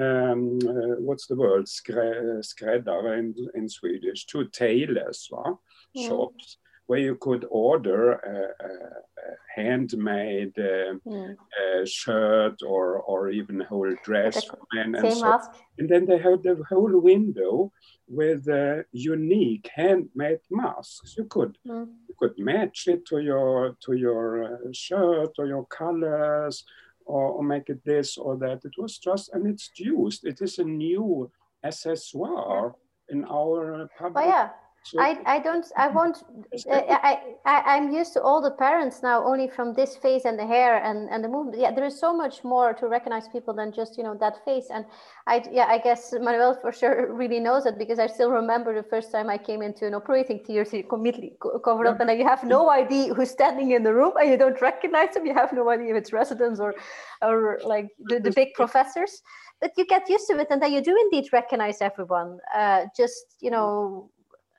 um, 0.00 0.58
uh, 0.66 0.96
what's 1.00 1.26
the 1.26 1.36
word, 1.36 1.66
skräddare 1.66 3.18
in, 3.18 3.34
in 3.54 3.68
Swedish, 3.68 4.26
two 4.26 4.48
tailors, 4.48 5.28
wa? 5.30 5.56
Mm. 5.96 6.06
shops 6.06 6.58
where 6.88 6.98
you 6.98 7.16
could 7.16 7.46
order 7.50 8.12
a, 8.12 8.64
a, 8.64 8.70
a 8.70 9.30
handmade 9.54 10.58
uh, 10.58 10.94
mm. 11.06 11.36
shirt 11.84 12.62
or, 12.66 13.00
or 13.00 13.28
even 13.28 13.60
a 13.60 13.64
whole 13.66 13.94
dress. 14.02 14.48
And, 14.72 14.96
and, 14.96 15.12
so, 15.12 15.38
and, 15.78 15.88
then 15.88 16.06
they 16.06 16.16
had 16.16 16.42
the 16.42 16.62
whole 16.66 16.98
window 16.98 17.70
with 18.08 18.48
uh, 18.48 18.84
unique 18.92 19.68
handmade 19.74 20.40
masks. 20.50 21.14
You 21.18 21.24
could 21.24 21.58
mm. 21.66 21.88
you 22.08 22.14
could 22.18 22.38
match 22.38 22.84
it 22.86 23.04
to 23.08 23.18
your 23.18 23.76
to 23.84 23.92
your 23.92 24.58
shirt 24.72 25.32
or 25.38 25.46
your 25.46 25.66
colors 25.66 26.64
or, 27.08 27.24
or, 27.36 27.42
make 27.42 27.68
it 27.68 27.84
this 27.84 28.16
or 28.16 28.36
that. 28.36 28.64
It 28.64 28.76
was 28.78 28.98
just 28.98 29.30
and 29.32 29.46
it's 29.46 29.70
used. 29.76 30.24
It 30.24 30.40
is 30.40 30.58
a 30.58 30.64
new 30.64 31.30
accessoire 31.64 32.74
in 33.08 33.24
our 33.24 33.88
public. 33.98 34.24
Oh, 34.24 34.28
yeah 34.28 34.50
I, 34.98 35.18
I 35.26 35.38
don't 35.40 35.66
I 35.76 35.88
won't 35.88 36.22
I, 36.70 37.34
I 37.44 37.62
I'm 37.76 37.92
used 37.92 38.12
to 38.14 38.22
all 38.22 38.40
the 38.40 38.52
parents 38.52 39.02
now 39.02 39.24
only 39.24 39.48
from 39.48 39.74
this 39.74 39.96
face 39.96 40.24
and 40.24 40.38
the 40.38 40.46
hair 40.46 40.82
and 40.82 41.10
and 41.10 41.22
the 41.22 41.28
movement. 41.28 41.60
Yeah 41.60 41.72
there 41.72 41.84
is 41.84 41.98
so 41.98 42.16
much 42.16 42.44
more 42.44 42.72
to 42.74 42.88
recognize 42.88 43.28
people 43.28 43.52
than 43.54 43.72
just 43.72 43.98
you 43.98 44.04
know 44.04 44.16
that 44.20 44.44
face 44.44 44.68
and 44.70 44.86
I 45.26 45.44
yeah 45.50 45.66
I 45.68 45.78
guess 45.78 46.14
Manuel 46.18 46.58
for 46.60 46.72
sure 46.72 47.12
really 47.22 47.40
knows 47.40 47.66
it 47.66 47.78
because 47.78 47.98
I 47.98 48.06
still 48.06 48.30
remember 48.30 48.74
the 48.74 48.88
first 48.88 49.12
time 49.12 49.28
I 49.28 49.36
came 49.36 49.62
into 49.62 49.86
an 49.86 49.94
operating 49.94 50.38
theater 50.38 50.82
completely 50.88 51.36
covered 51.64 51.86
up. 51.86 52.00
And 52.00 52.18
you 52.18 52.26
have 52.26 52.44
no 52.44 52.70
idea 52.70 53.14
who's 53.14 53.30
standing 53.30 53.72
in 53.72 53.82
the 53.82 53.92
room 53.92 54.12
and 54.18 54.30
you 54.30 54.36
don't 54.36 54.60
recognize 54.60 55.14
them. 55.14 55.26
You 55.26 55.34
have 55.34 55.52
no 55.52 55.68
idea 55.68 55.90
if 55.90 55.96
it's 55.96 56.12
residents 56.12 56.60
or 56.60 56.74
or 57.22 57.60
like 57.64 57.88
the, 57.98 58.20
the 58.20 58.30
big 58.30 58.54
professors. 58.54 59.22
But 59.60 59.72
you 59.76 59.84
get 59.86 60.08
used 60.08 60.28
to 60.28 60.38
it 60.38 60.46
and 60.50 60.62
then 60.62 60.72
you 60.72 60.80
do 60.80 60.96
indeed 60.96 61.32
recognize 61.32 61.82
everyone. 61.82 62.38
Uh, 62.54 62.86
just 62.96 63.36
you 63.40 63.50
know 63.50 64.10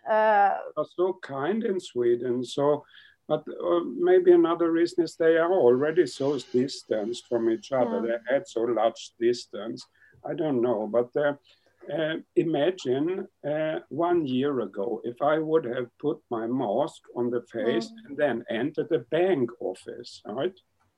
uh, 0.10 0.57
are 0.78 0.86
so 0.95 1.20
kind 1.22 1.64
in 1.64 1.80
Sweden. 1.80 2.43
So, 2.43 2.84
but 3.28 3.43
uh, 3.47 3.82
maybe 3.84 4.32
another 4.32 4.72
reason 4.72 5.03
is 5.03 5.16
they 5.16 5.38
are 5.38 5.53
already 5.53 6.07
so 6.07 6.39
distanced 6.51 7.28
from 7.28 7.49
each 7.49 7.72
other. 7.72 8.05
Yeah. 8.05 8.18
They 8.18 8.36
had 8.36 8.47
so 8.47 8.62
large 8.62 9.12
distance. 9.20 9.86
I 10.26 10.34
don't 10.34 10.62
know, 10.62 10.89
but 10.91 11.16
uh, 11.16 11.34
uh, 11.93 12.18
imagine 12.36 13.28
uh, 13.47 13.80
one 13.89 14.26
year 14.28 14.60
ago 14.62 15.01
if 15.03 15.22
I 15.22 15.39
would 15.39 15.66
have 15.66 15.88
put 15.97 16.20
my 16.30 16.45
mask 16.45 17.01
on 17.16 17.30
the 17.30 17.41
face 17.41 17.88
mm. 17.88 18.10
and 18.10 18.18
then 18.18 18.43
entered 18.49 18.89
the 18.89 19.05
bank 19.12 19.49
office, 19.60 20.22
right? 20.26 20.53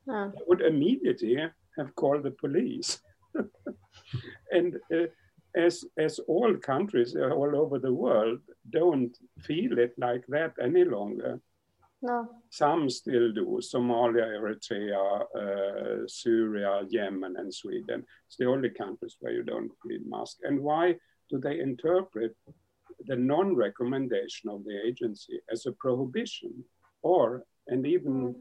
Yeah. 0.07 0.31
I 0.35 0.41
would 0.47 0.61
immediately 0.61 1.37
have 1.77 1.95
called 1.95 2.23
the 2.23 2.31
police. 2.31 2.99
and 4.51 4.75
uh, 4.93 5.05
as 5.55 5.83
as 5.97 6.19
all 6.27 6.55
countries 6.57 7.15
all 7.15 7.55
over 7.55 7.79
the 7.79 7.93
world 7.93 8.39
don't 8.69 9.17
feel 9.39 9.77
it 9.77 9.93
like 9.97 10.25
that 10.27 10.53
any 10.61 10.85
longer. 10.85 11.39
No. 12.03 12.27
Some 12.49 12.89
still 12.89 13.31
do. 13.31 13.59
Somalia, 13.61 14.25
Eritrea, 14.37 15.21
uh, 15.35 16.07
Syria, 16.07 16.81
Yemen, 16.89 17.35
and 17.37 17.53
Sweden. 17.53 18.03
It's 18.27 18.37
the 18.37 18.47
only 18.47 18.71
countries 18.71 19.17
where 19.19 19.33
you 19.33 19.43
don't 19.43 19.71
need 19.85 20.01
mask. 20.07 20.37
And 20.43 20.61
why 20.61 20.95
do 21.29 21.37
they 21.37 21.59
interpret 21.59 22.35
the 23.05 23.15
non-recommendation 23.15 24.49
of 24.49 24.63
the 24.63 24.79
agency 24.83 25.39
as 25.51 25.67
a 25.67 25.73
prohibition, 25.73 26.63
or 27.03 27.45
and 27.67 27.85
even 27.85 28.13
mm 28.13 28.35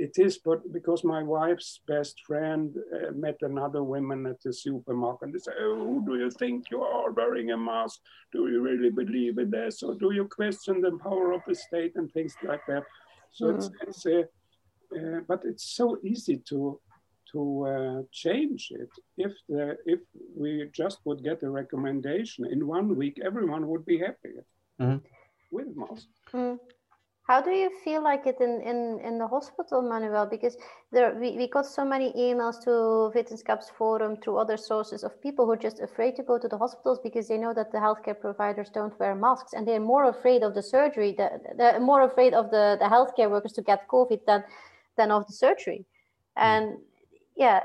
it 0.00 0.18
is 0.18 0.38
but 0.38 0.60
because 0.72 1.04
my 1.04 1.22
wife's 1.22 1.80
best 1.86 2.16
friend 2.26 2.74
uh, 2.94 3.12
met 3.12 3.36
another 3.42 3.82
woman 3.82 4.26
at 4.26 4.40
the 4.42 4.52
supermarket 4.52 5.22
and 5.22 5.34
they 5.34 5.38
say 5.38 5.52
oh 5.60 5.76
who 5.88 6.04
do 6.06 6.14
you 6.22 6.30
think 6.30 6.70
you 6.70 6.82
are 6.82 7.10
wearing 7.12 7.50
a 7.50 7.56
mask 7.56 8.00
do 8.32 8.48
you 8.50 8.60
really 8.62 8.90
believe 8.90 9.36
in 9.38 9.50
this 9.50 9.82
or 9.82 9.94
do 9.94 10.10
you 10.12 10.24
question 10.24 10.80
the 10.80 10.98
power 11.02 11.32
of 11.32 11.42
the 11.46 11.54
state 11.54 11.92
and 11.96 12.10
things 12.12 12.34
like 12.42 12.64
that 12.66 12.84
so 13.30 13.44
mm. 13.46 13.56
it's, 13.56 13.68
it's 13.82 14.06
uh, 14.06 14.22
uh, 14.98 15.20
but 15.28 15.40
it's 15.44 15.76
so 15.80 15.98
easy 16.02 16.36
to 16.48 16.80
to 17.32 17.40
uh, 17.74 18.02
change 18.10 18.72
it 18.82 18.92
if 19.18 19.32
the 19.48 19.76
if 19.84 20.00
we 20.34 20.50
just 20.72 20.98
would 21.04 21.22
get 21.22 21.42
a 21.42 21.50
recommendation 21.50 22.46
in 22.46 22.66
one 22.66 22.96
week 22.96 23.16
everyone 23.24 23.68
would 23.68 23.84
be 23.84 23.98
happy 23.98 24.34
mm. 24.80 25.00
with 25.50 25.68
masks 25.76 26.08
mm. 26.32 26.58
How 27.30 27.40
do 27.40 27.52
you 27.52 27.70
feel 27.84 28.02
like 28.02 28.26
it 28.26 28.40
in, 28.40 28.60
in, 28.60 28.98
in 29.04 29.16
the 29.16 29.28
hospital, 29.28 29.82
Manuel? 29.82 30.26
Because 30.26 30.56
there 30.90 31.14
we, 31.14 31.36
we 31.36 31.46
got 31.46 31.64
so 31.64 31.84
many 31.84 32.10
emails 32.14 32.56
to 32.64 32.70
Vetenskapsforum 33.14 34.20
through 34.20 34.36
other 34.36 34.56
sources 34.56 35.04
of 35.04 35.22
people 35.22 35.46
who 35.46 35.52
are 35.52 35.64
just 35.68 35.78
afraid 35.78 36.16
to 36.16 36.24
go 36.24 36.40
to 36.40 36.48
the 36.48 36.58
hospitals 36.58 36.98
because 36.98 37.28
they 37.28 37.38
know 37.38 37.54
that 37.54 37.70
the 37.70 37.78
healthcare 37.78 38.20
providers 38.20 38.68
don't 38.74 38.98
wear 38.98 39.14
masks 39.14 39.52
and 39.52 39.64
they're 39.68 39.78
more 39.78 40.06
afraid 40.08 40.42
of 40.42 40.54
the 40.56 40.62
surgery, 40.76 41.16
they're 41.56 41.78
more 41.78 42.02
afraid 42.02 42.34
of 42.34 42.50
the, 42.50 42.76
the 42.80 42.86
healthcare 42.86 43.30
workers 43.30 43.52
to 43.52 43.62
get 43.62 43.86
COVID 43.86 44.26
than, 44.26 44.42
than 44.96 45.12
of 45.12 45.24
the 45.28 45.32
surgery. 45.32 45.84
Hmm. 46.36 46.42
And 46.46 46.78
yeah, 47.36 47.60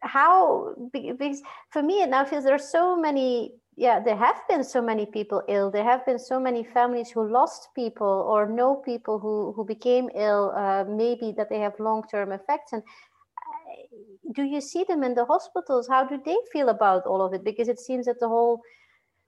how, 0.00 0.74
because 0.92 1.42
for 1.70 1.84
me, 1.84 2.02
it 2.02 2.10
now 2.10 2.24
feels 2.24 2.42
there 2.42 2.56
are 2.56 2.58
so 2.58 2.96
many 2.96 3.52
yeah, 3.78 4.00
there 4.00 4.16
have 4.16 4.40
been 4.48 4.64
so 4.64 4.82
many 4.82 5.06
people 5.06 5.40
ill. 5.46 5.70
There 5.70 5.84
have 5.84 6.04
been 6.04 6.18
so 6.18 6.40
many 6.40 6.64
families 6.64 7.10
who 7.10 7.30
lost 7.30 7.68
people 7.76 8.26
or 8.28 8.48
know 8.48 8.74
people 8.74 9.20
who, 9.20 9.52
who 9.52 9.64
became 9.64 10.10
ill, 10.16 10.52
uh, 10.56 10.84
maybe 10.88 11.32
that 11.36 11.48
they 11.48 11.60
have 11.60 11.78
long 11.78 12.02
term 12.10 12.32
effects. 12.32 12.72
And 12.72 12.82
uh, 12.82 14.32
do 14.34 14.42
you 14.42 14.60
see 14.60 14.82
them 14.82 15.04
in 15.04 15.14
the 15.14 15.24
hospitals? 15.24 15.86
How 15.86 16.04
do 16.04 16.20
they 16.26 16.36
feel 16.52 16.70
about 16.70 17.06
all 17.06 17.22
of 17.22 17.32
it? 17.34 17.44
Because 17.44 17.68
it 17.68 17.78
seems 17.78 18.06
that 18.06 18.18
the 18.18 18.26
whole 18.26 18.60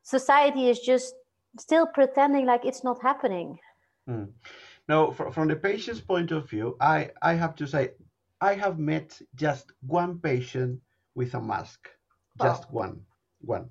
society 0.03 0.69
is 0.69 0.81
just 0.81 1.15
still 1.57 1.87
pretending 1.87 2.45
like 2.45 2.65
it's 2.65 2.83
not 2.83 3.01
happening. 3.01 3.57
Mm. 4.09 4.31
Now, 4.89 5.13
from 5.13 5.47
the 5.47 5.55
patient's 5.55 6.01
point 6.01 6.33
of 6.33 6.51
view, 6.51 6.77
I, 6.81 7.11
I 7.23 7.35
have 7.35 7.55
to 7.55 7.69
say, 7.69 7.91
I 8.41 8.55
have 8.55 8.81
met 8.81 9.17
just 9.37 9.71
one 9.87 10.19
patient 10.19 10.81
with 11.15 11.35
a 11.35 11.41
mask, 11.41 11.89
just 12.43 12.65
oh. 12.65 12.73
one, 12.73 13.01
one. 13.43 13.71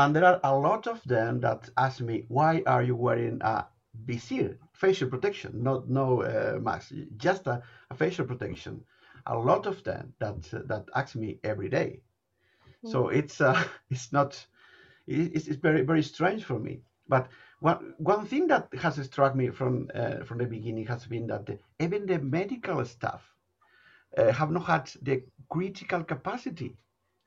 And 0.00 0.16
there 0.16 0.24
are 0.24 0.40
a 0.42 0.56
lot 0.56 0.86
of 0.86 1.02
them 1.04 1.40
that 1.40 1.68
ask 1.76 2.00
me, 2.00 2.24
why 2.28 2.62
are 2.66 2.82
you 2.82 2.96
wearing 2.96 3.38
a 3.42 3.66
visir, 4.06 4.56
facial 4.72 5.10
protection, 5.10 5.62
not 5.62 5.90
no 5.90 6.22
uh, 6.22 6.58
mask, 6.58 6.92
just 7.18 7.46
a, 7.46 7.62
a, 7.90 7.94
facial 7.94 8.24
protection. 8.24 8.82
A 9.26 9.36
lot 9.36 9.66
of 9.66 9.84
them 9.84 10.14
that 10.18 10.40
that 10.68 10.88
ask 10.94 11.16
me 11.16 11.38
every 11.44 11.68
day. 11.68 12.00
Mm. 12.82 12.92
So 12.92 13.08
it's 13.08 13.42
uh, 13.42 13.62
it's 13.90 14.10
not 14.10 14.30
it's, 15.06 15.46
it's 15.48 15.60
very 15.60 15.82
very 15.82 16.02
strange 16.02 16.44
for 16.44 16.58
me. 16.58 16.80
But 17.06 17.28
one 17.60 17.94
one 17.98 18.24
thing 18.24 18.46
that 18.46 18.72
has 18.80 18.96
struck 19.04 19.36
me 19.36 19.50
from 19.50 19.90
uh, 19.94 20.24
from 20.24 20.38
the 20.38 20.46
beginning 20.46 20.86
has 20.86 21.04
been 21.04 21.26
that 21.26 21.44
the, 21.44 21.58
even 21.78 22.06
the 22.06 22.18
medical 22.20 22.82
staff 22.86 23.22
uh, 24.16 24.32
have 24.32 24.50
not 24.50 24.64
had 24.64 24.90
the 25.02 25.24
critical 25.50 26.02
capacity 26.04 26.74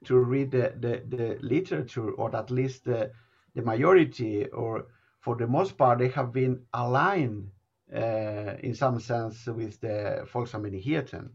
to 0.06 0.18
read 0.18 0.52
the, 0.52 0.74
the, 0.80 1.04
the 1.16 1.38
literature, 1.42 2.12
or 2.12 2.36
at 2.36 2.52
least 2.52 2.86
the, 2.86 3.12
the 3.56 3.62
majority, 3.62 4.48
or 4.48 4.88
for 5.20 5.36
the 5.36 5.48
most 5.48 5.78
part, 5.78 6.00
they 6.00 6.10
have 6.10 6.32
been 6.32 6.66
aligned 6.74 7.50
uh, 7.96 8.56
in 8.60 8.74
some 8.74 9.00
sense 9.00 9.46
with 9.48 9.80
the 9.80 10.26
Folkhälsomyndigheten. 10.32 11.30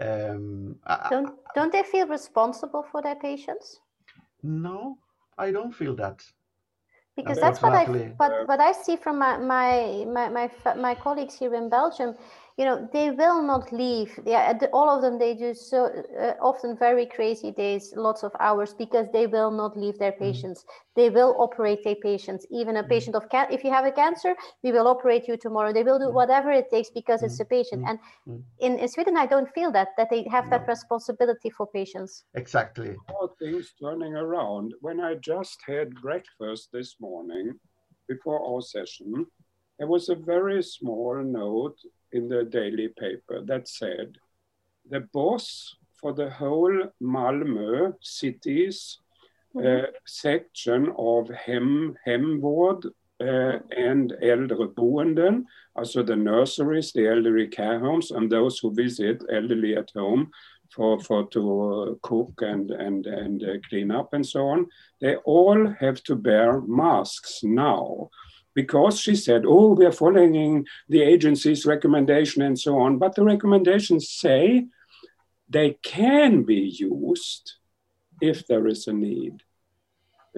Um, 0.00 0.76
don't, 1.10 1.34
don't 1.54 1.72
they 1.72 1.82
feel 1.82 2.06
responsible 2.06 2.82
for 2.82 3.02
their 3.02 3.16
patients? 3.16 3.80
No, 4.42 4.98
I 5.36 5.50
don't 5.50 5.72
feel 5.72 5.96
that. 5.96 6.22
Because 7.16 7.40
that's 7.40 7.60
what 7.60 7.74
I 7.74 7.84
what, 8.16 8.46
what 8.46 8.60
I 8.60 8.70
see 8.70 8.96
from 8.96 9.18
my 9.18 9.36
my, 9.38 10.04
my 10.06 10.28
my 10.28 10.74
my 10.74 10.94
colleagues 10.94 11.34
here 11.34 11.52
in 11.54 11.68
Belgium 11.68 12.14
you 12.58 12.64
know 12.64 12.88
they 12.92 13.10
will 13.12 13.40
not 13.40 13.72
leave 13.72 14.18
yeah 14.26 14.52
all 14.72 14.90
of 14.94 15.00
them 15.00 15.16
they 15.18 15.32
do 15.34 15.54
so 15.54 15.86
uh, 16.20 16.32
often 16.42 16.76
very 16.76 17.06
crazy 17.06 17.52
days 17.52 17.94
lots 17.96 18.24
of 18.24 18.32
hours 18.40 18.74
because 18.74 19.06
they 19.12 19.26
will 19.28 19.52
not 19.52 19.78
leave 19.78 19.96
their 19.98 20.12
mm-hmm. 20.12 20.24
patients 20.24 20.64
mm. 20.64 20.72
they 20.96 21.08
will 21.08 21.36
operate 21.38 21.82
their 21.84 21.94
patients 22.02 22.44
even 22.50 22.76
a 22.76 22.82
mm. 22.82 22.88
patient 22.88 23.14
of 23.14 23.28
can 23.30 23.46
if 23.50 23.62
you 23.62 23.70
have 23.70 23.84
a 23.84 23.92
cancer 23.92 24.34
we 24.64 24.72
will 24.72 24.88
operate 24.88 25.28
you 25.28 25.36
tomorrow 25.36 25.72
they 25.72 25.84
will 25.84 26.00
do 26.00 26.06
mm. 26.06 26.12
whatever 26.12 26.50
it 26.50 26.68
takes 26.68 26.90
because 26.90 27.22
it's 27.22 27.38
a 27.38 27.44
patient 27.44 27.84
and 27.86 27.98
in, 28.58 28.76
in 28.78 28.88
sweden 28.88 29.16
i 29.16 29.24
don't 29.24 29.50
feel 29.54 29.70
that 29.70 29.88
that 29.96 30.10
they 30.10 30.26
have 30.28 30.44
no. 30.46 30.50
that 30.50 30.66
responsibility 30.66 31.50
for 31.50 31.66
patients 31.68 32.24
exactly 32.34 32.96
all 33.10 33.32
things 33.38 33.72
turning 33.80 34.14
around 34.14 34.74
when 34.80 35.00
i 35.00 35.14
just 35.14 35.58
had 35.64 35.94
breakfast 36.02 36.70
this 36.72 36.96
morning 37.00 37.54
before 38.08 38.44
our 38.44 38.60
session 38.60 39.24
there 39.78 39.86
was 39.86 40.08
a 40.08 40.16
very 40.16 40.60
small 40.60 41.22
note 41.22 41.78
in 42.12 42.28
the 42.28 42.44
daily 42.44 42.88
paper 42.88 43.42
that 43.44 43.68
said 43.68 44.18
the 44.90 45.00
boss 45.12 45.76
for 46.00 46.12
the 46.12 46.30
whole 46.30 46.92
Malmö 47.00 47.92
city's 48.00 48.98
mm 49.54 49.62
-hmm. 49.62 49.82
uh, 49.82 49.88
section 50.04 50.92
of 50.96 51.28
hem, 51.46 51.96
hemvård 52.04 52.84
uh, 53.20 53.58
and 53.88 54.12
äldreboenden, 54.20 55.46
also 55.72 56.02
the 56.02 56.16
nurseries, 56.16 56.92
the 56.92 57.06
elderly 57.08 57.48
care 57.48 57.78
homes, 57.78 58.10
and 58.10 58.30
those 58.30 58.60
who 58.60 58.74
visit 58.74 59.24
elderly 59.28 59.76
at 59.76 59.90
home 59.94 60.30
for, 60.74 61.00
for 61.00 61.28
to 61.28 61.40
uh, 61.40 61.94
cook 62.00 62.42
and, 62.42 62.70
and, 62.70 63.06
and 63.06 63.42
uh, 63.42 63.58
clean 63.68 63.90
up 63.90 64.14
and 64.14 64.26
so 64.26 64.46
on, 64.46 64.66
they 65.00 65.16
all 65.24 65.66
have 65.78 66.02
to 66.02 66.14
bear 66.16 66.60
masks 66.60 67.40
now 67.42 68.08
because 68.58 68.98
she 68.98 69.14
said, 69.14 69.44
oh, 69.46 69.68
we 69.78 69.86
are 69.86 69.92
following 69.92 70.66
the 70.88 71.00
agency's 71.00 71.64
recommendation 71.64 72.42
and 72.42 72.58
so 72.58 72.76
on. 72.80 72.98
But 72.98 73.14
the 73.14 73.22
recommendations 73.22 74.10
say 74.10 74.66
they 75.48 75.78
can 75.84 76.42
be 76.42 76.62
used 76.90 77.52
if 78.20 78.48
there 78.48 78.66
is 78.66 78.88
a 78.88 78.92
need. 78.92 79.44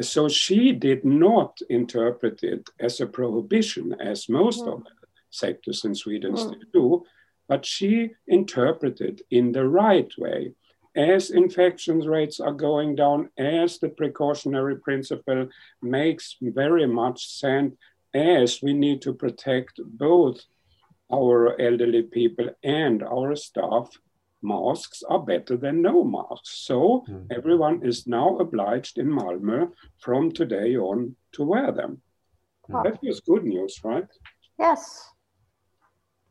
So 0.02 0.28
she 0.28 0.72
did 0.72 1.02
not 1.02 1.52
interpret 1.70 2.42
it 2.42 2.68
as 2.78 3.00
a 3.00 3.06
prohibition, 3.06 3.96
as 3.98 4.28
most 4.28 4.64
mm. 4.64 4.74
of 4.74 4.84
the 4.84 4.90
sectors 5.30 5.86
in 5.86 5.94
Sweden 5.94 6.34
mm. 6.34 6.38
still 6.38 6.70
do, 6.74 7.04
but 7.48 7.64
she 7.64 8.10
interpreted 8.28 9.22
in 9.30 9.52
the 9.52 9.66
right 9.66 10.12
way. 10.18 10.52
As 10.94 11.30
infection 11.30 12.00
rates 12.00 12.38
are 12.38 12.52
going 12.68 12.96
down, 12.96 13.30
as 13.38 13.78
the 13.78 13.88
precautionary 13.88 14.76
principle 14.76 15.48
makes 15.80 16.36
very 16.42 16.86
much 16.86 17.18
sense, 17.38 17.76
as 18.14 18.60
we 18.62 18.72
need 18.72 19.02
to 19.02 19.14
protect 19.14 19.80
both 19.84 20.40
our 21.12 21.60
elderly 21.60 22.02
people 22.02 22.48
and 22.62 23.02
our 23.02 23.34
staff, 23.36 23.90
masks 24.42 25.02
are 25.08 25.20
better 25.20 25.56
than 25.56 25.82
no 25.82 26.04
masks. 26.04 26.66
So 26.66 27.04
mm. 27.08 27.26
everyone 27.30 27.84
is 27.84 28.06
now 28.06 28.38
obliged 28.38 28.98
in 28.98 29.08
Malmö 29.08 29.70
from 29.98 30.32
today 30.32 30.76
on 30.76 31.16
to 31.32 31.44
wear 31.44 31.72
them. 31.72 32.00
Mm. 32.70 32.84
That 32.84 33.02
was 33.02 33.20
good 33.20 33.44
news, 33.44 33.80
right? 33.84 34.08
Yes. 34.58 35.10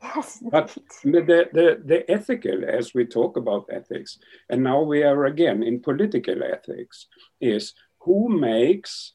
Yes. 0.02 0.42
But 0.50 0.78
the, 1.04 1.50
the, 1.52 1.82
the 1.84 2.10
ethical, 2.10 2.64
as 2.66 2.94
we 2.94 3.06
talk 3.06 3.36
about 3.36 3.70
ethics, 3.70 4.18
and 4.50 4.64
now 4.64 4.82
we 4.82 5.04
are 5.04 5.26
again 5.26 5.62
in 5.62 5.82
political 5.82 6.42
ethics, 6.42 7.08
is 7.42 7.74
who 8.00 8.30
makes 8.30 9.14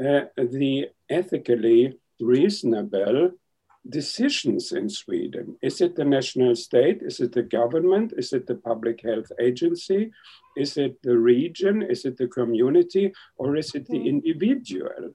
the 0.00 0.88
ethically 1.08 1.98
reasonable 2.20 3.32
decisions 3.88 4.72
in 4.72 4.88
Sweden? 4.88 5.56
Is 5.62 5.80
it 5.80 5.96
the 5.96 6.04
national 6.04 6.54
state? 6.56 7.02
Is 7.02 7.20
it 7.20 7.32
the 7.32 7.42
government? 7.42 8.12
Is 8.16 8.32
it 8.32 8.46
the 8.46 8.56
public 8.56 9.02
health 9.02 9.32
agency? 9.40 10.10
Is 10.56 10.76
it 10.76 11.02
the 11.02 11.16
region? 11.16 11.82
Is 11.82 12.04
it 12.04 12.16
the 12.16 12.28
community? 12.28 13.12
Or 13.36 13.56
is 13.56 13.74
it 13.74 13.86
the 13.86 13.98
mm. 13.98 14.06
individual? 14.06 15.14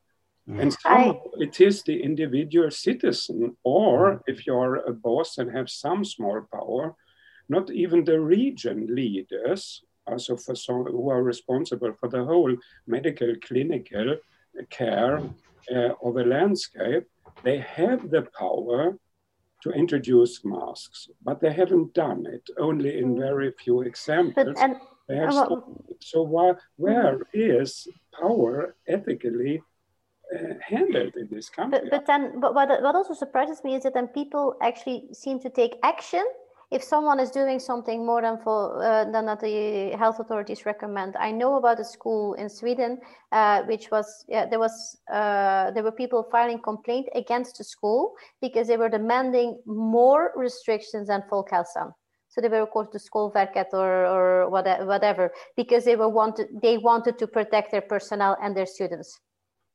Mm. 0.49 0.61
And 0.61 0.73
so 0.73 1.31
it 1.39 1.59
is 1.61 1.83
the 1.83 2.01
individual 2.01 2.71
citizen, 2.71 3.57
or 3.63 3.97
mm. 4.11 4.21
if 4.27 4.45
you're 4.45 4.75
a 4.75 4.93
boss 4.93 5.37
and 5.37 5.51
have 5.51 5.69
some 5.69 6.05
small 6.05 6.41
power, 6.51 6.95
not 7.49 7.71
even 7.71 8.03
the 8.03 8.19
region 8.19 8.87
leaders, 8.89 9.83
also 10.07 10.35
for 10.37 10.55
some 10.55 10.85
who 10.85 11.09
are 11.09 11.23
responsible 11.23 11.93
for 11.99 12.09
the 12.09 12.23
whole 12.23 12.55
medical 12.85 13.33
clinical 13.41 14.17
care 14.69 15.21
uh, 15.73 15.89
of 16.03 16.17
a 16.17 16.23
landscape, 16.23 17.05
they 17.43 17.59
have 17.59 18.09
the 18.09 18.27
power 18.37 18.97
to 19.63 19.71
introduce 19.71 20.45
masks, 20.45 21.09
but 21.23 21.41
they 21.41 21.51
haven't 21.51 21.93
done 21.93 22.25
it, 22.25 22.43
only 22.59 22.99
in 22.99 23.17
very 23.17 23.51
few 23.51 23.81
examples. 23.81 24.35
But, 24.35 24.59
and, 24.59 24.75
they 25.07 25.17
have 25.17 25.35
uh, 25.35 25.59
so 25.99 26.23
why, 26.23 26.53
where 26.77 27.19
is 27.33 27.87
power 28.19 28.75
ethically 28.87 29.61
uh, 30.33 30.53
handled 30.61 31.15
in 31.15 31.27
this 31.31 31.49
country? 31.49 31.79
But, 31.81 31.91
but 31.91 32.05
then, 32.07 32.39
but 32.39 32.55
what, 32.55 32.69
what 32.81 32.95
also 32.95 33.13
surprises 33.13 33.63
me 33.63 33.75
is 33.75 33.83
that 33.83 33.93
then 33.93 34.07
people 34.07 34.55
actually 34.61 35.09
seem 35.13 35.39
to 35.41 35.49
take 35.49 35.77
action 35.83 36.25
if 36.71 36.83
someone 36.83 37.19
is 37.19 37.31
doing 37.31 37.59
something 37.59 38.05
more 38.05 38.21
than 38.21 38.37
for 38.39 38.83
uh, 38.83 39.05
than 39.11 39.25
that 39.25 39.39
the 39.39 39.95
health 39.97 40.19
authorities 40.19 40.65
recommend 40.65 41.15
i 41.17 41.31
know 41.31 41.55
about 41.55 41.79
a 41.79 41.85
school 41.85 42.33
in 42.33 42.49
sweden 42.49 42.99
uh, 43.31 43.61
which 43.63 43.91
was 43.91 44.25
yeah, 44.27 44.45
there 44.45 44.59
was 44.59 44.97
uh, 45.11 45.71
there 45.71 45.83
were 45.83 45.91
people 45.91 46.27
filing 46.31 46.59
complaint 46.61 47.07
against 47.15 47.57
the 47.57 47.63
school 47.63 48.13
because 48.41 48.67
they 48.67 48.77
were 48.77 48.89
demanding 48.89 49.59
more 49.65 50.31
restrictions 50.35 51.07
than 51.07 51.21
folkhälsan 51.29 51.91
so 52.35 52.41
they 52.41 52.49
were 52.49 52.63
of 52.63 52.71
called 52.71 52.91
to 52.91 52.99
skolverket 52.99 53.67
or, 53.71 54.05
or 54.05 54.49
whatever 54.49 55.31
because 55.55 55.85
they 55.85 55.95
were 55.95 56.09
wanted 56.09 56.47
they 56.61 56.77
wanted 56.77 57.17
to 57.19 57.27
protect 57.27 57.71
their 57.71 57.81
personnel 57.81 58.35
and 58.41 58.55
their 58.55 58.65
students. 58.65 59.21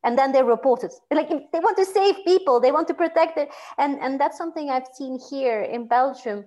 And 0.05 0.19
then 0.19 0.33
they 0.33 0.43
reported 0.43 0.91
like 1.11 1.29
they 1.29 1.59
want 1.59 1.79
to 1.79 1.87
save 1.87 2.17
people 2.27 2.61
they 2.61 2.73
want 2.73 2.89
to 2.89 2.95
protect 2.95 3.37
it 3.39 3.49
and 3.77 4.01
and 4.01 4.19
that's 4.19 4.39
something 4.39 4.71
i've 4.71 4.89
seen 4.95 5.19
here 5.31 5.61
in 5.61 5.87
belgium 5.89 6.43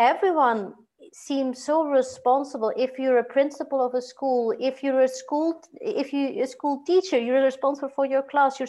everyone 0.00 0.72
seems 1.12 1.62
so 1.62 1.84
responsible 1.86 2.72
if 2.76 2.98
you're 2.98 3.18
a 3.18 3.24
principal 3.24 3.84
of 3.84 3.94
a 3.94 4.02
school 4.02 4.54
if 4.58 4.82
you're 4.82 5.02
a 5.02 5.08
school 5.08 5.60
if 5.80 6.12
you 6.12 6.42
a 6.42 6.46
school 6.46 6.82
teacher 6.86 7.18
you're 7.18 7.42
responsible 7.42 7.88
for 7.88 8.06
your 8.06 8.22
class 8.22 8.58
you're, 8.58 8.68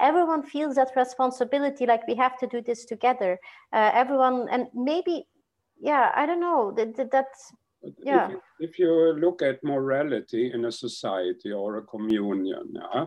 everyone 0.00 0.42
feels 0.42 0.74
that 0.74 0.90
responsibility 0.96 1.86
like 1.86 2.06
we 2.06 2.14
have 2.14 2.36
to 2.38 2.46
do 2.46 2.60
this 2.60 2.84
together 2.84 3.38
uh, 3.72 3.90
everyone 3.94 4.48
and 4.50 4.66
maybe 4.74 5.26
yeah 5.80 6.10
i 6.14 6.26
don't 6.26 6.40
know 6.40 6.72
that, 6.76 6.96
that, 6.96 7.10
that 7.10 7.26
Yeah. 7.98 8.28
If, 8.58 8.70
if 8.70 8.78
you 8.78 8.90
look 9.24 9.42
at 9.42 9.62
morality 9.62 10.50
in 10.54 10.64
a 10.64 10.72
society 10.72 11.52
or 11.52 11.76
a 11.76 11.82
communion, 11.82 12.66
uh, 12.92 13.06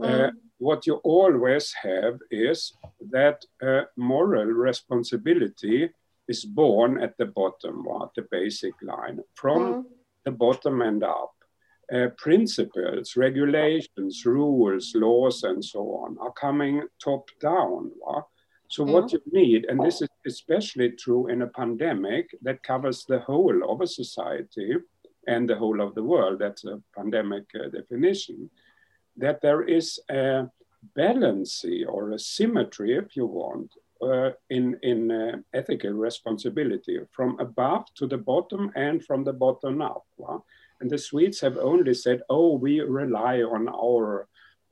Mm. 0.00 0.30
what 0.58 0.86
you 0.86 0.94
always 1.04 1.74
have 1.82 2.14
is 2.30 2.72
that 3.10 3.38
uh, 3.62 3.82
moral 3.96 4.46
responsibility 4.46 5.90
is 6.32 6.44
born 6.44 6.92
at 7.06 7.14
the 7.18 7.26
bottom, 7.40 7.74
what 7.84 8.10
the 8.14 8.26
basic 8.38 8.74
line, 8.92 9.18
from 9.40 9.60
Mm. 9.62 9.84
the 10.26 10.34
bottom 10.44 10.76
and 10.90 11.02
up. 11.02 11.34
Uh, 11.92 12.08
principles, 12.26 13.16
regulations, 13.26 14.14
rules, 14.24 14.86
laws, 14.94 15.42
and 15.50 15.60
so 15.72 15.80
on 16.02 16.10
are 16.24 16.34
coming 16.46 16.76
top 17.06 17.24
down. 17.40 17.82
So, 18.74 18.84
what 18.84 19.12
you 19.12 19.20
need, 19.40 19.60
and 19.68 19.78
this 19.86 20.00
is 20.00 20.08
especially 20.24 20.90
true 21.04 21.26
in 21.32 21.42
a 21.42 21.48
pandemic 21.60 22.26
that 22.46 22.62
covers 22.62 22.98
the 23.04 23.18
whole 23.28 23.58
of 23.72 23.80
a 23.80 23.88
society 24.02 24.70
and 25.26 25.42
the 25.50 25.56
whole 25.62 25.80
of 25.86 25.90
the 25.96 26.06
world, 26.12 26.38
that's 26.38 26.64
a 26.64 26.80
pandemic 26.98 27.46
uh, 27.56 27.68
definition, 27.78 28.38
that 29.22 29.40
there 29.40 29.62
is 29.78 29.86
a 30.08 30.48
balancy 30.94 31.84
or 31.84 32.02
a 32.12 32.18
symmetry, 32.18 32.90
if 33.02 33.16
you 33.16 33.26
want, 33.26 33.70
uh, 34.02 34.30
in, 34.48 34.78
in 34.82 35.10
uh, 35.10 35.36
ethical 35.54 35.92
responsibility 35.92 36.98
from 37.12 37.38
above 37.40 37.84
to 37.94 38.06
the 38.06 38.18
bottom 38.18 38.70
and 38.76 39.04
from 39.04 39.24
the 39.24 39.32
bottom 39.32 39.82
up. 39.82 40.04
wa? 40.16 40.40
And 40.80 40.90
the 40.90 40.98
Swedes 40.98 41.40
have 41.40 41.58
only 41.58 41.94
said, 41.94 42.22
oh, 42.30 42.56
we 42.56 42.80
rely 42.80 43.42
on 43.42 43.68
our 43.68 44.28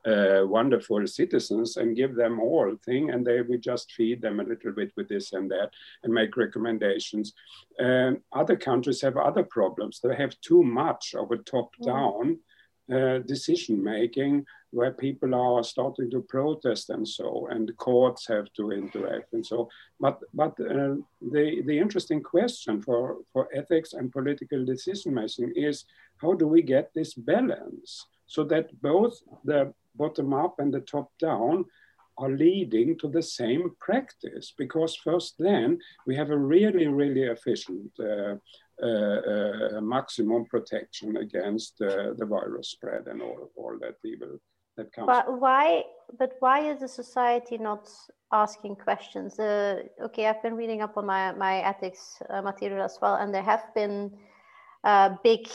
uh, 0.07 0.43
wonderful 0.47 1.07
citizens 1.07 1.77
and 1.77 1.97
give 1.97 2.15
them 2.15 2.41
all 2.41 2.75
thing, 2.85 3.11
and 3.11 3.27
they 3.27 3.43
we 3.43 3.59
just 3.59 3.93
feed 3.93 4.23
them 4.23 4.41
a 4.41 4.45
little 4.45 4.73
bit 4.73 4.93
with 4.97 5.09
this 5.09 5.33
and 5.33 5.51
that 5.51 5.71
and 6.03 6.13
make 6.13 6.37
recommendations. 6.37 7.35
Um, 7.79 8.23
other 8.33 8.57
countries 8.57 9.03
have 9.03 9.17
other 9.17 9.43
problems. 9.43 10.01
They 10.01 10.15
have 10.15 10.41
too 10.41 10.63
much 10.63 11.15
of 11.19 11.31
a 11.31 11.39
top-down 11.39 12.39
uh, 12.93 13.19
decision 13.19 13.83
making 13.83 14.47
where 14.71 14.93
people 14.93 15.35
are 15.35 15.65
starting 15.65 16.11
to 16.11 16.21
protest 16.21 16.91
and 16.91 17.07
so, 17.07 17.49
and 17.51 17.75
courts 17.77 18.27
have 18.27 18.53
to 18.55 18.73
interact 18.73 19.33
and 19.33 19.45
so. 19.45 19.69
But 20.01 20.21
but 20.35 20.53
uh, 20.61 20.97
the 21.21 21.63
the 21.67 21.79
interesting 21.79 22.23
question 22.23 22.83
for 22.83 23.19
for 23.33 23.49
ethics 23.55 23.93
and 23.95 24.13
political 24.13 24.65
decision 24.65 25.15
making 25.15 25.53
is 25.57 25.85
how 26.19 26.35
do 26.35 26.47
we 26.47 26.63
get 26.63 26.93
this 26.95 27.15
balance 27.15 28.07
so 28.27 28.45
that 28.45 28.67
both 28.83 29.15
the 29.45 29.73
bottom 29.95 30.35
up 30.35 30.59
and 30.59 30.73
the 30.73 30.81
top 30.81 31.11
down 31.19 31.65
are 32.19 32.31
leading 32.31 32.99
to 32.99 33.09
the 33.09 33.23
same 33.23 33.71
practice 33.81 34.53
because 34.59 34.97
first 34.97 35.35
then 35.39 35.79
we 36.07 36.17
have 36.17 36.31
a 36.31 36.39
really 36.39 36.89
really 36.89 37.23
efficient 37.23 37.91
uh, 38.01 38.35
uh, 38.83 38.87
uh, 38.87 39.81
maximum 39.81 40.45
protection 40.45 41.17
against 41.17 41.81
uh, 41.81 42.13
the 42.17 42.27
virus 42.27 42.71
spread 42.71 43.07
and 43.07 43.23
all, 43.23 43.51
all 43.57 43.77
that 43.81 43.97
evil 44.05 44.39
that 44.79 44.93
comes. 44.93 45.07
But 45.07 45.41
why? 45.41 45.85
But 46.19 46.33
why 46.41 46.61
is 46.61 46.81
the 46.81 46.89
society 46.89 47.59
not 47.59 47.89
asking 48.33 48.77
questions? 48.77 49.39
Uh, 49.39 49.83
okay, 50.07 50.27
I've 50.27 50.43
been 50.43 50.57
reading 50.57 50.81
up 50.81 50.97
on 50.97 51.05
my 51.05 51.33
my 51.33 51.59
ethics 51.59 52.23
uh, 52.31 52.41
material 52.41 52.83
as 52.83 52.99
well, 53.03 53.17
and 53.17 53.35
there 53.35 53.43
have 53.43 53.75
been 53.75 54.17
uh, 54.85 55.11
big 55.23 55.49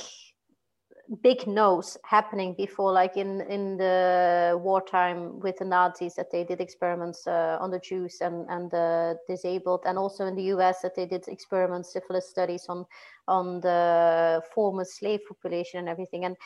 big 1.22 1.46
no's 1.46 1.98
happening 2.06 2.56
before 2.58 2.92
like 2.94 3.18
in 3.18 3.42
in 3.42 3.78
the 3.78 4.58
wartime 4.64 5.40
with 5.42 5.58
the 5.58 5.66
nazis 5.66 6.16
that 6.16 6.32
they 6.32 6.46
did 6.46 6.62
experiments 6.62 7.28
uh, 7.28 7.58
on 7.60 7.70
the 7.70 7.80
jews 7.80 8.22
and 8.22 8.50
and 8.50 8.72
the 8.72 9.18
disabled 9.28 9.82
and 9.86 9.98
also 9.98 10.26
in 10.26 10.36
the 10.36 10.44
us 10.44 10.80
that 10.82 10.96
they 10.96 11.06
did 11.06 11.28
experiments 11.28 11.92
syphilis 11.92 12.30
studies 12.30 12.66
on 12.70 12.86
on 13.28 13.60
the 13.60 14.42
former 14.56 14.86
slave 14.86 15.20
population 15.28 15.80
and 15.80 15.90
everything 15.90 16.24
and 16.24 16.38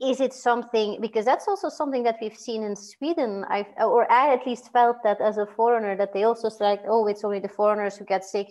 is 0.00 0.20
it 0.20 0.32
something 0.32 0.98
because 1.00 1.24
that's 1.24 1.46
also 1.46 1.68
something 1.68 2.02
that 2.02 2.16
we've 2.20 2.36
seen 2.36 2.64
in 2.64 2.74
sweden 2.74 3.44
i 3.48 3.64
or 3.78 4.10
i 4.10 4.32
at 4.34 4.44
least 4.44 4.72
felt 4.72 4.96
that 5.04 5.20
as 5.20 5.38
a 5.38 5.46
foreigner 5.46 5.96
that 5.96 6.12
they 6.12 6.24
also 6.24 6.48
say 6.48 6.64
like 6.64 6.82
oh 6.88 7.06
it's 7.06 7.22
only 7.22 7.38
the 7.38 7.48
foreigners 7.48 7.96
who 7.96 8.04
get 8.04 8.24
sick 8.24 8.48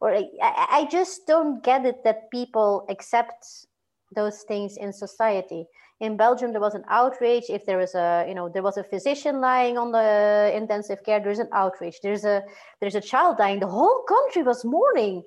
or 0.00 0.14
I, 0.14 0.24
I 0.42 0.66
I 0.70 0.88
just 0.90 1.26
don't 1.26 1.62
get 1.62 1.84
it 1.84 2.02
that 2.04 2.30
people 2.30 2.86
accept 2.88 3.66
those 4.14 4.42
things 4.42 4.76
in 4.76 4.92
society. 4.92 5.66
In 6.00 6.16
Belgium, 6.16 6.52
there 6.52 6.60
was 6.60 6.74
an 6.74 6.84
outrage. 6.88 7.44
If 7.48 7.64
there 7.64 7.78
was 7.78 7.94
a, 7.94 8.26
you 8.28 8.34
know, 8.34 8.48
there 8.48 8.62
was 8.62 8.76
a 8.76 8.84
physician 8.84 9.40
lying 9.40 9.78
on 9.78 9.92
the 9.92 10.52
intensive 10.54 11.02
care, 11.04 11.20
there's 11.20 11.38
an 11.38 11.48
outrage. 11.52 11.98
There's 12.02 12.24
a, 12.24 12.42
there's 12.80 12.94
a 12.94 13.00
child 13.00 13.38
dying. 13.38 13.60
The 13.60 13.66
whole 13.66 14.02
country 14.06 14.42
was 14.42 14.64
mourning. 14.64 15.22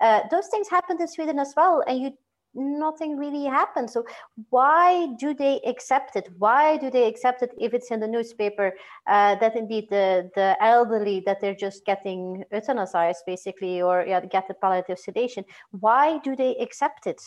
Uh, 0.00 0.20
those 0.30 0.48
things 0.48 0.68
happened 0.68 1.00
in 1.00 1.08
Sweden 1.08 1.38
as 1.38 1.52
well, 1.56 1.82
and 1.86 2.00
you, 2.00 2.10
nothing 2.54 3.16
really 3.16 3.44
happened. 3.44 3.90
So 3.90 4.04
why 4.50 5.08
do 5.18 5.34
they 5.34 5.60
accept 5.66 6.16
it? 6.16 6.28
Why 6.38 6.76
do 6.76 6.90
they 6.90 7.06
accept 7.06 7.42
it 7.42 7.50
if 7.58 7.74
it's 7.74 7.90
in 7.90 8.00
the 8.00 8.08
newspaper 8.08 8.74
uh, 9.06 9.36
that 9.36 9.56
indeed 9.56 9.88
the 9.90 10.30
the 10.34 10.56
elderly 10.60 11.20
that 11.26 11.40
they're 11.40 11.54
just 11.54 11.84
getting 11.84 12.44
euthanized 12.52 13.24
basically, 13.26 13.82
or 13.82 14.04
yeah, 14.06 14.20
get 14.20 14.48
the 14.48 14.54
palliative 14.54 14.98
sedation? 14.98 15.44
Why 15.70 16.18
do 16.18 16.34
they 16.36 16.56
accept 16.56 17.06
it? 17.06 17.20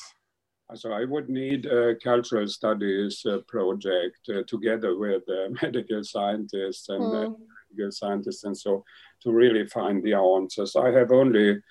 So 0.76 0.92
I 0.92 1.06
would 1.06 1.30
need 1.30 1.66
a 1.66 1.96
cultural 1.96 2.48
studies 2.48 3.24
uh, 3.26 3.40
project 3.48 4.18
uh, 4.30 4.42
together 4.48 4.98
with 4.98 5.22
uh, 5.30 5.50
medical 5.62 6.04
scientists 6.04 6.90
and 6.90 7.12
Mm. 7.12 7.36
medical 7.70 7.92
scientists 7.92 8.44
and 8.44 8.58
so 8.58 8.84
to 9.22 9.32
really 9.32 9.68
find 9.68 10.02
the 10.04 10.14
answers. 10.14 10.76
I 10.76 10.90
have 10.92 11.12
only 11.12 11.62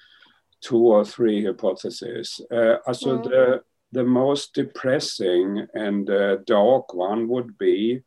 two 0.62 0.84
or 0.96 1.04
three 1.04 1.44
hypotheses. 1.44 2.40
Uh, 2.50 2.76
so 2.92 3.18
Mm. 3.18 3.22
the 3.24 3.62
the 3.94 4.04
most 4.04 4.54
depressing 4.54 5.66
and 5.74 6.08
uh, 6.08 6.36
dark 6.46 6.94
one 6.94 7.28
would 7.28 7.58
be 7.58 8.00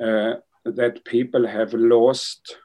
uh, 0.00 0.34
that 0.64 1.04
people 1.04 1.44
have 1.46 1.74
lost 1.74 2.56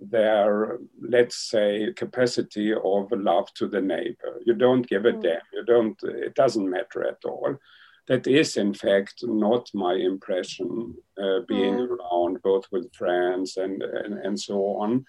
their, 0.00 0.78
let's 1.00 1.36
say, 1.36 1.92
capacity 1.94 2.72
of 2.74 3.12
love 3.12 3.46
to 3.54 3.68
the 3.68 3.80
neighbor. 3.80 4.32
You 4.44 4.54
don't 4.54 4.86
give 4.88 5.04
a 5.06 5.12
Mm. 5.12 5.22
damn. 5.22 5.40
You 5.52 5.64
don't, 5.64 5.98
it 6.02 6.34
doesn't 6.34 6.68
matter 6.68 7.06
at 7.06 7.24
all. 7.24 7.56
That 8.08 8.26
is, 8.26 8.56
in 8.56 8.74
fact, 8.74 9.14
not 9.22 9.70
my 9.74 9.94
impression, 9.94 10.94
uh, 11.22 11.40
being 11.48 11.76
Mm. 11.78 11.88
around 11.98 12.42
both 12.42 12.66
with 12.72 12.92
friends 12.94 13.56
and, 13.56 13.82
and, 13.82 14.14
and 14.26 14.38
so 14.38 14.56
on. 14.82 15.04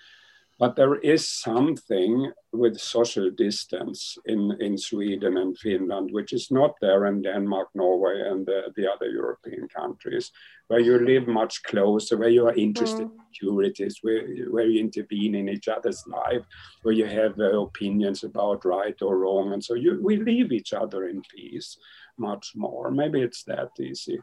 But 0.60 0.76
there 0.76 0.96
is 0.96 1.30
something 1.30 2.32
with 2.52 2.80
social 2.80 3.30
distance 3.30 4.18
in, 4.26 4.58
in 4.60 4.76
Sweden 4.78 5.38
and 5.38 5.56
Finland, 5.58 6.10
which 6.12 6.34
is 6.34 6.50
not 6.50 6.74
there 6.82 7.06
in 7.06 7.22
Denmark, 7.22 7.68
Norway, 7.76 8.22
and 8.28 8.44
the, 8.46 8.74
the 8.76 8.92
other 8.92 9.08
European 9.08 9.68
countries, 9.68 10.32
where 10.68 10.80
you 10.80 10.98
live 10.98 11.28
much 11.28 11.62
closer, 11.62 12.18
where 12.18 12.30
you 12.30 12.48
are 12.48 12.56
interested 12.56 13.06
Mm. 13.06 13.12
in 13.12 13.20
securities, 13.34 14.00
where, 14.02 14.26
where 14.50 14.66
you 14.66 14.80
intervene 14.80 15.36
in 15.36 15.48
each 15.48 15.68
other's 15.68 16.04
life, 16.08 16.44
where 16.82 16.96
you 16.96 17.06
have 17.06 17.40
uh, 17.40 17.62
opinions 17.62 18.24
about 18.24 18.66
right 18.66 19.00
or 19.02 19.18
wrong. 19.20 19.54
And 19.54 19.64
so 19.64 19.76
you, 19.76 20.00
we 20.02 20.18
leave 20.18 20.52
each 20.52 20.74
other 20.74 21.08
in 21.08 21.22
peace 21.36 21.78
much 22.18 22.54
more. 22.56 22.90
Maybe 22.90 23.22
it's 23.22 23.44
that 23.44 23.70
easy. 23.80 24.20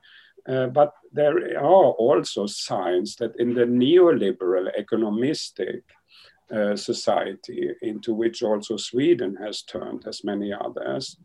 Uh, 0.49 0.67
but 0.67 0.93
there 1.13 1.59
are 1.59 1.93
also 2.07 2.47
signs 2.47 3.17
that 3.17 3.35
in 3.39 3.55
the 3.55 3.65
neoliberal 3.65 4.69
economistic 4.79 5.83
uh, 6.53 6.77
society, 6.77 7.71
into 7.83 8.15
which 8.15 8.43
also 8.43 8.77
Sweden 8.77 9.37
has 9.37 9.63
turned, 9.63 10.05
as 10.07 10.25
many 10.25 10.53
others, 10.53 11.17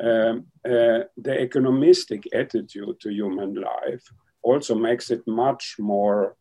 um, 0.00 0.46
uh, 0.64 1.06
the 1.16 1.36
economistic 1.40 2.24
attitude 2.34 3.00
to 3.00 3.10
human 3.10 3.54
life 3.54 4.02
also 4.42 4.74
makes 4.74 5.10
it 5.10 5.22
much 5.26 5.76
more 5.78 6.36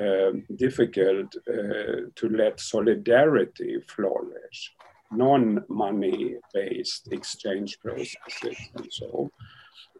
um 0.00 0.42
difficult 0.56 1.34
uh, 1.48 2.08
to 2.16 2.28
let 2.30 2.58
solidarity 2.58 3.78
flourish, 3.86 4.72
non 5.10 5.62
money 5.68 6.36
based 6.54 7.12
exchange 7.12 7.78
processes, 7.80 8.56
and 8.74 8.86
so. 8.90 9.30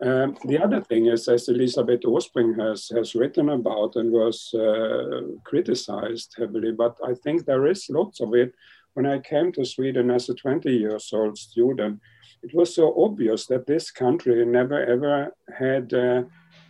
Um, 0.03 0.37
the 0.45 0.59
other 0.59 0.81
thing 0.81 1.07
is, 1.07 1.29
as 1.29 1.49
Elisabeth 1.49 2.01
Åsbrink 2.03 2.59
has, 2.59 2.89
has 2.95 3.15
written 3.15 3.51
about 3.51 3.97
and 3.97 4.11
was 4.11 4.53
uh, 4.55 5.21
criticized 5.45 6.35
heavily, 6.37 6.73
but 6.73 6.97
I 7.07 7.15
think 7.15 7.45
there 7.45 7.67
is 7.67 7.89
lots 7.89 8.21
of 8.21 8.35
it. 8.35 8.53
When 8.95 9.07
I 9.07 9.21
came 9.21 9.53
to 9.53 9.65
Sweden 9.65 10.11
as 10.11 10.29
a 10.29 10.35
20 10.35 10.71
years 10.71 11.11
old 11.13 11.39
student, 11.39 12.01
it 12.43 12.55
was 12.55 12.75
so 12.75 12.93
obvious 13.01 13.47
that 13.47 13.67
this 13.67 13.91
country 13.91 14.45
never 14.45 14.85
ever 14.85 15.35
had 15.57 15.95
uh, 15.95 16.23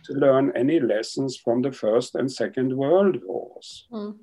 to 0.05 0.13
learn 0.13 0.51
any 0.55 0.79
lessons 0.79 1.35
from 1.37 1.61
the 1.61 1.71
First 1.71 2.15
and 2.15 2.31
Second 2.31 2.75
World 2.77 3.17
Wars. 3.25 3.87
Mm. 3.91 4.15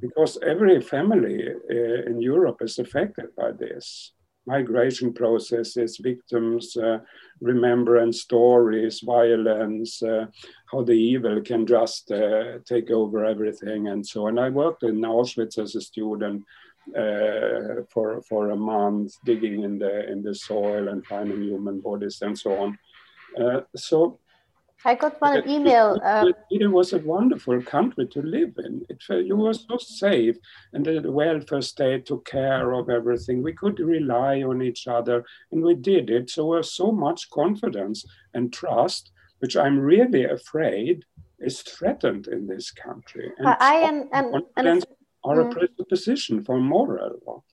Because 0.00 0.38
every 0.42 0.80
family 0.80 1.46
uh, 1.46 2.10
in 2.10 2.20
Europe 2.20 2.62
is 2.62 2.78
affected 2.78 3.26
by 3.36 3.52
this 3.52 4.12
migration 4.46 5.12
processes, 5.12 5.98
victims, 5.98 6.76
uh, 6.76 6.98
remembrance 7.40 8.20
stories, 8.20 9.00
violence, 9.00 10.02
uh, 10.02 10.26
how 10.70 10.82
the 10.82 10.92
evil 10.92 11.40
can 11.40 11.66
just 11.66 12.10
uh, 12.10 12.58
take 12.64 12.90
over 12.90 13.24
everything 13.24 13.88
and 13.88 14.06
so 14.06 14.26
on. 14.26 14.38
I 14.38 14.50
worked 14.50 14.82
in 14.82 15.00
Auschwitz 15.00 15.58
as 15.58 15.74
a 15.74 15.80
student 15.80 16.42
uh, 16.96 17.82
for 17.90 18.20
for 18.28 18.50
a 18.50 18.56
month, 18.56 19.14
digging 19.24 19.62
in 19.62 19.78
the 19.78 20.10
in 20.10 20.22
the 20.22 20.34
soil 20.34 20.88
and 20.88 21.06
finding 21.06 21.42
human 21.42 21.80
bodies 21.80 22.18
and 22.20 22.38
so 22.38 22.52
on. 22.58 22.78
Uh, 23.40 23.60
so 23.74 24.18
I 24.84 24.94
got 24.94 25.20
one 25.20 25.48
email. 25.48 25.98
Uh, 26.04 26.32
it 26.50 26.66
was 26.66 26.92
a 26.92 26.98
wonderful 26.98 27.62
country 27.62 28.06
to 28.08 28.20
live 28.22 28.54
in. 28.58 28.82
It, 28.88 29.02
you 29.08 29.36
were 29.36 29.54
so 29.54 29.78
safe, 29.78 30.36
and 30.72 30.84
the 30.84 31.10
welfare 31.10 31.62
state 31.62 32.06
took 32.06 32.26
care 32.26 32.72
of 32.72 32.90
everything. 32.90 33.42
We 33.42 33.54
could 33.54 33.80
rely 33.80 34.42
on 34.42 34.60
each 34.62 34.86
other, 34.86 35.24
and 35.52 35.62
we 35.62 35.74
did 35.74 36.10
it. 36.10 36.30
So 36.30 36.42
there 36.42 36.58
was 36.58 36.72
so 36.72 36.92
much 36.92 37.30
confidence 37.30 38.04
and 38.34 38.52
trust, 38.52 39.12
which 39.38 39.56
I'm 39.56 39.78
really 39.78 40.24
afraid 40.24 41.04
is 41.38 41.62
threatened 41.62 42.26
in 42.28 42.46
this 42.46 42.70
country. 42.70 43.32
And 43.38 43.48
I 43.48 43.74
am, 43.74 44.08
and, 44.12 44.42
and, 44.56 44.84
are 45.24 45.36
mm. 45.36 45.50
a 45.50 45.54
presupposition 45.54 46.44
for 46.44 46.60
moral. 46.60 47.44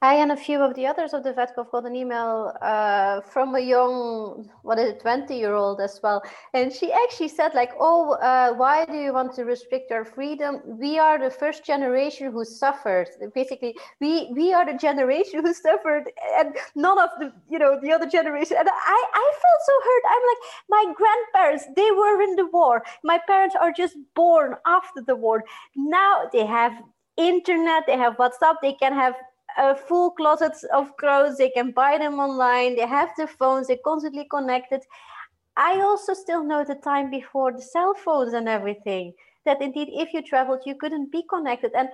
I 0.00 0.14
and 0.14 0.30
a 0.30 0.36
few 0.36 0.62
of 0.62 0.74
the 0.76 0.86
others 0.86 1.12
of 1.12 1.24
the 1.24 1.32
Vetkov 1.32 1.72
got 1.72 1.84
an 1.84 1.96
email 1.96 2.52
uh, 2.62 3.20
from 3.20 3.56
a 3.56 3.60
young, 3.60 4.48
what 4.62 4.78
is 4.78 4.90
it, 4.90 5.00
20 5.00 5.36
year 5.36 5.54
old 5.54 5.80
as 5.80 5.98
well. 6.04 6.22
And 6.54 6.72
she 6.72 6.92
actually 6.92 7.26
said, 7.26 7.52
like, 7.52 7.72
oh, 7.80 8.12
uh, 8.12 8.52
why 8.52 8.84
do 8.84 8.92
you 8.92 9.12
want 9.12 9.34
to 9.34 9.44
restrict 9.44 9.90
our 9.90 10.04
freedom? 10.04 10.60
We 10.64 11.00
are 11.00 11.18
the 11.18 11.30
first 11.30 11.64
generation 11.64 12.30
who 12.30 12.44
suffered. 12.44 13.08
Basically, 13.34 13.76
we 14.00 14.30
we 14.32 14.52
are 14.52 14.64
the 14.64 14.78
generation 14.78 15.44
who 15.44 15.52
suffered, 15.52 16.04
and 16.38 16.56
none 16.76 17.00
of 17.00 17.10
the, 17.18 17.32
you 17.50 17.58
know, 17.58 17.80
the 17.82 17.90
other 17.90 18.06
generation. 18.06 18.56
And 18.56 18.68
I, 18.68 19.04
I 19.14 19.32
felt 19.42 19.62
so 19.66 19.74
hurt. 19.84 20.02
I'm 20.14 20.22
like, 20.30 20.42
my 20.68 20.94
grandparents, 20.94 21.64
they 21.74 21.90
were 21.90 22.22
in 22.22 22.36
the 22.36 22.46
war. 22.46 22.84
My 23.02 23.18
parents 23.26 23.56
are 23.60 23.72
just 23.72 23.96
born 24.14 24.54
after 24.64 25.02
the 25.04 25.16
war. 25.16 25.42
Now 25.74 26.28
they 26.32 26.46
have 26.46 26.72
internet, 27.16 27.82
they 27.86 27.96
have 27.96 28.16
WhatsApp, 28.16 28.54
they 28.62 28.74
can 28.74 28.94
have 28.94 29.14
uh, 29.56 29.74
full 29.74 30.10
closets 30.12 30.64
of 30.74 30.96
clothes. 30.96 31.38
They 31.38 31.50
can 31.50 31.70
buy 31.72 31.98
them 31.98 32.18
online. 32.18 32.76
They 32.76 32.86
have 32.86 33.10
their 33.16 33.26
phones. 33.26 33.68
They're 33.68 33.84
constantly 33.84 34.26
connected. 34.30 34.82
I 35.56 35.80
also 35.80 36.14
still 36.14 36.44
know 36.44 36.64
the 36.64 36.76
time 36.76 37.10
before 37.10 37.52
the 37.52 37.62
cell 37.62 37.94
phones 37.94 38.32
and 38.32 38.48
everything. 38.48 39.14
That 39.44 39.60
indeed, 39.62 39.88
if 39.90 40.12
you 40.12 40.22
traveled, 40.22 40.62
you 40.66 40.76
couldn't 40.76 41.10
be 41.10 41.24
connected. 41.28 41.72
And 41.74 41.88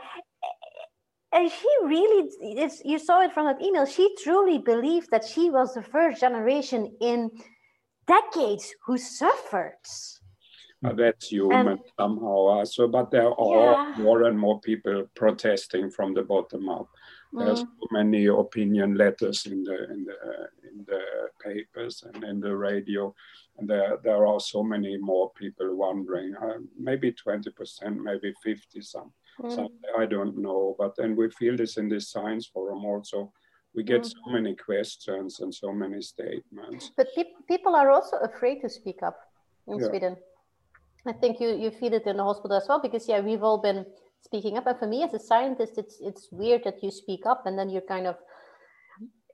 and 1.33 1.51
she 1.51 1.69
really, 1.85 2.29
is. 2.63 2.81
you 2.85 2.99
saw 2.99 3.21
it 3.23 3.33
from 3.33 3.47
that 3.47 3.61
email. 3.61 3.87
She 3.87 4.15
truly 4.23 4.59
believed 4.59 5.11
that 5.11 5.25
she 5.25 5.51
was 5.51 5.75
the 5.75 5.83
first 5.83 6.21
generation 6.21 6.95
in 7.01 7.31
decades 8.07 8.73
who 8.87 8.97
suffered. 8.99 9.79
That's 10.81 11.29
human 11.29 11.67
and, 11.67 11.81
somehow. 11.99 12.63
So, 12.65 12.87
but 12.87 13.11
there 13.11 13.33
are 13.33 13.73
yeah. 13.73 13.95
more 13.99 14.25
and 14.25 14.39
more 14.39 14.61
people 14.61 15.07
protesting 15.15 15.91
from 15.91 16.15
the 16.15 16.23
bottom 16.23 16.69
up. 16.69 16.89
There's 17.37 17.65
mm. 17.65 17.69
so 17.81 17.89
many 17.91 18.27
opinion 18.27 18.95
letters 18.95 19.47
in 19.47 19.65
the 19.65 19.91
in 19.93 20.05
the 20.05 20.49
in 20.71 20.85
the 20.87 21.03
papers 21.43 22.05
and 22.07 22.23
in 22.23 22.39
the 22.39 22.57
radio, 22.57 23.13
and 23.59 23.69
there 23.69 23.99
there 24.05 24.25
are 24.27 24.39
so 24.39 24.63
many 24.63 24.97
more 24.99 25.33
people 25.33 25.75
wondering. 25.77 26.35
Uh, 26.37 26.59
maybe 26.79 27.11
twenty 27.13 27.51
percent, 27.51 28.01
maybe 28.01 28.33
fifty 28.43 28.81
some. 28.81 29.13
Mm. 29.41 29.69
I 29.99 30.07
don't 30.07 30.39
know, 30.39 30.77
but 30.79 30.95
then 30.97 31.17
we 31.17 31.29
feel 31.31 31.57
this 31.57 31.77
in 31.77 31.89
this 31.89 32.11
science 32.11 32.47
forum 32.47 32.85
also. 32.85 33.33
We 33.75 33.83
get 33.83 34.03
mm. 34.03 34.13
so 34.13 34.31
many 34.31 34.55
questions 34.55 35.41
and 35.41 35.53
so 35.53 35.73
many 35.73 36.03
statements. 36.03 36.93
But 36.97 37.09
pe- 37.17 37.35
people 37.49 37.75
are 37.75 37.91
also 37.91 38.17
afraid 38.19 38.61
to 38.61 38.69
speak 38.69 39.03
up 39.03 39.19
in 39.67 39.81
yeah. 39.81 39.89
Sweden. 39.89 40.17
I 41.05 41.13
think 41.13 41.41
you 41.41 41.49
you 41.57 41.73
feel 41.73 41.95
it 41.95 42.07
in 42.07 42.17
the 42.19 42.25
hospital 42.25 42.57
as 42.57 42.67
well 42.69 42.81
because 42.81 43.09
yeah, 43.09 43.21
we've 43.21 43.43
all 43.43 43.59
been 43.59 43.85
speaking 44.25 44.57
up. 44.57 44.67
And 44.67 44.79
for 44.79 44.87
me 44.87 45.03
as 45.03 45.15
a 45.15 45.19
scientist, 45.19 45.75
it's 45.77 45.99
it's 46.01 46.29
weird 46.33 46.65
that 46.65 46.83
you 46.83 46.91
speak 46.91 47.27
up 47.27 47.47
and 47.47 47.59
then 47.59 47.71
you're 47.71 47.89
kind 47.95 48.07
of 48.07 48.17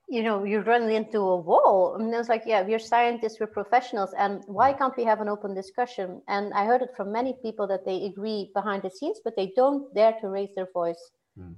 you 0.08 0.22
know 0.22 0.44
you 0.44 0.60
run 0.60 0.90
into 0.90 1.18
a 1.18 1.36
wall. 1.36 1.96
And 1.96 2.12
it's 2.14 2.28
like 2.28 2.42
yeah 2.46 2.62
we're 2.62 2.78
scientists 2.78 3.38
we're 3.40 3.46
professionals 3.60 4.12
and 4.18 4.42
why 4.46 4.72
can't 4.72 4.96
we 4.96 5.04
have 5.04 5.20
an 5.20 5.28
open 5.28 5.54
discussion? 5.54 6.22
And 6.28 6.52
i 6.54 6.64
heard 6.64 6.82
it 6.82 6.90
from 6.96 7.12
many 7.12 7.34
people 7.42 7.66
that 7.68 7.84
they 7.84 8.04
agree 8.04 8.50
behind 8.54 8.82
the 8.82 8.90
scenes 8.90 9.20
but 9.24 9.36
they 9.36 9.52
don't 9.56 9.94
dare 9.94 10.14
to 10.20 10.28
raise 10.28 10.54
their 10.56 10.68
voice. 10.72 11.02
Mm. 11.38 11.54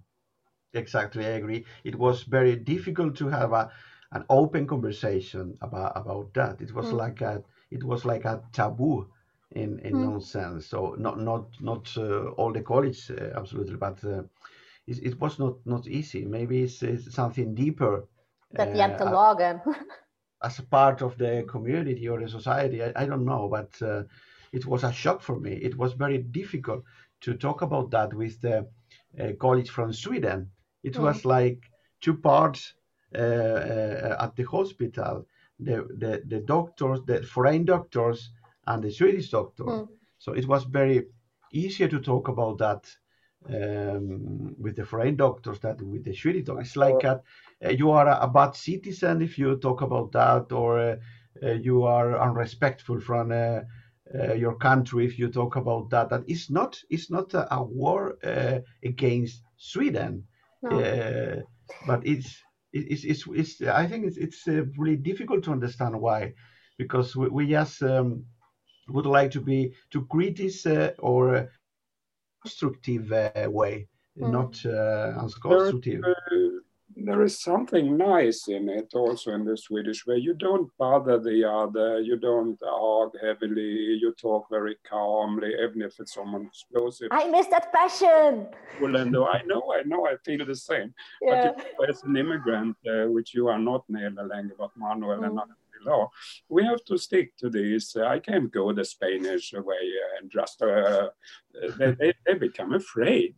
exactly 0.75 1.25
i 1.27 1.35
agree. 1.41 1.65
It 1.85 1.97
was 1.97 2.23
very 2.39 2.57
difficult 2.57 3.17
to 3.17 3.29
have 3.29 3.53
a 3.53 3.71
an 4.13 4.25
open 4.29 4.67
conversation 4.67 5.57
about 5.63 5.93
about 5.97 6.35
that. 6.35 6.61
It 6.61 6.73
was 6.75 6.87
mm. 6.87 6.99
like 7.05 7.21
a 7.23 7.43
it 7.71 7.83
was 7.83 8.05
like 8.05 8.27
a 8.27 8.43
taboo 8.53 9.09
in 9.53 9.79
in 9.81 9.95
mm. 9.95 10.05
nonsense. 10.05 10.67
So 10.67 10.95
not 10.99 11.19
not 11.19 11.47
not 11.61 11.97
uh, 11.97 12.31
all 12.37 12.53
the 12.53 12.63
college 12.63 13.11
uh, 13.11 13.39
absolutely, 13.39 13.77
but 13.77 14.03
uh, 14.05 14.23
it, 14.87 14.99
it, 15.03 15.21
was 15.21 15.39
not 15.39 15.55
not 15.65 15.87
easy. 15.87 16.25
Maybe 16.25 16.63
it's, 16.63 16.83
it's 16.83 17.15
something 17.15 17.55
deeper. 17.55 18.07
That 18.53 18.75
Jantelagen. 18.75 19.61
as 20.45 20.59
a 20.59 20.65
part 20.65 21.03
of 21.03 21.17
the 21.19 21.45
community 21.49 22.09
or 22.09 22.21
the 22.21 22.29
society, 22.29 22.83
I, 22.83 22.93
I 22.97 23.07
don't 23.07 23.25
know, 23.25 23.49
but 23.49 23.81
it 24.53 24.67
was 24.67 24.85
a 24.85 24.93
shock 24.93 25.23
for 25.23 25.39
me. 25.41 25.53
It 25.53 25.77
was 25.77 25.95
very 25.95 26.19
difficult 26.19 26.85
to 27.23 27.35
talk 27.35 27.63
about 27.63 27.91
that 27.91 28.13
with 28.13 28.41
the 28.41 28.69
uh, 29.19 29.33
college 29.41 29.71
from 29.71 29.93
Sweden. 29.93 30.51
It 30.83 30.95
mm. 30.95 31.03
was 31.03 31.25
like 31.25 31.71
two 32.01 32.17
parts 32.17 32.75
uh, 33.15 33.19
uh, 33.19 34.17
at 34.21 34.37
the 34.37 34.45
hospital. 34.45 35.27
The, 35.59 35.87
the, 35.97 36.23
the 36.27 36.41
doctors, 36.41 37.01
the 37.07 37.23
foreign 37.23 37.65
doctors, 37.65 38.31
and 38.67 38.83
the 38.83 38.91
Swedish 38.91 39.31
doctor. 39.31 39.65
Mm. 39.65 39.89
So 40.19 40.33
it 40.33 40.47
was 40.47 40.65
very 40.65 41.07
easier 41.53 41.89
to 41.89 42.01
talk 42.01 42.29
about 42.29 42.59
that 42.59 42.91
um, 43.49 44.55
with 44.59 44.77
the 44.77 44.85
foreign 44.85 45.17
doctors 45.17 45.59
than 45.61 45.91
with 45.91 46.05
the 46.05 46.15
Swedish 46.15 46.45
doctors. 46.45 46.69
It's 46.69 46.77
like 46.77 47.05
uh, 47.05 47.19
you 47.71 47.91
are 47.91 48.09
a, 48.09 48.21
a, 48.23 48.29
bad 48.29 48.55
citizen 48.55 49.23
if 49.23 49.39
you 49.39 49.57
talk 49.57 49.83
about 49.83 50.13
that, 50.13 50.53
or 50.53 50.79
uh, 50.79 50.97
uh, 51.43 51.53
you 51.53 51.83
are 51.85 52.21
unrespectful 52.21 53.01
from 53.01 53.33
uh, 53.33 53.61
uh, 54.15 54.35
your 54.35 54.57
country 54.57 55.05
if 55.05 55.19
you 55.19 55.29
talk 55.29 55.57
about 55.57 55.91
that. 55.91 56.11
That 56.11 56.23
is 56.29 56.51
not 56.51 56.81
it's 56.91 57.11
not 57.11 57.35
a, 57.35 57.53
a 57.55 57.63
war 57.63 58.17
uh, 58.25 58.61
against 58.85 59.43
Sweden, 59.57 60.25
no. 60.63 61.43
but 61.87 62.07
it's 62.07 62.43
it's, 62.75 63.05
it's, 63.05 63.25
it's, 63.29 63.61
I 63.61 63.87
think 63.87 64.07
it's, 64.07 64.17
it's 64.17 64.47
really 64.79 64.97
difficult 64.97 65.45
to 65.45 65.53
understand 65.53 66.01
why, 66.01 66.33
because 66.79 67.15
we, 67.15 67.29
we 67.29 67.47
just 67.47 67.83
um, 67.83 68.25
would 68.93 69.07
like 69.07 69.31
to 69.33 69.41
be 69.41 69.73
to 69.91 70.05
criticize 70.07 70.67
uh, 70.67 70.93
or 70.99 71.37
uh, 71.37 71.47
constructive 72.43 73.13
uh, 73.13 73.49
way, 73.51 73.89
mm. 74.19 74.31
not 74.31 74.53
unconstructive. 74.53 76.03
there 76.95 77.23
is 77.23 77.41
something 77.41 77.97
nice 77.97 78.49
in 78.49 78.69
it 78.69 78.93
also 78.95 79.31
in 79.33 79.45
the 79.45 79.57
Swedish 79.57 80.07
way. 80.07 80.17
You 80.19 80.35
don't 80.35 80.71
bother 80.79 81.19
the 81.19 81.49
other, 81.49 82.01
you 82.01 82.17
don't 82.17 82.61
argue 82.63 83.19
heavily, 83.21 83.99
you 84.03 84.13
talk 84.21 84.47
very 84.51 84.77
calmly, 84.89 85.53
even 85.65 85.81
if 85.83 85.99
it's 86.01 86.15
someone 86.15 86.47
explosive. 86.47 87.09
I 87.11 87.29
miss 87.29 87.47
that 87.47 87.73
passion. 87.73 88.49
Well, 88.81 88.97
I 88.97 89.05
know, 89.05 89.27
I 89.27 89.43
know, 89.43 89.63
I 89.79 89.83
know, 89.85 90.07
I 90.07 90.17
feel 90.25 90.45
the 90.45 90.57
same. 90.57 90.93
Yeah. 91.23 91.53
But 91.79 91.91
as 91.91 92.03
an 92.03 92.17
immigrant, 92.17 92.77
uh, 92.87 93.07
which 93.07 93.33
you 93.35 93.49
are 93.49 93.59
not, 93.59 93.85
Nela 93.89 94.29
Lange, 94.29 94.53
but 94.59 94.71
Manuel 94.77 95.21
mm. 95.21 95.27
and 95.29 95.41
I, 95.41 95.45
law. 95.85 96.11
We 96.49 96.65
have 96.65 96.85
to 96.87 96.99
stick 96.99 97.37
to 97.39 97.51
this. 97.51 97.97
I 97.97 98.19
can't 98.19 98.53
go 98.53 98.73
the 98.73 98.85
Spanish 98.85 99.53
way 99.53 99.91
and 100.21 100.31
just, 100.31 100.63
uh, 100.63 101.09
they, 101.79 101.93
they, 101.93 102.13
they, 102.27 102.35
become 102.35 102.75
afraid 102.75 103.35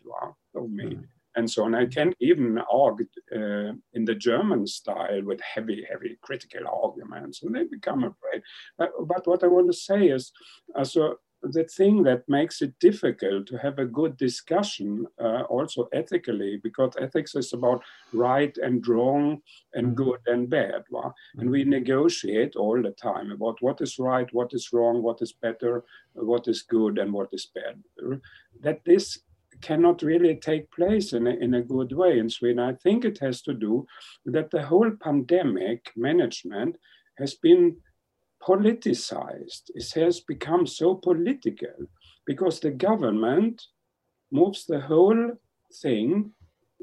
of 0.55 0.71
me. 0.71 0.85
Mm. 0.85 1.05
And 1.37 1.51
so 1.51 1.65
on. 1.65 1.75
I 1.75 1.87
can't 1.87 2.15
even 2.21 2.59
argue 2.71 3.07
uh, 3.35 3.73
in 3.93 4.05
the 4.05 4.15
German 4.15 4.69
style 4.69 5.23
with 5.25 5.41
heavy, 5.41 5.85
heavy 5.91 6.17
critical 6.23 6.61
arguments, 6.69 7.43
and 7.43 7.53
they 7.53 7.65
become 7.65 8.05
afraid. 8.05 8.43
But, 8.79 8.91
but 9.05 9.27
what 9.27 9.43
I 9.43 9.49
want 9.49 9.67
to 9.67 9.77
say 9.77 10.11
is, 10.11 10.31
also, 10.77 11.17
the 11.53 11.65
thing 11.65 12.03
that 12.03 12.29
makes 12.29 12.63
it 12.63 12.79
difficult 12.81 13.47
to 13.47 13.57
have 13.59 13.79
a 13.79 13.85
good 13.85 14.17
discussion 14.17 15.07
uh, 15.21 15.43
also 15.43 15.89
ethically 15.93 16.59
because 16.63 16.93
ethics 17.01 17.35
is 17.35 17.53
about 17.53 17.83
right 18.13 18.57
and 18.59 18.87
wrong 18.89 19.41
and 19.75 19.89
mm-hmm. 19.89 20.05
good 20.05 20.21
and 20.27 20.49
bad 20.49 20.83
and 21.37 21.51
we 21.51 21.63
mm-hmm. 21.63 21.71
negotiate 21.71 22.57
all 22.57 22.81
the 22.81 22.93
time 22.93 23.31
about 23.31 23.57
what 23.61 23.81
is 23.81 23.99
right 23.99 24.33
what 24.33 24.53
is 24.53 24.71
wrong 24.73 25.03
what 25.03 25.21
is 25.21 25.33
better 25.33 25.85
what 26.15 26.49
is 26.49 26.63
good 26.63 26.99
and 26.99 27.13
what 27.13 27.29
is 27.33 27.49
bad 27.55 27.81
that 28.61 28.81
this 28.85 29.21
cannot 29.61 30.03
really 30.03 30.35
take 30.35 30.71
place 30.73 31.13
in 31.13 31.27
a, 31.27 31.31
in 31.31 31.55
a 31.55 31.63
good 31.63 31.93
way 31.93 32.19
in 32.19 32.29
sweden 32.29 32.59
i 32.59 32.73
think 32.73 33.05
it 33.05 33.19
has 33.19 33.43
to 33.43 33.53
do 33.53 33.87
that 34.25 34.51
the 34.51 34.63
whole 34.63 34.91
pandemic 35.03 35.91
management 35.97 36.77
has 37.19 37.35
been 37.35 37.77
politicized. 38.47 39.71
It 39.75 39.91
has 39.95 40.21
become 40.21 40.67
so 40.67 40.95
political 40.95 41.89
because 42.27 42.61
the 42.61 42.71
government 42.71 43.63
moves 44.31 44.67
the 44.67 44.81
whole 44.81 45.33
thing 45.83 46.33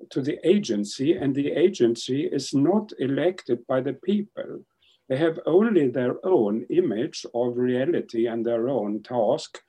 to 0.10 0.22
the 0.22 0.40
agency, 0.48 1.14
and 1.14 1.36
the 1.36 1.52
agency 1.52 2.26
is 2.26 2.54
not 2.54 2.92
elected 3.00 3.66
by 3.68 3.82
the 3.82 3.94
people. 3.94 4.66
They 5.10 5.18
have 5.18 5.40
only 5.46 5.90
their 5.90 6.16
own 6.26 6.66
image 6.70 7.26
of 7.36 7.58
reality 7.58 8.28
and 8.28 8.46
their 8.46 8.70
own 8.70 9.04
task 9.04 9.60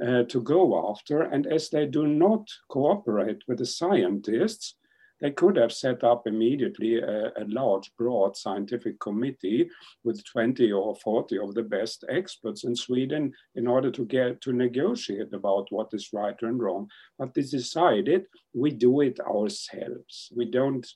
uh, 0.00 0.22
to 0.22 0.40
go 0.40 0.90
after. 0.90 1.22
And 1.22 1.46
as 1.46 1.68
they 1.68 1.86
do 1.86 2.06
not 2.06 2.48
cooperate 2.68 3.42
with 3.48 3.58
the 3.58 3.66
scientists, 3.66 4.76
they 5.22 5.30
could 5.30 5.56
have 5.56 5.72
set 5.72 6.02
up 6.02 6.26
immediately 6.26 6.98
a, 6.98 7.28
a, 7.28 7.44
large, 7.46 7.92
broad 7.96 8.36
scientific 8.36 8.98
committee 8.98 9.70
with 10.02 10.22
20 10.24 10.72
or 10.72 10.96
40 10.96 11.38
of 11.38 11.54
the 11.54 11.62
best 11.62 12.04
experts 12.08 12.64
in 12.64 12.74
Sweden 12.74 13.32
in 13.54 13.68
order 13.68 13.90
to 13.92 14.04
get 14.04 14.40
to 14.40 14.52
negotiate 14.52 15.32
about 15.32 15.68
what 15.70 15.90
is 15.92 16.10
right 16.12 16.36
and 16.42 16.60
wrong. 16.60 16.88
But 17.20 17.34
they 17.34 17.42
decided 17.42 18.26
we 18.52 18.72
do 18.72 19.00
it 19.00 19.20
ourselves. 19.20 20.32
We 20.36 20.46
don't 20.46 20.86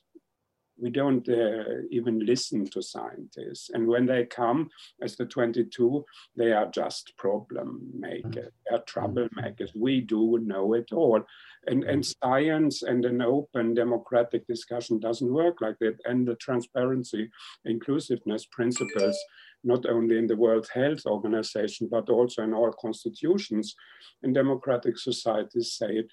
we 0.79 0.89
don't 0.89 1.27
uh, 1.27 1.81
even 1.91 2.19
listen 2.25 2.69
to 2.69 2.81
scientists. 2.81 3.69
And 3.73 3.87
when 3.87 4.05
they 4.05 4.25
come 4.25 4.69
as 5.01 5.15
the 5.15 5.25
22, 5.25 6.05
they 6.35 6.51
are 6.51 6.67
just 6.67 7.13
problem 7.17 7.81
makers, 7.97 8.51
they 8.69 8.75
are 8.75 8.83
troublemakers. 8.83 9.71
We 9.75 10.01
do 10.01 10.39
know 10.39 10.73
it 10.73 10.91
all. 10.91 11.21
And, 11.65 11.83
and 11.83 12.05
science 12.05 12.83
and 12.83 13.05
an 13.05 13.21
open 13.21 13.73
democratic 13.73 14.47
discussion 14.47 14.99
doesn't 14.99 15.33
work 15.33 15.61
like 15.61 15.77
that. 15.79 15.97
And 16.05 16.27
the 16.27 16.35
transparency, 16.35 17.29
inclusiveness 17.65 18.45
principles, 18.45 19.17
not 19.63 19.85
only 19.85 20.17
in 20.17 20.27
the 20.27 20.35
World 20.35 20.67
Health 20.73 21.05
Organization, 21.05 21.89
but 21.91 22.09
also 22.09 22.43
in 22.43 22.53
our 22.53 22.71
constitutions 22.79 23.75
in 24.23 24.33
democratic 24.33 24.97
societies 24.97 25.73
say 25.73 26.03
it. 26.03 26.07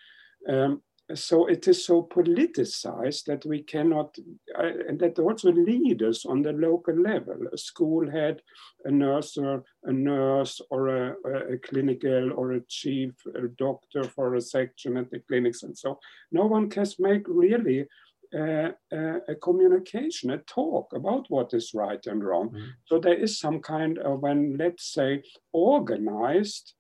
Um, 0.49 0.83
so 1.15 1.47
it 1.47 1.69
is 1.69 1.85
so 1.85 2.03
politicized 2.03 3.25
that 3.25 3.45
we 3.45 3.63
cannot, 3.63 4.17
uh, 4.59 4.71
and 4.89 4.99
that 5.01 5.19
also 5.19 5.53
leaders 5.53 6.25
on 6.25 6.41
the 6.41 6.53
local 6.53 6.99
level, 6.99 7.37
a 7.53 7.59
school 7.59 8.11
head, 8.11 8.41
a 8.87 8.91
nurse 8.91 9.37
or 9.37 9.65
a 9.83 9.93
nurse 9.93 10.63
or 10.71 10.89
a, 10.89 11.15
a 11.53 11.59
clinical 11.59 12.33
or 12.33 12.53
a 12.53 12.61
chief 12.69 13.13
a 13.35 13.49
doctor 13.49 14.05
for 14.05 14.35
a 14.35 14.41
section 14.41 14.97
at 14.97 15.11
the 15.11 15.21
clinics 15.21 15.63
and 15.63 15.77
so 15.77 15.99
no 16.33 16.47
one 16.47 16.69
can 16.71 16.87
make 16.99 17.25
really 17.29 17.87
uh, 18.35 18.71
uh, 18.93 19.21
a 19.29 19.35
communication, 19.41 20.31
a 20.31 20.39
talk 20.39 20.93
about 20.93 21.25
what 21.29 21.55
is 21.55 21.73
right 21.73 22.05
and 22.07 22.25
wrong. 22.25 22.51
Mm. 22.51 22.67
So 22.85 22.99
there 22.99 23.15
is 23.15 23.39
some 23.39 23.61
kind 23.61 23.99
of, 23.99 24.21
when 24.21 24.57
let's 24.59 24.93
say, 24.93 25.23
organized 25.53 26.75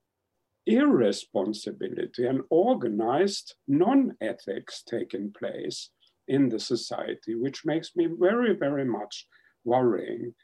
irresponsibility 0.67 2.27
and 2.27 2.43
organized 2.51 3.55
non-ethics 3.69 4.83
taking 4.83 5.33
place 5.33 5.91
in 6.29 6.49
the 6.49 6.59
society, 6.59 7.35
which 7.35 7.67
makes 7.67 7.95
me 7.97 8.09
very, 8.19 8.55
very 8.55 8.85
much 8.85 9.27
worrying. 9.65 10.35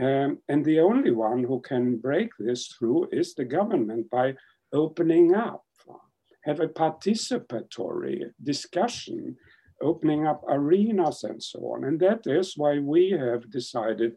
Um, 0.00 0.38
and 0.48 0.64
the 0.64 0.80
only 0.80 1.10
one 1.10 1.44
who 1.44 1.60
can 1.60 1.98
break 1.98 2.30
this 2.38 2.68
through 2.68 3.08
is 3.12 3.34
the 3.34 3.44
government 3.44 4.10
by 4.10 4.34
opening 4.72 5.34
up, 5.34 5.64
have 6.44 6.60
a 6.60 6.68
participatory 6.68 8.30
discussion, 8.42 9.36
opening 9.82 10.26
up 10.26 10.42
arenas 10.48 11.24
and 11.24 11.42
so 11.42 11.58
on. 11.60 11.84
And 11.84 12.00
that 12.00 12.26
is 12.26 12.54
why 12.56 12.78
we 12.78 13.10
have 13.10 13.50
decided 13.50 14.16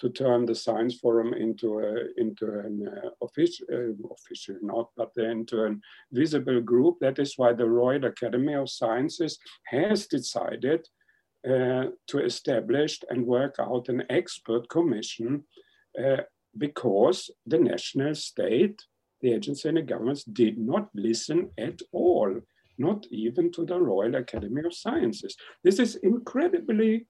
to 0.00 0.10
turn 0.10 0.46
the 0.46 0.54
science 0.54 0.94
forum 0.98 1.32
into 1.34 1.78
a 1.78 2.20
into 2.20 2.46
an 2.60 2.88
uh, 2.88 3.10
official 3.22 3.66
uh, 3.72 4.14
official 4.14 4.56
not 4.62 4.88
but 4.96 5.10
into 5.16 5.64
a 5.64 5.74
visible 6.12 6.60
group. 6.60 6.96
That 7.00 7.18
is 7.18 7.34
why 7.36 7.52
the 7.52 7.68
royal 7.68 8.04
academy 8.04 8.54
of 8.54 8.70
sciences 8.70 9.38
has 9.66 10.06
decided 10.06 10.86
uh, 11.48 11.86
to 12.08 12.18
establish 12.24 13.00
and 13.10 13.26
work 13.26 13.56
out 13.60 13.88
an 13.88 14.02
expert 14.10 14.68
commission 14.68 15.44
uh, 16.02 16.22
because 16.58 17.30
the 17.46 17.58
national 17.58 18.14
state 18.14 18.82
the 19.22 19.32
agency 19.32 19.68
and 19.68 19.78
the 19.78 19.82
governments 19.82 20.24
did 20.24 20.58
not 20.58 20.88
listen 20.94 21.50
at 21.58 21.80
all 21.92 22.40
not 22.78 23.06
even 23.10 23.50
to 23.52 23.64
the 23.64 23.80
royal 23.80 24.16
academy 24.16 24.62
of 24.64 24.74
sciences. 24.74 25.36
This 25.64 25.78
is 25.78 25.96
incredibly 25.96 27.06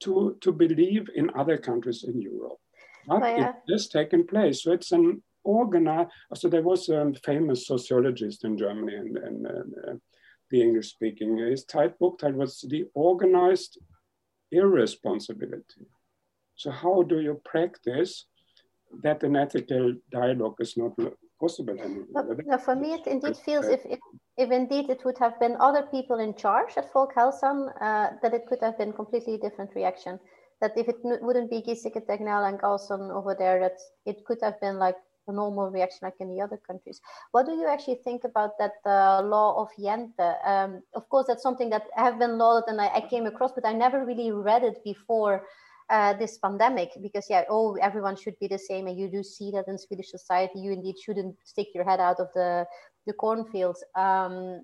to, 0.00 0.36
to 0.40 0.52
believe 0.52 1.08
in 1.14 1.30
other 1.34 1.58
countries 1.58 2.04
in 2.04 2.20
Europe. 2.20 2.58
But 3.06 3.22
oh, 3.22 3.26
yeah. 3.26 3.48
it 3.50 3.72
has 3.72 3.88
taken 3.88 4.26
place. 4.26 4.62
So 4.62 4.72
it's 4.72 4.92
an 4.92 5.22
organized, 5.44 6.10
so 6.34 6.48
there 6.48 6.62
was 6.62 6.88
a 6.88 7.12
famous 7.24 7.66
sociologist 7.66 8.44
in 8.44 8.56
Germany 8.56 8.94
and, 8.94 9.16
and 9.16 9.46
uh, 9.46 9.92
the 10.50 10.62
English 10.62 10.90
speaking, 10.90 11.38
his 11.38 11.64
title, 11.64 11.96
book 11.98 12.18
title 12.18 12.38
was 12.38 12.64
The 12.68 12.84
Organized 12.94 13.78
Irresponsibility. 14.52 15.86
So 16.54 16.70
how 16.70 17.02
do 17.02 17.20
you 17.20 17.40
practice 17.44 18.26
that 19.02 19.22
an 19.22 19.34
ethical 19.36 19.94
dialogue 20.10 20.56
is 20.60 20.76
not 20.76 20.92
possible? 21.42 21.76
No, 22.50 22.58
for 22.58 22.76
me, 22.82 22.88
it 22.98 23.06
indeed 23.06 23.36
feels 23.36 23.66
if, 23.76 23.82
if 23.94 24.00
if 24.44 24.50
indeed 24.50 24.86
it 24.94 25.04
would 25.04 25.18
have 25.18 25.38
been 25.42 25.56
other 25.68 25.84
people 25.96 26.18
in 26.26 26.32
charge 26.34 26.72
at 26.80 26.92
Folkhälsan, 26.92 27.58
uh, 27.88 28.08
that 28.22 28.32
it 28.38 28.46
could 28.48 28.62
have 28.62 28.76
been 28.78 28.92
completely 28.92 29.36
different 29.36 29.70
reaction. 29.74 30.18
That 30.60 30.72
if 30.76 30.88
it 30.88 30.98
wouldn't 31.02 31.50
be 31.50 31.60
Giesecke, 31.66 32.06
Tegnell 32.06 32.48
and 32.48 32.58
Carlson 32.58 33.02
over 33.18 33.34
there, 33.34 33.58
that 33.60 33.78
it 34.06 34.24
could 34.24 34.38
have 34.42 34.58
been 34.60 34.78
like 34.78 34.96
a 35.28 35.32
normal 35.32 35.70
reaction 35.70 36.00
like 36.02 36.14
in 36.20 36.28
the 36.28 36.40
other 36.40 36.58
countries. 36.68 37.00
What 37.32 37.46
do 37.46 37.52
you 37.52 37.66
actually 37.66 38.00
think 38.04 38.24
about 38.24 38.58
that 38.58 38.74
uh, 38.86 39.22
law 39.22 39.60
of 39.62 39.68
Jente? 39.78 40.30
Um, 40.46 40.82
of 40.94 41.08
course, 41.08 41.26
that's 41.28 41.42
something 41.42 41.70
that 41.70 41.86
I 41.96 42.04
have 42.04 42.18
been 42.18 42.38
lauded 42.38 42.68
and 42.68 42.80
I, 42.80 42.88
I, 42.94 43.00
came 43.00 43.26
across, 43.26 43.52
but 43.52 43.66
I 43.66 43.72
never 43.72 44.04
really 44.04 44.30
read 44.32 44.62
it 44.64 44.82
before 44.84 45.44
uh, 45.92 46.14
this 46.14 46.38
pandemic 46.38 46.90
because 47.02 47.26
yeah, 47.28 47.44
oh, 47.50 47.76
everyone 47.80 48.16
should 48.16 48.38
be 48.40 48.48
the 48.48 48.58
same, 48.58 48.86
and 48.88 48.98
you 48.98 49.08
do 49.08 49.22
see 49.22 49.50
that 49.52 49.68
in 49.68 49.78
Swedish 49.78 50.10
society. 50.10 50.58
You 50.58 50.72
indeed 50.72 50.96
shouldn't 50.98 51.36
stick 51.44 51.68
your 51.74 51.84
head 51.84 52.00
out 52.00 52.18
of 52.18 52.28
the 52.34 52.66
the 53.06 53.12
cornfields. 53.12 53.84
Um, 53.94 54.62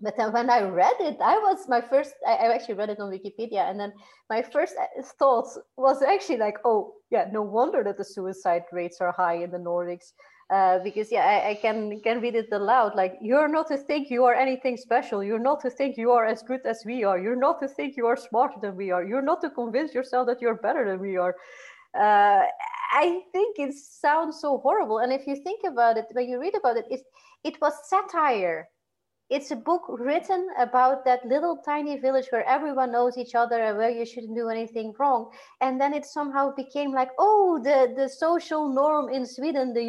but 0.00 0.16
then 0.16 0.32
when 0.32 0.48
I 0.48 0.62
read 0.62 0.96
it, 1.00 1.18
I 1.20 1.36
was 1.36 1.68
my 1.68 1.80
first, 1.80 2.14
I, 2.26 2.32
I, 2.32 2.54
actually 2.54 2.74
read 2.74 2.88
it 2.88 3.00
on 3.00 3.10
Wikipedia. 3.10 3.68
And 3.68 3.78
then 3.78 3.92
my 4.30 4.42
first 4.42 4.74
uh, 4.80 5.02
thoughts 5.18 5.58
was 5.76 6.02
actually 6.02 6.38
like, 6.38 6.56
oh, 6.64 6.94
yeah, 7.10 7.26
no 7.30 7.42
wonder 7.42 7.84
that 7.84 7.98
the 7.98 8.04
suicide 8.04 8.62
rates 8.72 8.98
are 9.00 9.12
high 9.12 9.42
in 9.44 9.50
the 9.50 9.58
Nordics. 9.58 10.12
Uh, 10.50 10.80
because 10.82 11.12
yeah, 11.12 11.24
I, 11.24 11.50
I, 11.50 11.54
can 11.54 12.00
can 12.00 12.20
read 12.20 12.34
it 12.34 12.48
aloud. 12.50 12.96
Like 12.96 13.18
you're 13.20 13.46
not 13.46 13.68
to 13.68 13.76
think 13.76 14.10
you 14.10 14.24
are 14.24 14.34
anything 14.34 14.76
special. 14.76 15.22
You're 15.22 15.38
not 15.38 15.60
to 15.60 15.70
think 15.70 15.96
you 15.96 16.10
are 16.10 16.26
as 16.26 16.42
good 16.42 16.66
as 16.66 16.82
we 16.84 17.04
are. 17.04 17.20
You're 17.20 17.36
not 17.36 17.60
to 17.60 17.68
think 17.68 17.96
you 17.96 18.06
are 18.06 18.16
smarter 18.16 18.56
than 18.60 18.74
we 18.74 18.90
are. 18.90 19.04
You're 19.04 19.22
not 19.22 19.40
to 19.42 19.50
convince 19.50 19.94
yourself 19.94 20.26
that 20.26 20.40
you're 20.40 20.56
better 20.56 20.84
than 20.84 20.98
we 20.98 21.16
are. 21.16 21.36
Uh, 21.94 22.42
I 22.92 23.20
think 23.30 23.60
it 23.60 23.74
sounds 23.74 24.40
so 24.40 24.58
horrible. 24.58 24.98
And 24.98 25.12
if 25.12 25.24
you 25.24 25.36
think 25.36 25.60
about 25.64 25.96
it, 25.96 26.06
when 26.12 26.28
you 26.28 26.40
read 26.40 26.56
about 26.56 26.76
it, 26.76 26.86
it's 26.90 27.04
it 27.44 27.60
was 27.60 27.72
satire. 27.88 28.68
It's 29.30 29.52
a 29.52 29.56
book 29.56 29.82
written 29.88 30.48
about 30.58 31.04
that 31.04 31.24
little 31.24 31.58
tiny 31.64 31.98
village 31.98 32.26
where 32.30 32.44
everyone 32.48 32.90
knows 32.90 33.16
each 33.16 33.36
other 33.36 33.62
and 33.62 33.78
where 33.78 33.88
you 33.88 34.04
shouldn't 34.04 34.34
do 34.34 34.48
anything 34.48 34.92
wrong. 34.98 35.30
And 35.60 35.80
then 35.80 35.94
it 35.94 36.04
somehow 36.04 36.52
became 36.54 36.92
like, 36.92 37.10
oh, 37.18 37.60
the, 37.62 37.94
the 37.96 38.08
social 38.08 38.68
norm 38.68 39.08
in 39.08 39.24
Sweden, 39.24 39.72
the, 39.72 39.82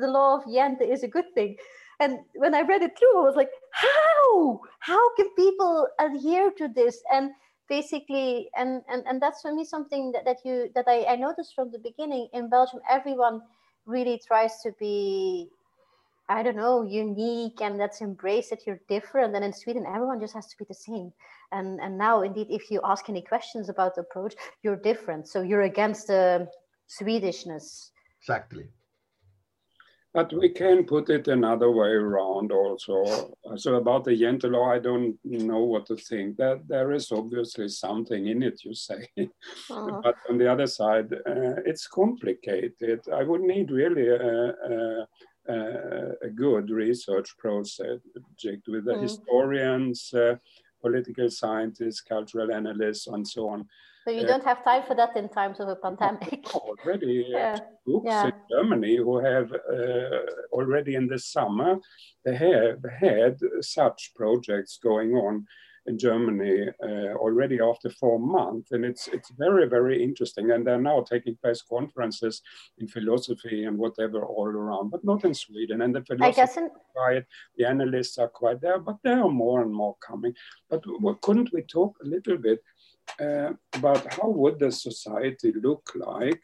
the 0.00 0.06
law 0.06 0.36
of 0.36 0.44
Jente 0.44 0.88
is 0.88 1.02
a 1.02 1.08
good 1.08 1.26
thing. 1.34 1.56
And 1.98 2.20
when 2.36 2.54
I 2.54 2.62
read 2.62 2.82
it 2.82 2.96
through, 2.96 3.18
I 3.18 3.24
was 3.24 3.36
like, 3.36 3.50
how? 3.72 4.60
How 4.78 5.14
can 5.16 5.28
people 5.34 5.88
adhere 5.98 6.52
to 6.52 6.68
this? 6.68 7.02
And 7.12 7.30
basically, 7.68 8.48
and, 8.56 8.82
and, 8.88 9.02
and 9.06 9.20
that's 9.20 9.42
for 9.42 9.52
me 9.52 9.64
something 9.64 10.12
that, 10.12 10.24
that 10.24 10.38
you 10.44 10.70
that 10.74 10.84
I, 10.86 11.04
I 11.04 11.16
noticed 11.16 11.54
from 11.54 11.72
the 11.72 11.78
beginning 11.78 12.28
in 12.32 12.48
Belgium, 12.48 12.80
everyone 12.88 13.42
really 13.86 14.20
tries 14.26 14.60
to 14.62 14.72
be 14.78 15.50
I 16.28 16.42
don't 16.42 16.56
know, 16.56 16.82
unique 16.82 17.60
and 17.60 17.76
let's 17.76 18.00
embrace 18.00 18.48
that 18.50 18.66
you're 18.66 18.80
different. 18.88 19.34
And 19.34 19.44
in 19.44 19.52
Sweden, 19.52 19.84
everyone 19.86 20.20
just 20.20 20.34
has 20.34 20.46
to 20.46 20.56
be 20.56 20.64
the 20.66 20.74
same. 20.74 21.12
And 21.52 21.80
and 21.80 21.98
now, 21.98 22.22
indeed, 22.22 22.46
if 22.50 22.70
you 22.70 22.80
ask 22.82 23.08
any 23.08 23.22
questions 23.22 23.68
about 23.68 23.94
the 23.94 24.00
approach, 24.02 24.34
you're 24.62 24.76
different. 24.76 25.28
So 25.28 25.42
you're 25.42 25.62
against 25.62 26.06
the 26.06 26.48
Swedishness. 26.88 27.90
Exactly. 28.20 28.68
But 30.14 30.32
we 30.32 30.48
can 30.48 30.84
put 30.84 31.10
it 31.10 31.26
another 31.26 31.72
way 31.72 31.88
around 31.88 32.52
also. 32.52 33.34
So 33.56 33.74
about 33.74 34.04
the 34.04 34.12
Jente 34.12 34.48
law, 34.48 34.70
I 34.70 34.78
don't 34.78 35.18
know 35.24 35.64
what 35.64 35.86
to 35.86 35.96
think. 35.96 36.36
That 36.36 36.68
there 36.68 36.92
is 36.92 37.10
obviously 37.10 37.68
something 37.68 38.28
in 38.28 38.44
it, 38.44 38.64
you 38.64 38.74
say. 38.74 39.08
Uh-huh. 39.18 40.00
but 40.02 40.14
on 40.30 40.38
the 40.38 40.50
other 40.50 40.68
side, 40.68 41.12
uh, 41.12 41.56
it's 41.66 41.88
complicated. 41.88 43.00
I 43.12 43.24
would 43.24 43.40
need 43.40 43.72
really 43.72 44.08
a, 44.08 44.16
a 44.16 45.02
uh, 45.02 45.04
a 45.48 46.30
good 46.34 46.70
research 46.70 47.36
project 47.38 48.04
with 48.68 48.84
the 48.84 48.94
mm. 48.94 49.02
historians, 49.02 50.12
uh, 50.14 50.36
political 50.80 51.30
scientists, 51.30 52.00
cultural 52.00 52.52
analysts, 52.52 53.06
and 53.06 53.26
so 53.26 53.48
on. 53.48 53.66
So 54.04 54.10
you 54.10 54.22
uh, 54.22 54.26
don't 54.26 54.44
have 54.44 54.62
time 54.64 54.82
for 54.86 54.94
that 54.96 55.16
in 55.16 55.28
times 55.30 55.60
of 55.60 55.68
a 55.68 55.76
pandemic. 55.76 56.46
already 56.54 57.26
yeah. 57.28 57.56
groups 57.86 58.06
yeah. 58.06 58.26
in 58.26 58.32
Germany 58.50 58.96
who 58.96 59.18
have 59.18 59.50
uh, 59.52 60.18
already 60.52 60.94
in 60.94 61.06
the 61.06 61.18
summer 61.18 61.76
they 62.24 62.36
have 62.36 62.84
had 63.00 63.38
such 63.60 64.12
projects 64.14 64.78
going 64.82 65.12
on 65.14 65.46
in 65.86 65.98
Germany 65.98 66.68
uh, 66.82 67.14
already 67.16 67.60
after 67.60 67.90
four 67.90 68.18
months, 68.18 68.72
and 68.72 68.84
it's 68.84 69.08
it's 69.08 69.30
very 69.30 69.68
very 69.68 70.02
interesting. 70.02 70.50
And 70.50 70.66
they're 70.66 70.80
now 70.80 71.02
taking 71.02 71.36
place 71.36 71.62
conferences 71.62 72.42
in 72.78 72.88
philosophy 72.88 73.64
and 73.64 73.76
whatever 73.78 74.24
all 74.24 74.46
around, 74.46 74.90
but 74.90 75.04
not 75.04 75.24
in 75.24 75.34
Sweden. 75.34 75.82
And 75.82 75.94
the 75.94 76.04
philosophy 76.04 76.60
in- 76.60 76.70
quiet, 76.94 77.26
the 77.56 77.66
analysts 77.66 78.18
are 78.18 78.28
quite 78.28 78.60
there, 78.60 78.78
but 78.78 78.96
there 79.02 79.20
are 79.22 79.30
more 79.30 79.62
and 79.62 79.74
more 79.74 79.96
coming. 80.06 80.34
But 80.70 80.82
what, 81.00 81.20
couldn't 81.20 81.52
we 81.52 81.62
talk 81.62 81.96
a 82.02 82.06
little 82.06 82.38
bit 82.38 82.60
uh, 83.20 83.52
about 83.74 84.12
how 84.14 84.28
would 84.28 84.58
the 84.58 84.72
society 84.72 85.52
look 85.62 85.90
like 85.94 86.40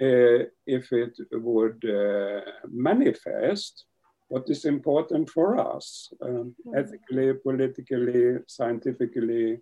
uh, 0.00 0.44
if 0.66 0.92
it 0.92 1.14
would 1.32 1.84
uh, 1.84 2.40
manifest? 2.68 3.84
What 4.28 4.48
is 4.48 4.64
important 4.64 5.28
for 5.30 5.58
us 5.58 6.12
um, 6.22 6.54
mm. 6.66 6.78
ethically, 6.78 7.34
politically, 7.34 8.38
scientifically, 8.46 9.58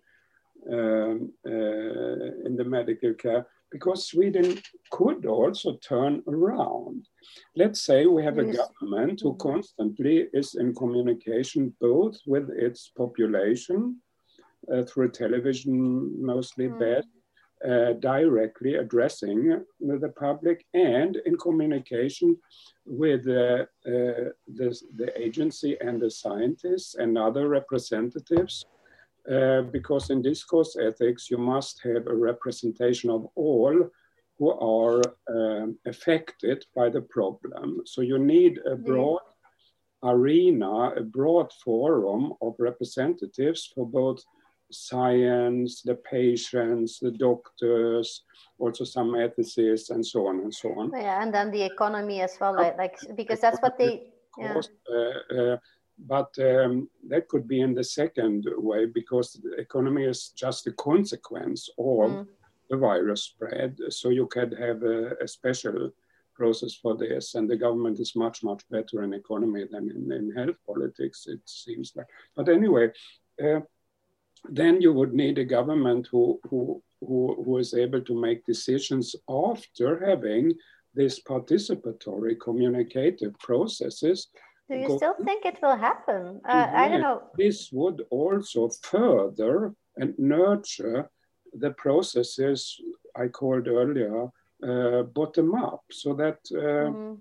um, 0.71 1.31
uh, 1.45 2.45
in 2.45 2.55
the 2.55 2.63
medical 2.63 3.13
care, 3.13 3.45
because 3.71 4.07
Sweden 4.07 4.59
could 4.91 5.25
also 5.25 5.77
turn 5.77 6.23
around. 6.27 7.05
Let's 7.55 7.81
say 7.81 8.05
we 8.05 8.23
have 8.23 8.37
yes. 8.37 8.45
a 8.45 8.57
government 8.57 9.19
who 9.21 9.33
mm-hmm. 9.33 9.49
constantly 9.51 10.27
is 10.33 10.55
in 10.55 10.73
communication 10.75 11.73
both 11.81 12.17
with 12.25 12.49
its 12.51 12.91
population 12.95 13.97
uh, 14.71 14.83
through 14.83 15.11
television, 15.11 16.23
mostly 16.23 16.67
mm. 16.67 16.79
bad, 16.79 17.03
uh, 17.67 17.93
directly 17.93 18.75
addressing 18.75 19.63
the 19.79 20.13
public 20.17 20.65
and 20.73 21.17
in 21.25 21.37
communication 21.37 22.37
with 22.85 23.27
uh, 23.27 23.65
uh, 23.85 24.31
the, 24.55 24.77
the, 24.95 25.11
agency 25.15 25.77
and 25.79 26.01
the 26.01 26.11
scientists 26.11 26.95
and 26.95 27.17
other 27.17 27.47
representatives. 27.47 28.65
Uh, 29.31 29.61
because 29.61 30.09
in 30.09 30.21
discourse 30.21 30.75
ethics, 30.75 31.31
you 31.31 31.37
must 31.37 31.81
have 31.81 32.07
a 32.07 32.15
representation 32.15 33.09
of 33.09 33.25
all 33.35 33.89
who 34.37 34.51
are 34.51 35.01
um, 35.29 35.77
affected 35.85 36.65
by 36.75 36.89
the 36.89 37.01
problem. 37.01 37.81
So 37.85 38.01
you 38.01 38.19
need 38.19 38.59
a 38.69 38.75
broad 38.75 39.21
arena, 40.03 40.91
a 40.97 41.01
broad 41.01 41.51
forum 41.63 42.33
of 42.41 42.55
representatives 42.59 43.71
for 43.73 43.87
both 43.87 44.21
science, 44.73 45.81
the 45.81 45.95
patients, 45.95 46.99
the 46.99 47.11
doctors, 47.11 48.23
also 48.59 48.83
some 48.83 49.11
ethicists, 49.11 49.89
and 49.89 50.05
so 50.05 50.27
on 50.27 50.39
and 50.39 50.53
so 50.53 50.69
on. 50.77 50.91
Yeah, 50.93 51.21
and 51.21 51.33
then 51.33 51.51
the 51.51 51.63
economy 51.63 52.21
as 52.21 52.37
well, 52.39 52.55
like, 52.55 52.77
like 52.77 52.97
because 53.15 53.39
that's 53.39 53.61
what 53.61 53.77
they. 53.77 54.11
Yeah. 54.37 54.61
Uh, 54.89 55.35
uh, 55.35 55.57
but 55.99 56.33
um, 56.39 56.89
that 57.07 57.27
could 57.27 57.47
be 57.47 57.61
in 57.61 57.75
the 57.75 57.83
second 57.83 58.47
way 58.57 58.85
because 58.85 59.33
the 59.33 59.53
economy 59.61 60.05
is 60.05 60.29
just 60.29 60.65
a 60.65 60.71
consequence 60.71 61.69
of 61.77 62.09
mm. 62.09 62.27
the 62.69 62.77
virus 62.77 63.23
spread. 63.23 63.77
So 63.89 64.09
you 64.09 64.25
could 64.25 64.57
have 64.59 64.81
a, 64.81 65.11
a, 65.21 65.27
special 65.27 65.91
process 66.33 66.73
for 66.73 66.97
this, 66.97 67.35
and 67.35 67.47
the 67.47 67.55
government 67.55 67.99
is 67.99 68.15
much 68.15 68.43
much 68.43 68.63
better 68.71 69.03
in 69.03 69.13
economy 69.13 69.65
than 69.71 69.91
in, 69.91 70.11
in 70.11 70.31
health 70.35 70.57
politics. 70.65 71.25
It 71.27 71.41
seems 71.45 71.93
like. 71.95 72.07
But 72.35 72.49
anyway. 72.49 72.91
Uh, 73.43 73.61
then 74.49 74.81
you 74.81 74.93
would 74.93 75.13
need 75.13 75.37
a 75.37 75.45
government 75.45 76.07
who, 76.11 76.39
who, 76.49 76.81
who, 77.01 77.43
who 77.43 77.57
is 77.57 77.73
able 77.73 78.01
to 78.01 78.19
make 78.19 78.45
decisions 78.45 79.15
after 79.29 80.05
having 80.05 80.53
these 80.93 81.21
participatory 81.23 82.39
communicative 82.39 83.37
processes. 83.39 84.27
Do 84.69 84.77
you 84.77 84.97
still 84.97 85.15
think 85.25 85.45
it 85.45 85.57
will 85.61 85.75
happen? 85.75 86.39
Uh, 86.47 86.67
I 86.73 86.87
don't 86.87 87.01
know. 87.01 87.23
This 87.37 87.69
would 87.71 88.03
also 88.09 88.69
further 88.81 89.73
and 89.97 90.17
nurture 90.17 91.09
the 91.53 91.71
processes 91.71 92.79
I 93.15 93.27
called 93.27 93.67
earlier 93.67 94.29
uh, 94.67 95.03
bottom 95.03 95.55
up, 95.55 95.83
so 95.91 96.13
that 96.13 96.39
uh, 96.53 96.89
mm. 96.89 97.17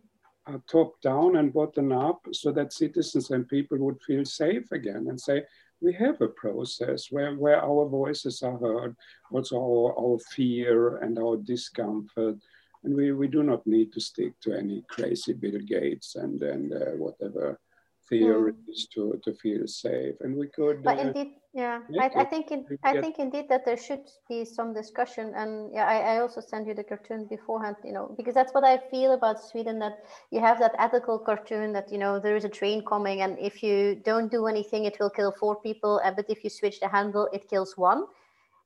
top 0.71 1.01
down 1.03 1.37
and 1.37 1.53
bottom 1.53 1.93
up, 1.93 2.21
so 2.33 2.53
that 2.53 2.73
citizens 2.73 3.31
and 3.31 3.49
people 3.49 3.79
would 3.79 4.01
feel 4.03 4.25
safe 4.25 4.71
again 4.71 5.07
and 5.09 5.21
say, 5.21 5.43
we 5.83 5.93
have 5.95 6.21
a 6.21 6.29
process 6.29 7.11
where, 7.11 7.35
where 7.35 7.63
our 7.63 7.89
voices 7.89 8.43
are 8.43 8.57
heard, 8.59 8.97
also 9.33 9.57
our, 9.57 9.99
our 9.99 10.19
fear 10.35 10.99
and 10.99 11.19
our 11.19 11.37
discomfort. 11.37 12.37
And 12.85 12.95
we, 12.95 13.13
we 13.13 13.29
do 13.29 13.43
not 13.43 13.67
need 13.67 13.93
to 13.93 14.01
stick 14.01 14.33
to 14.41 14.57
any 14.57 14.85
crazy 14.89 15.33
Bill 15.33 15.59
Gates 15.59 16.17
and, 16.17 16.43
and 16.43 16.73
uh, 16.73 16.97
whatever 16.97 17.61
theories 18.09 18.55
mm. 18.71 18.91
to, 18.95 19.21
to 19.25 19.37
feel 19.39 19.67
safe. 19.67 20.15
And 20.21 20.37
we 20.37 20.49
could. 20.49 20.83
But 20.83 20.99
uh, 20.99 21.03
indeed, 21.03 21.35
yeah, 21.55 21.81
I, 22.01 22.11
I, 22.17 22.25
think 22.25 22.51
in, 22.51 22.65
I 22.83 22.99
think 22.99 23.19
indeed 23.19 23.47
that 23.51 23.67
there 23.67 23.77
should 23.77 24.09
be 24.27 24.43
some 24.43 24.73
discussion, 24.73 25.35
and 25.37 25.71
yeah, 25.75 25.85
I, 25.87 26.15
I 26.15 26.21
also 26.21 26.41
send 26.41 26.67
you 26.67 26.73
the 26.73 26.83
cartoon 26.83 27.27
beforehand, 27.29 27.77
you 27.85 27.93
know, 27.93 28.15
because 28.17 28.35
that's 28.35 28.55
what 28.55 28.65
I 28.65 28.79
feel 28.91 29.13
about 29.13 29.39
Sweden. 29.39 29.79
That 29.81 29.99
you 30.31 30.41
have 30.41 30.59
that 30.61 30.75
ethical 30.79 31.19
cartoon 31.19 31.75
that 31.75 31.93
you 31.93 31.99
know 31.99 32.19
there 32.19 32.37
is 32.37 32.45
a 32.45 32.49
train 32.49 32.83
coming, 32.87 33.21
and 33.21 33.39
if 33.39 33.63
you 33.63 34.01
don't 34.03 34.31
do 34.31 34.47
anything, 34.47 34.87
it 34.87 34.97
will 34.99 35.11
kill 35.11 35.31
four 35.39 35.61
people, 35.61 35.99
and 35.99 36.17
but 36.17 36.25
if 36.31 36.43
you 36.43 36.49
switch 36.49 36.81
the 36.81 36.89
handle, 36.89 37.29
it 37.35 37.51
kills 37.51 37.77
one. 37.77 38.07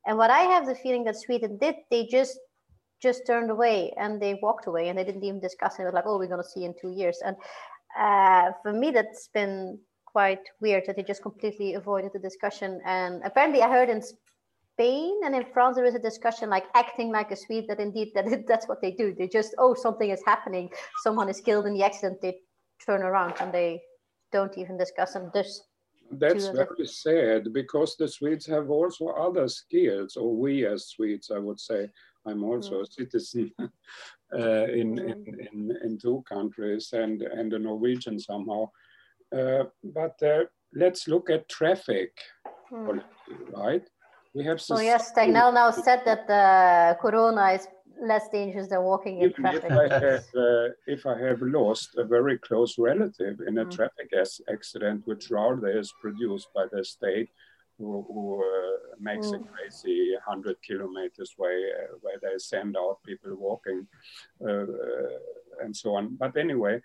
And 0.07 0.16
what 0.16 0.30
I 0.30 0.43
have 0.43 0.66
the 0.66 0.76
feeling 0.76 1.03
that 1.05 1.16
Sweden 1.16 1.59
did, 1.59 1.74
they 1.91 2.07
just 2.07 2.39
just 3.03 3.26
turned 3.26 3.51
away 3.51 3.93
and 3.99 4.22
they 4.22 4.39
walked 4.41 4.66
away 4.66 4.89
and 4.89 4.99
they 4.99 5.05
didn't 5.05 5.24
even 5.24 5.41
discuss 5.41 5.78
it. 5.78 5.82
It 5.82 5.87
was 5.87 5.95
like, 5.95 6.05
oh, 6.07 6.18
we're 6.18 6.28
going 6.28 6.43
to 6.43 6.49
see 6.49 6.64
in 6.64 6.74
two 6.80 6.91
years. 6.91 7.20
And 7.24 7.37
uh, 7.99 8.53
for 8.62 8.72
me, 8.72 8.91
that's 8.91 9.28
been 9.28 9.78
quite 10.17 10.45
weird 10.62 10.83
that 10.87 10.97
they 10.97 11.03
just 11.03 11.23
completely 11.29 11.75
avoided 11.75 12.11
the 12.14 12.23
discussion. 12.29 12.81
And 12.87 13.21
apparently, 13.23 13.61
I 13.61 13.69
heard 13.69 13.91
in 13.91 14.01
Spain 14.73 15.12
and 15.25 15.35
in 15.35 15.45
France 15.53 15.77
there 15.77 15.89
is 15.91 15.95
a 15.95 16.05
discussion 16.11 16.49
like 16.49 16.67
acting 16.75 17.09
like 17.19 17.31
a 17.33 17.37
Swede 17.37 17.67
that 17.69 17.81
indeed 17.87 18.09
that 18.14 18.25
that's 18.51 18.67
what 18.67 18.81
they 18.81 18.93
do. 19.03 19.07
They 19.19 19.29
just 19.29 19.51
oh 19.59 19.75
something 19.75 20.11
is 20.17 20.23
happening, 20.33 20.67
someone 21.05 21.29
is 21.29 21.41
killed 21.47 21.67
in 21.67 21.75
the 21.75 21.85
accident. 21.89 22.23
They 22.23 22.35
turn 22.87 23.03
around 23.03 23.35
and 23.41 23.53
they 23.53 23.83
don't 24.33 24.57
even 24.57 24.79
discuss 24.85 25.17
and 25.17 25.31
just. 25.35 25.64
That's 26.23 26.47
very 26.62 26.87
sad 26.87 27.53
because 27.61 27.91
the 27.97 28.09
Swedes 28.09 28.47
have 28.47 28.71
also 28.71 29.05
other 29.27 29.47
skills, 29.49 30.17
or 30.17 30.31
we 30.45 30.53
as 30.73 30.81
Swedes, 30.93 31.31
I 31.31 31.41
would 31.47 31.61
say. 31.61 31.91
I'm 32.29 32.43
also 32.51 32.75
mm. 32.77 32.85
a 32.85 32.87
citizen 32.99 33.53
uh, 34.41 34.67
in, 34.81 34.89
mm. 34.97 35.27
in, 35.29 35.35
in, 35.47 35.59
in 35.85 35.99
two 35.99 36.19
countries 36.35 36.85
and, 36.93 37.23
and 37.23 37.53
a 37.53 37.59
Norwegian 37.59 38.19
somehow. 38.19 38.62
Uh, 39.35 39.64
but 39.83 40.22
uh, 40.22 40.45
let's 40.74 41.09
look 41.09 41.31
at 41.31 41.49
traffic 41.49 42.12
hmm. 42.68 42.99
right? 43.55 43.83
We 44.35 44.45
have. 44.45 44.61
So 44.61 44.79
yes, 44.81 45.12
Tegnell 45.12 45.55
now 45.55 45.70
said 45.70 46.03
that 46.05 46.27
the 46.27 46.97
corona 47.01 47.53
is 47.53 47.66
less 48.03 48.29
dangerous 48.29 48.68
than 48.68 48.83
walking 48.83 49.22
in 49.22 49.33
traffic. 49.33 49.64
If 49.64 49.72
I, 49.72 49.89
have, 49.95 50.24
uh, 50.37 50.68
if 50.87 51.07
I 51.07 51.18
have 51.18 51.41
lost 51.41 51.97
a 51.97 52.05
very 52.05 52.39
close 52.39 52.77
relative 52.79 53.41
in 53.47 53.59
a 53.59 53.64
mm. 53.64 53.70
traffic 53.70 54.12
accident, 54.53 55.03
which 55.07 55.31
rather 55.31 55.68
is 55.68 55.93
produced 56.01 56.49
by 56.55 56.66
the 56.70 56.85
state, 56.85 57.31
who, 57.79 58.05
who 58.09 58.43
uh, 58.43 58.97
makes 59.01 59.29
mm. 59.29 59.37
a 59.37 59.39
crazy 59.49 60.12
100 60.27 60.57
kilometers 60.62 61.35
way 61.39 61.70
uh, 61.83 61.97
where 62.01 62.18
they 62.22 62.39
send 62.39 62.77
out 62.77 62.99
people 63.07 63.35
walking 63.37 63.87
uh, 64.47 64.66
and 65.62 65.74
so 65.74 65.95
on. 65.95 66.16
But 66.16 66.37
anyway, 66.37 66.81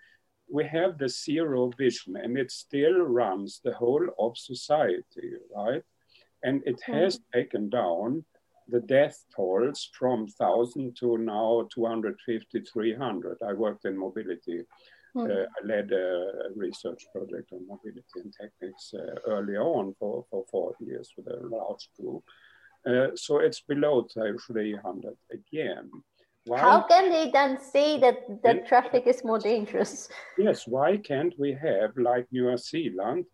we 0.52 0.64
have 0.66 0.98
the 0.98 1.08
zero 1.08 1.70
vision 1.78 2.16
and 2.16 2.36
it 2.36 2.50
still 2.50 3.00
runs 3.00 3.60
the 3.64 3.72
whole 3.72 4.06
of 4.18 4.36
society, 4.36 5.32
right? 5.56 5.82
And 6.44 6.62
it 6.66 6.80
hmm. 6.84 6.92
has 6.92 7.18
mm. 7.18 7.22
taken 7.32 7.70
down 7.70 8.24
the 8.68 8.80
death 8.80 9.24
tolls 9.34 9.88
from 9.98 10.20
1,000 10.20 10.94
to 10.96 11.18
now 11.18 11.66
250, 11.74 12.60
300. 12.60 13.38
I 13.46 13.52
worked 13.54 13.86
in 13.86 13.96
mobility. 13.96 14.62
Mm. 15.16 15.30
Uh, 15.30 15.46
I 15.46 15.66
led 15.66 15.90
a 15.92 16.50
research 16.54 17.04
project 17.14 17.52
on 17.52 17.66
mobility 17.66 18.02
and 18.16 18.34
techniques 18.38 18.92
uh, 18.94 19.20
early 19.26 19.56
on 19.56 19.94
for, 19.98 20.26
for 20.30 20.44
four 20.50 20.74
years 20.80 21.10
with 21.16 21.28
a 21.28 21.46
large 21.46 21.88
group. 21.98 22.22
Uh, 22.86 23.14
so 23.14 23.38
it's 23.38 23.60
below 23.60 24.06
300 24.12 25.14
again. 25.32 25.90
Why? 26.44 26.58
How 26.58 26.82
can 26.82 27.10
they 27.10 27.30
then 27.30 27.60
say 27.60 28.00
that 28.00 28.42
the 28.42 28.64
traffic 28.66 29.06
is 29.06 29.22
more 29.22 29.38
dangerous? 29.38 30.08
Yes, 30.36 30.66
why 30.66 30.96
can't 30.96 31.38
we 31.38 31.52
have, 31.52 31.96
like 31.96 32.26
New 32.32 32.56
Zealand, 32.56 33.26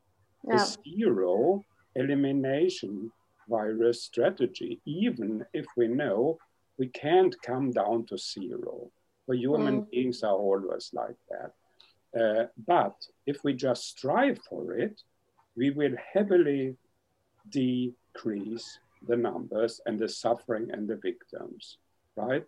yeah. 0.46 0.62
a 0.62 0.66
zero 0.66 1.64
elimination 1.94 3.10
virus 3.48 4.02
strategy, 4.02 4.80
even 4.84 5.44
if 5.54 5.64
we 5.76 5.88
know 5.88 6.38
we 6.78 6.88
can't 6.88 7.34
come 7.42 7.70
down 7.70 8.04
to 8.06 8.18
zero? 8.18 8.90
For 9.24 9.34
human 9.34 9.82
mm. 9.82 9.90
beings 9.90 10.22
are 10.22 10.34
always 10.34 10.90
like 10.92 11.16
that. 11.30 11.52
Uh, 12.18 12.46
but 12.66 12.94
if 13.26 13.42
we 13.44 13.54
just 13.54 13.88
strive 13.88 14.38
for 14.48 14.74
it, 14.74 15.02
we 15.56 15.70
will 15.70 15.94
heavily 16.12 16.76
decrease 17.50 18.78
the 19.06 19.16
numbers 19.16 19.80
and 19.86 19.98
the 19.98 20.08
suffering 20.08 20.68
and 20.72 20.88
the 20.88 20.96
victims, 20.96 21.78
right? 22.16 22.44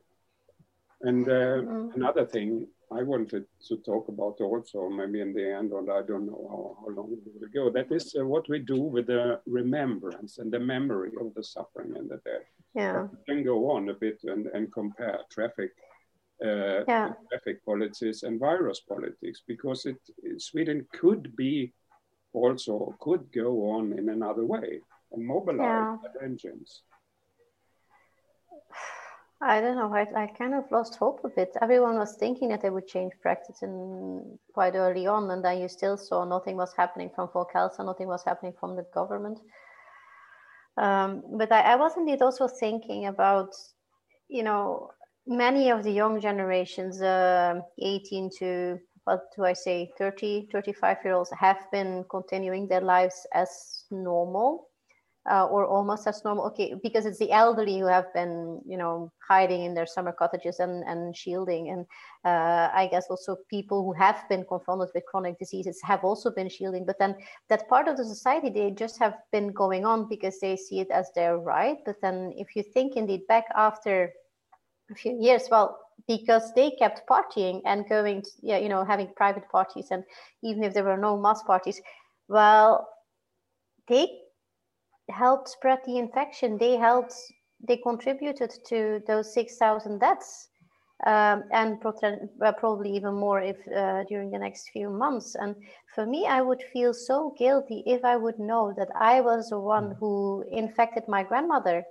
And 1.03 1.27
uh, 1.29 1.33
mm-hmm. 1.33 1.95
another 1.95 2.27
thing, 2.27 2.67
I 2.93 3.03
wanted 3.03 3.45
to 3.69 3.77
talk 3.79 4.09
about 4.09 4.41
also, 4.41 4.89
maybe 4.89 5.21
in 5.21 5.33
the 5.33 5.55
end, 5.55 5.73
or 5.73 5.81
I 5.91 6.03
don't 6.07 6.27
know 6.27 6.47
how, 6.51 6.77
how 6.81 6.95
long 6.95 7.11
we 7.11 7.33
will 7.41 7.49
go. 7.55 7.71
That 7.71 7.91
is 7.95 8.15
uh, 8.19 8.27
what 8.27 8.49
we 8.49 8.59
do 8.59 8.83
with 8.83 9.07
the 9.07 9.41
remembrance 9.47 10.39
and 10.39 10.53
the 10.53 10.59
memory 10.59 11.13
of 11.21 11.33
the 11.35 11.45
suffering 11.45 11.97
and 11.97 12.11
the 12.11 12.21
death. 12.25 12.49
Yeah. 12.75 13.03
We 13.05 13.35
can 13.35 13.45
go 13.45 13.71
on 13.71 13.89
a 13.89 13.95
bit 13.95 14.21
and, 14.25 14.47
and 14.49 14.73
compare 14.73 15.21
traffic, 15.31 15.71
uh, 16.45 16.85
Yeah. 16.87 17.13
traffic 17.31 17.65
politics 17.65 18.23
and 18.23 18.39
virus 18.39 18.81
politics 18.81 19.43
because 19.47 19.87
it 19.87 19.99
Sweden 20.39 20.87
could 20.93 21.35
be 21.37 21.73
also 22.33 22.95
could 23.01 23.33
go 23.33 23.71
on 23.71 23.93
in 23.99 24.09
another 24.09 24.45
way 24.45 24.81
and 25.13 25.27
mobilize 25.27 25.99
Yeah. 26.03 26.11
the 26.15 26.23
engines. 26.23 26.83
I 29.43 29.61
don't 29.61 29.77
know. 29.77 29.95
I, 29.95 30.07
I 30.25 30.27
kind 30.27 30.55
of 30.55 30.71
lost 30.71 30.97
hope 30.97 31.21
a 31.25 31.29
bit. 31.29 31.57
Everyone 31.63 31.97
was 31.97 32.17
thinking 32.17 32.51
that 32.51 32.61
they 32.61 32.69
would 32.69 32.87
change 32.87 33.13
practice 33.23 33.63
in 33.63 34.39
quite 34.53 34.75
early 34.75 35.07
on, 35.07 35.31
and 35.31 35.43
then 35.43 35.59
you 35.59 35.69
still 35.69 35.97
saw 35.97 36.25
nothing 36.25 36.57
was 36.57 36.75
happening 36.77 37.11
from 37.15 37.29
Folkhälsan, 37.29 37.87
nothing 37.87 38.07
was 38.07 38.23
happening 38.23 38.53
from 38.61 38.77
the 38.77 38.85
government. 38.93 39.39
Um, 40.77 41.23
but 41.39 41.51
I, 41.53 41.73
I 41.73 41.77
was 41.77 41.97
indeed 41.97 42.21
also 42.21 42.49
thinking 42.49 43.07
about, 43.07 43.55
you 44.29 44.43
know, 44.43 44.91
many 45.27 45.71
of 45.71 45.85
the 45.85 45.93
young 45.93 46.21
generations, 46.21 47.01
uh, 47.01 47.61
18 47.79 48.31
to 48.41 48.79
what 49.05 49.23
do 49.35 49.45
I 49.45 49.55
say, 49.55 49.91
30, 49.97 50.49
35 50.53 50.99
year 51.03 51.15
olds, 51.15 51.33
have 51.39 51.67
been 51.73 52.05
continuing 52.11 52.69
their 52.69 52.83
lives 52.83 53.27
as 53.33 53.85
normal 53.91 54.70
uh, 55.31 55.47
or 55.47 55.65
almost 55.67 56.07
as 56.07 56.25
normal. 56.25 56.47
Okay, 56.47 56.75
because 56.83 57.07
it's 57.07 57.19
the 57.19 57.31
elderly 57.31 57.79
who 57.79 57.87
have 57.87 58.13
been, 58.13 58.61
you 58.67 58.77
know, 58.77 59.13
hiding 59.27 59.65
in 59.65 59.75
their 59.75 59.87
summer 59.87 60.13
cottages 60.13 60.59
and, 60.59 60.83
and 60.85 61.17
shielding. 61.17 61.71
And 61.71 61.87
uh, 62.25 62.71
I 62.75 62.89
guess 62.91 63.07
also 63.09 63.37
people 63.49 63.85
who 63.85 63.93
have 63.93 64.29
been 64.29 64.45
confronted 64.45 64.89
with 64.95 65.05
chronic 65.07 65.39
diseases 65.39 65.81
have 65.85 66.05
also 66.05 66.31
been 66.31 66.49
shielding. 66.49 66.85
But 66.85 66.99
then 66.99 67.15
that 67.49 67.69
part 67.69 67.87
of 67.87 67.97
the 67.97 68.05
society, 68.05 68.51
they 68.51 68.73
just 68.73 68.99
have 68.99 69.15
been 69.31 69.53
going 69.53 69.85
on 69.85 70.09
because 70.09 70.41
they 70.41 70.57
see 70.57 70.81
it 70.81 70.91
as 70.91 71.11
their 71.15 71.39
right. 71.39 71.79
But 71.87 72.01
then 72.03 72.33
if 72.37 72.57
you 72.57 72.63
think 72.63 72.97
indeed 72.97 73.27
back 73.29 73.45
after 73.55 74.13
a 74.91 74.95
few 74.95 75.17
years, 75.21 75.47
well, 75.51 75.79
because 76.09 76.53
they 76.55 76.73
kept 76.73 77.09
partying 77.09 77.61
and 77.65 77.89
going, 77.89 78.23
to, 78.23 78.31
yeah, 78.43 78.59
you 78.59 78.69
know, 78.69 78.85
having 78.85 79.09
private 79.17 79.49
parties, 79.49 79.89
and 79.91 80.03
even 80.43 80.65
if 80.65 80.75
there 80.75 80.83
were 80.83 80.97
no 80.97 81.17
mass 81.17 81.43
parties, 81.43 81.81
well, 82.27 82.89
they 83.87 84.09
helped 85.11 85.49
spread 85.49 85.81
the 85.85 85.99
infection. 85.99 86.59
They 86.59 86.77
helped, 86.77 87.15
they 87.67 87.77
contributed 87.77 88.53
to 88.69 89.03
those 89.07 89.33
6,000 89.35 89.99
deaths. 89.99 90.49
Um, 91.07 91.45
and 91.51 91.79
uh, 91.83 92.53
probably 92.53 92.95
even 92.95 93.15
more 93.15 93.41
if 93.41 93.57
uh, 93.75 94.05
during 94.05 94.31
the 94.31 94.39
next 94.39 94.69
few 94.69 94.91
months. 94.91 95.35
And 95.35 95.57
for 95.95 96.05
me, 96.05 96.27
I 96.27 96.43
would 96.43 96.63
feel 96.75 96.93
so 96.93 97.35
guilty 97.39 97.83
if 97.87 98.05
I 98.05 98.19
would 98.19 98.39
know 98.39 98.75
that 98.77 98.91
I 98.95 99.23
was 99.23 99.49
the 99.49 99.59
one 99.59 99.97
who 99.99 100.45
infected 100.53 101.05
my 101.09 101.23
grandmother. 101.23 101.85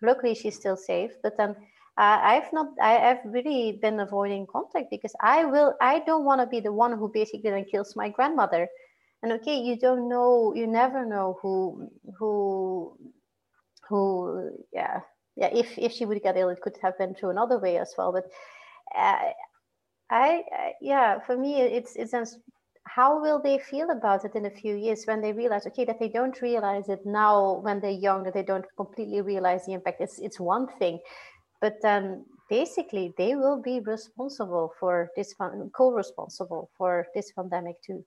Luckily, 0.00 0.34
she's 0.34 0.56
still 0.56 0.78
safe, 0.78 1.10
but 1.22 1.36
then 1.36 1.50
uh, 1.96 2.18
I've 2.22 2.52
not. 2.52 2.68
I, 2.80 3.10
I've 3.10 3.24
really 3.24 3.78
been 3.80 4.00
avoiding 4.00 4.46
contact 4.46 4.90
because 4.90 5.14
I 5.20 5.44
will. 5.44 5.74
I 5.80 6.00
don't 6.00 6.24
want 6.24 6.40
to 6.40 6.46
be 6.46 6.60
the 6.60 6.72
one 6.72 6.98
who 6.98 7.10
basically 7.12 7.50
then 7.50 7.66
kills 7.66 7.94
my 7.94 8.08
grandmother. 8.08 8.66
And 9.24 9.32
okay, 9.40 9.56
you 9.56 9.78
don't 9.78 10.10
know. 10.10 10.52
You 10.54 10.66
never 10.66 11.06
know 11.06 11.38
who 11.40 11.88
who 12.18 12.94
who. 13.88 14.50
Yeah, 14.70 15.00
yeah. 15.34 15.48
If 15.50 15.78
if 15.78 15.92
she 15.92 16.04
would 16.04 16.22
get 16.22 16.36
ill, 16.36 16.50
it 16.50 16.60
could 16.60 16.76
have 16.82 16.98
been 16.98 17.14
through 17.14 17.30
another 17.30 17.58
way 17.58 17.78
as 17.78 17.94
well. 17.96 18.12
But 18.12 18.26
uh, 18.94 19.32
I, 20.10 20.44
I 20.52 20.72
yeah, 20.82 21.20
for 21.20 21.38
me, 21.38 21.62
it's 21.62 21.96
it's 21.96 22.12
how 22.86 23.18
will 23.18 23.40
they 23.40 23.56
feel 23.56 23.88
about 23.92 24.26
it 24.26 24.34
in 24.34 24.44
a 24.44 24.50
few 24.50 24.76
years 24.76 25.06
when 25.06 25.22
they 25.22 25.32
realize 25.32 25.66
okay 25.68 25.86
that 25.86 25.98
they 25.98 26.10
don't 26.10 26.42
realize 26.42 26.90
it 26.90 27.00
now 27.06 27.60
when 27.62 27.80
they're 27.80 28.02
young 28.08 28.24
that 28.24 28.34
they 28.34 28.42
don't 28.42 28.66
completely 28.76 29.22
realize 29.22 29.64
the 29.64 29.72
impact 29.72 30.02
it's 30.02 30.18
it's 30.18 30.38
one 30.38 30.68
thing 30.78 31.00
but 31.62 31.76
then 31.80 32.26
basically 32.50 33.14
they 33.16 33.34
will 33.34 33.62
be 33.62 33.80
responsible 33.80 34.74
for 34.78 35.08
this 35.16 35.34
co-responsible 35.74 36.70
for 36.76 37.06
this 37.14 37.32
pandemic 37.32 37.76
too 37.82 38.04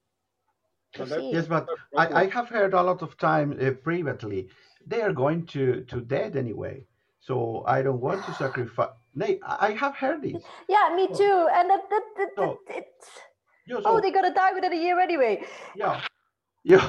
Proceed. 0.98 1.34
Yes, 1.34 1.48
but 1.48 1.68
I, 1.96 2.06
I 2.24 2.26
have 2.38 2.50
heard 2.50 2.74
a 2.74 2.82
lot 2.82 3.02
of 3.02 3.18
time 3.18 3.50
uh, 3.62 3.72
privately. 3.72 4.50
They 4.86 5.02
are 5.02 5.14
going 5.14 5.46
to 5.54 5.64
to 5.92 5.98
dead 6.02 6.36
anyway, 6.36 6.86
so 7.20 7.64
I 7.68 7.82
don't 7.82 8.02
want 8.02 8.26
to 8.26 8.34
sacrifice. 8.34 8.90
Nay, 9.16 9.40
I 9.44 9.68
I 9.68 9.72
have 9.84 9.96
heard 10.04 10.22
this. 10.22 10.44
yeah 10.76 10.86
me 10.96 11.06
too 11.08 11.38
and 11.58 11.66
that, 11.72 11.84
that, 11.92 12.06
that, 12.18 12.30
So- 12.36 12.60
that 12.68 12.78
it's 12.78 13.10
Yeah, 13.70 13.82
oh 13.90 14.00
they're 14.02 14.14
gonna 14.20 14.34
die 14.44 14.54
within 14.58 14.74
a 14.74 14.82
year 14.86 14.98
anyway 15.08 15.34
yeah, 15.76 15.96
yeah. 16.64 16.88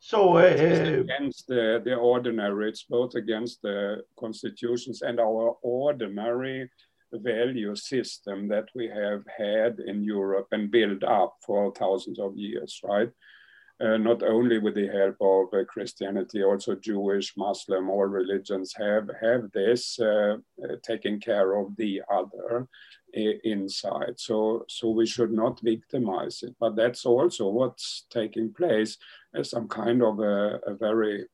So 0.00 0.18
uh, 0.38 0.40
It's 0.40 0.88
uh, 0.88 1.00
against 1.06 1.46
the, 1.52 1.82
the 1.84 1.94
ordinary, 1.94 2.68
it's 2.70 2.84
both 2.96 3.14
against 3.14 3.62
the 3.62 4.02
constitutions 4.18 5.02
and 5.02 5.18
our 5.20 5.56
ordinary 5.62 6.70
value 7.12 7.74
system 7.74 8.48
that 8.48 8.68
we 8.74 8.88
have 8.88 9.24
had 9.36 9.80
in 9.80 10.02
Europe 10.02 10.48
and 10.52 10.70
built 10.70 11.02
up 11.04 11.36
for 11.44 11.72
thousands 11.72 12.18
of 12.18 12.36
years, 12.36 12.80
right? 12.84 13.10
Uh, 13.80 13.96
not 13.96 14.24
only 14.24 14.58
with 14.58 14.74
the 14.74 14.88
help 14.88 15.14
of 15.20 15.54
uh, 15.54 15.64
Christianity, 15.64 16.42
also 16.42 16.74
Jewish, 16.74 17.36
Muslim, 17.36 17.88
all 17.88 18.06
religions 18.06 18.74
have 18.76 19.08
have 19.20 19.52
this 19.52 20.00
uh, 20.00 20.36
uh, 20.64 20.76
taking 20.82 21.20
care 21.20 21.54
of 21.56 21.76
the 21.76 22.02
other 22.12 22.66
i- 23.16 23.38
inside. 23.44 24.14
So 24.16 24.64
so 24.68 24.90
we 24.90 25.06
should 25.06 25.30
not 25.32 25.60
victimize 25.60 26.42
it, 26.42 26.56
but 26.58 26.74
that's 26.74 27.06
also 27.06 27.48
what's 27.48 28.06
taking 28.10 28.52
place 28.52 28.98
as 29.32 29.50
some 29.50 29.68
kind 29.68 30.02
of 30.02 30.18
a, 30.18 30.58
a 30.66 30.74
very 30.74 31.26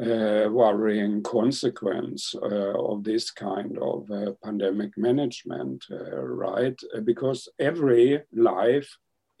uh, 0.00 0.48
worrying 0.50 1.22
consequence 1.22 2.34
uh, 2.40 2.74
of 2.92 3.02
this 3.02 3.30
kind 3.32 3.76
of 3.78 4.10
uh, 4.10 4.32
pandemic 4.44 4.96
management, 4.96 5.84
uh, 5.90 6.20
right? 6.22 6.78
Uh, 6.94 7.00
Because 7.00 7.48
every 7.58 8.22
life 8.32 8.88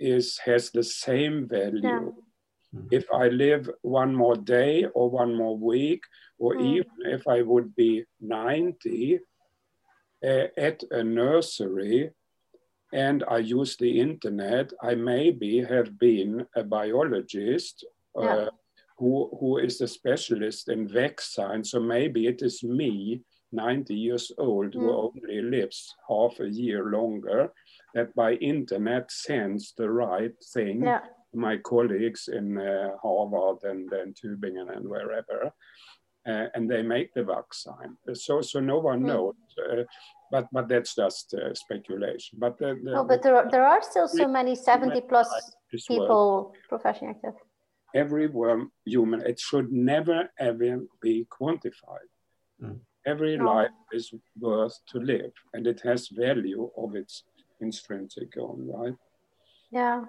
is 0.00 0.38
has 0.44 0.70
the 0.70 0.82
same 0.82 1.48
value. 1.48 2.12
If 2.90 3.06
I 3.12 3.28
live 3.28 3.68
one 3.82 4.14
more 4.14 4.36
day 4.36 4.86
or 4.94 5.10
one 5.10 5.34
more 5.34 5.56
week, 5.56 6.02
or 6.38 6.54
Mm. 6.54 6.60
even 6.60 6.98
if 7.16 7.26
I 7.26 7.42
would 7.42 7.74
be 7.74 8.04
90 8.20 9.20
uh, 10.24 10.46
at 10.56 10.82
a 10.90 11.02
nursery 11.04 12.10
and 12.92 13.22
I 13.28 13.38
use 13.38 13.76
the 13.76 14.00
internet, 14.00 14.72
I 14.82 14.94
maybe 14.94 15.62
have 15.62 15.98
been 15.98 16.46
a 16.56 16.64
biologist 16.64 17.84
uh, 18.16 18.22
Yeah. 18.24 18.48
Who, 18.98 19.30
who 19.38 19.58
is 19.58 19.80
a 19.80 19.88
specialist 19.88 20.68
in 20.68 20.88
vaccine. 20.88 21.64
So 21.64 21.80
maybe 21.80 22.26
it 22.26 22.42
is 22.42 22.62
me, 22.64 23.22
90 23.52 23.94
years 23.94 24.32
old, 24.38 24.74
who 24.74 24.88
Mm. 24.88 25.12
only 25.14 25.40
lives 25.42 25.94
half 26.08 26.40
a 26.40 26.48
year 26.48 26.84
longer, 26.90 27.52
that 27.94 28.14
by 28.14 28.32
internet 28.34 29.10
sends 29.10 29.72
the 29.76 29.88
right 29.90 30.34
thing 30.54 30.82
yeah 30.82 31.00
to 31.32 31.38
my 31.38 31.58
colleagues 31.58 32.28
in 32.28 32.56
uh, 32.58 32.90
Harvard 33.02 33.58
and, 33.70 33.92
and 33.92 34.16
Tübingen 34.16 34.74
and 34.74 34.88
wherever. 34.88 35.52
Uh, 36.26 36.46
and 36.54 36.70
they 36.70 36.82
make 36.82 37.12
the 37.14 37.22
vaccine. 37.22 37.96
So, 38.14 38.40
so 38.42 38.60
no 38.60 38.78
one 38.78 39.02
Mm. 39.02 39.06
knows. 39.06 39.34
Uh, 39.58 39.84
but, 40.30 40.46
but 40.52 40.68
that's 40.68 40.94
just 40.94 41.34
uh, 41.34 41.54
speculation. 41.54 42.38
But 42.38 42.58
the, 42.58 42.78
the, 42.84 42.92
no 42.92 43.04
but 43.04 43.22
there 43.22 43.36
are, 43.36 43.50
there 43.50 43.66
are 43.66 43.82
still 43.82 44.08
so 44.08 44.26
many 44.26 44.54
70 44.54 45.00
plus 45.02 45.30
people 45.86 46.52
professionally 46.68 47.14
active 47.14 47.34
every 47.94 48.26
one 48.28 48.70
human, 48.84 49.20
it 49.22 49.38
should 49.40 49.72
never 49.72 50.28
ever 50.38 50.80
be 51.00 51.26
quantified. 51.30 52.10
Mm. 52.62 52.80
Every 53.06 53.36
No. 53.38 53.46
life 53.46 53.70
is 53.92 54.12
worth 54.38 54.76
to 54.90 54.98
live, 54.98 55.32
and 55.54 55.66
it 55.66 55.80
has 55.80 56.08
value 56.08 56.70
of 56.76 56.94
its 56.94 57.24
intrinsic 57.60 58.36
own, 58.38 58.68
right? 58.68 58.94
yeah 59.70 60.00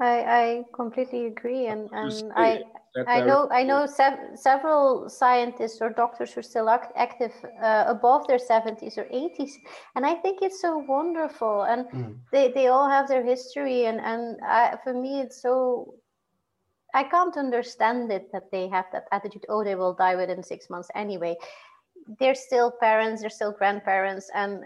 i 0.00 0.12
i 0.40 0.64
completely 0.74 1.26
agree 1.26 1.66
and 1.66 1.88
and 1.92 2.32
i 2.36 2.62
I 3.08 3.20
know, 3.22 3.48
I 3.50 3.64
know 3.64 3.86
sev- 3.86 4.38
several 4.38 5.08
scientists 5.08 5.82
or 5.82 5.90
doctors 5.90 6.32
who 6.32 6.38
are 6.40 6.44
still 6.52 6.68
act- 6.70 6.92
active 6.94 7.34
uh, 7.60 7.84
above 7.88 8.28
their 8.28 8.38
70s 8.38 8.96
or 8.96 9.06
80s, 9.10 9.52
and 9.96 10.06
I 10.06 10.14
think 10.14 10.38
it's 10.42 10.60
so 10.62 10.78
wonderful. 10.78 11.62
And 11.62 11.86
Mm. 11.90 12.14
they, 12.30 12.52
they 12.52 12.68
all 12.68 12.88
have 12.88 13.08
their 13.08 13.24
history, 13.24 13.86
and 13.86 13.98
and 14.00 14.38
I, 14.46 14.78
for 14.84 14.94
me, 14.94 15.20
it's 15.20 15.42
so. 15.42 15.94
I 16.94 17.02
can't 17.02 17.36
understand 17.36 18.10
it 18.12 18.30
that 18.32 18.50
they 18.52 18.68
have 18.68 18.86
that 18.92 19.06
attitude. 19.12 19.44
Oh, 19.48 19.64
they 19.64 19.74
will 19.74 19.94
die 19.94 20.14
within 20.14 20.42
six 20.42 20.70
months 20.70 20.88
anyway. 20.94 21.36
They're 22.20 22.36
still 22.36 22.72
parents. 22.80 23.20
They're 23.20 23.30
still 23.30 23.52
grandparents, 23.52 24.30
and 24.34 24.62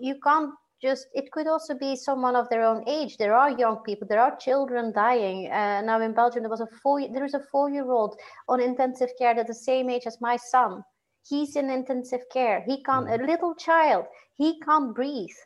you 0.00 0.16
can't 0.24 0.54
just 0.80 1.08
it 1.14 1.30
could 1.30 1.46
also 1.46 1.74
be 1.74 1.94
someone 1.94 2.34
of 2.34 2.48
their 2.48 2.64
own 2.64 2.82
age 2.88 3.16
there 3.18 3.34
are 3.34 3.50
young 3.50 3.76
people 3.84 4.08
there 4.08 4.20
are 4.20 4.36
children 4.36 4.92
dying 4.92 5.50
uh, 5.52 5.82
now 5.82 6.00
in 6.00 6.14
belgium 6.14 6.42
there 6.42 6.50
was 6.50 6.62
a 6.62 6.66
four 6.82 7.00
there 7.12 7.24
is 7.24 7.34
a 7.34 7.42
four 7.52 7.68
year 7.70 7.90
old 7.90 8.16
on 8.48 8.60
intensive 8.60 9.10
care 9.18 9.34
that's 9.34 9.48
the 9.48 9.54
same 9.54 9.90
age 9.90 10.04
as 10.06 10.20
my 10.20 10.36
son 10.36 10.82
he's 11.28 11.56
in 11.56 11.68
intensive 11.68 12.22
care 12.32 12.64
he 12.66 12.82
can't 12.82 13.10
a 13.10 13.26
little 13.26 13.54
child 13.54 14.06
he 14.38 14.58
can't 14.60 14.94
breathe 14.94 15.36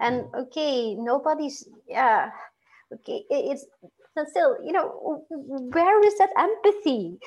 and 0.00 0.24
okay 0.34 0.94
nobody's 0.94 1.68
yeah 1.86 2.30
okay 2.92 3.24
it's 3.30 3.64
still 4.26 4.56
you 4.64 4.72
know 4.72 5.24
where 5.28 6.04
is 6.04 6.16
that 6.18 6.30
empathy? 6.36 7.18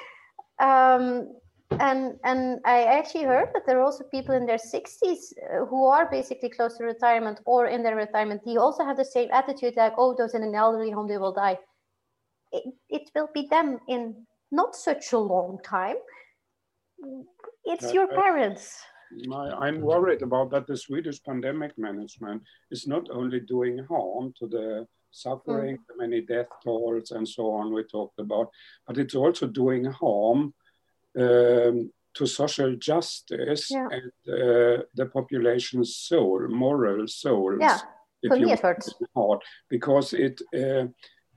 Um 0.59 1.33
and 1.79 2.19
and 2.23 2.59
i 2.63 2.83
actually 2.83 3.23
heard 3.23 3.49
that 3.53 3.63
there 3.65 3.79
are 3.79 3.83
also 3.83 4.03
people 4.11 4.35
in 4.35 4.45
their 4.45 4.57
60s 4.57 4.93
uh, 5.01 5.65
who 5.65 5.85
are 5.87 6.09
basically 6.09 6.49
close 6.49 6.77
to 6.77 6.83
retirement 6.83 7.39
or 7.45 7.65
in 7.65 7.81
their 7.81 7.95
retirement. 7.95 8.41
They 8.45 8.57
also 8.57 8.85
have 8.85 8.97
the 8.97 9.05
same 9.05 9.29
attitude 9.31 9.75
like 9.75 9.93
oh 9.97 10.15
those 10.17 10.35
in 10.35 10.43
an 10.43 10.55
elderly 10.55 10.91
home 10.91 11.07
they 11.07 11.17
will 11.17 11.33
die. 11.33 11.57
It, 12.51 12.63
it 12.89 13.09
will 13.15 13.29
be 13.33 13.47
them 13.49 13.79
in 13.87 14.25
not 14.51 14.75
such 14.75 15.11
a 15.11 15.17
long 15.17 15.57
time. 15.65 15.95
It's 17.65 17.91
your 17.91 18.07
parents. 18.07 18.79
my, 19.25 19.49
I'm 19.51 19.81
worried 19.81 20.21
about 20.21 20.51
that 20.51 20.67
the 20.67 20.77
Swedish 20.77 21.21
pandemic 21.23 21.77
management 21.77 22.43
is 22.71 22.87
not 22.87 23.09
only 23.09 23.39
doing 23.39 23.85
harm 23.89 24.33
to 24.39 24.47
the 24.47 24.87
suffering, 25.15 25.77
mm. 25.77 25.81
the 25.87 25.97
many 25.97 26.21
death 26.21 26.51
tolls 26.63 27.11
and 27.11 27.27
so 27.27 27.51
on 27.51 27.73
we 27.73 27.83
talked 27.83 28.19
about, 28.19 28.49
but 28.85 28.97
it's 28.97 29.15
also 29.15 29.47
doing 29.47 29.85
harm 29.85 30.53
um, 31.17 31.91
to 32.13 32.25
social 32.25 32.75
justice 32.75 33.69
yeah. 33.71 33.87
and 33.91 34.11
uh, 34.27 34.83
the 34.95 35.05
population's 35.11 35.95
soul, 35.95 36.47
moral 36.49 37.07
souls. 37.07 37.59
Yeah, 37.59 37.79
for 38.27 38.37
me 38.37 38.51
it 38.51 38.59
hurts. 38.59 38.93
Hard, 39.15 39.39
because 39.69 40.13
it 40.13 40.41
uh, 40.53 40.87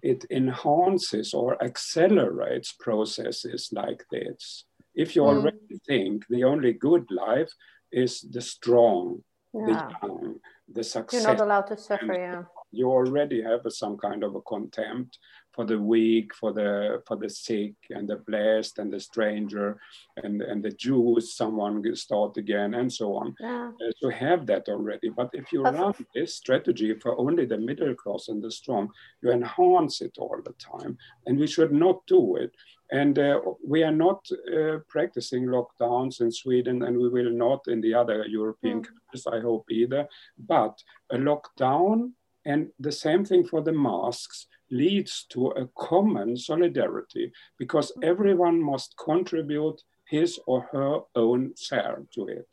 it 0.02 0.24
enhances 0.30 1.34
or 1.34 1.62
accelerates 1.62 2.72
processes 2.72 3.70
like 3.72 4.05
this. 4.10 4.64
If 4.94 5.14
you 5.14 5.22
mm. 5.22 5.28
already 5.28 5.78
think 5.86 6.26
the 6.28 6.44
only 6.44 6.72
good 6.72 7.06
life 7.10 7.52
is 7.90 8.20
the 8.20 8.40
strong, 8.40 9.22
yeah. 9.55 9.66
the 9.66 10.06
young, 10.06 10.34
the 10.72 10.84
success. 10.84 11.22
You're 11.22 11.32
not 11.32 11.40
allowed 11.40 11.66
to 11.68 11.76
suffer, 11.76 12.14
yeah. 12.14 12.42
You 12.70 12.90
already 12.90 13.43
have 13.43 13.65
a, 13.66 13.70
some 13.70 13.97
kind 13.97 14.23
of 14.23 14.35
a 14.35 14.40
contempt 14.43 15.19
for 15.59 15.65
the 15.65 15.81
weak, 15.81 16.32
for 16.35 16.53
the 16.53 17.03
for 17.07 17.16
the 17.16 17.28
sick, 17.28 17.74
and 17.90 18.09
the 18.09 18.16
blessed, 18.16 18.78
and 18.78 18.93
the 18.93 19.01
stranger, 19.01 19.81
and 20.23 20.40
and 20.43 20.62
the 20.62 20.70
Jews. 20.70 21.35
Someone 21.35 21.82
start 21.97 22.36
again, 22.36 22.74
and 22.74 22.93
so 22.93 23.15
on. 23.15 23.35
Yeah. 23.40 23.73
Uh, 23.82 23.93
to 24.03 24.09
have 24.11 24.47
that 24.47 24.69
already, 24.69 25.09
but 25.09 25.31
if 25.32 25.53
you 25.53 25.62
run 25.62 25.95
this 26.15 26.36
strategy 26.36 26.95
for 27.03 27.19
only 27.19 27.45
the 27.45 27.59
middle 27.59 27.95
class 27.95 28.28
and 28.28 28.40
the 28.40 28.53
strong, 28.53 28.90
you 29.23 29.32
enhance 29.32 30.01
it 30.01 30.16
all 30.19 30.40
the 30.45 30.55
time, 30.74 30.97
and 31.27 31.39
we 31.40 31.47
should 31.47 31.73
not 31.73 32.07
do 32.07 32.36
it. 32.36 32.53
And 32.90 33.19
uh, 33.19 33.40
we 33.66 33.82
are 33.82 33.93
not 34.07 34.27
uh, 34.31 34.78
practicing 34.89 35.47
lockdowns 35.47 36.20
in 36.20 36.31
Sweden, 36.31 36.85
and 36.85 36.97
we 36.97 37.09
will 37.09 37.31
not 37.31 37.66
in 37.66 37.81
the 37.81 37.95
other 37.95 38.24
European 38.27 38.81
mm. 38.81 38.86
countries, 38.86 39.27
I 39.27 39.40
hope 39.40 39.66
either. 39.70 40.09
But 40.39 40.82
a 41.11 41.16
lockdown 41.16 42.12
and 42.49 42.70
the 42.81 42.93
same 42.93 43.25
thing 43.25 43.45
for 43.47 43.61
the 43.61 43.73
masks 43.73 44.47
leads 44.70 45.27
to 45.29 45.49
a 45.49 45.69
common 45.77 46.37
solidarity 46.37 47.31
because 47.59 47.93
everyone 48.03 48.59
must 48.61 48.97
contribute 48.97 49.83
his 50.07 50.41
or 50.47 50.62
her 50.73 51.01
own 51.15 51.53
share 51.57 52.03
to 52.15 52.27
it. 52.27 52.49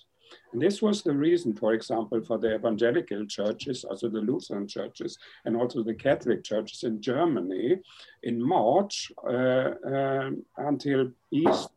And 0.52 0.62
this 0.62 0.82
was 0.82 1.02
the 1.02 1.14
reason, 1.14 1.54
for 1.54 1.74
example, 1.74 2.22
for 2.22 2.38
the 2.38 2.56
evangelical 2.56 3.26
churches, 3.26 3.86
also 3.86 4.10
the 4.10 4.20
Lutheran 4.20 4.68
churches, 4.68 5.18
and 5.46 5.56
also 5.56 5.82
the 5.82 5.94
Catholic 5.94 6.44
churches 6.44 6.84
in 6.84 7.02
Germany 7.02 7.78
in 8.24 8.42
March 8.42 9.12
uh, 9.26 9.72
um, 9.86 10.44
until 10.58 11.12
Easter 11.32 11.75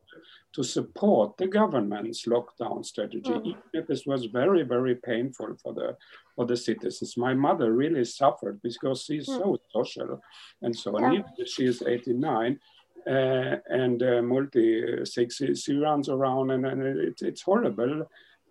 to 0.54 0.62
support 0.62 1.36
the 1.36 1.46
government's 1.46 2.26
lockdown 2.26 2.84
strategy, 2.84 3.30
mm. 3.30 3.46
even 3.46 3.62
if 3.74 3.86
this 3.86 4.06
was 4.06 4.26
very, 4.26 4.62
very 4.62 4.94
painful 4.94 5.56
for 5.62 5.74
the 5.74 5.96
for 6.34 6.46
the 6.46 6.56
citizens. 6.56 7.16
My 7.16 7.34
mother 7.34 7.72
really 7.72 8.04
suffered 8.04 8.60
because 8.62 9.04
she's 9.04 9.28
mm. 9.28 9.38
so 9.38 9.58
social 9.72 10.20
and 10.62 10.74
so 10.74 10.96
on. 10.96 11.14
Yeah. 11.14 11.44
She 11.46 11.66
is 11.66 11.82
89. 11.82 12.58
Uh, 13.06 13.56
and 13.68 14.02
uh, 14.02 14.20
multi 14.20 15.04
six, 15.04 15.40
she 15.54 15.76
runs 15.76 16.08
around 16.08 16.50
and, 16.50 16.66
and 16.66 16.82
it, 16.82 17.22
it's 17.22 17.42
horrible 17.42 18.02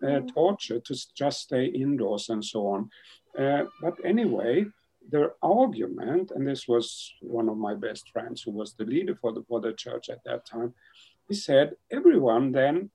uh, 0.02 0.06
mm. 0.06 0.34
torture 0.34 0.80
to 0.80 0.96
just 1.14 1.40
stay 1.40 1.66
indoors 1.66 2.28
and 2.28 2.44
so 2.44 2.66
on. 2.66 2.90
Uh, 3.38 3.64
but 3.80 3.94
anyway, 4.04 4.64
their 5.10 5.32
argument, 5.42 6.32
and 6.34 6.46
this 6.46 6.68
was 6.68 7.12
one 7.20 7.48
of 7.48 7.56
my 7.56 7.74
best 7.74 8.10
friends 8.10 8.42
who 8.42 8.50
was 8.50 8.74
the 8.74 8.84
leader 8.84 9.14
for 9.14 9.32
the, 9.32 9.42
for 9.48 9.60
the 9.60 9.72
church 9.72 10.08
at 10.08 10.22
that 10.24 10.46
time, 10.46 10.74
he 11.28 11.34
said, 11.34 11.74
everyone 11.90 12.52
then 12.52 12.90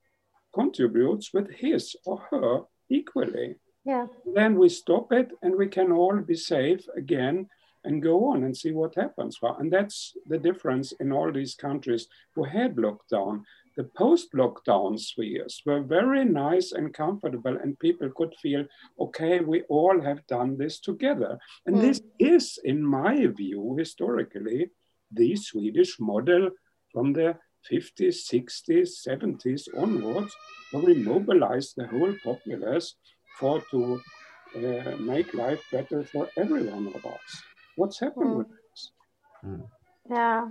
contributes 0.54 1.32
with 1.32 1.50
his 1.50 1.96
or 2.04 2.18
her 2.30 2.62
equally. 2.90 3.56
Yeah. 3.84 4.06
Then 4.34 4.58
we 4.58 4.68
stop 4.68 5.12
it 5.12 5.30
and 5.42 5.56
we 5.56 5.68
can 5.68 5.92
all 5.92 6.18
be 6.20 6.36
safe 6.36 6.86
again 6.96 7.48
and 7.84 8.02
go 8.02 8.30
on 8.30 8.44
and 8.44 8.56
see 8.56 8.72
what 8.72 8.94
happens. 8.94 9.38
Well, 9.42 9.56
and 9.58 9.70
that's 9.70 10.16
the 10.26 10.38
difference 10.38 10.92
in 11.00 11.12
all 11.12 11.30
these 11.30 11.54
countries 11.54 12.08
who 12.34 12.44
had 12.44 12.76
lockdown 12.76 13.42
the 13.76 13.84
post-lockdown 13.84 14.98
spheres 14.98 15.62
were 15.66 15.82
very 15.82 16.24
nice 16.24 16.72
and 16.72 16.94
comfortable 16.94 17.56
and 17.56 17.78
people 17.78 18.10
could 18.14 18.34
feel, 18.40 18.64
okay, 19.00 19.40
we 19.40 19.62
all 19.62 20.00
have 20.00 20.26
done 20.26 20.56
this 20.56 20.78
together. 20.78 21.38
And 21.66 21.76
mm. 21.76 21.80
this 21.80 22.00
is, 22.18 22.58
in 22.64 22.84
my 22.84 23.26
view, 23.26 23.74
historically, 23.76 24.70
the 25.10 25.36
Swedish 25.36 25.98
model 25.98 26.50
from 26.92 27.12
the 27.12 27.36
50s, 27.70 28.16
60s, 28.32 28.90
70s 29.06 29.68
onwards, 29.76 30.34
where 30.70 30.84
we 30.84 30.94
mobilized 30.94 31.74
the 31.76 31.86
whole 31.86 32.14
populace 32.22 32.96
for 33.38 33.62
to 33.70 34.00
uh, 34.56 34.96
make 35.00 35.34
life 35.34 35.62
better 35.72 36.04
for 36.04 36.28
every 36.36 36.64
one 36.64 36.86
of 36.88 37.04
us. 37.04 37.42
What's 37.76 38.00
happened 38.00 38.26
mm. 38.26 38.36
with 38.38 38.48
this? 38.48 38.90
Mm. 39.44 39.62
Yeah. 40.10 40.48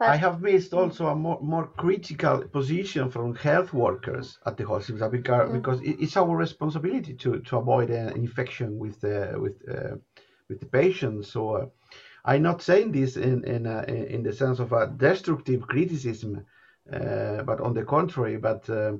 I 0.00 0.16
have 0.16 0.40
missed 0.40 0.74
also 0.74 1.08
a 1.08 1.14
more, 1.14 1.40
more 1.42 1.66
critical 1.76 2.46
position 2.46 3.10
from 3.10 3.34
health 3.34 3.72
workers 3.72 4.38
at 4.46 4.56
the 4.56 4.64
hospital 4.64 5.08
because, 5.08 5.48
mm. 5.48 5.52
because 5.54 5.80
it's 5.82 6.16
our 6.16 6.36
responsibility 6.36 7.14
to, 7.14 7.40
to 7.40 7.56
avoid 7.56 7.90
an 7.90 8.12
infection 8.16 8.78
with 8.78 9.00
the 9.00 9.34
with 9.36 9.56
uh, 9.68 9.96
with 10.48 10.60
the 10.60 10.66
patients. 10.66 11.32
So 11.32 11.50
uh, 11.56 11.66
I'm 12.24 12.42
not 12.42 12.62
saying 12.62 12.92
this 12.92 13.16
in 13.16 13.44
in 13.44 13.66
uh, 13.66 13.84
in 13.86 14.22
the 14.22 14.32
sense 14.32 14.58
of 14.58 14.72
a 14.72 14.86
destructive 14.86 15.62
criticism, 15.62 16.44
uh, 16.92 17.42
but 17.42 17.60
on 17.60 17.74
the 17.74 17.84
contrary. 17.84 18.36
But 18.36 18.68
uh, 18.70 18.96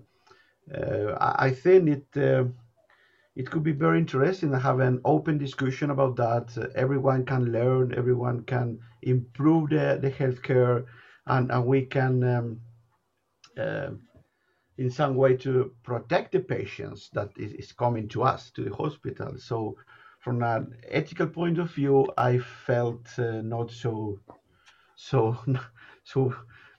uh, 0.75 1.35
I 1.39 1.51
think 1.51 1.89
it 1.89 2.53
it 3.39 3.49
could 3.49 3.63
be 3.63 3.73
very 3.73 4.01
interesting 4.01 4.51
to 4.51 4.59
have 4.59 4.81
an 4.81 5.01
open 5.05 5.39
discussion 5.39 5.91
about 5.91 6.17
that. 6.17 6.59
Uh, 6.59 6.67
everyone 6.75 7.25
can 7.25 7.53
learn, 7.53 7.95
everyone 7.97 8.43
can 8.43 8.81
improve 9.03 9.71
the, 9.71 9.97
the 10.03 10.11
healthcare, 10.11 10.85
and, 11.27 11.53
and 11.53 11.65
we 11.65 11.83
can, 11.83 12.25
um, 12.25 12.61
uh, 13.57 13.91
in 14.77 14.91
some 14.91 15.15
way, 15.15 15.37
to 15.37 15.73
protect 15.85 16.33
the 16.33 16.41
patients 16.41 17.11
that 17.13 17.31
is, 17.37 17.53
is 17.53 17.71
coming 17.71 18.09
to 18.09 18.25
us, 18.25 18.51
to 18.51 18.65
the 18.65 18.75
hospital. 18.75 19.33
So, 19.39 19.77
from 20.29 20.43
an 20.43 20.77
ethical 20.89 21.27
point 21.27 21.59
of 21.59 21.71
view, 21.73 22.07
I 22.19 22.39
felt 22.39 23.19
uh, 23.19 23.41
not 23.41 23.71
so, 23.71 24.21
so, 24.97 25.37
so 26.05 26.35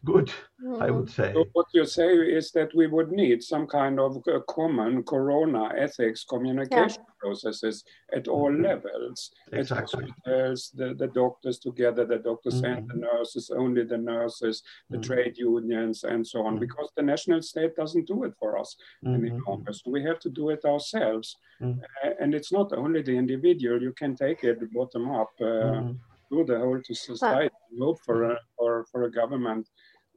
good, 0.06 0.32
mm. 0.64 0.82
I 0.82 0.90
would 0.90 1.10
say. 1.10 1.34
So 1.34 1.46
what 1.54 1.68
you 1.74 1.86
say 1.86 2.08
is 2.08 2.52
that 2.52 2.74
we 2.74 2.88
would 2.88 3.12
need 3.12 3.44
some 3.44 3.68
kind 3.68 4.00
of 4.00 4.24
common 4.48 5.04
corona 5.04 5.72
ethics 5.78 6.24
communication 6.24 7.04
yeah. 7.04 7.14
processes 7.20 7.84
at 8.14 8.28
all 8.28 8.50
mm-hmm. 8.50 8.64
levels. 8.64 9.32
Exactly. 9.52 10.06
At 10.06 10.10
hospitals, 10.10 10.72
the, 10.76 10.94
the 10.94 11.08
doctors 11.08 11.60
together, 11.60 12.06
the 12.06 12.20
doctors 12.20 12.62
mm-hmm. 12.62 12.78
and 12.78 12.90
the 12.90 12.96
nurses, 12.96 13.52
only 13.56 13.84
the 13.84 13.98
nurses, 13.98 14.64
the 14.90 14.98
mm-hmm. 14.98 15.14
trade 15.14 15.38
unions, 15.38 16.04
and 16.04 16.26
so 16.26 16.46
on, 16.46 16.54
mm-hmm. 16.54 16.62
because 16.62 16.90
the 16.96 17.04
national 17.04 17.42
state 17.42 17.76
doesn't 17.76 18.08
do 18.08 18.24
it 18.24 18.34
for 18.40 18.58
us 18.58 18.76
any 19.06 19.30
mm-hmm. 19.30 19.50
longer. 19.50 19.74
So 19.74 19.92
we 19.92 20.04
have 20.04 20.20
to 20.20 20.30
do 20.30 20.50
it 20.50 20.64
ourselves. 20.66 21.36
Mm-hmm. 21.62 21.82
Uh, 22.04 22.14
and 22.22 22.34
it's 22.34 22.52
not 22.52 22.72
only 22.74 23.02
the 23.02 23.18
individual, 23.18 23.82
you 23.82 23.94
can 23.94 24.16
take 24.16 24.44
it 24.44 24.60
bottom 24.74 25.12
up. 25.12 25.32
Uh, 25.42 25.94
through 26.30 26.46
the 26.46 26.58
whole 26.58 26.80
to 26.80 26.96
society, 26.96 27.54
hope 27.80 28.00
for 28.06 28.32
a, 28.32 28.40
for, 28.58 28.86
for 28.92 29.04
a 29.04 29.12
government 29.12 29.68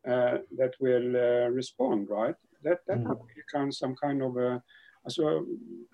uh, 0.09 0.39
that 0.59 0.73
will 0.81 1.16
uh, 1.16 1.49
respond, 1.51 2.09
right? 2.11 2.35
That 2.62 2.81
that 2.87 2.99
mm. 2.99 3.09
would 3.09 3.35
become 3.37 3.73
some 3.73 3.95
kind 3.97 4.23
of 4.23 4.37
a. 4.37 4.62
So 5.09 5.47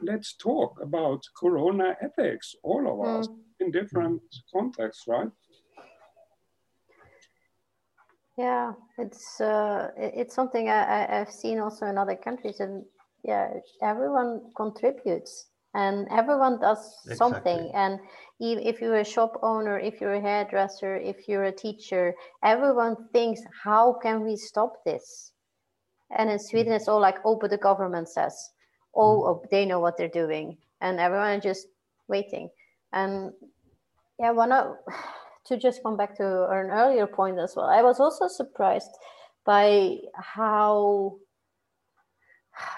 let's 0.03 0.35
talk 0.35 0.81
about 0.83 1.23
Corona 1.39 1.97
ethics, 2.03 2.55
all 2.63 2.87
of 2.87 2.99
mm. 2.99 3.21
us, 3.21 3.29
in 3.61 3.71
different 3.71 4.23
contexts, 4.53 5.05
right? 5.09 5.31
Yeah, 8.37 8.73
it's 8.99 9.41
uh, 9.41 9.91
it's 9.97 10.35
something 10.35 10.69
I, 10.69 11.21
I've 11.21 11.33
seen 11.33 11.59
also 11.59 11.87
in 11.87 11.99
other 11.99 12.17
countries, 12.17 12.61
and 12.61 12.85
yeah, 13.25 13.55
everyone 13.83 14.53
contributes 14.57 15.47
and 15.75 16.09
everyone 16.11 16.61
does 16.61 16.79
exactly. 17.05 17.17
something 17.17 17.71
and 17.75 17.99
if 18.41 18.81
you're 18.81 19.01
a 19.01 19.05
shop 19.05 19.39
owner 19.43 19.79
if 19.79 20.01
you're 20.01 20.15
a 20.15 20.21
hairdresser 20.21 20.97
if 20.97 21.29
you're 21.29 21.45
a 21.45 21.53
teacher 21.53 22.15
everyone 22.43 22.97
thinks 23.13 23.41
how 23.65 23.93
can 24.03 24.25
we 24.25 24.37
stop 24.37 24.73
this? 24.85 25.33
And 26.17 26.31
in 26.31 26.39
sweden 26.39 26.73
it's 26.73 26.89
all 26.89 27.01
like 27.01 27.19
oh 27.25 27.37
but 27.41 27.51
the 27.51 27.59
government 27.59 28.09
says. 28.09 28.35
Oh, 28.95 29.23
oh 29.25 29.43
they 29.51 29.67
know 29.67 29.81
what 29.81 29.97
they're 29.97 30.09
doing. 30.09 30.57
And 30.81 30.99
everyone 30.99 31.41
just 31.41 31.69
waiting. 32.09 32.49
And 32.93 33.33
yeah, 34.19 34.31
one 34.33 34.53
of, 34.53 34.77
to 35.47 35.57
just 35.57 35.83
come 35.83 35.97
back 35.97 36.17
to 36.17 36.25
an 36.51 36.71
earlier 36.71 37.07
point 37.07 37.39
as 37.39 37.55
well, 37.57 37.67
I 37.67 37.83
was 37.83 38.01
also 38.01 38.29
surprised 38.29 38.91
by 39.45 39.97
how 40.15 41.17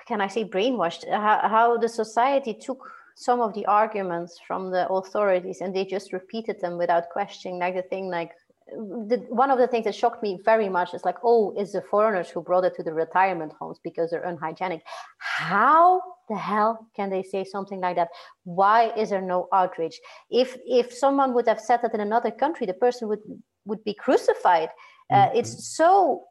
can 0.07 0.21
I 0.21 0.29
say 0.29 0.45
brainwashed 0.45 1.09
how, 1.09 1.41
how 1.49 1.79
the 1.79 1.89
society 1.89 2.55
took 2.55 2.91
some 3.17 3.41
of 3.41 3.55
the 3.55 3.67
arguments 3.67 4.39
from 4.47 4.71
the 4.71 4.89
authorities 4.89 5.61
and 5.61 5.75
they 5.75 5.85
just 5.85 6.13
repeated 6.13 6.61
them 6.61 6.79
without 6.79 7.11
questioning 7.11 7.59
like 7.59 7.75
the 7.75 7.83
thing 7.83 8.09
like 8.09 8.33
the, 8.73 9.25
one 9.29 9.51
of 9.51 9.59
the 9.59 9.67
things 9.67 9.85
that 9.85 9.95
shocked 9.95 10.23
me 10.23 10.39
very 10.45 10.69
much 10.69 10.95
is 10.95 11.05
like, 11.05 11.17
oh, 11.25 11.55
it's 11.57 11.73
the 11.73 11.83
foreigners 11.83 12.29
who 12.31 12.41
brought 12.41 12.65
it 12.65 12.75
to 12.77 12.83
the 12.83 12.93
retirement 12.93 13.53
homes 13.59 13.79
because 13.83 14.11
they're 14.11 14.23
unhygienic. 14.25 14.83
How 15.19 16.01
the 16.29 16.37
hell 16.37 16.87
can 16.95 17.11
they 17.11 17.23
say 17.23 17.45
something 17.45 17.81
like 17.81 17.97
that? 17.97 18.09
Why 18.45 18.93
is 18.97 19.11
there 19.11 19.23
no 19.23 19.49
outrage? 19.53 19.99
If 20.31 20.57
if 20.65 20.93
someone 20.93 21.35
would 21.35 21.49
have 21.49 21.61
said 21.61 21.81
that 21.83 21.95
in 21.95 22.01
another 22.01 22.31
country, 22.31 22.67
the 22.67 22.75
person 22.75 23.09
would 23.09 23.21
would 23.65 23.83
be 23.85 23.95
crucified. 23.95 24.71
Uh, 25.11 25.27
mm-hmm. 25.27 25.39
It's 25.39 25.77
so 25.77 26.25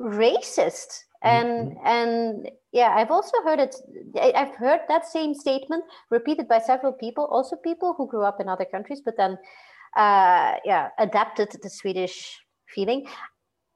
racist 0.00 1.00
and 1.22 1.72
mm-hmm. 1.72 1.86
and 1.86 2.50
yeah 2.72 2.94
i've 2.96 3.10
also 3.10 3.36
heard 3.44 3.58
it 3.58 3.74
i've 4.34 4.54
heard 4.56 4.80
that 4.88 5.06
same 5.06 5.34
statement 5.34 5.84
repeated 6.10 6.46
by 6.48 6.58
several 6.58 6.92
people 6.92 7.24
also 7.26 7.56
people 7.56 7.94
who 7.96 8.06
grew 8.06 8.22
up 8.22 8.40
in 8.40 8.48
other 8.48 8.66
countries 8.66 9.00
but 9.04 9.16
then 9.16 9.38
uh, 9.96 10.54
yeah, 10.64 10.88
adapted 10.98 11.48
the 11.62 11.70
Swedish 11.70 12.38
feeling. 12.66 13.06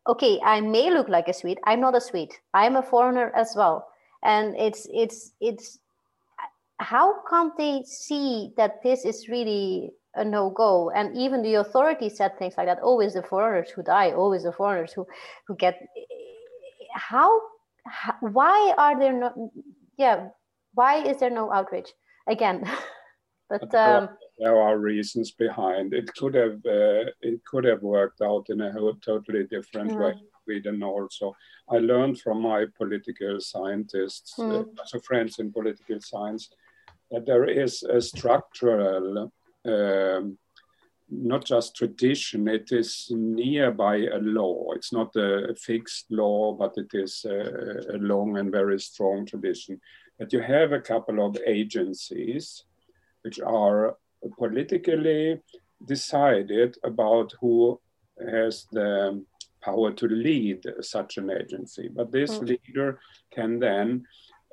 Okay, 0.07 0.41
I 0.45 0.61
may 0.61 0.91
look 0.91 1.09
like 1.09 1.29
a 1.29 1.33
Swede. 1.33 1.59
I'm 1.65 1.81
not 1.81 1.97
a 1.97 2.01
Swede. 2.01 2.33
I'm 2.55 2.77
a 2.77 2.83
foreigner 2.83 3.33
as 3.35 3.55
well. 3.57 3.89
And 4.23 4.57
it's 4.57 4.87
it's 4.93 5.33
it's 5.41 5.79
how 6.79 7.23
can't 7.29 7.57
they 7.57 7.83
see 7.85 8.53
that 8.57 8.83
this 8.83 9.05
is 9.05 9.29
really 9.29 9.93
a 10.15 10.25
no-go? 10.25 10.91
And 10.91 11.17
even 11.17 11.43
the 11.43 11.55
authorities 11.55 12.17
said 12.17 12.39
things 12.39 12.55
like 12.57 12.67
that. 12.67 12.81
Always 12.81 13.15
the 13.15 13.23
foreigners 13.23 13.71
who 13.71 13.83
die. 13.83 14.13
Always 14.13 14.43
the 14.43 14.53
foreigners 14.53 14.93
who 14.93 15.07
who 15.47 15.57
get. 15.57 15.81
How 16.95 17.41
why 18.21 18.75
are 18.79 18.99
there 18.99 19.13
no 19.13 19.53
Yeah, 19.97 20.29
why 20.75 21.05
is 21.05 21.19
there 21.19 21.31
no 21.31 21.53
outrage? 21.53 21.93
Again, 22.27 22.65
but 23.51 23.75
um, 23.75 24.09
there 24.39 24.57
are 24.57 24.79
reasons 24.79 25.33
behind. 25.33 25.93
It 25.95 26.15
could 26.15 26.35
have 26.35 26.57
uh, 26.67 27.11
it 27.21 27.45
could 27.45 27.65
have 27.65 27.83
worked 27.83 28.21
out 28.23 28.47
in 28.49 28.61
a 28.61 28.73
whole, 28.73 28.95
totally 28.95 29.45
different 29.45 29.99
way. 29.99 30.15
Sweden 30.45 30.83
also. 30.83 31.35
I 31.71 31.77
learned 31.77 32.21
from 32.21 32.43
my 32.43 32.67
political 32.77 33.41
scientists, 33.41 34.35
mm. 34.39 34.63
uh, 34.63 34.85
so 34.85 34.99
friends 35.01 35.39
in 35.39 35.53
political 35.53 36.01
science, 36.01 36.51
that 37.11 37.27
there 37.27 37.45
is 37.45 37.83
a 37.83 38.01
structural, 38.01 39.33
um, 39.65 40.39
not 41.13 41.45
just 41.45 41.77
tradition, 41.77 42.49
it 42.49 42.73
is 42.73 43.09
nearby 43.11 43.97
a 43.97 44.19
law. 44.19 44.73
It's 44.73 44.93
not 44.93 45.15
a 45.17 45.55
fixed 45.55 46.07
law, 46.11 46.53
but 46.55 46.75
it 46.77 46.89
is 46.95 47.25
a, 47.29 47.97
a 47.97 47.99
long 47.99 48.39
and 48.39 48.51
very 48.51 48.81
strong 48.81 49.27
tradition. 49.27 49.81
That 50.19 50.33
you 50.33 50.41
have 50.41 50.73
a 50.73 50.81
couple 50.81 51.25
of 51.25 51.37
agencies 51.47 52.65
which 53.23 53.41
are 53.41 53.97
politically 54.39 55.41
decided 55.87 56.77
about 56.85 57.35
who 57.41 57.81
has 58.19 58.67
the 58.73 59.25
power 59.61 59.93
to 59.93 60.07
lead 60.07 60.65
such 60.81 61.19
an 61.19 61.31
agency. 61.31 61.89
But 61.89 62.11
this 62.11 62.39
mm. 62.39 62.49
leader 62.49 63.01
can 63.33 63.59
then 63.59 64.05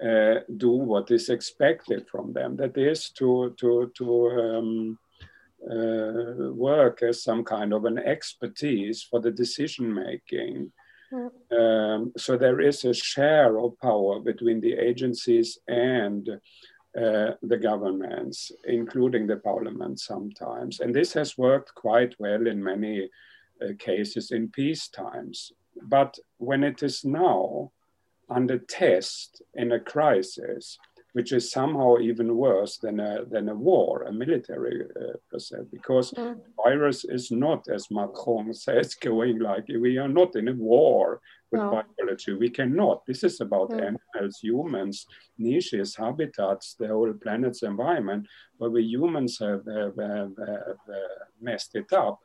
uh, 0.03 0.41
do 0.57 0.72
what 0.72 1.11
is 1.11 1.30
expected 1.30 2.07
from 2.10 2.34
them. 2.34 2.56
That 2.56 2.77
is 2.77 3.10
to 3.11 3.56
to 3.60 3.91
to 3.98 4.30
um, 4.30 4.99
uh, 5.64 6.52
work 6.53 7.03
as 7.03 7.23
some 7.23 7.44
kind 7.44 7.73
of 7.73 7.86
an 7.86 7.98
expertise 7.98 9.03
for 9.03 9.19
the 9.19 9.31
decision 9.31 9.94
making. 9.94 10.72
Mm. 11.11 11.31
Um, 11.52 12.14
so 12.18 12.38
there 12.38 12.61
is 12.61 12.86
a 12.86 12.94
share 12.94 13.60
of 13.60 13.77
power 13.80 14.19
between 14.19 14.61
the 14.61 14.73
agencies 14.73 15.57
and 15.68 16.30
uh, 16.98 17.31
the 17.41 17.57
governments, 17.57 18.52
including 18.65 19.27
the 19.27 19.38
parliament 19.38 19.99
sometimes. 19.99 20.80
And 20.80 20.94
this 20.94 21.14
has 21.14 21.38
worked 21.38 21.73
quite 21.76 22.15
well 22.19 22.48
in 22.48 22.64
many 22.64 23.10
uh, 23.61 23.73
cases 23.77 24.31
in 24.31 24.49
peace 24.49 24.88
times. 24.88 25.52
But 25.84 26.18
when 26.38 26.64
it 26.64 26.81
is 26.84 27.06
now 27.06 27.72
under 28.30 28.57
test 28.57 29.41
in 29.56 29.72
a 29.72 29.80
crisis, 29.80 30.77
which 31.14 31.31
is 31.34 31.52
somehow 31.52 31.98
even 31.98 32.36
worse 32.36 32.77
than 32.77 32.99
a, 32.99 33.26
than 33.26 33.49
a 33.49 33.56
war, 33.56 34.03
a 34.03 34.11
military 34.11 34.84
uh, 34.95 35.14
process, 35.30 35.65
because 35.72 36.11
mm. 36.11 36.40
virus 36.64 37.03
is 37.06 37.31
not, 37.31 37.68
as 37.68 37.90
Macron 37.90 38.53
says, 38.65 38.95
going 38.95 39.40
like 39.40 39.65
we 39.68 39.98
are 39.98 40.07
not 40.07 40.36
in 40.36 40.48
a 40.49 40.53
war 40.53 41.19
with 41.52 41.61
no. 41.61 41.84
biology. 41.98 42.34
We 42.34 42.49
cannot. 42.49 43.06
This 43.06 43.23
is 43.23 43.41
about 43.41 43.72
mm. 43.72 43.98
animals, 44.15 44.40
humans, 44.41 45.07
niches, 45.38 45.95
habitats, 45.95 46.76
the 46.76 46.88
whole 46.88 47.14
planet's 47.14 47.64
environment, 47.64 48.27
where 48.57 48.69
we 48.69 48.84
humans 48.84 49.40
have, 49.40 49.65
have, 49.65 49.95
have, 49.98 50.34
have 50.38 50.84
uh, 50.88 51.26
messed 51.41 51.76
it 51.76 51.91
up. 51.91 52.19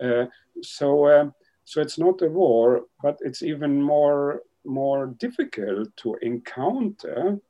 Uh, 0.00 0.26
so, 0.62 1.04
uh, 1.06 1.30
so 1.64 1.80
it's 1.80 1.98
not 1.98 2.22
a 2.22 2.28
war, 2.28 2.82
but 3.02 3.18
it's 3.20 3.42
even 3.42 3.82
more 3.82 4.42
more 4.64 5.06
difficult 5.18 5.88
to 5.96 6.14
encounter 6.20 7.40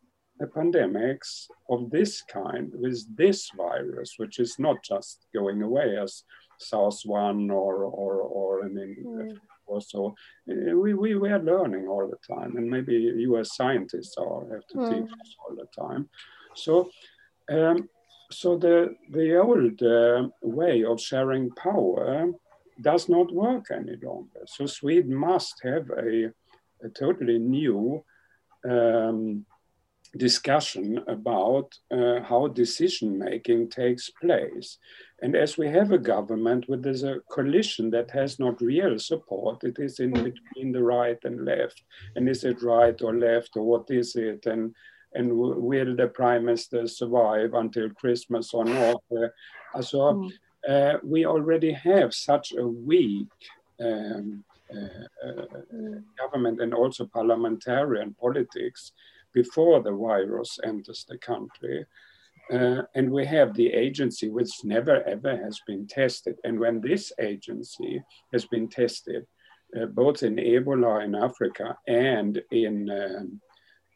pandemics 0.47 1.47
of 1.69 1.91
this 1.91 2.23
kind 2.23 2.73
with 2.75 3.17
this 3.17 3.51
virus, 3.57 4.15
which 4.17 4.39
is 4.39 4.59
not 4.59 4.83
just 4.83 5.27
going 5.35 5.63
away 5.63 5.97
as 5.97 6.25
SARS-1 6.59 7.51
or, 7.51 7.85
or, 7.85 8.15
or 8.21 8.63
an 8.63 8.75
mm. 9.05 9.83
so 9.83 10.15
uh, 10.51 10.77
we, 10.77 10.95
we, 10.95 11.15
we 11.15 11.31
are 11.31 11.43
learning 11.43 11.87
all 11.89 12.09
the 12.09 12.35
time 12.35 12.57
and 12.57 12.69
maybe 12.69 12.95
you 12.95 13.39
as 13.39 13.55
scientists 13.55 14.17
are 14.19 14.47
have 14.53 14.67
to 14.69 14.77
mm. 14.77 14.91
teach 14.91 15.13
us 15.13 15.37
all 15.41 15.57
the 15.57 15.67
time. 15.79 16.09
So, 16.55 16.91
um, 17.51 17.89
so 18.31 18.57
the, 18.57 18.95
the 19.11 19.37
old 19.37 19.83
uh, 19.83 20.29
way 20.43 20.85
of 20.85 21.01
sharing 21.01 21.51
power 21.51 22.31
does 22.81 23.09
not 23.09 23.33
work 23.33 23.67
any 23.71 23.97
longer. 24.03 24.43
So 24.47 24.67
Sweden 24.67 25.15
must 25.15 25.61
have 25.63 25.91
a, 25.91 26.31
a 26.83 26.89
totally 26.89 27.39
new 27.39 28.05
um, 28.69 29.45
discussion 30.17 31.01
about 31.07 31.79
uh, 31.91 32.21
how 32.23 32.49
decision 32.49 33.19
making 33.19 33.69
takes 33.71 34.11
place. 34.11 34.79
And 35.23 35.37
as 35.37 35.57
we 35.57 35.69
have 35.69 35.93
a 35.93 35.99
government 35.99 36.69
where 36.69 36.79
there's 36.79 37.05
a 37.05 37.21
coalition 37.31 37.91
that 37.91 38.11
has 38.11 38.39
not 38.39 38.61
real 38.61 38.99
support, 38.99 39.63
it 39.63 39.79
is 39.79 40.01
in 40.01 40.13
between 40.13 40.73
the 40.73 40.83
right 40.83 41.19
and 41.25 41.45
left. 41.45 41.83
And 42.17 42.29
is 42.29 42.45
it 42.45 42.63
right 42.63 43.01
or 43.03 43.15
left 43.15 43.57
or 43.57 43.63
what 43.63 43.91
is 43.91 44.17
it? 44.17 44.47
And 44.47 44.75
and 45.13 45.37
will 45.37 45.97
the 45.97 46.07
prime 46.07 46.45
minister 46.45 46.87
survive 46.87 47.55
until 47.55 47.91
Christmas 47.91 48.55
or 48.55 48.65
not? 48.65 49.03
Uh, 49.11 49.83
so 49.83 49.99
mm. 49.99 50.31
uh, 50.69 50.99
we 51.03 51.27
already 51.27 51.73
have 51.73 52.15
such 52.15 52.53
a 52.53 52.65
weak 52.65 53.27
um, 53.81 54.45
uh, 54.73 55.27
uh, 55.27 55.47
mm. 55.75 56.03
government 56.17 56.61
and 56.61 56.73
also 56.73 57.07
parliamentarian 57.07 58.15
politics 58.21 58.93
before 59.33 59.83
the 59.83 59.93
virus 59.93 60.59
enters 60.65 61.05
the 61.09 61.19
country. 61.19 61.85
Uh, 62.53 62.83
and 62.95 63.11
we 63.11 63.25
have 63.25 63.55
the 63.55 63.69
agency 63.69 64.29
which 64.29 64.51
never 64.65 65.03
ever 65.05 65.37
has 65.37 65.61
been 65.67 65.87
tested. 65.87 66.37
And 66.45 66.59
when 66.59 66.81
this 66.81 67.13
agency 67.21 68.03
has 68.33 68.45
been 68.47 68.69
tested, 68.69 69.27
uh, 69.77 69.87
both 69.87 70.23
in 70.25 70.37
Ebola 70.37 71.05
in 71.05 71.15
Africa 71.15 71.77
and 71.87 72.43
in, 72.51 72.91
um, 72.91 73.41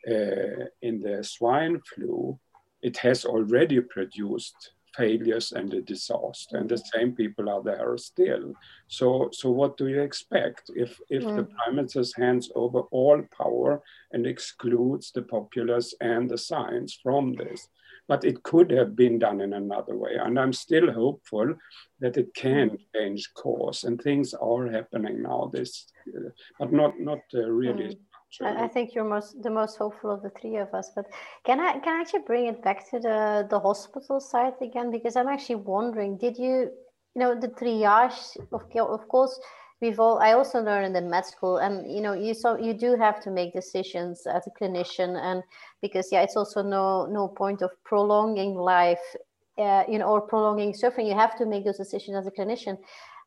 uh, 0.09 0.67
in 0.83 1.01
the 1.01 1.25
swine 1.25 1.81
flu, 1.81 2.39
it 2.83 2.97
has 2.99 3.25
already 3.25 3.81
produced 3.81 4.74
failures 4.97 5.53
and 5.53 5.73
a 5.75 5.81
disaster 5.81 6.57
and 6.57 6.69
the 6.69 6.83
same 6.93 7.13
people 7.13 7.49
are 7.49 7.63
there 7.63 7.97
still 7.97 8.53
so 8.89 9.29
so 9.33 9.51
what 9.51 9.77
do 9.77 9.89
you 9.89 10.01
expect 10.01 10.71
if 10.75 11.01
if 11.09 11.23
mm. 11.23 11.37
the 11.37 11.45
prime 11.45 11.77
minister 11.77 12.05
hands 12.17 12.51
over 12.55 12.81
all 12.91 13.23
power 13.37 13.83
and 14.13 14.27
excludes 14.27 15.11
the 15.13 15.23
populace 15.23 15.95
and 16.01 16.31
the 16.31 16.39
science 16.39 16.99
from 17.03 17.35
this 17.35 17.69
but 18.07 18.25
it 18.25 18.43
could 18.43 18.71
have 18.71 18.95
been 18.95 19.19
done 19.19 19.41
in 19.41 19.53
another 19.55 19.97
way 19.97 20.15
and 20.21 20.39
i'm 20.39 20.53
still 20.53 20.93
hopeful 20.93 21.55
that 22.01 22.17
it 22.17 22.33
can 22.35 22.71
mm. 22.71 22.79
change 22.95 23.33
course 23.35 23.85
and 23.85 24.01
things 24.01 24.35
are 24.35 24.71
happening 24.71 25.23
now 25.23 25.51
this 25.53 25.87
uh, 26.17 26.29
but 26.59 26.73
not 26.73 26.99
not 27.01 27.21
uh, 27.35 27.51
really 27.51 27.99
I 28.43 28.69
think 28.69 28.95
you're 28.95 29.05
most 29.05 29.43
the 29.43 29.51
most 29.51 29.77
hopeful 29.77 30.11
of 30.11 30.23
the 30.23 30.31
three 30.31 30.57
of 30.57 30.73
us. 30.75 30.91
But 30.95 31.07
can 31.45 31.61
I 31.61 31.79
can 31.79 31.97
I 31.97 32.01
actually 32.01 32.23
bring 32.27 32.47
it 32.47 32.63
back 32.63 32.89
to 32.91 32.99
the 32.99 33.47
the 33.49 33.61
hospital 33.61 34.21
side 34.21 34.55
again? 34.61 34.91
Because 34.91 35.17
I'm 35.17 35.29
actually 35.29 35.57
wondering, 35.57 36.17
did 36.17 36.37
you 36.39 36.71
you 37.15 37.21
know 37.21 37.39
the 37.39 37.49
triage 37.49 38.37
of 38.53 38.63
of 38.77 39.09
course 39.09 39.39
we've 39.81 40.01
all 40.01 40.19
I 40.19 40.33
also 40.33 40.61
learned 40.63 40.87
in 40.87 40.93
the 40.93 41.03
med 41.03 41.27
school 41.27 41.59
and 41.59 41.91
you 41.91 42.01
know 42.01 42.13
you 42.13 42.35
so 42.35 42.59
you 42.59 42.75
do 42.75 42.97
have 42.97 43.21
to 43.23 43.31
make 43.31 43.53
decisions 43.53 44.27
as 44.27 44.47
a 44.47 44.51
clinician 44.51 45.21
and 45.21 45.43
because 45.81 46.09
yeah 46.11 46.23
it's 46.23 46.37
also 46.37 46.63
no 46.63 47.07
no 47.07 47.29
point 47.29 47.63
of 47.63 47.71
prolonging 47.85 48.55
life 48.55 49.17
uh, 49.59 49.85
you 49.89 49.99
know, 49.99 50.07
or 50.07 50.21
prolonging 50.21 50.75
suffering, 50.75 51.07
you 51.07 51.15
have 51.15 51.37
to 51.39 51.47
make 51.47 51.65
those 51.65 51.77
decisions 51.77 52.17
as 52.17 52.27
a 52.27 52.31
clinician. 52.31 52.79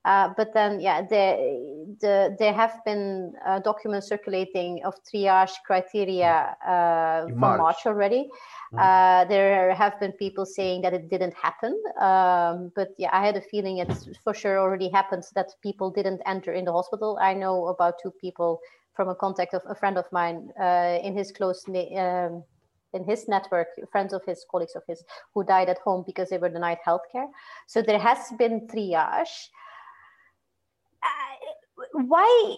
Uh, 0.06 0.30
but 0.38 0.54
then, 0.54 0.80
yeah, 0.80 1.02
there, 1.02 1.38
the, 2.00 2.36
there 2.40 2.54
have 2.54 2.80
been 2.86 3.34
uh, 3.46 3.60
documents 3.60 4.08
circulating 4.08 4.82
of 4.86 4.94
triage 5.04 5.54
criteria 5.66 6.56
uh, 6.66 7.28
from 7.28 7.40
March, 7.40 7.60
March 7.60 7.86
already. 7.86 8.30
Mm. 8.74 9.30
there 9.30 9.74
have 9.74 10.00
been 10.00 10.12
people 10.14 10.46
saying 10.46 10.82
that 10.82 10.94
it 10.94 11.10
didn't 11.10 11.34
happen. 11.34 11.72
Um, 12.00 12.72
but 12.76 12.90
yeah, 12.98 13.10
I 13.12 13.26
had 13.26 13.36
a 13.38 13.42
feeling 13.42 13.78
it's 13.78 14.08
for 14.24 14.34
sure 14.34 14.60
already 14.60 14.90
happened 14.90 15.24
that 15.36 15.50
people 15.62 15.90
didn't 15.90 16.22
enter 16.26 16.54
in 16.54 16.66
the 16.66 16.74
hospital. 16.74 17.18
I 17.22 17.34
know 17.34 17.68
about 17.68 17.96
two 18.02 18.12
people 18.12 18.60
from 18.98 19.10
a 19.10 19.16
contact 19.16 19.54
of 19.54 19.62
a 19.70 19.76
friend 19.76 19.98
of 19.98 20.06
mine 20.12 20.50
uh, 20.60 20.98
in 21.04 21.16
his 21.16 21.32
close 21.32 21.64
um, 21.68 22.44
in 22.94 23.04
his 23.04 23.28
network, 23.28 23.68
friends 23.92 24.14
of 24.14 24.24
his, 24.26 24.46
colleagues 24.50 24.76
of 24.76 24.84
his, 24.88 25.04
who 25.34 25.44
died 25.44 25.70
at 25.70 25.78
home 25.80 26.04
because 26.06 26.30
they 26.30 26.38
were 26.38 26.50
denied 26.50 26.80
healthcare. 26.86 27.28
So 27.68 27.82
there 27.82 28.00
has 28.00 28.20
been 28.38 28.68
triage. 28.68 29.50
Why 31.94 32.56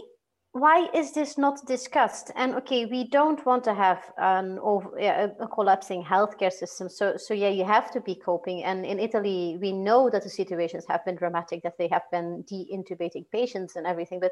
why 0.51 0.89
is 0.95 1.13
this 1.13 1.38
not 1.38 1.65
discussed? 1.67 2.31
And 2.35 2.55
okay, 2.55 2.85
we 2.85 3.07
don't 3.07 3.45
want 3.45 3.63
to 3.65 3.73
have 3.73 4.11
an 4.17 4.57
over, 4.63 4.97
a, 4.97 5.30
a 5.39 5.47
collapsing 5.47 6.03
healthcare 6.03 6.51
system. 6.51 6.89
So 6.89 7.17
so 7.17 7.34
yeah, 7.34 7.49
you 7.49 7.65
have 7.65 7.91
to 7.91 8.01
be 8.01 8.15
coping. 8.15 8.63
And 8.63 8.85
in 8.85 8.99
Italy, 8.99 9.57
we 9.61 9.71
know 9.71 10.09
that 10.09 10.23
the 10.23 10.30
situations 10.30 10.85
have 10.89 11.05
been 11.05 11.15
dramatic, 11.15 11.61
that 11.63 11.77
they 11.77 11.88
have 11.89 12.03
been 12.11 12.43
de-intubating 12.47 13.30
patients 13.31 13.76
and 13.76 13.85
everything. 13.85 14.19
But 14.19 14.31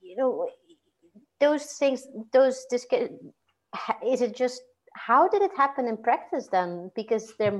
you 0.00 0.16
know, 0.16 0.48
those 1.40 1.64
things, 1.74 2.06
those 2.32 2.64
discuss. 2.70 3.08
Is 4.04 4.22
it 4.22 4.34
just 4.34 4.62
how 4.94 5.28
did 5.28 5.42
it 5.42 5.50
happen 5.56 5.86
in 5.86 5.96
practice 5.96 6.48
then? 6.50 6.90
Because 6.96 7.34
their 7.38 7.52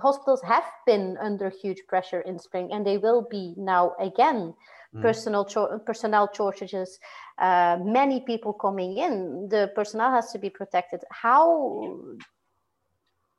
hospitals 0.00 0.42
have 0.42 0.64
been 0.86 1.16
under 1.20 1.50
huge 1.50 1.82
pressure 1.88 2.20
in 2.20 2.38
spring, 2.38 2.70
and 2.72 2.86
they 2.86 2.98
will 2.98 3.26
be 3.30 3.54
now 3.56 3.92
again. 4.00 4.54
Mm. 4.96 5.02
Personal 5.02 5.44
cho- 5.44 5.78
personnel 5.84 6.30
shortages, 6.32 6.98
uh, 7.38 7.78
many 7.82 8.20
people 8.20 8.52
coming 8.54 8.96
in. 8.96 9.48
The 9.48 9.70
personnel 9.74 10.10
has 10.12 10.32
to 10.32 10.38
be 10.38 10.48
protected. 10.48 11.00
How, 11.10 11.98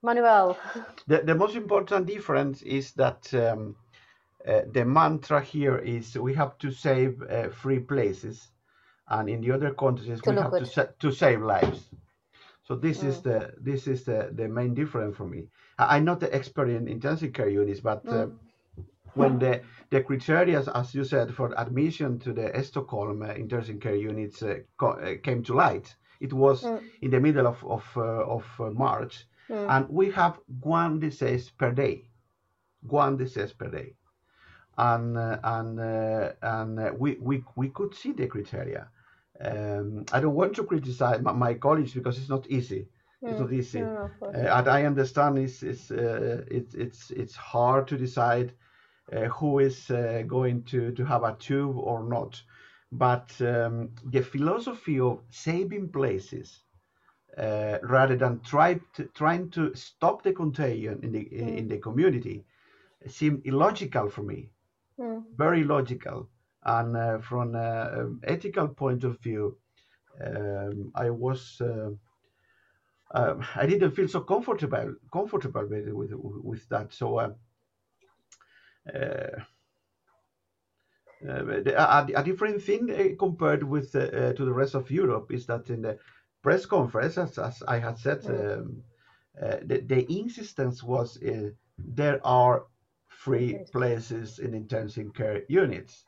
Manuel? 0.04 0.58
The, 1.08 1.24
the 1.24 1.34
most 1.34 1.56
important 1.56 2.06
difference 2.06 2.62
is 2.62 2.92
that 2.94 3.34
um, 3.34 3.76
uh, 4.48 4.62
the 4.72 4.86
mantra 4.86 5.42
here 5.42 5.78
is 5.78 6.16
we 6.18 6.34
have 6.36 6.58
to 6.60 6.72
save 6.72 7.22
uh, 7.24 7.50
free 7.50 7.80
places, 7.80 8.50
and 9.08 9.28
in 9.30 9.42
the 9.42 9.52
other 9.52 9.74
countries 9.74 10.22
we 10.26 10.36
have 10.36 10.52
to, 10.52 10.66
sa- 10.66 10.92
to 11.00 11.12
save 11.12 11.42
lives. 11.42 11.90
So 12.68 12.76
this 12.76 13.00
mm. 13.00 13.08
is 13.08 13.22
the 13.22 13.54
this 13.60 13.88
is 13.88 14.04
the, 14.04 14.30
the 14.32 14.48
main 14.48 14.74
difference 14.74 15.16
for 15.16 15.26
me. 15.26 15.48
I, 15.80 15.98
am 15.98 16.06
not 16.06 16.20
the 16.20 16.34
expert 16.36 16.70
in 16.70 16.88
intensive 16.88 17.34
care 17.34 17.50
units, 17.50 17.80
but 17.80 18.06
uh, 18.08 18.28
mm. 18.28 18.34
Uh, 19.18 19.22
when 19.22 19.40
the 19.40 19.62
the 19.90 20.02
criteria, 20.02 20.64
as 20.76 20.94
you 20.94 21.04
said, 21.04 21.34
for 21.34 21.54
admission 21.58 22.20
to 22.20 22.34
the 22.34 22.64
Stockholm 22.64 23.22
uh, 23.22 23.34
intensive 23.34 23.80
care 23.80 23.96
units 23.96 24.44
uh, 24.44 24.60
uh, 24.82 25.14
came 25.24 25.44
to 25.44 25.54
light, 25.54 25.96
it 26.20 26.34
was 26.34 26.64
mm. 26.64 26.82
in 27.02 27.12
the 27.12 27.20
middle 27.20 27.48
of 27.48 27.64
of, 27.66 27.86
uh, 27.96 28.02
of 28.02 28.46
March, 28.74 29.28
mm. 29.50 29.70
and 29.70 29.90
we 29.90 30.12
have 30.12 30.40
one 30.62 31.00
disease 31.00 31.50
per 31.50 31.72
day, 31.72 32.10
one 32.82 33.18
disease 33.18 33.54
per 33.54 33.70
day, 33.70 33.94
and 34.78 35.18
and 35.18 35.80
and 36.42 37.00
we, 37.00 37.18
we 37.20 37.44
we 37.56 37.70
could 37.70 37.96
see 37.96 38.12
the 38.12 38.28
criteria 38.28 38.90
um, 39.40 40.06
I 40.12 40.20
don't 40.20 40.34
want 40.34 40.56
to 40.56 40.64
criticize 40.64 41.22
my, 41.22 41.32
my, 41.32 41.54
colleagues 41.54 41.94
because 41.94 42.18
it's 42.18 42.30
not 42.30 42.48
easy. 42.48 42.88
Mm. 43.24 43.30
It's 43.30 43.40
not 43.40 43.50
hmm. 43.50 43.60
easy. 43.60 43.82
Uh, 43.82 44.08
and 44.22 44.68
I 44.68 44.84
understand 44.84 45.38
it's 45.38 45.64
it's, 45.64 45.92
uh, 45.92 46.44
it's 46.50 46.74
it's 46.76 47.12
it's 47.12 47.36
hard 47.36 47.88
to 47.88 47.98
decide 47.98 48.50
uh, 48.50 48.54
who 49.12 49.60
is 49.60 49.90
uh, 49.90 50.24
going 50.28 50.64
to 50.64 50.92
to 50.92 51.06
have 51.06 51.24
a 51.24 51.36
tube 51.40 51.78
or 51.78 52.04
not. 52.04 52.42
But 52.92 53.30
um, 53.42 53.90
the 54.06 54.22
philosophy 54.22 55.00
of 55.00 55.22
saving 55.30 55.90
places 55.90 56.64
uh, 57.38 57.78
rather 57.84 58.16
than 58.16 58.40
try 58.42 58.80
to, 58.94 59.04
trying 59.14 59.50
to 59.52 59.76
stop 59.76 60.24
the 60.24 60.34
contagion 60.34 61.00
in 61.04 61.12
the 61.12 61.26
mm. 61.26 61.58
in 61.58 61.68
the 61.68 61.78
community 61.78 62.46
seemed 63.08 63.46
illogical 63.46 64.10
for 64.10 64.24
me. 64.24 64.50
Mm. 65.00 65.24
Very 65.36 65.64
logical 65.64 66.30
and 66.68 66.98
uh, 66.98 67.18
from 67.20 67.56
an 67.56 68.00
um, 68.00 68.22
ethical 68.24 68.68
point 68.68 69.04
of 69.04 69.20
view, 69.20 69.58
um, 70.24 70.92
I 70.96 71.10
was 71.10 71.62
uh, 71.62 71.92
uh, 73.12 73.36
I 73.56 73.66
didn't 73.66 73.92
feel 73.92 74.08
so 74.08 74.22
comfortable 74.22 74.96
comfortable 75.12 75.66
with 75.66 75.88
with, 75.90 76.12
with 76.14 76.70
that. 76.70 76.94
So. 76.94 77.36
Uh, 78.94 79.42
uh, 81.28 81.44
a, 81.48 82.08
a, 82.16 82.24
different 82.24 82.62
thing 82.62 83.16
compared 83.18 83.64
with 83.64 83.92
to 83.92 84.36
the 84.38 84.54
rest 84.54 84.76
of 84.76 84.92
Europe 84.92 85.32
is 85.32 85.48
that 85.48 85.70
in 85.70 85.82
the 85.82 85.98
press 86.44 86.66
conference, 86.66 87.18
as, 87.18 87.40
as 87.40 87.64
I 87.68 87.80
had 87.80 87.98
said, 87.98 88.24
um, 88.28 88.84
the, 89.66 89.84
the, 89.86 90.06
insistence 90.14 90.84
was 90.84 91.18
there 91.78 92.20
are 92.24 92.66
free 93.08 93.58
places 93.72 94.38
in 94.40 94.54
intensive 94.54 95.14
care 95.16 95.42
units. 95.50 96.06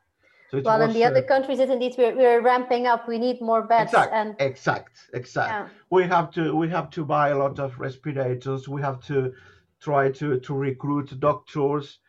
So 0.52 0.62
well, 0.64 0.80
was, 0.80 0.90
in 0.90 0.94
the 0.94 1.06
uh, 1.06 1.10
other 1.10 1.22
countries, 1.22 1.60
it 1.60 1.70
indeed 1.70 1.96
we're, 1.98 2.16
we're 2.16 2.42
ramping 2.42 2.88
up. 2.88 3.08
We 3.08 3.20
need 3.20 3.40
more 3.42 3.64
beds. 3.64 3.92
Exact, 3.92 4.14
and 4.14 4.36
exact, 4.40 4.98
exact. 5.14 5.52
Yeah. 5.52 5.68
We 5.90 6.04
have 6.04 6.32
to 6.32 6.56
we 6.56 6.70
have 6.70 6.90
to 6.92 7.06
buy 7.06 7.30
a 7.30 7.38
lot 7.38 7.60
of 7.60 7.80
respirators. 7.80 8.68
We 8.68 8.82
have 8.82 9.00
to 9.06 9.34
try 9.80 10.12
to 10.12 10.40
to 10.40 10.54
recruit 10.54 11.20
doctors 11.20 12.00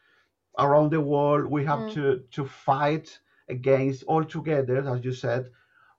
around 0.58 0.90
the 0.90 1.00
world. 1.00 1.46
We 1.46 1.64
have 1.64 1.80
mm. 1.80 1.94
to 1.94 2.22
to 2.30 2.44
fight 2.44 3.18
against 3.48 4.04
all 4.04 4.24
together, 4.24 4.78
as 4.88 5.04
you 5.04 5.12
said. 5.12 5.50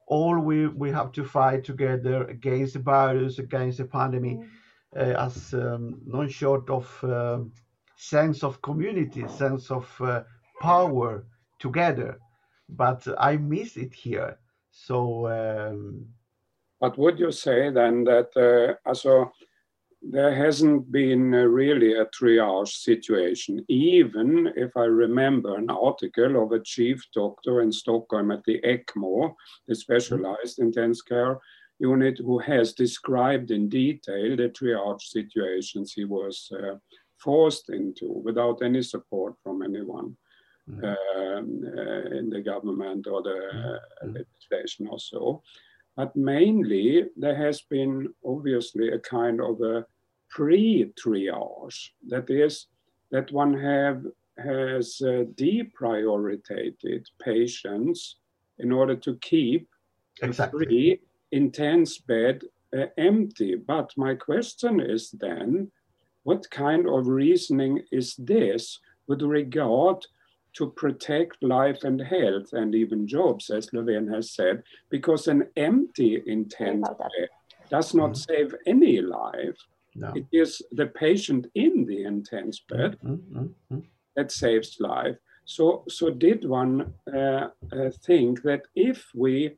All 0.07 0.37
we 0.39 0.67
we 0.67 0.91
have 0.91 1.11
to 1.13 1.23
fight 1.23 1.63
together 1.63 2.25
against 2.25 2.73
the 2.73 2.79
virus, 2.79 3.39
against 3.39 3.77
the 3.77 3.85
pandemic, 3.85 4.37
mm. 4.37 4.47
uh, 4.95 5.25
as 5.25 5.53
um, 5.53 6.01
non 6.05 6.29
short 6.29 6.69
of 6.69 7.03
uh, 7.03 7.39
sense 7.95 8.43
of 8.43 8.61
community, 8.61 9.27
sense 9.27 9.71
of 9.71 9.89
uh, 10.01 10.23
power 10.59 11.25
together 11.59 12.19
but 12.71 13.05
I 13.17 13.37
miss 13.37 13.77
it 13.77 13.93
here. 13.93 14.37
So. 14.71 15.27
Um, 15.27 16.07
but 16.79 16.97
would 16.97 17.19
you 17.19 17.31
say 17.31 17.69
then 17.69 18.03
that 18.05 18.35
uh, 18.35 18.89
also 18.89 19.31
there 20.01 20.33
hasn't 20.33 20.91
been 20.91 21.33
uh, 21.33 21.43
really 21.43 21.93
a 21.93 22.05
triage 22.07 22.69
situation, 22.69 23.63
even 23.67 24.51
if 24.55 24.75
I 24.75 24.85
remember 24.85 25.55
an 25.57 25.69
article 25.69 26.43
of 26.43 26.51
a 26.51 26.63
chief 26.63 27.03
doctor 27.13 27.61
in 27.61 27.71
Stockholm 27.71 28.31
at 28.31 28.43
the 28.45 28.59
ECMO, 28.61 29.33
the 29.67 29.75
specialized 29.75 30.57
mm-hmm. 30.57 30.67
intensive 30.67 31.05
care 31.05 31.39
unit, 31.79 32.17
who 32.17 32.39
has 32.39 32.73
described 32.73 33.51
in 33.51 33.69
detail 33.69 34.35
the 34.35 34.49
triage 34.49 35.01
situations 35.01 35.93
he 35.93 36.05
was 36.05 36.51
uh, 36.51 36.75
forced 37.17 37.69
into 37.69 38.07
without 38.23 38.61
any 38.63 38.81
support 38.81 39.35
from 39.43 39.61
anyone. 39.61 40.17
Mm. 40.69 40.83
Um, 40.83 41.63
uh, 41.75 42.17
in 42.17 42.29
the 42.29 42.39
government 42.39 43.07
or 43.07 43.23
the 43.23 43.79
legislation 44.03 44.87
or 44.87 44.99
so. 44.99 45.41
But 45.95 46.15
mainly, 46.15 47.05
there 47.17 47.35
has 47.35 47.61
been 47.61 48.13
obviously 48.25 48.89
a 48.89 48.99
kind 48.99 49.41
of 49.41 49.61
a 49.61 49.85
pre-triage. 50.29 51.89
That 52.07 52.29
is, 52.29 52.67
that 53.11 53.31
one 53.31 53.53
have 53.59 54.05
has 54.37 55.01
uh, 55.01 55.25
deprioritized 55.35 57.05
patients 57.21 58.15
in 58.59 58.71
order 58.71 58.95
to 58.95 59.15
keep 59.17 59.67
exactly. 60.21 60.65
three 60.65 61.01
intense 61.31 61.97
bed 61.99 62.43
uh, 62.77 62.85
empty. 62.97 63.55
But 63.55 63.91
my 63.97 64.15
question 64.15 64.79
is 64.79 65.11
then, 65.11 65.71
what 66.23 66.49
kind 66.49 66.87
of 66.87 67.07
reasoning 67.07 67.81
is 67.91 68.15
this 68.15 68.79
with 69.07 69.21
regard 69.21 70.05
to 70.53 70.69
protect 70.71 71.41
life 71.41 71.83
and 71.83 72.01
health 72.01 72.53
and 72.53 72.75
even 72.75 73.07
jobs, 73.07 73.49
as 73.49 73.69
Löfven 73.69 74.13
has 74.13 74.31
said, 74.31 74.63
because 74.89 75.27
an 75.27 75.47
empty 75.55 76.21
intent 76.25 76.85
does 77.69 77.93
not 77.93 78.11
mm-hmm. 78.11 78.33
save 78.33 78.55
any 78.65 79.01
life. 79.01 79.57
No. 79.95 80.13
It 80.15 80.25
is 80.31 80.61
the 80.71 80.87
patient 80.87 81.47
in 81.55 81.85
the 81.85 82.03
intense 82.03 82.59
bed 82.59 82.97
mm-hmm. 83.03 83.39
mm-hmm. 83.39 83.79
that 84.15 84.31
saves 84.31 84.77
life. 84.79 85.17
So, 85.45 85.83
so 85.89 86.09
did 86.09 86.47
one 86.47 86.93
uh, 87.13 87.47
uh, 87.73 87.89
think 88.05 88.41
that 88.43 88.63
if 88.75 89.05
we 89.15 89.57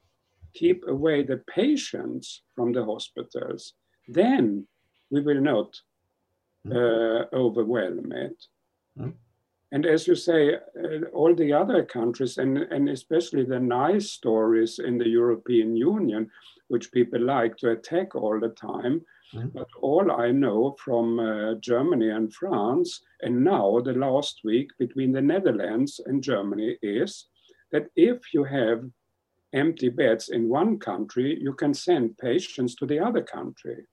keep 0.54 0.88
away 0.88 1.24
the 1.24 1.42
patients 1.54 2.44
from 2.56 2.72
the 2.72 2.86
hospitals, 2.86 3.74
then 4.08 4.68
we 5.10 5.22
will 5.22 5.42
not 5.42 5.76
mm-hmm. 6.66 6.78
uh, 6.78 7.38
overwhelm 7.38 8.12
it. 8.12 8.46
Mm-hmm. 8.98 9.10
And 9.74 9.86
as 9.86 10.08
you 10.08 10.16
say, 10.16 10.56
uh, 10.56 11.06
all 11.14 11.36
the 11.36 11.52
other 11.52 11.84
countries, 11.84 12.38
and, 12.38 12.58
and 12.58 12.88
especially 12.88 13.44
the 13.44 13.60
nice 13.60 14.12
stories 14.12 14.80
in 14.80 14.98
the 14.98 15.10
European 15.10 15.76
Union, 15.76 16.30
which 16.70 16.92
people 16.92 17.20
like 17.20 17.58
to 17.58 17.72
attack 17.72 18.16
all 18.16 18.40
the 18.40 18.50
time, 18.50 19.04
Mm. 19.34 19.54
But 19.54 19.68
all 19.82 20.12
I 20.12 20.32
know 20.32 20.76
from 20.84 21.20
uh, 21.20 21.56
Germany 21.56 22.10
and 22.10 22.34
France, 22.34 23.02
and 23.22 23.44
now 23.44 23.80
the 23.80 23.94
last 23.94 24.42
week 24.44 24.70
between 24.78 25.12
the 25.12 25.22
Netherlands 25.22 26.00
and 26.06 26.24
Germany, 26.24 26.78
is 26.82 27.28
that 27.72 27.88
if 27.96 28.34
you 28.34 28.44
have 28.44 28.84
empty 29.54 29.90
beds 29.90 30.30
in 30.30 30.50
one 30.50 30.80
country, 30.80 31.38
you 31.40 31.54
can 31.54 31.74
send 31.74 32.18
patients 32.18 32.76
to 32.76 32.86
the 32.86 33.00
other 33.00 33.22
country. 33.22 33.86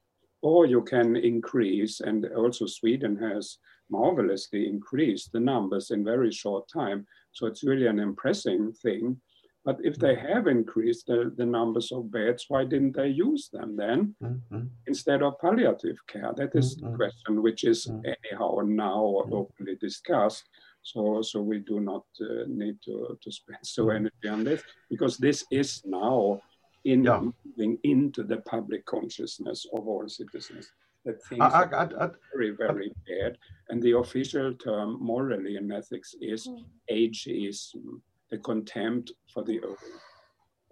Or 0.42 0.66
you 0.66 0.82
can 0.82 1.16
increase, 1.16 2.00
and 2.00 2.26
also 2.34 2.66
Sweden 2.66 3.16
has 3.16 3.58
marvelously 3.90 4.66
increased 4.68 5.32
the 5.32 5.40
numbers 5.40 5.90
in 5.90 6.04
very 6.04 6.30
short 6.30 6.68
time. 6.68 7.06
So 7.32 7.46
it's 7.46 7.64
really 7.64 7.86
an 7.86 7.98
impressive 7.98 8.76
thing. 8.78 9.20
But 9.64 9.78
if 9.82 9.98
they 9.98 10.16
mm. 10.16 10.34
have 10.34 10.46
increased 10.46 11.06
the, 11.06 11.32
the 11.36 11.44
numbers 11.44 11.92
of 11.92 12.10
beds, 12.10 12.46
why 12.48 12.64
didn't 12.64 12.96
they 12.96 13.08
use 13.08 13.50
them 13.52 13.76
then 13.76 14.14
mm-hmm. 14.22 14.62
instead 14.86 15.22
of 15.22 15.38
palliative 15.38 15.98
care? 16.06 16.32
That 16.34 16.52
is 16.54 16.76
mm-hmm. 16.76 16.92
the 16.92 16.96
question, 16.96 17.42
which 17.42 17.64
is 17.64 17.86
mm-hmm. 17.86 18.06
anyhow 18.06 18.60
now 18.64 19.22
mm. 19.26 19.32
openly 19.32 19.76
discussed. 19.76 20.44
So, 20.82 21.20
so 21.20 21.42
we 21.42 21.58
do 21.58 21.78
not 21.78 22.04
uh, 22.22 22.44
need 22.48 22.78
to, 22.86 23.18
to 23.22 23.30
spend 23.30 23.58
so 23.62 23.90
energy 23.90 24.28
on 24.30 24.44
this 24.44 24.62
because 24.88 25.18
this 25.18 25.44
is 25.50 25.82
now 25.84 26.40
in 26.84 27.04
yeah. 27.04 27.20
moving 27.20 27.76
into 27.84 28.22
the 28.22 28.38
public 28.38 28.86
consciousness 28.86 29.66
of 29.74 29.86
all 29.86 30.08
citizens 30.08 30.72
that 31.04 31.22
things 31.24 31.40
I, 31.40 31.46
I, 31.46 31.64
I, 31.64 31.84
are 31.84 32.14
very, 32.34 32.50
very 32.50 32.92
bad. 33.06 33.38
And 33.68 33.82
the 33.82 33.96
official 33.96 34.54
term 34.54 34.98
morally 35.00 35.56
and 35.56 35.72
ethics 35.72 36.14
is 36.20 36.46
mm. 36.46 36.64
ageism, 36.90 38.00
the 38.30 38.38
contempt 38.38 39.12
for 39.32 39.44
the 39.44 39.60
old. 39.62 39.78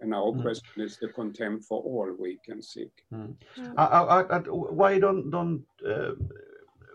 And 0.01 0.13
our 0.13 0.31
mm. 0.31 0.41
question 0.41 0.81
is 0.81 0.97
the 0.97 1.09
contempt 1.09 1.65
for 1.65 1.81
all 1.81 2.15
weak 2.17 2.41
and 2.47 2.63
sick. 2.63 2.91
Mm. 3.13 3.35
why 4.47 4.99
don't 4.99 5.29
don't 5.29 5.65
uh, 5.85 6.11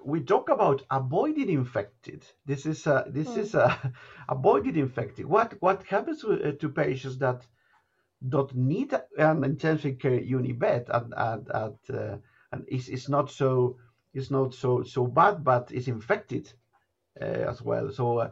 we 0.04 0.20
talk 0.20 0.48
about 0.48 0.82
avoiding 0.90 1.50
infected? 1.50 2.24
This 2.46 2.66
is 2.66 2.86
a, 2.86 3.04
this 3.08 3.28
mm. 3.28 3.38
is 3.38 3.54
a 3.54 3.92
avoided 4.28 4.76
infected. 4.76 5.26
What 5.26 5.54
what 5.60 5.82
happens 5.84 6.20
to, 6.22 6.48
uh, 6.48 6.52
to 6.52 6.68
patients 6.68 7.18
that 7.18 7.46
don't 8.26 8.54
need 8.54 8.94
an 9.18 9.44
intensive 9.44 9.98
care 9.98 10.20
unit 10.20 10.58
bed 10.58 10.88
at 10.88 11.04
at, 11.16 11.48
at 11.54 11.94
uh, 11.94 12.16
and 12.54 12.64
it's, 12.68 12.88
it's 12.88 13.08
not 13.08 13.30
so 13.30 13.76
it's 14.12 14.30
not 14.30 14.54
so 14.54 14.82
so 14.84 15.06
bad, 15.06 15.42
but 15.42 15.70
it's 15.72 15.88
infected 15.88 16.52
uh, 17.20 17.50
as 17.50 17.60
well. 17.60 17.90
So, 17.90 18.18
uh, 18.18 18.30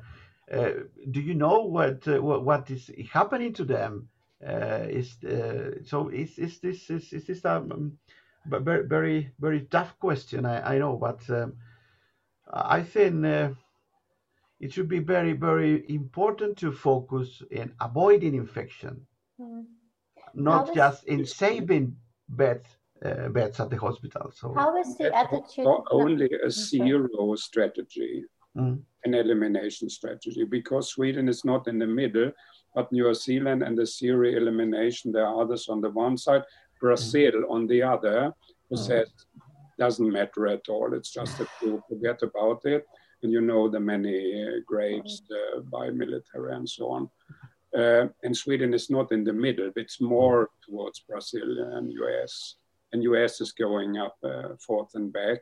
uh, 0.51 0.73
do 1.11 1.20
you 1.20 1.35
know 1.35 1.65
what, 1.65 2.07
what, 2.23 2.70
is 2.70 2.90
happening 3.11 3.53
to 3.55 3.65
them? 3.65 4.09
is 4.40 5.16
so 5.85 6.09
is, 6.09 6.39
is 6.39 6.61
this 6.61 6.90
is, 6.90 7.12
is 7.12 7.27
this 7.27 7.44
um, 7.44 7.99
very 8.47 8.86
very 8.86 9.32
very 9.39 9.62
tough 9.70 9.99
question? 9.99 10.47
I, 10.47 10.74
I 10.74 10.78
know, 10.78 10.97
but 10.97 11.20
um, 11.31 11.55
I 12.53 12.82
think 12.82 13.24
it 14.61 14.73
should 14.73 14.89
be 14.89 15.01
very 15.01 15.32
very 15.32 15.85
important 15.89 16.59
to 16.59 16.73
focus 16.73 17.43
in 17.51 17.73
avoiding 17.81 18.35
infection, 18.35 19.07
mm. 19.40 19.65
not 20.35 20.74
just 20.74 21.05
in 21.05 21.27
saving 21.27 21.97
beds 22.28 22.69
beds 23.31 23.61
at 23.61 23.70
the 23.70 23.77
hospital. 23.77 24.31
So 24.35 24.55
how 24.55 24.77
is 24.77 24.97
the 24.97 25.15
attitude? 25.15 25.65
Not 25.65 25.85
only 25.91 26.31
a 26.45 26.51
zero 26.51 27.35
strategy, 27.37 28.24
mm. 28.57 28.81
an 29.05 29.15
elimination 29.15 29.89
strategy, 29.91 30.45
because 30.45 30.91
Sweden 30.91 31.29
is 31.29 31.45
not 31.45 31.69
in 31.69 31.79
the 31.79 31.87
middle, 31.87 32.33
but 32.74 32.93
New 32.93 33.12
Zealand 33.15 33.62
and 33.62 33.77
the 33.77 33.87
zero 33.87 34.29
elimination, 34.29 35.12
there 35.12 35.27
are 35.27 35.43
others 35.43 35.69
on 35.69 35.81
the 35.81 35.91
one 35.91 36.16
side, 36.16 36.43
Brazil 36.81 37.33
mm. 37.33 37.51
on 37.51 37.66
the 37.66 37.83
other, 37.83 38.33
who 38.70 38.77
mm. 38.77 38.87
says 38.87 39.09
doesn't 39.79 40.12
matter 40.12 40.47
at 40.47 40.69
all. 40.69 40.95
It's 40.95 41.12
just 41.12 41.39
that 41.39 41.49
you 41.62 41.83
forget 41.89 42.23
about 42.23 42.65
it, 42.65 42.87
and 43.23 43.33
you 43.33 43.41
know 43.41 43.69
the 43.69 43.81
many 43.81 44.45
uh, 44.45 44.61
graves 44.66 45.23
uh, 45.31 45.61
by 45.61 45.91
military 45.91 46.55
and 46.55 46.69
so 46.69 46.91
on. 46.91 47.11
Uh, 47.77 48.07
and 48.23 48.37
Sweden 48.37 48.74
is 48.74 48.91
not 48.91 49.12
in 49.12 49.24
the 49.24 49.33
middle; 49.33 49.70
it's 49.77 50.01
more 50.01 50.51
towards 50.65 51.01
Brazil 51.01 51.51
and 51.74 51.91
US 51.93 52.57
and 52.93 53.02
US 53.05 53.40
is 53.40 53.52
going 53.52 53.98
up 53.98 54.16
uh, 54.24 54.56
forth 54.66 54.90
and 54.94 55.12
back. 55.12 55.40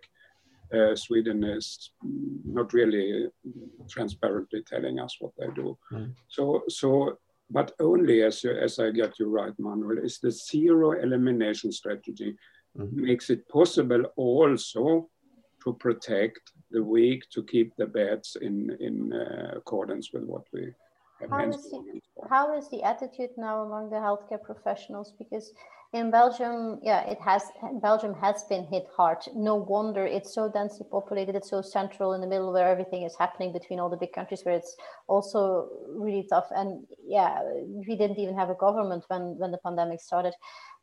Uh, 0.72 0.94
Sweden 0.94 1.42
is 1.42 1.90
not 2.44 2.72
really 2.72 3.26
transparently 3.88 4.62
telling 4.62 5.00
us 5.00 5.16
what 5.18 5.32
they 5.36 5.48
do. 5.54 5.76
Mm. 5.92 6.14
So, 6.28 6.62
so, 6.68 7.18
but 7.50 7.72
only 7.80 8.22
as 8.22 8.44
you, 8.44 8.52
as 8.52 8.78
I 8.78 8.90
get 8.90 9.18
you 9.18 9.28
right, 9.28 9.52
Manuel, 9.58 9.98
is 9.98 10.20
the 10.20 10.30
zero 10.30 10.92
elimination 10.92 11.72
strategy 11.72 12.36
mm. 12.78 12.92
makes 12.92 13.30
it 13.30 13.48
possible 13.48 14.04
also 14.16 15.08
to 15.64 15.72
protect 15.74 16.52
the 16.70 16.82
weak, 16.82 17.24
to 17.30 17.42
keep 17.42 17.74
the 17.76 17.86
beds 17.86 18.36
in 18.40 18.76
in 18.80 19.12
uh, 19.12 19.52
accordance 19.56 20.12
with 20.12 20.22
what 20.22 20.44
we 20.52 20.72
have. 21.20 21.30
How 21.30 21.48
is, 21.48 21.70
the, 21.70 22.00
how 22.30 22.56
is 22.56 22.68
the 22.70 22.82
attitude 22.82 23.30
now 23.36 23.64
among 23.64 23.90
the 23.90 23.96
healthcare 23.96 24.42
professionals? 24.42 25.12
Because 25.18 25.52
in 25.92 26.10
Belgium, 26.10 26.78
yeah, 26.82 27.02
it 27.02 27.20
has. 27.20 27.42
Belgium 27.82 28.14
has 28.14 28.44
been 28.44 28.64
hit 28.66 28.86
hard. 28.96 29.18
No 29.34 29.56
wonder 29.56 30.06
it's 30.06 30.32
so 30.32 30.48
densely 30.48 30.86
populated. 30.88 31.34
It's 31.34 31.50
so 31.50 31.62
central 31.62 32.12
in 32.12 32.20
the 32.20 32.28
middle 32.28 32.52
where 32.52 32.68
everything 32.68 33.02
is 33.02 33.16
happening 33.18 33.52
between 33.52 33.80
all 33.80 33.90
the 33.90 33.96
big 33.96 34.12
countries, 34.12 34.42
where 34.44 34.54
it's 34.54 34.76
also 35.08 35.68
really 35.88 36.26
tough. 36.30 36.46
And 36.54 36.86
yeah, 37.04 37.42
we 37.88 37.96
didn't 37.96 38.18
even 38.18 38.36
have 38.36 38.50
a 38.50 38.54
government 38.54 39.04
when 39.08 39.36
when 39.38 39.50
the 39.50 39.58
pandemic 39.58 40.00
started. 40.00 40.34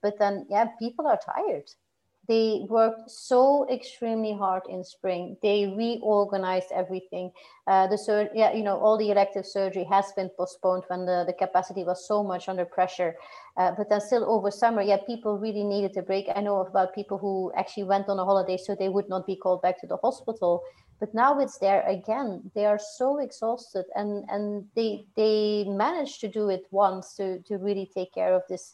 But 0.02 0.20
then, 0.20 0.46
yeah, 0.50 0.66
people 0.78 1.08
are 1.08 1.20
tired. 1.26 1.70
They 2.28 2.66
worked 2.70 3.10
so 3.10 3.66
extremely 3.70 4.34
hard 4.34 4.64
in 4.68 4.84
spring. 4.84 5.38
They 5.42 5.68
reorganized 5.68 6.72
everything. 6.74 7.32
Uh, 7.68 7.88
the 7.88 7.98
sur- 7.98 8.30
yeah, 8.34 8.52
you 8.54 8.64
know, 8.64 8.78
all 8.78 8.98
the 8.98 9.12
elective 9.12 9.46
surgery 9.46 9.86
has 9.86 10.12
been 10.12 10.30
postponed 10.38 10.84
when 10.88 11.06
the, 11.06 11.24
the 11.26 11.34
capacity 11.34 11.84
was 11.86 12.06
so 12.06 12.24
much 12.24 12.50
under 12.50 12.66
pressure. 12.66 13.16
Uh, 13.56 13.72
but 13.78 13.90
then 13.90 14.02
still 14.02 14.30
over 14.30 14.52
summer, 14.52 14.82
yeah, 14.82 14.98
people 15.08 15.38
really 15.38 15.64
needed 15.64 15.96
a 15.98 16.02
break. 16.02 16.28
I 16.36 16.42
know 16.42 16.60
about 16.60 16.94
people 16.94 17.18
who 17.18 17.52
actually 17.56 17.86
went 17.86 18.10
on 18.10 18.20
a 18.20 18.26
holiday 18.26 18.58
so 18.58 18.76
they 18.76 18.90
would 18.90 19.08
not 19.10 19.26
be 19.26 19.36
called 19.36 19.62
back 19.62 19.80
to 19.82 19.88
the 19.88 19.98
hospital. 19.98 20.64
But 21.00 21.14
now 21.14 21.40
it's 21.40 21.60
there 21.60 21.84
again. 21.88 22.52
They 22.56 22.66
are 22.66 22.80
so 22.80 23.20
exhausted, 23.20 23.86
and 23.96 24.26
and 24.30 24.66
they 24.76 25.06
they 25.16 25.64
managed 25.68 26.22
to 26.22 26.28
do 26.28 26.50
it 26.50 26.66
once 26.72 27.14
to 27.18 27.40
to 27.44 27.58
really 27.58 27.90
take 27.94 28.14
care 28.16 28.34
of 28.34 28.42
this 28.50 28.74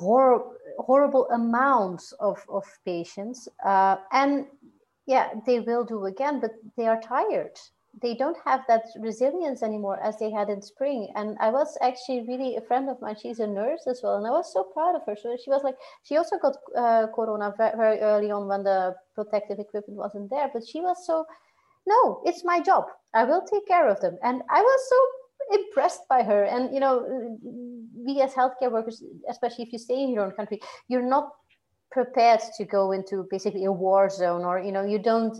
hor- 0.00 0.56
horrible 0.78 1.28
amounts 1.30 2.12
of, 2.20 2.44
of 2.48 2.64
patients. 2.84 3.48
Uh, 3.64 3.96
and 4.12 4.46
yeah, 5.06 5.28
they 5.46 5.60
will 5.60 5.84
do 5.84 6.06
again, 6.06 6.40
but 6.40 6.52
they 6.76 6.86
are 6.86 7.00
tired. 7.00 7.58
They 8.00 8.14
don't 8.14 8.36
have 8.44 8.60
that 8.68 8.84
resilience 9.00 9.62
anymore 9.62 9.98
as 10.00 10.16
they 10.18 10.30
had 10.30 10.48
in 10.48 10.62
spring. 10.62 11.08
And 11.16 11.36
I 11.40 11.50
was 11.50 11.76
actually 11.82 12.20
really 12.22 12.56
a 12.56 12.60
friend 12.60 12.88
of 12.88 13.00
mine. 13.00 13.16
She's 13.20 13.40
a 13.40 13.46
nurse 13.46 13.86
as 13.88 14.00
well, 14.02 14.16
and 14.16 14.26
I 14.26 14.30
was 14.30 14.52
so 14.52 14.62
proud 14.62 14.94
of 14.94 15.04
her. 15.06 15.16
So 15.16 15.36
she 15.42 15.50
was 15.50 15.64
like, 15.64 15.76
she 16.04 16.16
also 16.16 16.38
got 16.38 16.56
uh, 16.76 17.08
corona 17.14 17.52
very, 17.56 17.76
very 17.76 17.98
early 17.98 18.30
on 18.30 18.46
when 18.46 18.62
the 18.62 18.94
protective 19.14 19.58
equipment 19.58 19.98
wasn't 19.98 20.30
there. 20.30 20.48
But 20.52 20.66
she 20.66 20.80
was 20.80 21.04
so, 21.04 21.26
no, 21.86 22.22
it's 22.24 22.44
my 22.44 22.60
job. 22.60 22.84
I 23.12 23.24
will 23.24 23.42
take 23.42 23.66
care 23.66 23.88
of 23.88 24.00
them. 24.00 24.16
And 24.22 24.42
I 24.48 24.60
was 24.62 24.80
so 24.88 24.96
impressed 25.52 26.02
by 26.08 26.22
her. 26.22 26.44
And 26.44 26.72
you 26.74 26.80
know, 26.80 27.38
we 27.94 28.20
as 28.20 28.32
healthcare 28.34 28.70
workers, 28.70 29.02
especially 29.28 29.64
if 29.64 29.72
you 29.72 29.78
stay 29.78 30.02
in 30.02 30.10
your 30.10 30.24
own 30.24 30.32
country, 30.32 30.60
you're 30.88 31.02
not 31.02 31.30
prepared 31.90 32.40
to 32.56 32.64
go 32.64 32.92
into 32.92 33.26
basically 33.30 33.64
a 33.64 33.72
war 33.72 34.08
zone, 34.08 34.44
or 34.44 34.60
you 34.60 34.72
know, 34.72 34.84
you 34.84 34.98
don't. 34.98 35.36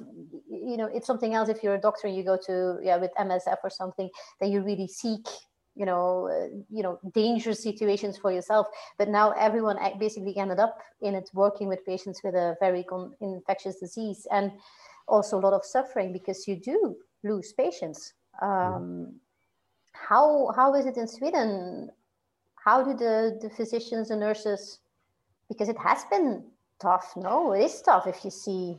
You 0.49 0.77
know, 0.77 0.87
it's 0.93 1.07
something 1.07 1.35
else 1.35 1.49
if 1.49 1.62
you're 1.62 1.77
a 1.77 1.81
doctor 1.81 2.07
and 2.07 2.16
you 2.16 2.24
go 2.24 2.39
to 2.47 2.78
yeah 2.82 2.97
with 2.97 3.12
MSF 3.19 3.57
or 3.62 3.70
something, 3.70 4.11
then 4.41 4.53
you 4.53 4.62
really 4.62 4.89
seek 4.89 5.27
you 5.77 5.87
know, 5.87 6.28
uh, 6.28 6.49
you 6.69 6.82
know, 6.82 6.99
dangerous 7.15 7.62
situations 7.62 8.19
for 8.19 8.32
yourself. 8.32 8.66
But 8.99 9.09
now 9.09 9.31
everyone 9.31 9.78
basically 9.99 10.37
ended 10.37 10.59
up 10.59 10.77
in 11.01 11.15
it, 11.15 11.31
working 11.32 11.69
with 11.69 11.87
patients 11.87 12.20
with 12.23 12.35
a 12.35 12.57
very 12.61 12.85
infectious 13.20 13.78
disease, 13.81 14.27
and 14.31 14.53
also 15.09 15.39
a 15.39 15.41
lot 15.41 15.53
of 15.53 15.65
suffering 15.65 16.12
because 16.12 16.47
you 16.47 16.57
do 16.57 16.97
lose 17.24 17.53
patients. 17.53 18.12
Um, 18.43 19.15
how 20.09 20.52
how 20.56 20.74
is 20.74 20.86
it 20.86 20.97
in 20.97 21.06
Sweden? 21.06 21.90
How 22.55 22.82
do 22.82 22.94
the, 22.94 23.39
the 23.40 23.51
physicians 23.51 24.10
and 24.10 24.20
nurses 24.20 24.81
because 25.48 25.68
it 25.68 25.78
has 25.78 26.05
been 26.10 26.44
tough, 26.81 27.12
no? 27.16 27.52
It 27.52 27.64
is 27.64 27.82
tough 27.82 28.06
if 28.06 28.24
you 28.24 28.31
see 28.31 28.78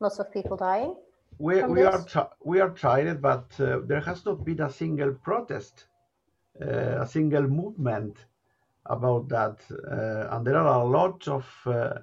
lots 0.00 0.18
of 0.18 0.32
people 0.32 0.56
dying. 0.56 0.94
We, 1.38 1.62
we 1.64 1.82
are 1.82 2.04
we 2.44 2.60
are 2.60 2.70
trying 2.70 3.16
but 3.20 3.46
uh, 3.58 3.80
there 3.84 4.00
has 4.00 4.24
not 4.24 4.44
been 4.44 4.60
a 4.60 4.70
single 4.70 5.12
protest, 5.12 5.86
uh, 6.60 7.02
a 7.02 7.06
single 7.06 7.42
movement 7.42 8.26
about 8.86 9.28
that, 9.30 9.58
uh, 9.70 10.36
and 10.36 10.46
there 10.46 10.56
are 10.56 10.80
a 10.80 10.84
lot 10.84 11.26
of 11.26 11.46
uh, 11.66 11.94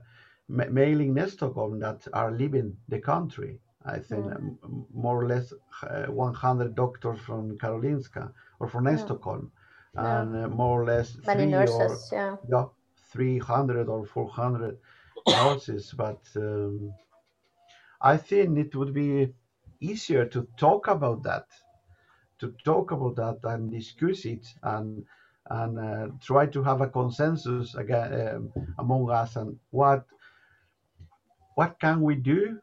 mailing 0.47 1.27
Stockholm 1.27 1.79
that 1.79 2.07
are 2.13 2.31
leaving 2.31 2.75
the 2.89 2.99
country. 2.99 3.59
I 3.85 3.99
think 3.99 4.25
mm. 4.25 4.85
more 4.93 5.21
or 5.21 5.27
less 5.27 5.53
uh, 5.83 6.05
100 6.05 6.75
doctors 6.75 7.19
from 7.19 7.57
Karolinska 7.57 8.31
or 8.59 8.67
from 8.67 8.87
yeah. 8.87 8.97
Stockholm, 8.97 9.51
and 9.95 10.35
uh, 10.35 10.47
more 10.47 10.81
or 10.81 10.85
less 10.85 11.17
many 11.25 11.45
nurses, 11.47 12.09
or, 12.11 12.17
yeah. 12.17 12.35
yeah, 12.49 12.65
300 13.11 13.87
or 13.87 14.05
400 14.05 14.77
houses, 15.27 15.93
but 15.97 16.21
um, 16.35 16.93
I 18.01 18.17
think 18.17 18.57
it 18.57 18.75
would 18.75 18.93
be 18.93 19.33
easier 19.79 20.25
to 20.25 20.47
talk 20.57 20.87
about 20.87 21.23
that, 21.23 21.47
to 22.39 22.53
talk 22.63 22.91
about 22.91 23.15
that 23.15 23.39
and 23.49 23.71
discuss 23.71 24.25
it 24.25 24.47
and 24.63 25.03
and 25.49 25.79
uh, 25.79 26.07
try 26.21 26.45
to 26.45 26.63
have 26.63 26.81
a 26.81 26.87
consensus 26.87 27.75
again 27.75 28.13
um, 28.35 28.53
among 28.77 29.09
us 29.09 29.35
and 29.35 29.57
what 29.71 30.05
what 31.55 31.79
can 31.79 32.01
we 32.01 32.15
do 32.15 32.59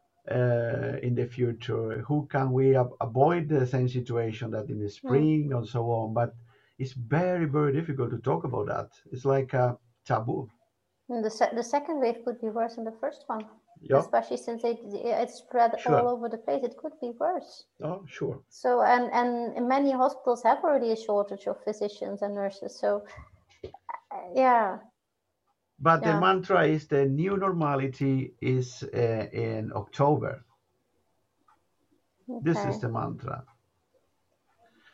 in 1.02 1.14
the 1.14 1.26
future? 1.26 2.00
Who 2.06 2.26
can 2.26 2.52
we 2.52 2.76
avoid 3.00 3.48
the 3.48 3.66
same 3.66 3.88
situation 3.88 4.50
that 4.52 4.68
in 4.68 4.78
the 4.80 4.90
spring 4.90 5.50
mm. 5.50 5.56
and 5.56 5.66
so 5.66 5.90
on? 5.90 6.14
But 6.14 6.34
it's 6.78 6.92
very 6.92 7.46
very 7.46 7.72
difficult 7.72 8.10
to 8.10 8.18
talk 8.18 8.44
about 8.44 8.66
that. 8.66 8.90
It's 9.12 9.24
like 9.24 9.55
a 9.55 9.78
taboo. 10.05 10.50
And 11.09 11.24
the 11.24 11.30
se- 11.30 11.55
the 11.55 11.62
second 11.62 12.00
wave 12.00 12.24
could 12.24 12.40
be 12.40 12.50
worse 12.50 12.74
than 12.76 12.84
the 12.84 12.96
first 13.00 13.24
one. 13.26 13.46
Yeah. 13.80 13.98
Especially 13.98 14.36
since 14.36 14.64
it 14.64 14.78
it 14.92 15.30
spread 15.30 15.78
sure. 15.80 16.00
all 16.00 16.09
over 16.09 16.28
the 16.28 16.38
place, 16.38 16.64
it 16.64 16.76
could 16.76 16.98
be 17.00 17.12
worse. 17.18 17.64
Oh, 17.82 18.05
sure. 18.06 18.42
So 18.48 18.82
and 18.82 19.10
and 19.12 19.68
many 19.68 19.92
hospitals 19.92 20.42
have 20.42 20.64
already 20.64 20.92
a 20.92 20.96
shortage 20.96 21.46
of 21.46 21.62
physicians 21.64 22.22
and 22.22 22.34
nurses. 22.34 22.78
So 22.78 23.05
yeah. 24.34 24.78
But 25.80 26.02
yeah. 26.02 26.14
the 26.14 26.20
mantra 26.20 26.66
is 26.66 26.86
the 26.86 27.06
new 27.06 27.36
normality 27.36 28.34
is 28.40 28.82
uh, 28.82 29.26
in 29.32 29.72
October. 29.74 30.44
Okay. 32.28 32.40
This 32.42 32.64
is 32.64 32.80
the 32.80 32.88
mantra. 32.88 33.44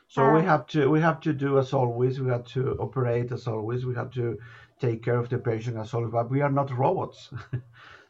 So 0.09 0.23
uh, 0.23 0.35
we 0.35 0.43
have 0.43 0.67
to 0.69 0.91
we 0.91 1.01
have 1.01 1.21
to 1.21 1.33
do 1.33 1.59
as 1.59 1.73
always. 1.73 2.21
We 2.21 2.31
have 2.31 2.45
to 2.53 2.77
operate 2.79 3.33
as 3.33 3.49
always. 3.49 3.87
We 3.87 3.95
have 3.95 4.11
to 4.11 4.39
take 4.79 5.03
care 5.03 5.19
of 5.19 5.29
the 5.29 5.39
patient 5.39 5.79
as 5.79 5.95
always. 5.95 6.13
But 6.13 6.31
we 6.31 6.43
are 6.43 6.53
not 6.53 6.77
robots. 6.77 7.31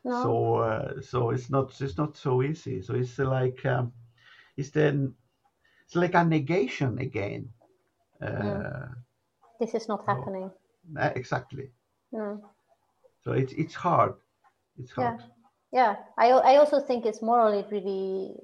No. 0.07 0.23
So 0.23 0.55
uh, 0.57 1.01
so 1.01 1.31
it's 1.31 1.49
not 1.49 1.81
it's 1.81 1.97
not 1.97 2.15
so 2.17 2.43
easy. 2.43 2.83
So 2.83 2.95
it's 2.95 3.19
like 3.19 3.65
um, 3.65 3.91
it's 4.55 4.69
then 4.69 5.15
it's 5.87 5.97
like 5.97 6.15
a 6.15 6.23
negation 6.23 6.99
again. 6.99 7.49
Uh, 8.21 8.89
This 9.59 9.75
is 9.75 9.89
not 9.89 10.05
happening. 10.07 10.51
Uh, 10.95 11.11
exactly. 11.17 11.71
No. 12.13 12.54
So 13.25 13.33
it's 13.33 13.53
it's 13.55 13.75
hard. 13.75 14.15
It's 14.79 14.93
hard. 14.93 15.21
Yeah, 15.73 15.97
yeah. 15.97 15.97
I 16.19 16.53
I 16.53 16.57
also 16.57 16.81
think 16.81 17.07
it's 17.07 17.23
morally 17.23 17.65
really 17.71 18.35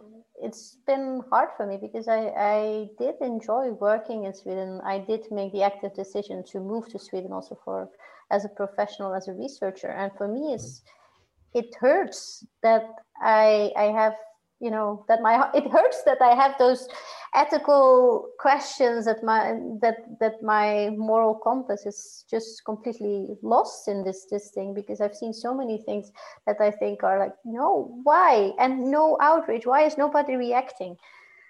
it's 0.42 0.78
been 0.86 1.22
hard 1.30 1.50
for 1.56 1.66
me 1.66 1.76
because 1.76 2.08
I, 2.08 2.32
I 2.36 2.88
did 2.98 3.16
enjoy 3.20 3.72
working 3.72 4.24
in 4.24 4.32
Sweden. 4.32 4.80
I 4.84 4.98
did 4.98 5.30
make 5.30 5.52
the 5.52 5.62
active 5.62 5.94
decision 5.94 6.42
to 6.44 6.60
move 6.60 6.88
to 6.88 6.98
Sweden 6.98 7.32
also 7.32 7.58
for 7.64 7.90
as 8.30 8.44
a 8.44 8.48
professional, 8.48 9.14
as 9.14 9.28
a 9.28 9.34
researcher. 9.34 9.88
And 9.88 10.10
for 10.16 10.28
me, 10.28 10.54
it's 10.54 10.80
mm-hmm. 10.80 11.58
it 11.58 11.74
hurts 11.78 12.46
that 12.62 12.84
I 13.20 13.72
I 13.76 13.84
have 13.84 14.14
you 14.60 14.70
know 14.70 15.04
that 15.08 15.22
my 15.22 15.48
it 15.54 15.66
hurts 15.70 16.02
that 16.04 16.20
I 16.20 16.34
have 16.34 16.54
those 16.58 16.86
ethical 17.34 18.28
questions 18.38 19.06
that 19.06 19.24
my 19.24 19.58
that 19.80 19.96
that 20.20 20.42
my 20.42 20.90
moral 20.90 21.34
compass 21.34 21.86
is 21.86 22.24
just 22.30 22.64
completely 22.64 23.36
lost 23.42 23.88
in 23.88 24.04
this 24.04 24.26
this 24.30 24.50
thing 24.50 24.74
because 24.74 25.00
I've 25.00 25.16
seen 25.16 25.32
so 25.32 25.54
many 25.54 25.78
things 25.78 26.12
that 26.46 26.60
I 26.60 26.70
think 26.70 27.02
are 27.02 27.18
like 27.18 27.34
no 27.44 28.00
why 28.02 28.52
and 28.58 28.90
no 28.90 29.16
outrage 29.20 29.66
why 29.66 29.82
is 29.84 29.96
nobody 29.96 30.36
reacting. 30.36 30.96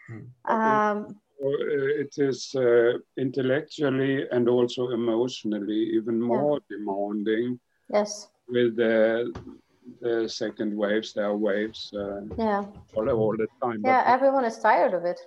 Hmm. 0.07 0.53
Um, 0.53 1.21
it 1.43 2.15
is 2.19 2.55
uh, 2.55 2.99
intellectually 3.17 4.27
and 4.31 4.49
also 4.49 4.91
emotionally 4.91 5.91
even 5.95 6.21
more 6.21 6.61
yeah. 6.69 6.77
demanding. 6.77 7.59
Yes. 7.93 8.29
With 8.47 8.77
the 8.77 9.33
the 10.01 10.29
second 10.29 10.77
waves, 10.77 11.13
there 11.13 11.27
are 11.27 11.37
waves 11.37 11.93
uh, 11.95 12.23
yeah. 12.39 12.65
all, 12.95 13.09
all 13.11 13.37
the 13.37 13.49
time. 13.63 13.83
Yeah, 13.85 14.05
but, 14.05 14.11
everyone 14.11 14.45
is 14.45 14.59
tired 14.59 14.95
of 14.95 15.05
it. 15.05 15.21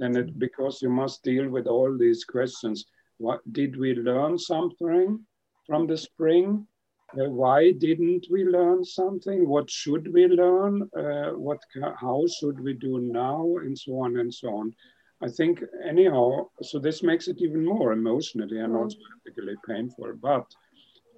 And 0.00 0.16
it, 0.16 0.38
because 0.38 0.82
you 0.82 0.90
must 0.90 1.22
deal 1.22 1.48
with 1.48 1.66
all 1.66 1.96
these 1.96 2.24
questions. 2.24 2.86
What 3.18 3.40
did 3.52 3.78
we 3.78 3.94
learn 3.94 4.38
something 4.38 5.24
from 5.66 5.86
the 5.86 5.96
spring? 5.96 6.66
Uh, 7.14 7.30
why 7.30 7.72
didn't 7.72 8.26
we 8.30 8.44
learn 8.44 8.84
something? 8.84 9.48
What 9.48 9.70
should 9.70 10.12
we 10.12 10.26
learn? 10.26 10.88
Uh, 10.96 11.30
what 11.30 11.60
how 12.00 12.24
should 12.38 12.60
we 12.60 12.74
do 12.74 12.98
now? 13.00 13.56
And 13.62 13.78
so 13.78 14.00
on 14.00 14.18
and 14.18 14.32
so 14.32 14.48
on. 14.48 14.74
I 15.22 15.28
think 15.28 15.62
anyhow, 15.88 16.48
so 16.62 16.78
this 16.78 17.02
makes 17.02 17.26
it 17.28 17.40
even 17.40 17.64
more 17.64 17.92
emotionally 17.92 18.58
and 18.58 18.74
mm. 18.74 18.82
also 18.82 18.98
ethically 19.26 19.54
painful. 19.66 20.12
But 20.20 20.46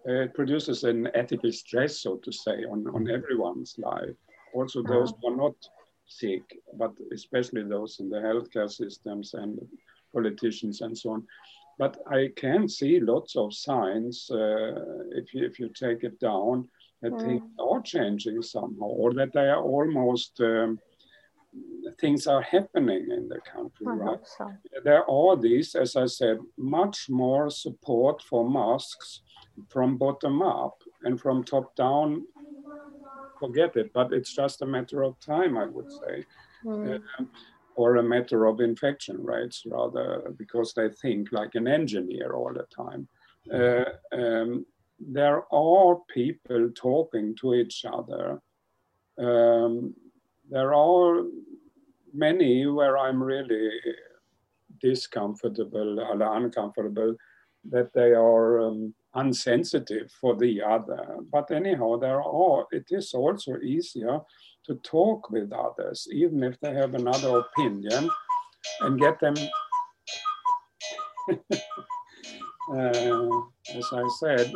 it 0.08 0.34
produces 0.34 0.84
an 0.84 1.08
ethical 1.14 1.52
stress, 1.52 2.00
so 2.00 2.16
to 2.16 2.32
say, 2.32 2.64
on, 2.64 2.86
on 2.88 3.10
everyone's 3.10 3.74
life. 3.78 4.16
Also, 4.54 4.82
those 4.82 5.12
who 5.20 5.32
are 5.32 5.36
not 5.36 5.54
sick, 6.06 6.42
but 6.78 6.92
especially 7.12 7.62
those 7.62 8.00
in 8.00 8.08
the 8.08 8.16
healthcare 8.16 8.70
systems 8.70 9.34
and 9.34 9.58
politicians 10.12 10.80
and 10.80 10.96
so 10.96 11.10
on. 11.10 11.26
But 11.78 11.98
I 12.10 12.30
can 12.36 12.68
see 12.68 12.98
lots 12.98 13.36
of 13.36 13.54
signs, 13.54 14.30
uh, 14.30 14.74
if, 15.12 15.34
you, 15.34 15.44
if 15.44 15.60
you 15.60 15.68
take 15.68 16.02
it 16.02 16.18
down, 16.18 16.68
that 17.02 17.12
mm. 17.12 17.20
things 17.20 17.42
are 17.58 17.80
changing 17.82 18.42
somehow, 18.42 18.86
or 18.86 19.12
that 19.14 19.32
they 19.32 19.48
are 19.48 19.62
almost. 19.62 20.40
Um, 20.40 20.78
things 21.98 22.26
are 22.26 22.42
happening 22.42 23.10
in 23.10 23.26
the 23.26 23.40
country, 23.40 23.86
I 23.86 23.92
right? 23.92 24.18
So. 24.36 24.52
There 24.84 25.10
are 25.10 25.36
these, 25.36 25.74
as 25.74 25.96
I 25.96 26.06
said, 26.06 26.38
much 26.56 27.08
more 27.08 27.48
support 27.50 28.22
for 28.22 28.48
masks 28.48 29.22
from 29.68 29.96
bottom 29.96 30.42
up 30.42 30.82
and 31.04 31.20
from 31.20 31.44
top 31.44 31.74
down, 31.76 32.24
forget 33.38 33.76
it. 33.76 33.92
But 33.92 34.12
it's 34.12 34.34
just 34.34 34.62
a 34.62 34.66
matter 34.66 35.02
of 35.02 35.18
time, 35.20 35.56
I 35.56 35.66
would 35.66 35.90
say, 35.90 36.24
mm. 36.64 36.96
uh, 36.96 37.24
or 37.74 37.96
a 37.96 38.02
matter 38.02 38.46
of 38.46 38.60
infection 38.60 39.22
rates, 39.22 39.62
rather, 39.66 40.32
because 40.36 40.74
they 40.74 40.88
think 40.90 41.32
like 41.32 41.54
an 41.54 41.68
engineer 41.68 42.32
all 42.32 42.52
the 42.52 42.66
time. 42.74 43.08
Uh, 43.52 43.84
um, 44.12 44.66
there 45.00 45.42
are 45.54 45.96
people 46.12 46.70
talking 46.74 47.34
to 47.36 47.54
each 47.54 47.84
other. 47.84 48.40
Um, 49.18 49.94
there 50.50 50.74
are 50.74 51.22
many 52.12 52.66
where 52.66 52.98
I'm 52.98 53.22
really 53.22 53.70
discomfortable 54.80 56.00
or 56.00 56.36
uncomfortable 56.36 57.14
that 57.70 57.92
they 57.92 58.12
are 58.12 58.60
um, 58.60 58.94
unsensitive 59.14 60.10
for 60.20 60.36
the 60.36 60.62
other. 60.62 61.16
But 61.32 61.50
anyhow, 61.50 61.96
there 61.98 62.22
are, 62.22 62.66
it 62.70 62.86
is 62.90 63.14
also 63.14 63.56
easier 63.58 64.20
to 64.66 64.74
talk 64.76 65.30
with 65.30 65.52
others, 65.52 66.06
even 66.12 66.42
if 66.42 66.60
they 66.60 66.74
have 66.74 66.94
another 66.94 67.38
opinion, 67.38 68.10
and 68.80 69.00
get 69.00 69.18
them. 69.20 69.34
uh, 72.72 73.28
as 73.74 73.92
I 73.92 74.08
said, 74.20 74.52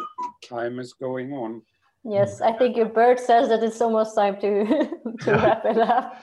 time 0.48 0.78
is 0.78 0.92
going 0.92 1.32
on. 1.32 1.62
Yes, 2.04 2.40
I 2.40 2.52
think 2.52 2.76
your 2.76 2.86
bird 2.86 3.20
says 3.20 3.48
that 3.48 3.62
it's 3.62 3.80
almost 3.80 4.16
time 4.16 4.40
to, 4.40 4.66
to 5.20 5.30
wrap 5.30 5.64
it 5.64 5.78
up. 5.78 6.16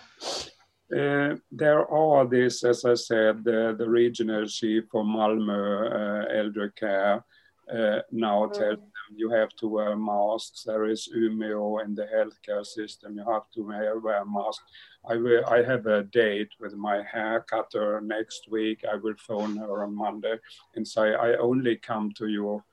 Uh, 0.92 1.36
there 1.52 1.88
are 1.92 2.26
this, 2.28 2.64
as 2.64 2.84
I 2.84 2.96
said, 2.96 3.44
the, 3.44 3.76
the 3.78 3.88
regional 3.88 4.48
chief 4.48 4.86
for 4.92 5.04
Malmö 5.04 5.92
uh, 5.92 6.26
elder 6.36 6.70
care 6.70 7.24
uh, 7.72 8.02
now 8.12 8.46
mm. 8.46 8.54
tells 8.54 8.78
them 8.78 9.16
you 9.16 9.30
have 9.32 9.50
to 9.58 9.68
wear 9.68 9.96
masks. 9.96 10.64
There 10.64 10.86
is 10.86 11.10
Umeå 11.16 11.84
in 11.84 11.96
the 11.96 12.08
healthcare 12.16 12.66
system. 12.66 13.18
You 13.18 13.26
have 13.32 13.50
to 13.56 13.62
wear, 13.62 14.00
wear 14.00 14.26
masks. 14.26 14.64
I 15.10 15.16
will. 15.16 15.46
I 15.46 15.64
have 15.64 15.86
a 15.86 16.04
date 16.04 16.50
with 16.60 16.74
my 16.74 17.04
hair 17.04 17.46
cutter 17.50 18.02
next 18.02 18.50
week. 18.50 18.84
I 18.92 18.96
will 18.96 19.16
phone 19.18 19.58
her 19.58 19.84
on 19.84 19.96
Monday 19.96 20.36
and 20.76 20.88
say 20.88 21.14
I 21.16 21.36
only 21.36 21.78
come 21.78 22.12
to 22.18 22.28
you 22.28 22.64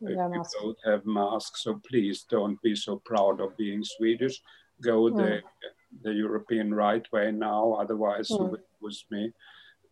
if 0.00 0.10
you 0.10 0.44
don't 0.60 0.78
have 0.84 1.06
masks. 1.06 1.62
So 1.64 1.80
please 1.88 2.24
don't 2.28 2.60
be 2.62 2.74
so 2.74 2.96
proud 3.04 3.40
of 3.40 3.56
being 3.56 3.84
Swedish. 3.84 4.42
Go 4.82 5.04
mm. 5.04 5.16
the 5.16 5.42
the 6.02 6.12
European 6.12 6.74
right 6.74 7.06
way 7.12 7.30
now. 7.32 7.72
Otherwise, 7.74 8.28
mm. 8.28 8.38
you 8.38 8.44
will 8.44 8.58
lose 8.80 9.04
me, 9.10 9.32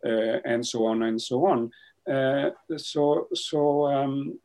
uh, 0.05 0.39
and 0.45 0.65
so 0.65 0.85
on 0.85 1.03
and 1.03 1.21
so 1.21 1.45
on. 1.45 1.71
Uh, 2.11 2.51
so 2.77 3.27
so 3.33 3.87
um, 3.87 4.37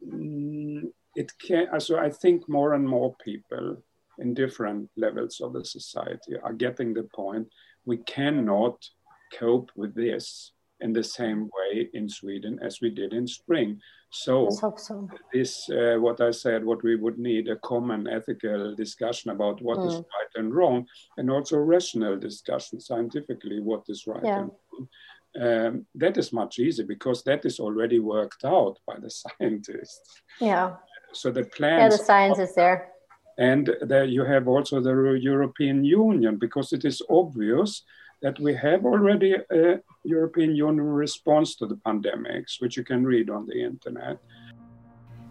it 1.15 1.32
can. 1.39 1.81
So 1.81 1.99
I 1.99 2.11
think 2.11 2.49
more 2.49 2.74
and 2.74 2.89
more 2.89 3.15
people 3.23 3.82
in 4.19 4.35
different 4.35 4.91
levels 4.97 5.41
of 5.41 5.53
the 5.53 5.65
society 5.65 6.37
are 6.43 6.53
getting 6.53 6.95
the 6.95 7.05
point. 7.15 7.49
We 7.85 7.99
cannot 7.99 8.77
cope 9.39 9.70
with 9.77 9.95
this 9.95 10.53
in 10.81 10.93
the 10.93 11.05
same 11.05 11.51
way 11.59 11.91
in 11.93 12.09
Sweden 12.09 12.59
as 12.62 12.81
we 12.81 12.91
did 12.91 13.12
in 13.12 13.27
spring. 13.27 13.81
So, 14.11 14.49
so. 14.51 15.09
this, 15.32 15.69
uh, 15.70 15.97
what 15.99 16.20
I 16.20 16.31
said, 16.32 16.65
what 16.65 16.82
we 16.82 16.97
would 16.97 17.19
need 17.19 17.49
a 17.49 17.57
common 17.57 18.09
ethical 18.09 18.74
discussion 18.74 19.31
about 19.31 19.62
what 19.62 19.78
mm. 19.78 19.89
is 19.89 19.95
right 19.95 20.32
and 20.35 20.55
wrong, 20.55 20.87
and 21.16 21.31
also 21.31 21.59
rational 21.59 22.19
discussion 22.19 22.81
scientifically 22.81 23.61
what 23.61 23.85
is 23.89 24.07
right 24.07 24.24
yeah. 24.24 24.41
and 24.41 24.51
wrong 24.73 24.89
um, 25.39 25.86
that 25.94 26.16
is 26.16 26.32
much 26.32 26.59
easier 26.59 26.86
because 26.86 27.23
that 27.24 27.44
is 27.44 27.61
already 27.61 27.98
worked 27.98 28.44
out 28.44 28.78
by 28.86 28.94
the 28.98 29.11
scientists. 29.23 30.23
Yeah. 30.40 30.77
So 31.12 31.31
the 31.31 31.44
plans. 31.44 31.81
Yeah, 31.81 31.89
the 31.98 32.05
science 32.05 32.39
is 32.39 32.55
there. 32.55 32.89
And 33.39 33.70
there 33.81 34.05
you 34.05 34.24
have 34.24 34.48
also 34.48 34.81
the 34.81 35.19
European 35.20 35.82
Union, 35.85 36.36
because 36.36 36.73
it 36.73 36.85
is 36.85 37.01
obvious 37.09 37.82
that 38.23 38.39
we 38.39 38.55
have 38.55 38.85
already 38.85 39.35
a 39.35 39.81
European 40.05 40.55
Union 40.55 40.85
response 40.85 41.57
to 41.57 41.66
the 41.66 41.77
pandemics, 41.77 42.61
which 42.61 42.77
you 42.77 42.85
can 42.85 43.05
read 43.05 43.31
on 43.31 43.47
the 43.47 43.62
internet. 43.65 44.19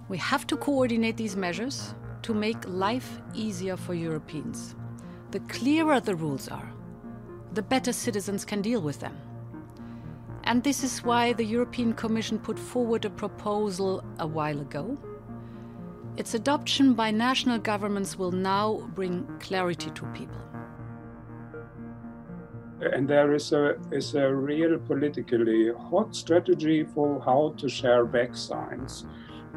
We 0.08 0.18
have 0.18 0.48
to 0.48 0.58
coordinate 0.58 1.18
these 1.18 1.36
measures 1.36 1.94
to 2.24 2.34
make 2.34 2.58
life 2.68 3.22
easier 3.36 3.78
for 3.78 3.94
Europeans. 3.94 4.76
The 5.30 5.42
clearer 5.42 6.00
the 6.00 6.16
rules 6.16 6.48
are, 6.48 6.74
the 7.54 7.62
better 7.62 7.94
citizens 7.94 8.44
can 8.44 8.62
deal 8.64 8.82
with 8.82 9.00
them. 9.00 9.16
And 10.44 10.64
this 10.64 10.84
is 10.84 11.04
why 11.04 11.34
the 11.34 11.44
European 11.44 11.94
Commission 11.94 12.40
put 12.40 12.58
forward 12.58 13.06
a 13.06 13.10
proposal 13.10 14.04
a 14.20 14.28
while 14.28 14.60
ago. 14.60 14.98
Its 16.18 16.34
adoption 16.34 16.94
by 16.94 17.12
national 17.12 17.60
governments 17.60 18.18
will 18.18 18.32
now 18.32 18.90
bring 18.96 19.26
clarity 19.40 19.90
to 19.92 20.06
people. 20.08 20.42
And 22.82 23.08
there 23.08 23.34
is 23.34 23.52
a, 23.52 23.76
is 23.92 24.16
a 24.16 24.34
real 24.34 24.78
politically 24.80 25.72
hot 25.74 26.16
strategy 26.16 26.84
for 26.84 27.22
how 27.22 27.54
to 27.58 27.68
share 27.68 28.06
vaccines, 28.06 29.06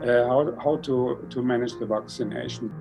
uh, 0.02 0.24
how, 0.26 0.54
how 0.62 0.76
to, 0.78 1.26
to 1.30 1.42
manage 1.42 1.78
the 1.78 1.86
vaccination. 1.86 2.72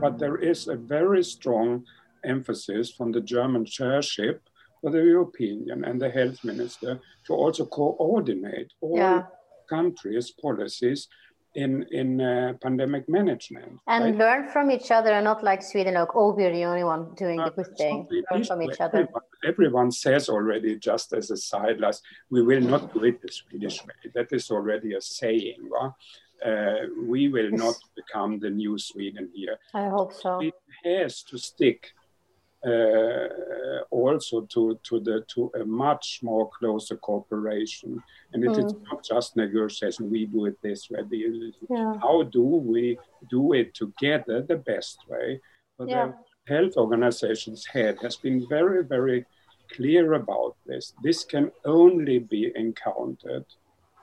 But 0.00 0.18
there 0.18 0.36
is 0.36 0.68
a 0.68 0.74
very 0.74 1.22
strong 1.22 1.84
emphasis 2.24 2.92
from 2.92 3.12
the 3.12 3.20
German 3.20 3.64
chairship 3.64 4.42
for 4.80 4.90
the 4.90 5.02
European 5.02 5.60
Union 5.60 5.84
and 5.84 6.00
the 6.00 6.10
health 6.10 6.44
minister 6.44 7.00
to 7.26 7.32
also 7.32 7.64
coordinate 7.66 8.72
all 8.80 8.98
yeah. 8.98 9.22
countries' 9.68 10.30
policies 10.30 11.08
in 11.54 11.84
in 11.92 12.20
uh, 12.20 12.52
pandemic 12.60 13.08
management 13.08 13.78
and 13.86 14.04
right? 14.04 14.16
learn 14.16 14.48
from 14.48 14.72
each 14.72 14.90
other 14.90 15.12
and 15.12 15.24
not 15.24 15.44
like 15.44 15.62
sweden 15.62 15.94
like 15.94 16.16
oh 16.16 16.34
we're 16.34 16.52
the 16.52 16.64
only 16.64 16.82
one 16.82 17.14
doing 17.14 17.38
uh, 17.38 17.44
the 17.44 17.50
good 17.62 17.76
thing. 17.76 18.08
Learn 18.30 18.44
from 18.44 18.62
each 18.62 18.80
other. 18.80 18.98
Everyone, 18.98 19.22
everyone, 19.46 19.90
says 19.92 20.28
already 20.28 20.76
just 20.76 21.12
as 21.12 21.30
a 21.30 21.36
side 21.36 21.78
last 21.78 22.02
we 22.28 22.42
will 22.42 22.60
not 22.60 22.92
do 22.92 23.04
it 23.04 23.22
the 23.22 23.30
swedish 23.30 23.80
way. 23.84 24.10
That 24.14 24.32
is 24.32 24.50
already 24.50 24.94
a 24.94 25.00
saying 25.00 25.60
right? 25.70 25.92
uh, 26.44 26.86
we 27.06 27.28
will 27.28 27.50
not 27.50 27.76
become 27.94 28.38
the 28.38 28.50
new 28.50 28.78
sweden 28.78 29.30
here. 29.34 29.58
I 29.72 29.88
hope 29.88 30.12
so. 30.12 30.40
It 30.40 30.54
has 30.84 31.22
to 31.24 31.38
stick 31.38 31.92
uh, 32.66 33.82
also 33.90 34.42
to, 34.42 34.78
to, 34.82 35.00
the, 35.00 35.24
to 35.28 35.50
a 35.60 35.64
much 35.64 36.20
more 36.22 36.50
closer 36.58 36.96
cooperation. 36.96 38.02
And 38.32 38.44
it 38.44 38.50
mm. 38.50 38.64
is 38.64 38.74
not 38.90 39.04
just 39.04 39.36
negotiation, 39.36 40.10
we 40.10 40.26
do 40.26 40.46
it 40.46 40.60
this 40.62 40.88
way. 40.90 41.02
Yeah. 41.70 41.94
How 42.00 42.22
do 42.22 42.42
we 42.42 42.98
do 43.30 43.52
it 43.52 43.74
together 43.74 44.42
the 44.42 44.56
best 44.56 44.98
way? 45.08 45.40
But 45.78 45.88
yeah. 45.88 46.12
the 46.46 46.54
health 46.54 46.76
organization's 46.76 47.66
head 47.66 47.98
has 48.02 48.16
been 48.16 48.46
very, 48.48 48.84
very 48.84 49.24
clear 49.72 50.14
about 50.14 50.56
this. 50.66 50.92
This 51.02 51.24
can 51.24 51.50
only 51.64 52.18
be 52.18 52.52
encountered 52.54 53.46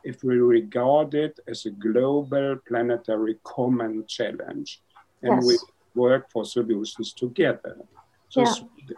if 0.04 0.24
we 0.24 0.38
regard 0.38 1.14
it 1.14 1.40
as 1.48 1.66
a 1.66 1.72
global 1.72 2.58
planetary 2.68 3.38
common 3.44 4.06
challenge 4.08 4.82
and 5.22 5.36
yes. 5.36 5.46
we 5.46 5.58
work 5.96 6.30
for 6.32 6.46
solutions 6.46 7.14
together. 7.14 7.78
So 8.32 8.42
yeah. 8.42 8.54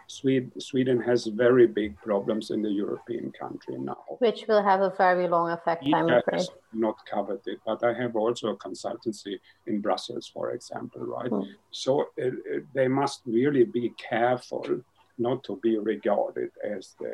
Sweden, 0.07 0.51
Sweden 0.59 1.01
has 1.01 1.25
very 1.25 1.65
big 1.65 1.97
problems 1.97 2.51
in 2.51 2.61
the 2.61 2.69
European 2.69 3.31
country 3.31 3.79
now. 3.79 3.97
Which 4.19 4.45
will 4.47 4.61
have 4.61 4.81
a 4.81 4.93
very 4.95 5.27
long 5.27 5.49
effect, 5.49 5.83
I'm 5.91 6.07
afraid. 6.07 6.47
not 6.71 6.97
covered 7.09 7.41
it, 7.47 7.59
but 7.65 7.83
I 7.83 7.93
have 7.93 8.15
also 8.15 8.49
a 8.49 8.57
consultancy 8.57 9.39
in 9.65 9.81
Brussels, 9.81 10.29
for 10.31 10.51
example, 10.51 11.01
right? 11.01 11.31
Mm. 11.31 11.47
So 11.71 12.09
uh, 12.21 12.27
uh, 12.27 12.59
they 12.75 12.87
must 12.87 13.21
really 13.25 13.63
be 13.63 13.91
careful 13.97 14.81
not 15.17 15.43
to 15.45 15.59
be 15.63 15.79
regarded 15.79 16.51
as 16.63 16.95
the 16.99 17.13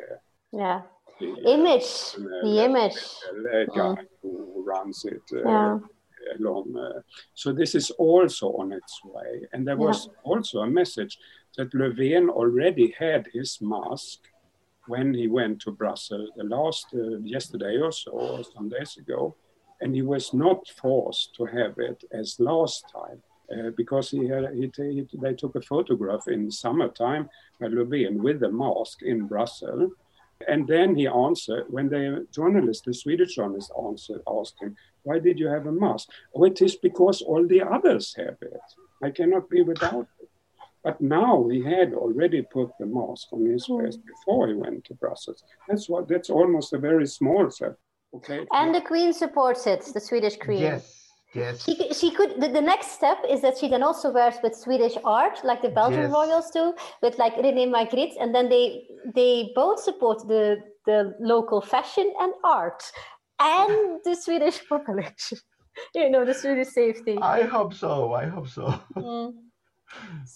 yeah 0.52 0.82
the, 1.20 1.34
image, 1.46 1.90
uh, 2.18 2.46
the 2.46 2.64
image 2.64 3.00
guy 3.74 3.96
mm. 3.96 4.06
who 4.20 4.62
runs 4.66 5.06
it. 5.06 5.22
Uh, 5.32 5.48
yeah. 5.48 5.78
Along, 6.38 6.76
uh, 6.76 7.00
so 7.32 7.50
this 7.50 7.74
is 7.74 7.90
also 7.92 8.48
on 8.58 8.72
its 8.72 9.00
way, 9.02 9.48
and 9.54 9.66
there 9.66 9.78
was 9.78 10.06
yeah. 10.06 10.12
also 10.22 10.58
a 10.60 10.66
message 10.66 11.16
that 11.56 11.72
Löfven 11.72 12.28
already 12.28 12.94
had 12.98 13.26
his 13.32 13.58
mask 13.60 14.20
when 14.86 15.14
he 15.14 15.28
went 15.28 15.60
to 15.62 15.70
Brussels 15.70 16.30
the 16.36 16.44
last 16.44 16.86
uh, 16.94 17.18
yesterday 17.18 17.76
or 17.78 17.92
so, 17.92 18.10
or 18.12 18.44
some 18.44 18.68
days 18.68 18.96
ago, 18.96 19.36
and 19.80 19.94
he 19.94 20.02
was 20.02 20.34
not 20.34 20.66
forced 20.68 21.34
to 21.36 21.44
have 21.44 21.74
it 21.78 22.02
as 22.12 22.36
last 22.38 22.84
time. 22.92 23.22
Uh, 23.52 23.70
because 23.76 24.10
he 24.10 24.28
had, 24.28 24.44
he, 24.54 24.70
he, 24.76 25.08
they 25.14 25.34
took 25.34 25.56
a 25.56 25.60
photograph 25.62 26.28
in 26.28 26.48
summertime 26.50 27.28
by 27.60 27.66
with 27.66 28.38
the 28.38 28.48
mask 28.48 29.02
in 29.02 29.26
Brussels. 29.26 29.90
And 30.46 30.68
then 30.68 30.94
he 30.94 31.08
answered, 31.08 31.64
when 31.68 31.88
the 31.88 32.28
journalist, 32.32 32.84
the 32.84 32.94
Swedish 32.94 33.34
journalist 33.34 33.72
answered, 33.76 34.22
asked 34.28 34.62
him, 34.62 34.76
why 35.02 35.18
did 35.18 35.38
you 35.38 35.48
have 35.48 35.66
a 35.66 35.72
mask? 35.72 36.10
Oh, 36.32 36.44
it 36.44 36.62
is 36.62 36.76
because 36.76 37.22
all 37.22 37.44
the 37.44 37.62
others 37.62 38.14
have 38.16 38.36
it. 38.40 38.60
I 39.02 39.10
cannot 39.10 39.50
be 39.50 39.62
without 39.62 40.06
but 40.82 41.00
now 41.00 41.46
he 41.48 41.62
had 41.62 41.94
already 41.94 42.42
put 42.42 42.70
the 42.78 42.86
mask 42.86 43.32
on 43.32 43.46
his 43.46 43.66
face 43.66 43.96
mm. 43.96 44.02
before 44.06 44.48
he 44.48 44.54
went 44.54 44.84
to 44.84 44.94
Brussels. 44.94 45.42
That's 45.68 45.88
what. 45.88 46.08
That's 46.08 46.30
almost 46.30 46.72
a 46.72 46.78
very 46.78 47.06
small 47.06 47.50
step. 47.50 47.76
Okay. 48.14 48.46
And 48.52 48.74
the 48.74 48.80
Queen 48.80 49.12
supports 49.12 49.66
it. 49.66 49.82
The 49.94 50.00
Swedish 50.00 50.36
Queen. 50.36 50.60
Yes. 50.60 50.96
Yes. 51.32 51.62
She, 51.64 51.76
she 51.92 52.10
could. 52.10 52.40
The, 52.40 52.48
the, 52.48 52.60
next 52.60 52.90
step 52.92 53.18
is 53.28 53.40
that 53.42 53.56
she 53.56 53.68
then 53.68 53.84
also 53.84 54.10
wears 54.10 54.34
with 54.42 54.56
Swedish 54.56 54.96
art, 55.04 55.38
like 55.44 55.62
the 55.62 55.68
Belgian 55.68 56.02
yes. 56.02 56.12
royals 56.12 56.50
do, 56.50 56.74
with 57.02 57.18
like 57.18 57.34
René 57.36 57.70
Magritte, 57.70 58.14
and 58.20 58.34
then 58.34 58.48
they 58.48 58.82
they 59.14 59.52
both 59.54 59.78
support 59.80 60.26
the 60.26 60.58
the 60.86 61.14
local 61.20 61.60
fashion 61.60 62.12
and 62.18 62.32
art 62.42 62.82
and 63.38 64.00
the 64.04 64.16
Swedish 64.16 64.66
population. 64.68 65.38
you 65.94 66.10
know, 66.10 66.24
the 66.24 66.34
Swedish 66.34 66.68
safety. 66.68 67.16
I 67.18 67.42
hope 67.42 67.74
so. 67.74 68.12
I 68.12 68.26
hope 68.26 68.48
so. 68.48 68.80
Mm. 68.96 69.34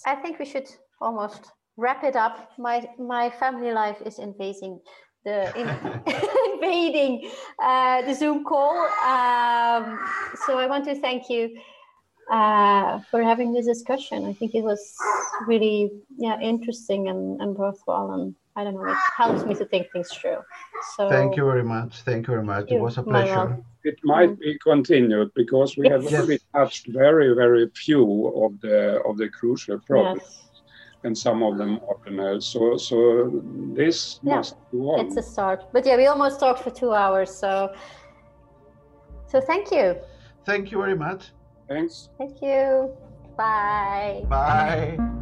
I 0.07 0.15
think 0.17 0.39
we 0.39 0.45
should 0.45 0.69
almost 1.01 1.53
wrap 1.77 2.05
it 2.05 2.17
up. 2.17 2.51
My 2.59 2.87
my 2.99 3.31
family 3.31 3.73
life 3.73 4.01
is 4.05 4.19
invading 4.19 4.81
the 5.25 5.39
in, 5.59 5.69
invading 6.55 7.31
uh, 7.63 8.03
the 8.03 8.15
Zoom 8.15 8.45
call. 8.45 8.77
Um, 9.05 9.99
so 10.47 10.59
I 10.59 10.67
want 10.67 10.85
to 10.87 10.95
thank 11.01 11.29
you 11.29 11.57
uh, 12.31 13.01
for 13.11 13.23
having 13.23 13.53
this 13.53 13.67
discussion. 13.67 14.27
I 14.27 14.33
think 14.35 14.55
it 14.55 14.63
was 14.63 14.81
really 15.47 15.91
yeah 16.19 16.39
interesting 16.41 17.09
and, 17.09 17.41
and 17.41 17.57
worthwhile 17.57 18.13
and. 18.13 18.35
I 18.57 18.63
don't 18.63 18.75
know. 18.75 18.87
It 18.89 18.97
helps 19.17 19.45
me 19.45 19.57
to 19.57 19.65
think 19.65 19.91
things 19.91 20.09
through. 20.13 20.39
So 20.95 21.09
thank 21.09 21.35
you 21.37 21.45
very 21.45 21.65
much. 21.65 22.03
Thank 22.03 22.29
you 22.29 22.35
very 22.35 22.45
much. 22.45 22.71
It 22.71 22.79
was 22.79 22.99
a 22.99 23.03
pleasure 23.03 23.59
it 23.85 23.99
might 24.03 24.31
mm. 24.31 24.41
be 24.41 24.59
continued 24.59 25.31
because 25.35 25.77
we 25.77 25.89
have 25.89 26.13
only 26.13 26.41
touched 26.53 26.87
very, 26.89 27.35
very 27.35 27.69
few 27.75 28.05
of 28.45 28.61
the 28.61 29.01
of 29.03 29.17
the 29.19 29.29
crucial 29.29 29.79
problems. 29.79 30.23
Yes. 30.23 30.41
And 31.05 31.17
some 31.17 31.43
of 31.43 31.59
them 31.59 31.81
ordinary. 31.87 32.41
So, 32.41 32.79
so 32.79 33.43
this 33.75 34.21
yeah, 34.23 34.37
must 34.37 34.57
go 34.73 34.95
on. 34.95 35.07
It's 35.07 35.19
a 35.19 35.23
start, 35.23 35.71
but 35.71 35.85
yeah, 35.85 35.99
we 35.99 36.07
almost 36.07 36.41
talked 36.41 36.61
for 36.61 36.71
two 36.71 36.95
hours. 36.95 37.31
So, 37.31 37.75
so 39.27 39.39
thank 39.39 39.71
you. 39.71 39.97
Thank 40.47 40.73
you 40.73 40.79
very 40.79 40.97
much. 40.97 41.33
Thanks. 41.69 42.09
Thank 42.17 42.41
you. 42.41 42.97
Bye. 43.37 44.25
Bye. 44.29 45.15